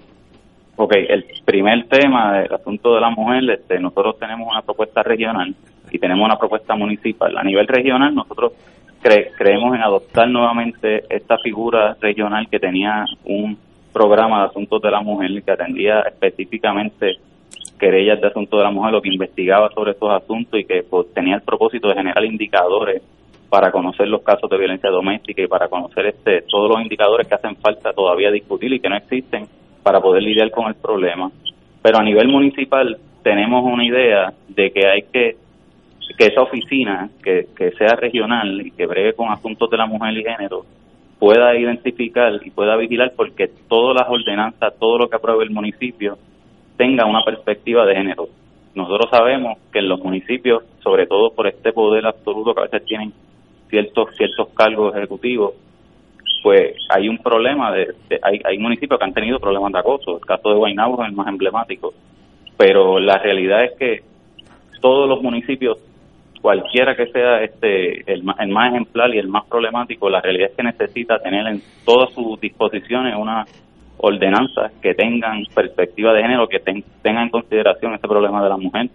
Ok, 0.76 0.94
el 0.96 1.26
primer 1.44 1.88
tema, 1.88 2.40
el 2.44 2.54
asunto 2.54 2.94
de 2.94 3.02
la 3.02 3.10
mujer, 3.10 3.50
este, 3.50 3.80
nosotros 3.80 4.20
tenemos 4.20 4.48
una 4.48 4.62
propuesta 4.62 5.02
regional 5.02 5.56
y 5.90 5.98
tenemos 5.98 6.24
una 6.24 6.38
propuesta 6.38 6.76
municipal. 6.76 7.36
A 7.36 7.44
nivel 7.44 7.66
regional, 7.68 8.14
nosotros 8.14 8.54
creemos 9.38 9.76
en 9.76 9.82
adoptar 9.82 10.30
nuevamente 10.30 11.04
esta 11.10 11.38
figura 11.40 11.96
regional 12.00 12.48
que 12.50 12.60
tenía 12.60 13.06
un 13.26 13.58
programa 13.96 14.42
de 14.42 14.48
asuntos 14.50 14.82
de 14.82 14.92
la 14.92 15.00
mujer 15.00 15.42
que 15.42 15.52
atendía 15.52 16.02
específicamente 16.02 17.14
querellas 17.80 18.20
de 18.20 18.28
asuntos 18.28 18.60
de 18.60 18.64
la 18.66 18.72
mujer, 18.72 18.92
lo 18.92 19.02
que 19.02 19.08
investigaba 19.08 19.70
sobre 19.74 19.92
estos 19.92 20.12
asuntos 20.12 20.60
y 20.60 20.66
que 20.66 20.84
pues, 20.84 21.14
tenía 21.14 21.36
el 21.36 21.42
propósito 21.42 21.88
de 21.88 21.96
generar 21.96 22.26
indicadores 22.26 23.02
para 23.50 23.72
conocer 23.72 24.10
los 24.10 24.22
casos 24.22 24.50
de 24.50 24.58
violencia 24.58 24.90
doméstica 24.90 25.42
y 25.42 25.48
para 25.48 25.70
conocer 25.70 26.08
este 26.08 26.42
todos 26.42 26.70
los 26.70 26.82
indicadores 26.82 27.26
que 27.26 27.36
hacen 27.36 27.56
falta 27.56 27.94
todavía 27.94 28.32
discutir 28.32 28.74
y 28.74 28.82
que 28.82 28.90
no 28.90 28.98
existen 28.98 29.48
para 29.82 30.02
poder 30.02 30.24
lidiar 30.24 30.52
con 30.52 30.68
el 30.68 30.76
problema. 30.76 31.32
Pero 31.82 31.98
a 31.98 32.04
nivel 32.04 32.28
municipal 32.28 32.98
tenemos 33.24 33.64
una 33.64 33.86
idea 33.86 34.34
de 34.50 34.72
que 34.72 34.88
hay 34.88 35.04
que 35.04 35.38
que 36.18 36.28
esa 36.28 36.42
oficina 36.42 37.10
que, 37.24 37.48
que 37.58 37.72
sea 37.72 37.96
regional 37.96 38.62
y 38.62 38.72
que 38.72 38.86
bregue 38.86 39.14
con 39.14 39.30
asuntos 39.30 39.70
de 39.70 39.78
la 39.78 39.86
mujer 39.86 40.18
y 40.18 40.24
género 40.24 40.66
pueda 41.20 41.58
identificar 41.58 42.40
y 42.44 42.52
pueda 42.52 42.76
vigilar 42.76 43.14
porque 43.16 43.50
todas 43.68 43.96
las 43.96 44.10
ordenanzas, 44.10 44.74
todo 44.80 44.98
lo 44.98 45.10
que 45.10 45.16
apruebe 45.16 45.44
el 45.44 45.52
municipio 45.52 46.18
tenga 46.78 47.06
una 47.06 47.24
perspectiva 47.24 47.86
de 47.86 47.96
género. 47.96 48.28
Nosotros 48.76 49.10
sabemos 49.10 49.58
que 49.72 49.80
en 49.80 49.88
los 49.88 50.00
municipios, 50.04 50.64
sobre 50.84 51.08
todo 51.08 51.32
por 51.32 51.48
este 51.48 51.72
poder 51.72 52.06
absoluto 52.06 52.54
que 52.54 52.62
a 52.62 52.64
veces 52.66 52.86
tienen 52.86 53.14
ciertos 53.70 54.16
ciertos 54.16 54.50
cargos 54.50 54.96
ejecutivos, 54.96 55.54
pues 56.44 56.76
hay 56.90 57.08
un 57.08 57.18
problema 57.18 57.72
de, 57.72 57.96
hay, 58.22 58.40
hay 58.44 58.58
municipios 58.60 59.00
que 59.00 59.06
han 59.06 59.14
tenido 59.14 59.40
problemas 59.40 59.72
de 59.72 59.80
acoso. 59.80 60.18
El 60.18 60.26
caso 60.26 60.50
de 60.50 60.56
Guaynabo 60.56 61.02
es 61.02 61.10
el 61.10 61.16
más 61.16 61.28
emblemático, 61.28 61.94
pero 62.58 63.00
la 63.00 63.18
realidad 63.18 63.64
es 63.64 63.72
que 63.80 64.04
todos 64.82 65.10
los 65.10 65.22
municipios, 65.24 65.80
cualquiera 66.46 66.96
que 66.96 67.08
sea 67.08 67.42
este 67.42 68.02
el, 68.06 68.22
el 68.38 68.50
más 68.50 68.72
ejemplar 68.72 69.10
y 69.16 69.18
el 69.18 69.28
más 69.28 69.46
problemático, 69.48 70.12
la 70.12 70.22
realidad 70.22 70.52
es 70.52 70.56
que 70.56 70.62
necesita 70.62 71.18
tener 71.18 71.48
en 71.48 71.60
todas 71.84 72.14
sus 72.14 72.40
disposiciones 72.40 73.16
una 73.18 73.46
ordenanzas 73.98 74.72
que 74.80 74.94
tengan 74.94 75.44
perspectiva 75.56 76.14
de 76.14 76.22
género, 76.22 76.48
que 76.48 76.60
tengan 76.60 77.24
en 77.24 77.30
consideración 77.32 77.96
este 77.96 78.08
problema 78.08 78.44
de 78.44 78.50
la 78.50 78.58
mujer 78.58 78.92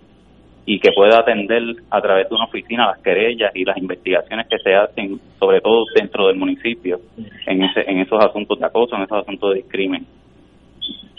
y 0.64 0.78
que 0.78 0.92
pueda 0.92 1.18
atender 1.18 1.60
a 1.90 2.00
través 2.00 2.28
de 2.28 2.36
una 2.36 2.44
oficina 2.44 2.86
las 2.86 3.02
querellas 3.02 3.50
y 3.56 3.64
las 3.64 3.76
investigaciones 3.78 4.46
que 4.46 4.58
se 4.60 4.72
hacen, 4.72 5.20
sobre 5.40 5.60
todo 5.60 5.86
dentro 5.96 6.28
del 6.28 6.36
municipio, 6.36 7.00
en, 7.48 7.64
ese, 7.64 7.80
en 7.90 7.98
esos 7.98 8.24
asuntos 8.24 8.60
de 8.60 8.66
acoso, 8.66 8.94
en 8.94 9.02
esos 9.02 9.22
asuntos 9.22 9.50
de 9.50 9.56
discrimen. 9.56 10.06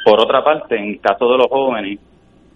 Por 0.05 0.21
otra 0.21 0.41
parte, 0.45 0.77
en 0.77 0.91
el 0.91 1.01
caso 1.01 1.29
de 1.29 1.39
los 1.39 1.47
jóvenes, 1.47 1.99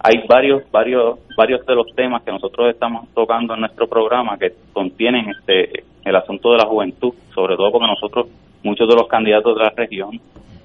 hay 0.05 0.23
varios, 0.27 0.69
varios, 0.71 1.17
varios 1.35 1.65
de 1.65 1.73
los 1.73 1.87
temas 1.95 2.21
que 2.21 2.31
nosotros 2.31 2.69
estamos 2.69 3.07
tocando 3.15 3.55
en 3.55 3.61
nuestro 3.61 3.87
programa 3.87 4.37
que 4.37 4.53
contienen 4.71 5.29
este 5.29 5.83
el 6.03 6.15
asunto 6.15 6.51
de 6.51 6.59
la 6.59 6.67
juventud, 6.67 7.11
sobre 7.33 7.55
todo 7.55 7.71
porque 7.71 7.87
nosotros, 7.87 8.27
muchos 8.61 8.87
de 8.87 8.95
los 8.95 9.07
candidatos 9.07 9.57
de 9.57 9.63
la 9.63 9.71
región, 9.71 10.19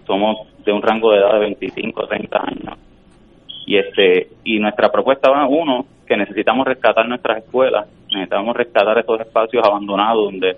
somos 0.07 0.47
de 0.63 0.73
un 0.73 0.83
rango 0.83 1.11
de 1.13 1.21
edad 1.21 1.33
de 1.33 1.39
25 1.39 2.05
a 2.05 2.09
30 2.09 2.39
años. 2.39 2.79
Y 3.65 3.79
este 3.79 4.29
y 4.45 4.59
nuestra 4.59 4.93
propuesta 4.93 5.31
va 5.31 5.47
uno 5.47 5.87
que 6.07 6.19
necesitamos 6.19 6.67
rescatar 6.67 7.09
nuestras 7.09 7.39
escuelas, 7.39 7.89
necesitamos 8.11 8.55
rescatar 8.55 8.99
esos 8.99 9.21
espacios 9.21 9.65
abandonados 9.67 10.23
donde 10.23 10.57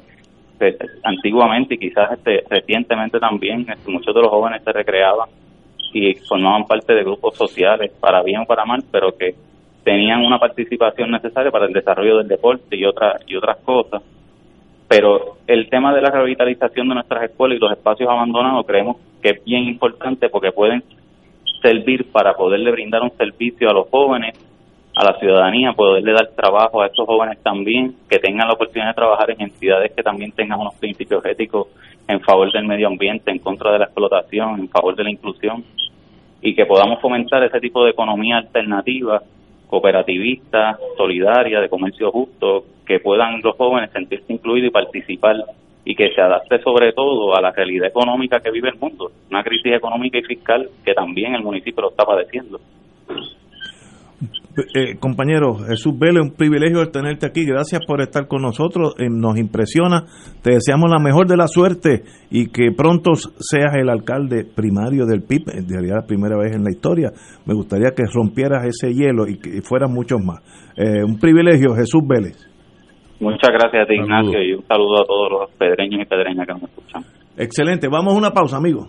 pues, 0.58 0.76
antiguamente 1.04 1.76
y 1.76 1.78
quizás 1.78 2.14
este, 2.14 2.42
recientemente 2.50 3.20
también 3.20 3.64
este, 3.68 3.92
muchos 3.92 4.12
de 4.12 4.22
los 4.22 4.30
jóvenes 4.30 4.60
se 4.64 4.72
recreaban 4.72 5.28
y 5.92 6.14
formaban 6.14 6.66
parte 6.66 6.94
de 6.94 7.04
grupos 7.04 7.36
sociales 7.36 7.92
para 8.00 8.22
bien 8.22 8.40
o 8.40 8.46
para 8.46 8.64
mal, 8.64 8.82
pero 8.90 9.16
que 9.16 9.34
tenían 9.84 10.24
una 10.24 10.38
participación 10.38 11.10
necesaria 11.10 11.50
para 11.50 11.66
el 11.66 11.72
desarrollo 11.72 12.18
del 12.18 12.28
deporte 12.28 12.76
y 12.76 12.84
otras 12.84 13.22
y 13.26 13.36
otras 13.36 13.58
cosas. 13.58 14.02
Pero 14.88 15.38
el 15.46 15.68
tema 15.68 15.94
de 15.94 16.02
la 16.02 16.10
revitalización 16.10 16.88
de 16.88 16.94
nuestras 16.94 17.24
escuelas 17.24 17.56
y 17.56 17.60
los 17.60 17.72
espacios 17.72 18.08
abandonados 18.08 18.66
creemos 18.66 18.96
que 19.22 19.30
es 19.30 19.44
bien 19.44 19.64
importante 19.64 20.28
porque 20.28 20.52
pueden 20.52 20.82
servir 21.62 22.10
para 22.10 22.34
poderle 22.34 22.70
brindar 22.72 23.02
un 23.02 23.12
servicio 23.16 23.70
a 23.70 23.72
los 23.72 23.88
jóvenes, 23.88 24.36
a 24.94 25.04
la 25.04 25.18
ciudadanía, 25.18 25.72
poderle 25.72 26.12
dar 26.12 26.28
trabajo 26.36 26.82
a 26.82 26.86
esos 26.86 27.06
jóvenes 27.06 27.42
también, 27.42 27.96
que 28.08 28.18
tengan 28.18 28.48
la 28.48 28.54
oportunidad 28.54 28.88
de 28.88 28.94
trabajar 28.94 29.30
en 29.30 29.42
entidades 29.42 29.92
que 29.92 30.02
también 30.02 30.32
tengan 30.32 30.60
unos 30.60 30.74
principios 30.74 31.24
éticos 31.24 31.68
en 32.08 32.20
favor 32.20 32.52
del 32.52 32.66
medio 32.66 32.88
ambiente, 32.88 33.30
en 33.30 33.38
contra 33.38 33.72
de 33.72 33.78
la 33.78 33.84
explotación, 33.86 34.60
en 34.60 34.68
favor 34.68 34.96
de 34.96 35.04
la 35.04 35.10
inclusión, 35.10 35.64
y 36.40 36.54
que 36.54 36.66
podamos 36.66 37.00
fomentar 37.00 37.42
ese 37.44 37.60
tipo 37.60 37.84
de 37.84 37.90
economía 37.90 38.38
alternativa 38.38 39.22
cooperativista, 39.68 40.78
solidaria, 40.98 41.60
de 41.60 41.68
comercio 41.68 42.10
justo, 42.10 42.64
que 42.84 43.00
puedan 43.00 43.40
los 43.40 43.56
jóvenes 43.56 43.90
sentirse 43.90 44.32
incluidos 44.32 44.68
y 44.68 44.70
participar 44.70 45.36
y 45.84 45.94
que 45.94 46.10
se 46.14 46.20
adapte 46.20 46.60
sobre 46.62 46.92
todo 46.92 47.34
a 47.34 47.40
la 47.40 47.52
realidad 47.52 47.88
económica 47.88 48.40
que 48.40 48.50
vive 48.50 48.68
el 48.68 48.78
mundo, 48.78 49.10
una 49.30 49.42
crisis 49.42 49.72
económica 49.72 50.18
y 50.18 50.22
fiscal 50.22 50.68
que 50.84 50.94
también 50.94 51.34
el 51.34 51.42
municipio 51.42 51.82
lo 51.82 51.90
está 51.90 52.04
padeciendo. 52.04 52.60
Eh, 54.74 54.96
compañero 55.00 55.54
Jesús 55.66 55.98
Vélez, 55.98 56.22
un 56.22 56.34
privilegio 56.34 56.90
tenerte 56.90 57.26
aquí. 57.26 57.44
Gracias 57.44 57.84
por 57.86 58.00
estar 58.00 58.28
con 58.28 58.42
nosotros. 58.42 58.94
Eh, 58.98 59.08
nos 59.10 59.38
impresiona. 59.38 60.04
Te 60.42 60.52
deseamos 60.52 60.90
la 60.90 60.98
mejor 60.98 61.26
de 61.26 61.36
la 61.36 61.48
suerte 61.48 62.04
y 62.30 62.48
que 62.50 62.70
pronto 62.76 63.14
seas 63.14 63.74
el 63.74 63.88
alcalde 63.88 64.44
primario 64.44 65.06
del 65.06 65.22
PIB. 65.22 65.50
Sería 65.66 65.94
la 65.94 66.06
primera 66.06 66.36
vez 66.36 66.54
en 66.54 66.64
la 66.64 66.70
historia. 66.70 67.12
Me 67.46 67.54
gustaría 67.54 67.90
que 67.90 68.04
rompieras 68.12 68.64
ese 68.66 68.92
hielo 68.92 69.26
y 69.26 69.38
que 69.38 69.62
fueran 69.62 69.92
muchos 69.92 70.22
más. 70.22 70.40
Eh, 70.76 71.02
un 71.02 71.18
privilegio, 71.18 71.74
Jesús 71.74 72.02
Vélez. 72.06 72.36
Muchas 73.20 73.50
gracias 73.50 73.84
a 73.84 73.86
ti, 73.86 73.94
Ignacio, 73.94 74.42
y 74.42 74.52
un 74.54 74.64
saludo 74.66 75.02
a 75.02 75.06
todos 75.06 75.30
los 75.30 75.50
pedreños 75.56 76.02
y 76.02 76.04
pedreñas 76.06 76.46
que 76.46 76.52
nos 76.54 76.62
escuchan. 76.64 77.02
Excelente. 77.36 77.88
Vamos 77.88 78.14
a 78.14 78.18
una 78.18 78.30
pausa, 78.32 78.56
amigo. 78.56 78.88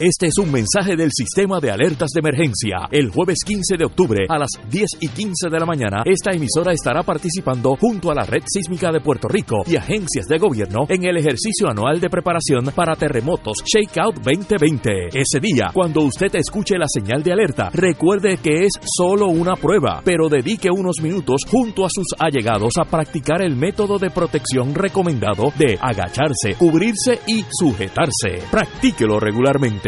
Este 0.00 0.28
es 0.28 0.38
un 0.38 0.52
mensaje 0.52 0.94
del 0.94 1.10
sistema 1.10 1.58
de 1.58 1.72
alertas 1.72 2.10
de 2.14 2.20
emergencia. 2.20 2.86
El 2.92 3.10
jueves 3.10 3.38
15 3.44 3.76
de 3.76 3.84
octubre 3.84 4.26
a 4.28 4.38
las 4.38 4.50
10 4.70 4.86
y 5.00 5.08
15 5.08 5.48
de 5.50 5.58
la 5.58 5.66
mañana, 5.66 6.04
esta 6.04 6.30
emisora 6.30 6.72
estará 6.72 7.02
participando 7.02 7.74
junto 7.74 8.12
a 8.12 8.14
la 8.14 8.22
Red 8.22 8.44
Sísmica 8.46 8.92
de 8.92 9.00
Puerto 9.00 9.26
Rico 9.26 9.64
y 9.66 9.74
agencias 9.74 10.26
de 10.28 10.38
gobierno 10.38 10.86
en 10.88 11.02
el 11.02 11.16
ejercicio 11.16 11.68
anual 11.68 11.98
de 11.98 12.10
preparación 12.10 12.66
para 12.76 12.94
terremotos 12.94 13.58
Shakeout 13.64 14.20
2020. 14.22 15.08
Ese 15.14 15.40
día, 15.40 15.72
cuando 15.74 16.02
usted 16.02 16.32
escuche 16.36 16.78
la 16.78 16.86
señal 16.86 17.24
de 17.24 17.32
alerta, 17.32 17.68
recuerde 17.72 18.36
que 18.36 18.66
es 18.66 18.74
solo 18.84 19.26
una 19.26 19.56
prueba, 19.56 20.00
pero 20.04 20.28
dedique 20.28 20.70
unos 20.70 21.00
minutos 21.02 21.40
junto 21.50 21.84
a 21.84 21.90
sus 21.90 22.06
allegados 22.20 22.74
a 22.78 22.84
practicar 22.84 23.42
el 23.42 23.56
método 23.56 23.98
de 23.98 24.10
protección 24.10 24.76
recomendado 24.76 25.52
de 25.58 25.76
agacharse, 25.80 26.54
cubrirse 26.56 27.18
y 27.26 27.44
sujetarse. 27.50 28.46
Practíquelo 28.48 29.18
regularmente. 29.18 29.87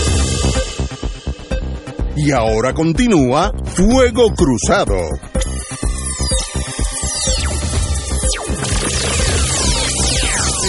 Y 2.23 2.31
ahora 2.31 2.71
continúa 2.71 3.51
Fuego 3.63 4.27
Cruzado. 4.35 4.95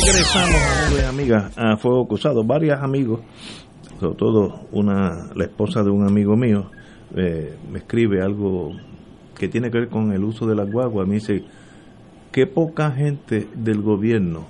Regresamos, 0.07 0.63
amigos 0.87 1.03
y 1.03 1.05
amigas, 1.05 1.59
a 1.59 1.77
Fuego 1.77 2.09
Cruzado. 2.09 2.43
Varios 2.43 2.81
amigos, 2.81 3.21
sobre 4.01 4.17
todo 4.17 4.61
una, 4.73 5.29
la 5.35 5.45
esposa 5.45 5.83
de 5.83 5.91
un 5.91 6.09
amigo 6.09 6.37
mío, 6.37 6.71
eh, 7.15 7.55
me 7.71 7.81
escribe 7.81 8.23
algo 8.23 8.71
que 9.39 9.49
tiene 9.49 9.71
que 9.71 9.81
ver 9.81 9.89
con 9.91 10.11
el 10.13 10.25
uso 10.25 10.47
de 10.47 10.55
las 10.55 10.71
guaguas. 10.71 11.07
Me 11.07 11.17
dice 11.17 11.45
que 12.31 12.47
poca 12.47 12.93
gente 12.93 13.47
del 13.55 13.83
gobierno, 13.83 14.47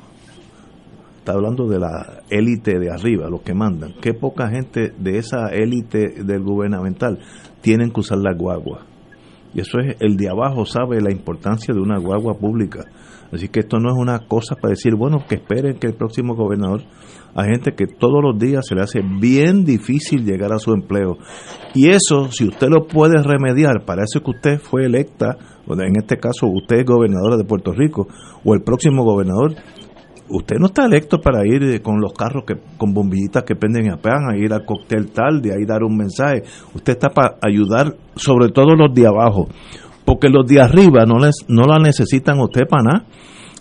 está 1.23 1.35
hablando 1.35 1.69
de 1.69 1.79
la 1.79 2.25
élite 2.31 2.81
de 2.81 2.91
arriba, 2.91 3.31
los 3.31 3.43
que 3.43 3.55
mandan, 3.55 3.95
que 4.01 4.13
poca 4.13 4.49
gente 4.49 4.93
de 4.99 5.19
esa 5.19 5.47
élite 5.53 6.25
del 6.25 6.43
gubernamental 6.43 7.21
tienen 7.61 7.93
que 7.93 8.01
usar 8.01 8.19
las 8.19 8.37
guaguas. 8.37 8.85
Y 9.55 9.61
eso 9.61 9.79
es, 9.79 9.97
el 10.01 10.17
de 10.17 10.29
abajo 10.29 10.65
sabe 10.67 11.01
la 11.01 11.13
importancia 11.13 11.73
de 11.73 11.81
una 11.81 11.99
guagua 11.99 12.35
pública. 12.35 12.87
Así 13.31 13.49
que 13.49 13.61
esto 13.61 13.79
no 13.79 13.91
es 13.91 13.97
una 13.97 14.19
cosa 14.27 14.57
para 14.57 14.71
decir, 14.71 14.97
bueno, 14.97 15.25
que 15.29 15.37
esperen 15.37 15.79
que 15.79 15.87
el 15.87 15.95
próximo 15.95 16.35
gobernador, 16.35 16.83
hay 17.35 17.51
gente 17.51 17.73
que 17.75 17.87
todos 17.87 18.21
los 18.21 18.37
días 18.39 18.67
se 18.67 18.75
le 18.75 18.83
hace 18.83 19.01
bien 19.01 19.65
difícil 19.65 20.25
llegar 20.25 20.53
a 20.53 20.59
su 20.59 20.73
empleo. 20.73 21.19
Y 21.75 21.89
eso, 21.91 22.33
si 22.33 22.49
usted 22.49 22.69
lo 22.69 22.87
puede 22.89 23.23
remediar, 23.23 23.85
para 23.87 24.03
eso 24.03 24.23
que 24.25 24.31
usted 24.33 24.59
fue 24.59 24.87
electa, 24.87 25.39
en 25.69 25.97
este 25.97 26.17
caso 26.17 26.47
usted 26.47 26.81
es 26.81 26.85
gobernadora 26.85 27.37
de 27.37 27.45
Puerto 27.45 27.73
Rico, 27.73 28.09
o 28.45 28.55
el 28.55 28.63
próximo 28.63 29.05
gobernador, 29.05 29.55
usted 30.33 30.57
no 30.59 30.67
está 30.67 30.87
electo 30.87 31.21
para 31.21 31.47
ir 31.47 31.63
eh, 31.63 31.81
con 31.81 32.01
los 32.01 32.13
carros 32.13 32.45
que 32.47 32.55
con 32.77 32.93
bombillitas 32.93 33.45
que 33.45 33.55
prenden 33.55 33.91
a 33.91 33.97
pan, 33.97 34.31
a 34.31 34.37
ir 34.37 34.53
al 34.53 34.65
cóctel 34.65 35.11
tal, 35.11 35.41
de 35.41 35.53
ahí 35.53 35.65
dar 35.67 35.83
un 35.83 35.97
mensaje. 35.97 36.43
Usted 36.75 36.95
está 36.95 37.11
para 37.11 37.37
ayudar, 37.43 37.95
sobre 38.17 38.49
todo 38.49 38.75
los 38.75 38.95
de 38.95 39.07
abajo, 39.07 39.49
porque 40.05 40.29
los 40.29 40.47
de 40.47 40.61
arriba 40.61 41.05
no 41.07 41.19
les 41.19 41.37
no 41.49 41.63
la 41.63 41.79
necesitan 41.79 42.41
usted 42.41 42.67
para 42.69 42.83
nada. 42.83 43.05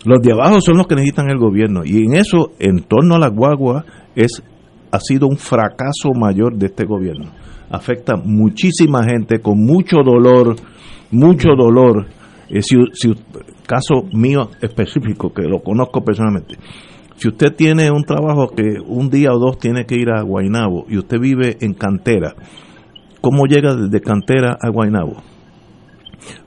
Los 0.04 0.20
de 0.20 0.32
abajo 0.32 0.60
son 0.60 0.78
los 0.78 0.86
que 0.86 0.96
necesitan 0.96 1.30
el 1.30 1.38
gobierno 1.38 1.82
y 1.84 2.04
en 2.04 2.14
eso, 2.14 2.52
en 2.58 2.82
torno 2.82 3.14
a 3.14 3.18
la 3.18 3.28
guagua, 3.28 3.84
es 4.16 4.42
ha 4.90 5.00
sido 5.00 5.26
un 5.26 5.38
fracaso 5.38 6.12
mayor 6.14 6.56
de 6.56 6.66
este 6.66 6.84
gobierno. 6.84 7.30
Afecta 7.70 8.16
muchísima 8.16 9.02
gente 9.04 9.40
con 9.40 9.58
mucho 9.58 10.02
dolor, 10.04 10.56
mucho 11.10 11.50
dolor. 11.56 12.06
Eh, 12.50 12.60
si, 12.60 12.76
si, 12.92 13.14
caso 13.66 14.04
mío 14.12 14.50
específico, 14.60 15.32
que 15.32 15.42
lo 15.42 15.62
conozco 15.62 16.02
personalmente, 16.02 16.56
si 17.16 17.28
usted 17.28 17.54
tiene 17.54 17.90
un 17.90 18.02
trabajo 18.02 18.48
que 18.48 18.80
un 18.84 19.08
día 19.08 19.32
o 19.32 19.38
dos 19.38 19.58
tiene 19.58 19.84
que 19.84 19.94
ir 19.94 20.10
a 20.10 20.22
Guainabo 20.22 20.86
y 20.88 20.98
usted 20.98 21.18
vive 21.20 21.56
en 21.60 21.74
cantera, 21.74 22.34
¿cómo 23.20 23.46
llega 23.46 23.74
desde 23.74 24.00
cantera 24.00 24.58
a 24.60 24.68
Guainabo? 24.70 25.22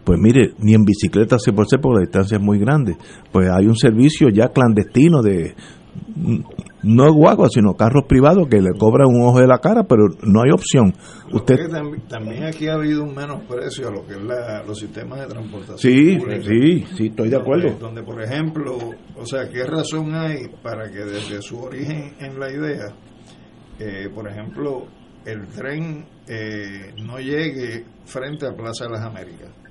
Pues 0.04 0.20
mire, 0.20 0.54
ni 0.60 0.74
en 0.74 0.84
bicicleta 0.84 1.38
se 1.40 1.52
puede 1.52 1.68
hacer 1.68 1.82
porque 1.82 2.00
la 2.00 2.02
distancia 2.02 2.38
es 2.38 2.44
muy 2.44 2.60
grande. 2.60 2.98
Pues 3.32 3.50
hay 3.50 3.68
un 3.68 3.76
servicio 3.76 4.30
ya 4.30 4.50
clandestino 4.50 5.22
de 5.22 5.56
no 6.86 7.12
guagua, 7.12 7.50
sino 7.50 7.74
carros 7.74 8.04
privados 8.08 8.48
que 8.48 8.62
le 8.62 8.72
cobran 8.78 9.08
un 9.08 9.24
ojo 9.24 9.40
de 9.40 9.48
la 9.48 9.58
cara, 9.58 9.84
pero 9.84 10.04
no 10.22 10.42
hay 10.44 10.52
opción. 10.52 10.94
Usted 11.34 11.68
también, 11.70 12.08
también, 12.08 12.44
aquí 12.44 12.68
ha 12.68 12.76
habido 12.76 13.04
un 13.04 13.16
menosprecio 13.16 13.88
a 13.88 13.92
lo 13.92 14.06
que 14.06 14.14
es 14.14 14.22
la, 14.22 14.64
los 14.64 14.78
sistemas 14.78 15.20
de 15.22 15.26
transportación. 15.26 15.80
Sí, 15.80 16.20
sí, 16.44 16.86
sí, 16.96 17.08
estoy 17.08 17.30
de 17.30 17.38
acuerdo. 17.38 17.70
Donde, 17.70 17.80
donde, 17.80 18.04
por 18.04 18.22
ejemplo, 18.22 18.78
o 19.18 19.26
sea, 19.26 19.50
¿qué 19.50 19.66
razón 19.66 20.14
hay 20.14 20.48
para 20.62 20.90
que 20.92 21.00
desde 21.00 21.42
su 21.42 21.60
origen 21.60 22.14
en 22.20 22.40
la 22.40 22.52
idea, 22.52 22.94
eh, 23.80 24.08
por 24.14 24.30
ejemplo, 24.30 24.86
el 25.26 25.48
tren 25.48 26.06
eh, 26.28 26.94
no 27.04 27.18
llegue 27.18 27.84
frente 28.06 28.46
a 28.46 28.56
Plaza 28.56 28.86
de 28.86 28.92
las 28.92 29.02
Américas? 29.02 29.65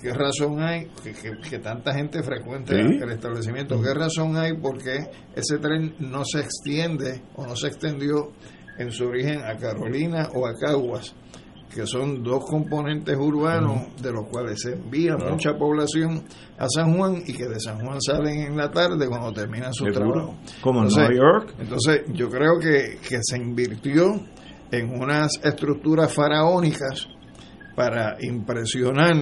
¿Qué 0.00 0.12
razón 0.12 0.62
hay 0.62 0.86
que, 1.02 1.12
que, 1.12 1.32
que 1.48 1.58
tanta 1.58 1.92
gente 1.94 2.22
frecuente 2.22 2.74
¿Sí? 2.74 2.98
el 3.02 3.10
establecimiento? 3.10 3.80
¿Qué 3.80 3.92
razón 3.94 4.36
hay 4.36 4.52
porque 4.56 5.10
ese 5.34 5.58
tren 5.58 5.94
no 5.98 6.24
se 6.24 6.40
extiende 6.40 7.22
o 7.34 7.46
no 7.46 7.56
se 7.56 7.68
extendió 7.68 8.32
en 8.78 8.92
su 8.92 9.06
origen 9.06 9.40
a 9.44 9.56
Carolina 9.56 10.28
o 10.34 10.46
a 10.46 10.54
Caguas? 10.54 11.14
que 11.74 11.86
son 11.86 12.22
dos 12.22 12.44
componentes 12.46 13.16
urbanos 13.16 13.76
uh 13.76 13.80
-huh. 13.80 14.00
de 14.00 14.12
los 14.12 14.26
cuales 14.28 14.60
se 14.60 14.72
envía 14.72 15.16
mucha 15.16 15.52
población 15.56 16.24
a 16.58 16.66
San 16.68 16.96
Juan 16.96 17.22
y 17.26 17.32
que 17.34 17.46
de 17.46 17.60
San 17.60 17.84
Juan 17.84 18.00
salen 18.00 18.40
en 18.40 18.56
la 18.56 18.70
tarde 18.70 19.06
cuando 19.06 19.32
terminan 19.32 19.72
su 19.72 19.84
trabajo. 19.84 20.34
Como 20.62 20.82
en 20.82 20.88
Nueva 20.88 21.14
York. 21.14 21.54
Entonces, 21.58 22.02
yo 22.14 22.28
creo 22.30 22.58
que, 22.58 22.98
que 23.06 23.18
se 23.22 23.36
invirtió 23.36 24.14
en 24.70 24.90
unas 25.00 25.30
estructuras 25.44 26.12
faraónicas 26.12 27.06
para 27.78 28.16
impresionar 28.18 29.14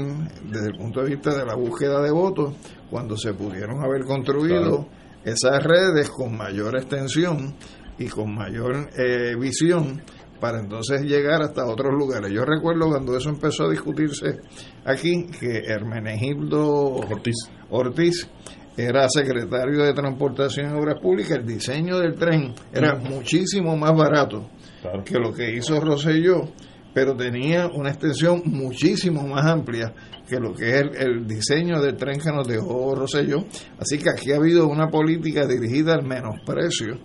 desde 0.51 0.69
el 0.69 0.78
punto 0.78 1.03
de 1.03 1.11
vista 1.11 1.37
de 1.37 1.45
la 1.45 1.55
búsqueda 1.55 2.01
de 2.01 2.11
votos 2.11 2.55
cuando 2.89 3.15
se 3.15 3.35
pudieron 3.35 3.85
haber 3.85 4.05
construido 4.07 4.87
claro. 4.87 4.89
esas 5.27 5.62
redes 5.62 6.09
con 6.09 6.35
mayor 6.39 6.74
extensión 6.74 7.55
y 7.99 8.07
con 8.07 8.35
mayor 8.35 8.89
eh, 8.97 9.37
visión 9.39 10.01
para 10.41 10.61
entonces 10.61 11.03
llegar 11.03 11.43
hasta 11.43 11.66
otros 11.66 11.93
lugares. 11.93 12.33
Yo 12.33 12.47
recuerdo 12.47 12.89
cuando 12.89 13.15
eso 13.15 13.28
empezó 13.28 13.65
a 13.65 13.70
discutirse 13.70 14.39
aquí, 14.87 15.27
que 15.39 15.59
Hermenegildo 15.66 16.95
Ortiz, 16.95 17.51
Ortiz 17.69 18.27
era 18.74 19.07
secretario 19.11 19.85
de 19.85 19.93
Transportación 19.93 20.70
y 20.70 20.78
Obras 20.78 20.99
Públicas, 21.03 21.41
el 21.41 21.47
diseño 21.47 21.99
del 21.99 22.15
tren 22.15 22.55
era 22.73 22.95
muchísimo 22.95 23.77
más 23.77 23.95
barato 23.95 24.49
claro. 24.81 25.05
que 25.05 25.19
lo 25.19 25.35
que 25.35 25.55
hizo 25.55 25.78
Rosselló 25.78 26.49
pero 26.97 27.14
tenía 27.14 27.66
una 27.66 27.90
extensión 27.90 28.40
muchísimo 28.47 29.20
más 29.28 29.44
amplia 29.44 29.93
que 30.27 30.40
lo 30.40 30.55
que 30.55 30.78
es 30.78 30.82
el, 30.98 31.27
diseño 31.27 31.78
del 31.78 31.94
tren 31.94 32.18
que 32.18 32.32
nos 32.32 32.48
dejó 32.48 32.94
Rosselló. 32.94 33.44
Así 33.78 33.98
que 33.98 34.09
aquí 34.09 34.32
ha 34.32 34.36
habido 34.36 34.66
una 34.66 34.89
política 34.89 35.47
dirigida 35.47 35.93
al 35.93 36.06
menosprecio 36.06 36.98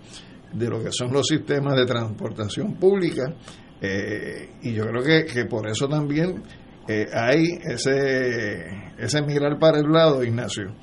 de 0.50 0.66
lo 0.70 0.82
que 0.82 0.88
son 0.92 1.12
los 1.12 1.26
sistemas 1.26 1.76
de 1.76 1.84
transportación 1.84 2.76
pública 2.76 3.34
eh, 3.82 4.52
y 4.62 4.72
yo 4.72 4.86
creo 4.86 5.02
que, 5.02 5.30
que 5.30 5.44
por 5.44 5.68
eso 5.68 5.86
también 5.86 6.42
eh, 6.88 7.08
hay 7.12 7.58
ese, 7.62 8.64
ese 8.96 9.22
para 9.60 9.78
el 9.78 9.92
lado, 9.92 10.24
Ignacio, 10.24 10.74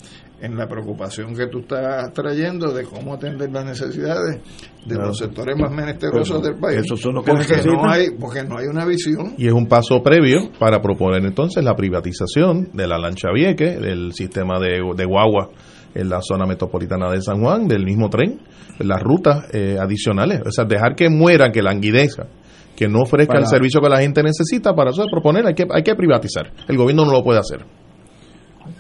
en 0.42 0.58
la 0.58 0.68
preocupación 0.68 1.36
que 1.36 1.48
tú 1.48 1.60
estás 1.60 2.12
trayendo 2.14 2.72
de 2.74 2.84
cómo 2.84 3.14
atender 3.14 3.52
las 3.52 3.66
necesidades 3.66 4.40
de 4.86 4.96
claro. 4.96 5.08
los 5.08 5.18
sectores 5.18 5.56
más 5.58 5.72
menesterosos 5.72 6.42
del 6.42 6.56
país. 6.56 6.80
Eso 6.80 6.96
son 6.96 7.16
lo 7.16 7.24
que 7.24 7.32
porque 7.32 7.62
no 7.66 7.90
hay 7.90 8.12
porque 8.20 8.44
no 8.44 8.58
hay 8.58 8.68
una 8.68 8.86
visión. 8.86 9.36
Y 9.38 9.48
es 9.48 9.54
un 9.54 9.68
paso 9.68 10.02
previo 10.02 10.52
para 10.60 10.82
proponer 10.82 11.24
entonces 11.26 11.64
la 11.64 11.76
privatización 11.76 12.70
de 12.74 12.88
la 12.88 12.98
lancha 12.98 13.30
vieque, 13.34 13.78
del 13.78 14.14
sistema 14.14 14.60
de, 14.60 14.82
de 14.96 15.06
guagua 15.06 15.50
en 15.96 16.10
la 16.10 16.22
zona 16.22 16.46
metropolitana 16.46 17.10
de 17.12 17.22
San 17.22 17.42
Juan, 17.42 17.68
del 17.68 17.84
mismo 17.84 18.10
tren, 18.10 18.40
las 18.80 19.02
rutas 19.02 19.46
eh, 19.54 19.78
adicionales. 19.80 20.42
O 20.46 20.52
sea, 20.52 20.66
dejar 20.66 20.96
que 20.96 21.10
muera, 21.10 21.52
que 21.52 21.62
languidezca 21.62 22.28
que 22.80 22.88
no 22.88 23.02
ofrezca 23.02 23.34
Para- 23.34 23.42
el 23.42 23.48
servicio 23.48 23.82
que 23.82 23.90
la 23.90 24.00
gente 24.00 24.24
necesita, 24.24 24.74
para 24.74 24.92
eso 24.92 25.02
de 25.02 25.10
proponer 25.12 25.46
hay 25.46 25.54
que, 25.54 25.66
hay 25.70 25.84
que 25.84 25.96
privatizar. 25.96 26.50
El 26.66 26.78
gobierno 26.78 27.04
no 27.04 27.12
lo 27.12 27.24
puede 27.24 27.40
hacer. 27.40 27.66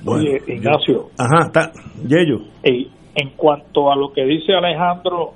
Oye, 0.05 0.41
Ignacio, 0.47 1.09
Ajá, 1.17 1.47
está. 1.47 1.71
Yello. 2.07 2.39
y 2.63 2.89
en 3.15 3.31
cuanto 3.35 3.91
a 3.91 3.95
lo 3.95 4.13
que 4.13 4.23
dice 4.25 4.53
Alejandro 4.53 5.33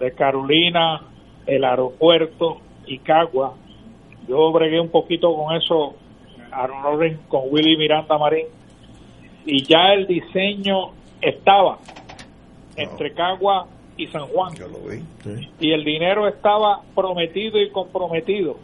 de 0.00 0.12
Carolina, 0.12 1.02
el 1.46 1.64
aeropuerto 1.64 2.58
y 2.86 2.98
Cagua, 2.98 3.54
yo 4.28 4.52
bregué 4.52 4.80
un 4.80 4.90
poquito 4.90 5.34
con 5.34 5.54
eso, 5.56 5.94
Aaron 6.50 7.18
con 7.28 7.42
Willy 7.50 7.76
Miranda 7.76 8.18
Marín, 8.18 8.46
y 9.44 9.62
ya 9.64 9.92
el 9.94 10.06
diseño 10.06 10.92
estaba 11.20 11.78
entre 12.76 13.12
Cagua 13.12 13.66
y 13.96 14.06
San 14.08 14.26
Juan. 14.26 14.52
Y 15.60 15.72
el 15.72 15.84
dinero 15.84 16.28
estaba 16.28 16.82
prometido 16.94 17.60
y 17.60 17.70
comprometido. 17.70 18.56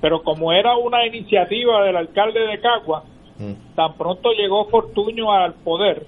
Pero 0.00 0.22
como 0.22 0.52
era 0.52 0.76
una 0.76 1.06
iniciativa 1.06 1.84
del 1.84 1.96
alcalde 1.96 2.40
de 2.40 2.60
Cagua, 2.60 3.04
tan 3.74 3.94
pronto 3.94 4.32
llegó 4.32 4.66
Fortuño 4.66 5.32
al 5.32 5.54
poder, 5.54 6.06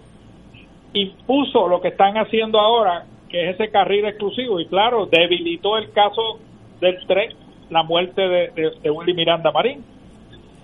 impuso 0.93 1.69
lo 1.69 1.81
que 1.81 1.89
están 1.89 2.17
haciendo 2.17 2.59
ahora, 2.59 3.07
que 3.29 3.49
es 3.49 3.55
ese 3.55 3.71
carril 3.71 4.07
exclusivo, 4.07 4.61
y 4.61 4.67
claro, 4.67 5.07
debilitó 5.07 5.77
el 5.77 5.91
caso 5.93 6.39
del 6.81 7.05
tren, 7.07 7.33
la 7.71 7.83
muerte 7.83 8.23
de, 8.23 8.73
de, 8.83 8.91
Willy 8.91 9.15
Miranda 9.15 9.51
Marín. 9.51 9.85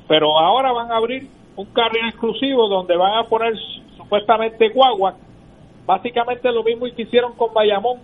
Pero 0.07 0.39
ahora 0.39 0.73
van 0.73 0.93
a 0.93 0.97
abrir 0.97 1.29
un 1.57 1.67
carril 1.67 2.07
exclusivo 2.09 2.69
donde 2.69 2.97
van 2.97 3.19
a 3.19 3.25
poner 3.25 3.55
supuestamente 3.97 4.69
guagua, 4.69 5.17
básicamente 5.87 6.51
lo 6.53 6.63
mismo 6.63 6.87
que 6.95 7.03
hicieron 7.03 7.33
con 7.35 7.53
Bayamón, 7.53 7.99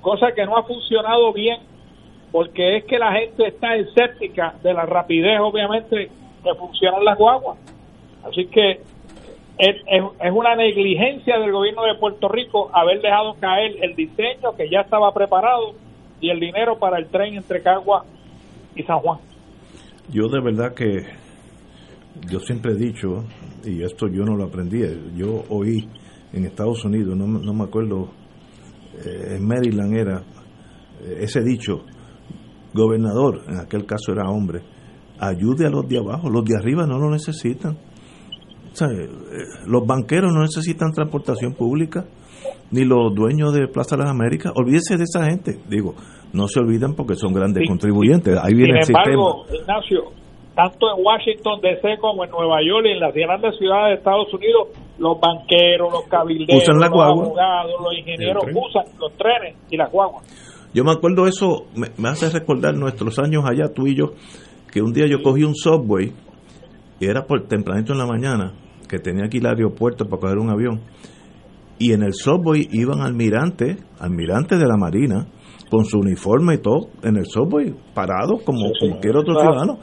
cosa 0.00 0.32
que 0.32 0.44
no 0.44 0.56
ha 0.56 0.64
funcionado 0.64 1.32
bien, 1.32 1.60
porque 2.30 2.78
es 2.78 2.84
que 2.84 2.98
la 2.98 3.12
gente 3.12 3.46
está 3.46 3.76
escéptica 3.76 4.54
de 4.62 4.74
la 4.74 4.86
rapidez, 4.86 5.38
obviamente, 5.40 6.10
que 6.42 6.54
funcionan 6.54 7.04
las 7.04 7.18
guaguas. 7.18 7.58
Así 8.24 8.46
que 8.46 8.80
es, 9.58 9.76
una 10.32 10.56
negligencia 10.56 11.38
del 11.38 11.52
gobierno 11.52 11.84
de 11.84 11.94
Puerto 11.98 12.28
Rico 12.28 12.70
haber 12.72 13.00
dejado 13.00 13.34
caer 13.40 13.76
el 13.82 13.94
diseño 13.94 14.56
que 14.56 14.68
ya 14.70 14.80
estaba 14.80 15.12
preparado 15.12 15.74
y 16.20 16.30
el 16.30 16.40
dinero 16.40 16.78
para 16.78 16.98
el 16.98 17.08
tren 17.08 17.34
entre 17.34 17.62
Cagua 17.62 18.04
y 18.74 18.82
San 18.82 18.98
Juan. 19.00 19.18
Yo 20.08 20.28
de 20.28 20.40
verdad 20.40 20.74
que 20.74 21.06
yo 22.30 22.40
siempre 22.40 22.72
he 22.72 22.76
dicho, 22.76 23.24
y 23.64 23.82
esto 23.82 24.06
yo 24.08 24.24
no 24.24 24.36
lo 24.36 24.44
aprendí, 24.44 24.82
yo 25.16 25.44
oí 25.48 25.88
en 26.32 26.44
Estados 26.44 26.84
Unidos, 26.84 27.16
no, 27.16 27.26
no 27.26 27.54
me 27.54 27.64
acuerdo, 27.64 28.10
eh, 29.04 29.36
en 29.36 29.46
Maryland 29.46 29.96
era 29.96 30.22
eh, 31.02 31.18
ese 31.20 31.40
dicho, 31.42 31.84
gobernador, 32.74 33.42
en 33.48 33.58
aquel 33.58 33.86
caso 33.86 34.12
era 34.12 34.28
hombre, 34.30 34.62
ayude 35.18 35.66
a 35.66 35.70
los 35.70 35.86
de 35.88 35.98
abajo, 35.98 36.28
los 36.30 36.44
de 36.44 36.56
arriba 36.56 36.86
no 36.86 36.98
lo 36.98 37.10
necesitan. 37.10 37.76
Eh, 38.80 39.08
los 39.66 39.86
banqueros 39.86 40.32
no 40.32 40.40
necesitan 40.42 40.92
transportación 40.92 41.54
pública, 41.54 42.04
ni 42.70 42.84
los 42.84 43.14
dueños 43.14 43.52
de 43.52 43.68
Plaza 43.68 43.96
de 43.96 44.02
las 44.02 44.10
Américas, 44.10 44.52
olvídese 44.56 44.96
de 44.96 45.04
esa 45.04 45.24
gente, 45.26 45.58
digo, 45.68 45.94
no 46.32 46.48
se 46.48 46.60
olvidan 46.60 46.94
porque 46.94 47.14
son 47.14 47.32
grandes 47.34 47.62
Sí. 47.62 47.68
contribuyentes, 47.68 48.38
ahí 48.42 48.54
viene 48.54 48.82
Sin 48.82 48.96
el 48.96 49.02
embargo, 49.02 49.44
sistema. 49.44 49.60
Ignacio, 49.62 50.00
tanto 50.54 50.86
en 50.96 51.04
Washington 51.04 51.60
DC 51.60 51.98
como 52.00 52.24
en 52.24 52.30
Nueva 52.30 52.58
York 52.66 52.86
y 52.86 52.92
en 52.92 53.00
las 53.00 53.14
grandes 53.14 53.56
ciudades 53.58 53.90
de 53.90 53.94
Estados 53.98 54.32
Unidos, 54.32 54.68
los 54.98 55.20
banqueros, 55.20 55.92
los 55.92 56.04
cabilderos, 56.08 56.62
Usan 56.62 56.78
la 56.80 56.86
los 56.86 56.94
guagua. 56.94 57.24
abogados, 57.24 57.72
los 57.82 57.98
ingenieros 57.98 58.44
El 58.46 58.52
tren. 58.52 58.64
usan 58.66 58.84
los 58.98 59.12
trenes 59.16 59.56
y 59.70 59.76
las 59.76 59.90
guaguas. 59.92 60.24
Yo 60.74 60.84
me 60.84 60.92
acuerdo 60.92 61.26
eso, 61.26 61.66
me, 61.76 61.88
me 61.98 62.08
hace 62.08 62.30
recordar 62.30 62.74
nuestros 62.74 63.18
años 63.18 63.44
allá, 63.46 63.68
tú 63.74 63.86
y 63.86 63.94
yo, 63.94 64.12
que 64.72 64.80
un 64.80 64.94
día 64.94 65.04
yo 65.06 65.22
cogí 65.22 65.44
un 65.44 65.54
subway, 65.54 66.12
y 67.02 67.06
era 67.06 67.24
por 67.26 67.46
tempranito 67.48 67.92
en 67.92 67.98
la 67.98 68.06
mañana, 68.06 68.52
que 68.88 68.98
tenía 68.98 69.28
que 69.28 69.38
ir 69.38 69.46
al 69.46 69.56
aeropuerto 69.56 70.04
para 70.08 70.20
coger 70.20 70.38
un 70.38 70.50
avión, 70.50 70.80
y 71.78 71.92
en 71.92 72.02
el 72.04 72.12
subway 72.14 72.68
iban 72.70 73.00
almirantes, 73.00 73.76
almirantes 73.98 74.58
de 74.58 74.66
la 74.66 74.76
Marina, 74.76 75.26
con 75.68 75.84
su 75.84 75.98
uniforme 75.98 76.54
y 76.54 76.58
todo, 76.58 76.90
en 77.02 77.16
el 77.16 77.26
subway, 77.26 77.74
parados 77.94 78.42
como 78.44 78.70
cualquier 78.78 79.16
otro 79.16 79.34
Claro. 79.34 79.52
ciudadano. 79.52 79.78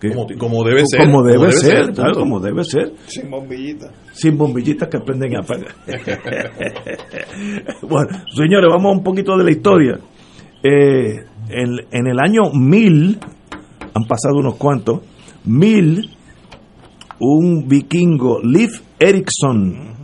que- 0.00 0.08
Como- 0.12 0.26
como 0.38 0.64
debe 0.64 0.82
ser, 0.86 1.00
Como 1.06 1.22
debe 1.22 1.36
como 1.38 1.46
debe 1.48 1.52
ser, 1.60 1.76
ser, 1.86 1.94
claro, 1.94 2.12
punto. 2.12 2.18
como 2.20 2.40
debe 2.40 2.64
ser 2.64 2.92
Sin 3.06 3.30
bombillita. 3.30 3.90
sin 4.12 4.36
bombillitas 4.36 4.88
que 4.88 4.98
prenden 4.98 5.32
y 5.32 5.36
apagan. 5.36 5.72
bueno, 7.82 8.08
señores, 8.34 8.68
vamos 8.70 8.96
un 8.96 9.02
poquito 9.02 9.36
de 9.38 9.44
la 9.44 9.50
historia. 9.50 9.98
Eh, 10.62 11.24
en, 11.48 11.76
en 11.90 12.06
el 12.06 12.18
año 12.20 12.50
1000, 12.52 13.18
han 13.94 14.04
pasado 14.06 14.36
unos 14.38 14.56
cuantos, 14.56 15.00
1000, 15.44 16.10
un 17.20 17.68
vikingo, 17.68 18.40
Leif 18.42 18.80
Erikson, 18.98 19.94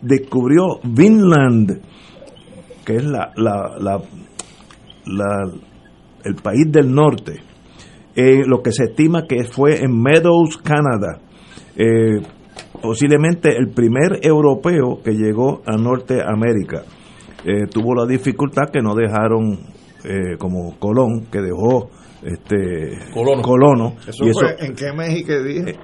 descubrió 0.00 0.80
Vinland, 0.84 1.80
que 2.84 2.96
es 2.96 3.04
la, 3.04 3.32
la, 3.36 3.76
la, 3.78 4.02
la- 5.06 5.52
el 6.24 6.34
país 6.36 6.70
del 6.70 6.92
norte. 6.94 7.40
Eh, 8.14 8.42
lo 8.46 8.62
que 8.62 8.72
se 8.72 8.84
estima 8.84 9.26
que 9.26 9.44
fue 9.44 9.82
en 9.82 10.00
Meadows, 10.00 10.58
Canadá. 10.58 11.20
Eh, 11.76 12.20
posiblemente 12.80 13.56
el 13.56 13.70
primer 13.70 14.20
europeo 14.22 15.00
que 15.02 15.12
llegó 15.12 15.62
a 15.66 15.76
Norteamérica. 15.76 16.82
Eh, 17.44 17.66
tuvo 17.72 17.94
la 17.94 18.06
dificultad 18.06 18.70
que 18.72 18.82
no 18.82 18.94
dejaron, 18.94 19.58
eh, 20.04 20.36
como 20.38 20.78
Colón, 20.78 21.26
que 21.30 21.40
dejó 21.40 21.90
este 22.22 22.98
Colono. 23.12 23.42
colono, 23.42 23.94
Eso 24.06 24.24
y 24.24 24.30
eso 24.30 24.40
fue 24.40 24.56
en 24.66 24.74
qué 24.74 24.92
México 24.92 25.32
dije. 25.42 25.76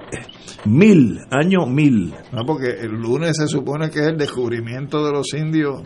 mil, 0.65 1.19
año 1.31 1.65
mil. 1.65 2.13
No, 2.31 2.45
porque 2.45 2.69
el 2.81 2.91
lunes 2.91 3.37
se 3.37 3.47
supone 3.47 3.89
que 3.89 3.99
es 3.99 4.07
el 4.07 4.17
descubrimiento 4.17 5.05
de 5.05 5.11
los 5.11 5.33
indios 5.33 5.81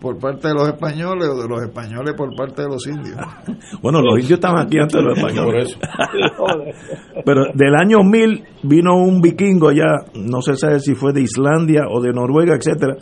por 0.00 0.18
parte 0.18 0.48
de 0.48 0.54
los 0.54 0.66
españoles 0.68 1.28
o 1.28 1.40
de 1.40 1.48
los 1.48 1.62
españoles 1.62 2.14
por 2.16 2.34
parte 2.36 2.62
de 2.62 2.68
los 2.68 2.86
indios. 2.86 3.16
Bueno, 3.82 4.00
los 4.00 4.14
indios 4.14 4.32
estaban 4.38 4.66
aquí 4.66 4.78
antes 4.78 4.94
de 4.94 5.02
los 5.02 5.16
españoles. 5.18 5.76
Por 5.76 6.54
eso. 6.56 6.72
Pero 7.24 7.44
del 7.54 7.74
año 7.74 7.98
1000 8.04 8.44
vino 8.64 8.94
un 8.96 9.20
vikingo 9.20 9.68
allá, 9.68 10.04
no 10.14 10.40
se 10.42 10.56
sabe 10.56 10.78
si 10.80 10.94
fue 10.94 11.12
de 11.12 11.22
Islandia 11.22 11.82
o 11.90 12.00
de 12.00 12.12
Noruega, 12.12 12.54
etcétera, 12.54 12.96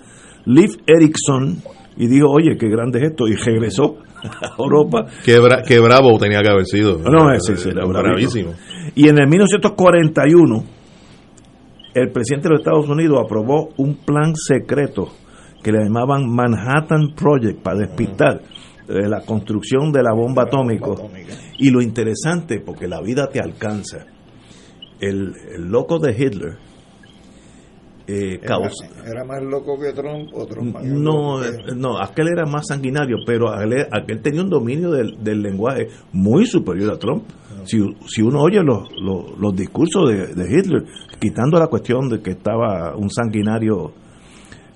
Leif 0.47 0.77
Erikson, 0.87 1.59
y 1.97 2.07
dijo, 2.07 2.29
oye, 2.31 2.57
qué 2.59 2.69
grande 2.69 2.99
es 3.01 3.11
esto, 3.11 3.27
y 3.29 3.35
regresó 3.35 3.97
a 4.43 4.55
Europa. 4.59 5.07
Qué, 5.25 5.39
bra- 5.41 5.63
qué 5.67 5.79
bravo 5.81 6.19
tenía 6.19 6.41
que 6.43 6.49
haber 6.51 6.67
sido. 6.67 6.99
No, 6.99 7.33
ese 7.33 7.57
sí, 7.57 7.69
era 7.71 7.85
bravísimo. 7.87 8.53
Y 8.95 9.09
en 9.09 9.19
el 9.21 9.29
1941, 9.29 10.65
el 11.95 12.11
presidente 12.11 12.49
de 12.49 12.55
los 12.55 12.61
Estados 12.61 12.89
Unidos 12.89 13.21
aprobó 13.25 13.71
un 13.77 13.97
plan 13.97 14.35
secreto 14.37 15.09
que 15.63 15.73
le 15.73 15.85
llamaban 15.85 16.29
Manhattan 16.29 17.15
Project 17.15 17.61
para 17.63 17.79
despistar 17.81 18.41
eh, 18.89 19.09
la 19.09 19.21
construcción 19.23 19.93
de 19.93 20.03
la 20.03 20.13
bomba 20.15 20.45
atómica. 20.45 20.87
Y 21.59 21.71
lo 21.71 21.83
interesante, 21.83 22.61
porque 22.65 22.89
la 22.89 23.01
vida 23.03 23.29
te 23.29 23.41
alcanza, 23.41 24.07
el, 25.01 25.33
el 25.55 25.65
loco 25.71 25.99
de 25.99 26.13
Hitler 26.13 26.59
eh, 28.13 28.41
Era, 28.43 28.71
era 29.07 29.25
más 29.25 29.43
loco 29.43 29.79
que 29.79 29.93
Trump 29.93 30.31
o 30.35 30.47
Trump 30.47 30.75
más 30.75 30.85
no, 30.85 31.41
que- 31.41 31.49
eh, 31.49 31.75
no, 31.77 31.99
aquel 31.99 32.29
era 32.29 32.45
más 32.47 32.67
sanguinario, 32.67 33.19
pero 33.27 33.49
aquel, 33.51 33.87
aquel 33.91 34.21
tenía 34.21 34.43
un 34.43 34.51
dominio 34.51 34.91
del, 34.91 35.23
del 35.23 35.43
lenguaje 35.43 35.89
muy 36.13 36.47
superior 36.47 36.93
a 36.95 36.99
Trump. 36.99 37.25
Si, 37.65 37.79
si 38.07 38.23
uno 38.23 38.41
oye 38.41 38.63
los, 38.63 38.89
los, 39.01 39.39
los 39.39 39.55
discursos 39.55 40.09
de, 40.09 40.35
de 40.35 40.45
Hitler, 40.59 40.83
quitando 41.21 41.59
la 41.59 41.67
cuestión 41.67 42.09
de 42.09 42.21
que 42.23 42.31
estaba 42.31 42.97
un 42.97 43.11
sanguinario, 43.11 43.93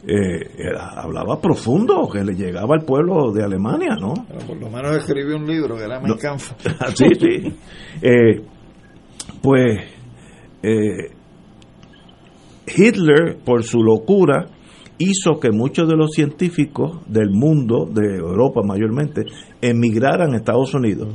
eh, 0.06 0.50
era- 0.58 0.90
hablaba 1.00 1.40
profundo, 1.40 2.06
que 2.12 2.22
le 2.22 2.34
llegaba 2.34 2.74
al 2.74 2.84
pueblo 2.84 3.32
de 3.32 3.42
Alemania, 3.42 3.96
¿no? 3.98 4.12
Pero 4.28 4.40
por 4.46 4.56
lo 4.58 4.68
menos 4.68 4.96
escribió 4.98 5.36
un 5.36 5.46
libro 5.46 5.76
que 5.76 5.84
era 5.84 5.98
Mein 5.98 6.18
Kampf. 6.18 6.52
sí, 6.94 7.06
sí. 7.18 7.56
Eh, 8.02 8.42
pues 9.42 9.80
eh, 10.62 11.10
Hitler, 12.66 13.38
por 13.44 13.62
su 13.62 13.82
locura, 13.82 14.46
hizo 14.98 15.40
que 15.40 15.50
muchos 15.50 15.88
de 15.88 15.96
los 15.96 16.12
científicos 16.12 17.00
del 17.06 17.30
mundo, 17.30 17.86
de 17.90 18.16
Europa 18.16 18.62
mayormente, 18.64 19.24
emigraran 19.60 20.34
a 20.34 20.36
Estados 20.36 20.72
Unidos. 20.74 21.08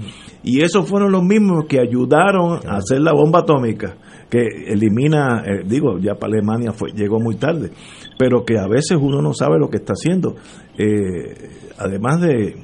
Y 0.43 0.63
esos 0.63 0.87
fueron 0.87 1.11
los 1.11 1.23
mismos 1.23 1.65
que 1.67 1.79
ayudaron 1.79 2.59
a 2.67 2.77
hacer 2.77 3.01
la 3.01 3.13
bomba 3.13 3.39
atómica, 3.39 3.95
que 4.29 4.45
elimina, 4.67 5.43
eh, 5.45 5.63
digo, 5.65 5.97
ya 5.99 6.15
para 6.15 6.33
Alemania 6.33 6.71
fue, 6.73 6.91
llegó 6.91 7.19
muy 7.19 7.35
tarde, 7.35 7.71
pero 8.17 8.43
que 8.43 8.59
a 8.59 8.67
veces 8.67 8.97
uno 8.99 9.21
no 9.21 9.33
sabe 9.33 9.57
lo 9.59 9.69
que 9.69 9.77
está 9.77 9.93
haciendo. 9.93 10.35
Eh, 10.77 11.49
además 11.77 12.21
de, 12.21 12.55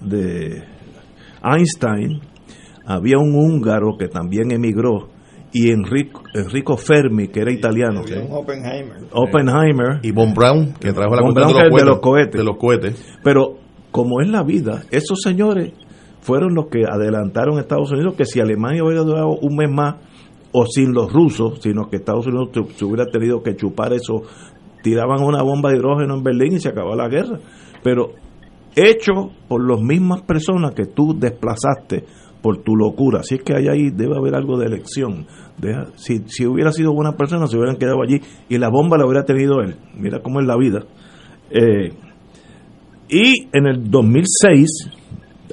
de 0.00 0.62
Einstein, 1.42 2.20
había 2.86 3.18
un 3.18 3.34
húngaro 3.34 3.96
que 3.98 4.08
también 4.08 4.50
emigró, 4.50 5.08
y 5.54 5.70
Enrico, 5.70 6.22
Enrico 6.34 6.76
Fermi, 6.76 7.28
que 7.28 7.40
era 7.40 7.50
italiano. 7.52 8.00
Había 8.00 8.20
un 8.20 8.32
Oppenheimer. 8.32 8.96
Oppenheimer. 9.12 10.00
Y 10.02 10.10
Von 10.10 10.34
Braun, 10.34 10.74
que 10.80 10.92
trajo 10.92 11.14
la 11.14 11.22
Von 11.22 11.32
Braun, 11.32 11.52
de, 11.54 11.78
de 11.78 11.84
los 11.84 12.00
cohetes. 12.00 12.38
de 12.38 12.44
los 12.44 12.56
cohetes. 12.58 13.18
Pero 13.22 13.56
como 13.92 14.20
es 14.20 14.28
la 14.28 14.42
vida, 14.42 14.82
esos 14.90 15.20
señores 15.22 15.72
fueron 16.20 16.54
los 16.54 16.66
que 16.66 16.84
adelantaron 16.84 17.56
a 17.56 17.60
Estados 17.60 17.92
Unidos 17.92 18.14
que 18.16 18.24
si 18.24 18.40
Alemania 18.40 18.82
hubiera 18.84 19.02
durado 19.02 19.28
un 19.40 19.56
mes 19.56 19.70
más 19.70 19.94
o 20.52 20.66
sin 20.66 20.92
los 20.92 21.12
rusos, 21.12 21.60
sino 21.62 21.88
que 21.88 21.96
Estados 21.96 22.26
Unidos 22.26 22.48
se- 22.52 22.74
se 22.78 22.84
hubiera 22.84 23.06
tenido 23.06 23.42
que 23.42 23.54
chupar 23.56 23.92
eso, 23.92 24.22
tiraban 24.82 25.22
una 25.22 25.42
bomba 25.42 25.70
de 25.70 25.76
hidrógeno 25.76 26.14
en 26.16 26.22
Berlín 26.22 26.54
y 26.54 26.58
se 26.60 26.68
acabó 26.68 26.94
la 26.96 27.08
guerra. 27.08 27.38
Pero 27.82 28.10
hecho 28.74 29.30
por 29.48 29.68
las 29.68 29.80
mismas 29.80 30.22
personas 30.22 30.74
que 30.74 30.86
tú 30.86 31.14
desplazaste 31.18 32.04
por 32.44 32.58
tu 32.58 32.76
locura. 32.76 33.20
Así 33.20 33.36
es 33.36 33.42
que 33.42 33.54
ahí, 33.54 33.68
ahí 33.68 33.88
debe 33.88 34.18
haber 34.18 34.34
algo 34.34 34.58
de 34.58 34.66
elección. 34.66 35.26
Si, 35.94 36.24
si 36.26 36.44
hubiera 36.44 36.72
sido 36.72 36.92
buena 36.92 37.16
persona, 37.16 37.46
se 37.46 37.56
hubieran 37.56 37.76
quedado 37.76 38.02
allí 38.02 38.20
y 38.50 38.58
la 38.58 38.68
bomba 38.68 38.98
la 38.98 39.06
hubiera 39.06 39.24
tenido 39.24 39.62
él. 39.62 39.76
Mira 39.96 40.20
cómo 40.20 40.40
es 40.40 40.46
la 40.46 40.58
vida. 40.58 40.84
Eh, 41.50 41.88
y 43.08 43.48
en 43.50 43.66
el 43.66 43.90
2006, 43.90 44.90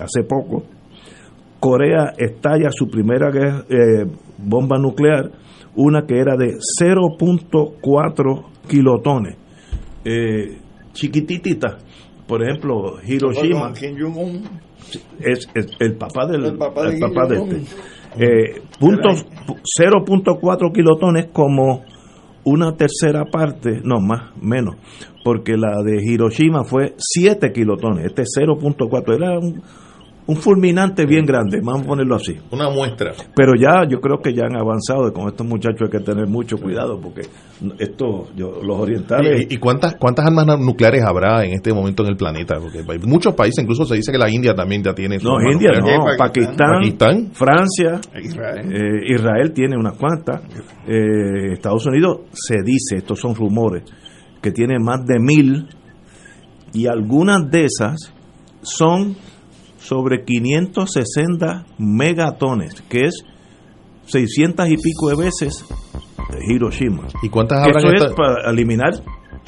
hace 0.02 0.24
poco, 0.28 0.64
Corea 1.62 2.12
estalla 2.18 2.70
su 2.72 2.90
primera 2.90 3.32
eh, 3.70 4.06
bomba 4.38 4.78
nuclear, 4.78 5.32
una 5.78 6.06
que 6.06 6.20
era 6.20 6.36
de 6.36 6.58
0.4 6.58 8.46
kilotones, 8.68 9.38
eh, 10.04 10.58
chiquititita. 10.92 11.78
Por 12.28 12.44
ejemplo, 12.44 12.96
Hiroshima. 13.02 13.72
Es, 15.20 15.50
es 15.54 15.68
el 15.80 15.96
papá 15.96 16.26
del 16.28 16.46
El 16.46 16.58
papá 16.58 16.84
de 16.84 16.94
el 16.96 17.00
papá 17.00 17.28
de 17.28 17.38
este. 17.38 17.92
Eh, 18.18 18.62
puntos 18.80 19.26
0.4 19.80 20.74
kilotones 20.74 21.28
como 21.32 21.84
una 22.44 22.76
tercera 22.76 23.26
parte, 23.26 23.82
no 23.84 24.00
más, 24.02 24.36
menos, 24.42 24.76
porque 25.24 25.54
la 25.56 25.82
de 25.84 26.04
Hiroshima 26.04 26.64
fue 26.64 26.96
7 26.98 27.52
kilotones, 27.54 28.06
este 28.06 28.24
0.4 28.24 29.16
era 29.16 29.40
un, 29.40 29.62
un 30.28 30.36
fulminante 30.36 31.06
bien 31.06 31.26
grande, 31.26 31.60
vamos 31.64 31.84
a 31.84 31.88
ponerlo 31.88 32.16
así. 32.16 32.38
Una 32.52 32.70
muestra. 32.70 33.14
Pero 33.36 33.54
ya 33.60 33.88
yo 33.90 34.00
creo 34.00 34.20
que 34.22 34.34
ya 34.34 34.44
han 34.46 34.56
avanzado 34.56 35.08
y 35.08 35.14
con 35.14 35.28
estos 35.28 35.46
muchachos 35.48 35.82
hay 35.82 36.00
que 36.00 36.06
tener 36.06 36.28
mucho 36.28 36.58
cuidado 36.58 37.00
porque 37.02 37.22
esto, 37.80 38.28
yo, 38.36 38.62
los 38.64 38.80
orientales... 38.80 39.48
¿Y, 39.50 39.56
y 39.56 39.58
cuántas 39.58 39.96
cuántas 39.96 40.26
armas 40.26 40.46
nucleares 40.60 41.04
habrá 41.04 41.44
en 41.44 41.54
este 41.54 41.74
momento 41.74 42.04
en 42.04 42.10
el 42.10 42.18
planeta? 42.18 42.60
Porque 42.60 42.80
hay 42.88 43.00
muchos 43.00 43.34
países, 43.34 43.64
incluso 43.64 43.86
se 43.86 43.96
dice 43.96 44.12
que 44.12 44.18
la 44.18 44.30
India 44.30 44.54
también 44.54 44.84
ya 44.84 44.94
tiene. 44.94 45.18
No, 45.18 45.42
India 45.42 45.72
nuclear. 45.72 46.00
no, 46.00 46.06
Pakistán, 46.18 46.72
Pakistán. 46.80 47.32
Francia, 47.34 48.00
Israel. 48.22 48.74
eh, 48.74 49.14
Israel 49.14 49.52
tiene 49.54 49.76
unas 49.76 49.98
cuantas, 49.98 50.42
eh, 50.88 51.54
Estados 51.54 51.86
Unidos 51.88 52.22
se 52.34 52.58
dice, 52.64 52.98
estos 52.98 53.20
son 53.20 53.36
rumores, 53.36 53.84
que 54.42 54.52
tiene 54.52 54.80
más 54.80 55.06
de 55.06 55.20
mil 55.20 55.68
y 56.74 56.88
algunas 56.88 57.50
de 57.50 57.66
esas 57.66 58.14
son 58.62 59.16
sobre 59.82 60.24
560 60.24 61.66
megatones, 61.78 62.82
que 62.90 63.06
es 63.06 63.24
600 64.06 64.70
y 64.70 64.78
pico 64.78 65.10
de 65.10 65.16
veces 65.16 65.66
Hiroshima. 66.48 67.08
¿Y 67.24 67.30
cuántas 67.30 67.68
Eso 67.68 67.78
habrán 67.80 67.96
es 67.96 68.02
esta- 68.04 68.16
para 68.16 68.50
eliminar 68.50 68.92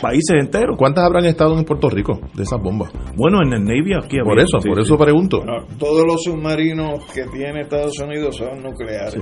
países 0.01 0.35
enteros. 0.39 0.75
¿Cuántas 0.77 1.03
habrán 1.05 1.25
estado 1.25 1.57
en 1.57 1.63
Puerto 1.65 1.89
Rico 1.89 2.19
de 2.33 2.43
esas 2.43 2.61
bombas? 2.61 2.91
Bueno, 3.15 3.39
en 3.45 3.53
el 3.53 3.63
Navy 3.63 3.93
aquí 3.93 4.17
Por 4.23 4.39
eso, 4.39 4.59
sí, 4.61 4.67
por 4.69 4.77
sí. 4.77 4.83
eso 4.83 4.97
pregunto. 4.97 5.43
Todos 5.77 6.05
los 6.05 6.23
submarinos 6.23 7.05
que 7.13 7.23
tiene 7.27 7.61
Estados 7.61 7.97
Unidos 7.99 8.35
son 8.37 8.61
nucleares. 8.61 9.17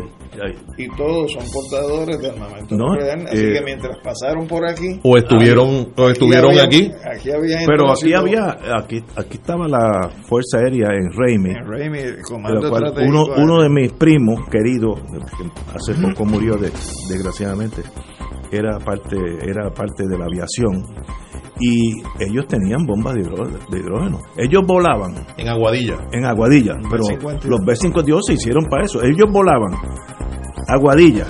Y 0.78 0.88
todos 0.96 1.32
son 1.34 1.44
portadores 1.52 2.20
de 2.22 2.30
armamento 2.30 2.76
No, 2.76 2.94
nuclear. 2.94 3.20
Así 3.28 3.46
eh, 3.46 3.54
que 3.54 3.62
mientras 3.64 3.98
pasaron 4.04 4.48
por 4.48 4.66
aquí. 4.68 5.00
O 5.04 5.18
estuvieron- 5.18 5.90
o 5.98 6.10
estuvieron 6.10 6.52
había- 6.52 6.64
aquí. 6.64 6.92
Aquí 7.04 7.32
había 7.32 7.58
Pero 7.68 7.92
aquí 7.92 8.14
había, 8.14 8.58
aquí, 8.78 9.04
aquí 9.16 9.38
estaba 9.38 9.68
la 9.68 10.10
Fuerza 10.28 10.60
Aérea 10.60 10.88
en 10.90 11.12
Raimi. 11.14 11.52
En 11.52 11.68
Raimi, 11.68 12.00
el 12.00 12.16
de 12.18 12.22
comando 12.24 12.62
la 12.62 12.70
cual 12.70 12.94
uno, 13.08 13.24
uno 13.38 13.62
de 13.62 13.70
mis 13.70 13.92
primos 13.94 14.40
queridos, 14.50 15.00
que 15.02 15.46
hace 15.76 15.94
poco 16.02 16.26
murió 16.26 16.56
de- 16.56 16.72
desgraciadamente, 17.10 17.82
era 18.52 18.78
parte, 18.80 19.18
era 19.44 19.70
parte 19.72 20.08
de 20.08 20.18
la 20.18 20.26
aviación 20.26 20.84
y 21.60 22.02
ellos 22.20 22.48
tenían 22.48 22.86
bombas 22.86 23.14
de 23.16 23.22
hidrógeno. 23.22 23.60
de 23.70 23.80
hidrógeno. 23.80 24.20
Ellos 24.38 24.64
volaban 24.66 25.14
En 25.38 25.48
Aguadilla. 25.48 25.98
en 26.12 26.26
Aguadilla, 26.26 26.74
pero 26.90 27.04
B-52. 27.04 27.44
los 27.46 27.60
B-52 27.66 28.20
se 28.28 28.34
hicieron 28.34 28.66
para 28.70 28.86
eso. 28.86 29.02
Ellos 29.04 29.30
volaban 29.32 29.74
Aguadilla, 30.68 31.26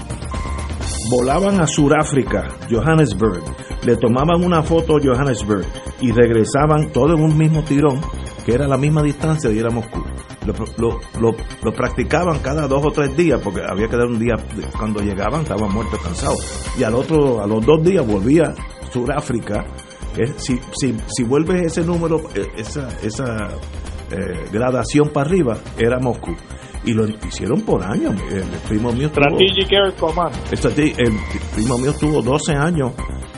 volaban 1.09 1.59
a 1.59 1.67
Sudáfrica, 1.67 2.47
Johannesburg, 2.69 3.41
le 3.85 3.95
tomaban 3.97 4.43
una 4.43 4.61
foto 4.63 4.97
a 4.97 4.99
Johannesburg 5.03 5.65
y 5.99 6.11
regresaban 6.11 6.91
todo 6.91 7.15
en 7.15 7.23
un 7.23 7.37
mismo 7.37 7.63
tirón, 7.63 7.99
que 8.45 8.53
era 8.53 8.67
la 8.67 8.77
misma 8.77 9.01
distancia 9.03 9.49
de 9.49 9.55
ir 9.57 9.65
a 9.65 9.69
Moscú. 9.69 10.01
Lo, 10.45 10.53
lo- 10.77 10.99
lo- 11.19 11.35
lo 11.63 11.71
practicaban 11.71 12.39
cada 12.39 12.67
dos 12.67 12.83
o 12.85 12.89
tres 12.91 13.15
días, 13.15 13.39
porque 13.43 13.61
había 13.67 13.87
que 13.87 13.95
dar 13.95 14.07
un 14.07 14.17
día, 14.19 14.35
cuando 14.77 14.99
llegaban 15.01 15.41
estaban 15.41 15.71
muertos 15.71 15.99
cansados. 16.01 16.37
Y 16.79 16.83
al 16.83 16.95
otro, 16.95 17.41
a 17.43 17.47
los 17.47 17.63
dos 17.65 17.83
días 17.83 18.05
volvía 18.05 18.53
Sudáfrica. 18.91 19.65
Eh, 20.17 20.33
si, 20.37 20.59
si, 20.77 20.95
si 21.07 21.23
vuelves 21.23 21.65
ese 21.67 21.85
número, 21.85 22.21
eh, 22.35 22.47
esa, 22.57 22.89
esa 23.01 23.49
eh, 24.11 24.49
gradación 24.51 25.09
para 25.09 25.29
arriba, 25.29 25.57
era 25.77 25.99
Moscú. 25.99 26.35
Y 26.83 26.93
lo 26.93 27.05
hicieron 27.07 27.61
por 27.61 27.83
años. 27.83 28.15
El 28.31 28.43
primo 28.67 28.91
mío 28.91 29.07
estuvo- 29.07 29.23
Strategic 29.37 29.71
Air 29.71 29.93
Command. 29.99 30.33
Strate- 30.51 30.95
el 30.97 31.13
primo 31.55 31.77
mío 31.77 31.91
estuvo 31.91 32.21
12 32.23 32.53
años 32.53 32.93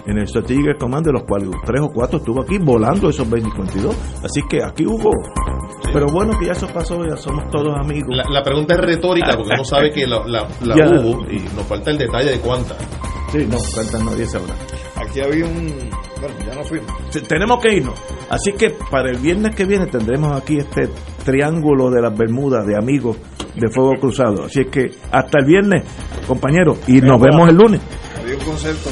en 0.07 0.17
el 0.17 0.27
Strategic 0.27 0.65
Air 0.67 0.77
Command, 0.77 1.05
de 1.05 1.11
los 1.11 1.23
cuales 1.25 1.49
tres 1.65 1.81
o 1.81 1.89
cuatro 1.93 2.19
estuvo 2.19 2.41
aquí 2.41 2.57
volando 2.57 3.09
esos 3.09 3.29
2052. 3.29 3.93
Así 4.23 4.41
que 4.49 4.63
aquí 4.63 4.85
hubo. 4.85 5.11
Pero 5.93 6.07
bueno, 6.11 6.37
que 6.39 6.47
ya 6.47 6.51
eso 6.53 6.67
pasó, 6.67 7.03
ya 7.05 7.15
somos 7.15 7.49
todos 7.51 7.73
amigos. 7.79 8.09
La, 8.15 8.23
la 8.29 8.43
pregunta 8.43 8.73
es 8.75 8.81
retórica 8.81 9.35
porque 9.37 9.51
uno 9.53 9.63
sabe 9.63 9.91
que 9.91 10.05
la, 10.07 10.19
la, 10.27 10.47
la 10.63 10.75
Ya. 10.75 10.85
hubo 10.89 11.29
y 11.31 11.39
nos 11.55 11.65
falta 11.67 11.91
el 11.91 11.97
detalle 11.97 12.31
de 12.31 12.39
cuántas. 12.39 12.77
Sí, 13.31 13.45
no, 13.49 13.57
cuántas 13.73 14.03
nadie 14.03 14.25
sabrá. 14.25 14.53
Aquí 14.95 15.21
había 15.21 15.45
un. 15.45 15.89
Bueno, 16.21 16.35
ya 16.47 16.55
no 16.55 16.63
fuimos. 16.63 16.91
Te- 17.11 17.21
Tenemos 17.21 17.61
que 17.61 17.73
irnos. 17.75 17.99
Así 18.29 18.51
que 18.53 18.71
para 18.89 19.09
el 19.11 19.17
viernes 19.17 19.55
que 19.55 19.65
viene 19.65 19.85
tendremos 19.87 20.35
aquí 20.39 20.57
este 20.57 20.89
triángulo 21.25 21.89
de 21.89 22.01
las 22.01 22.15
Bermudas 22.17 22.65
de 22.65 22.75
amigos 22.77 23.17
de 23.55 23.69
Fuego 23.69 23.93
Cruzado. 23.99 24.45
Así 24.45 24.61
es 24.61 24.67
que 24.67 24.91
hasta 25.11 25.39
el 25.39 25.45
viernes, 25.45 25.83
compañeros, 26.27 26.79
y 26.87 27.01
nos 27.01 27.19
vemos 27.21 27.49
el 27.49 27.55
lunes. 27.55 27.81
Había 28.19 28.35
un 28.37 28.43
concepto 28.43 28.89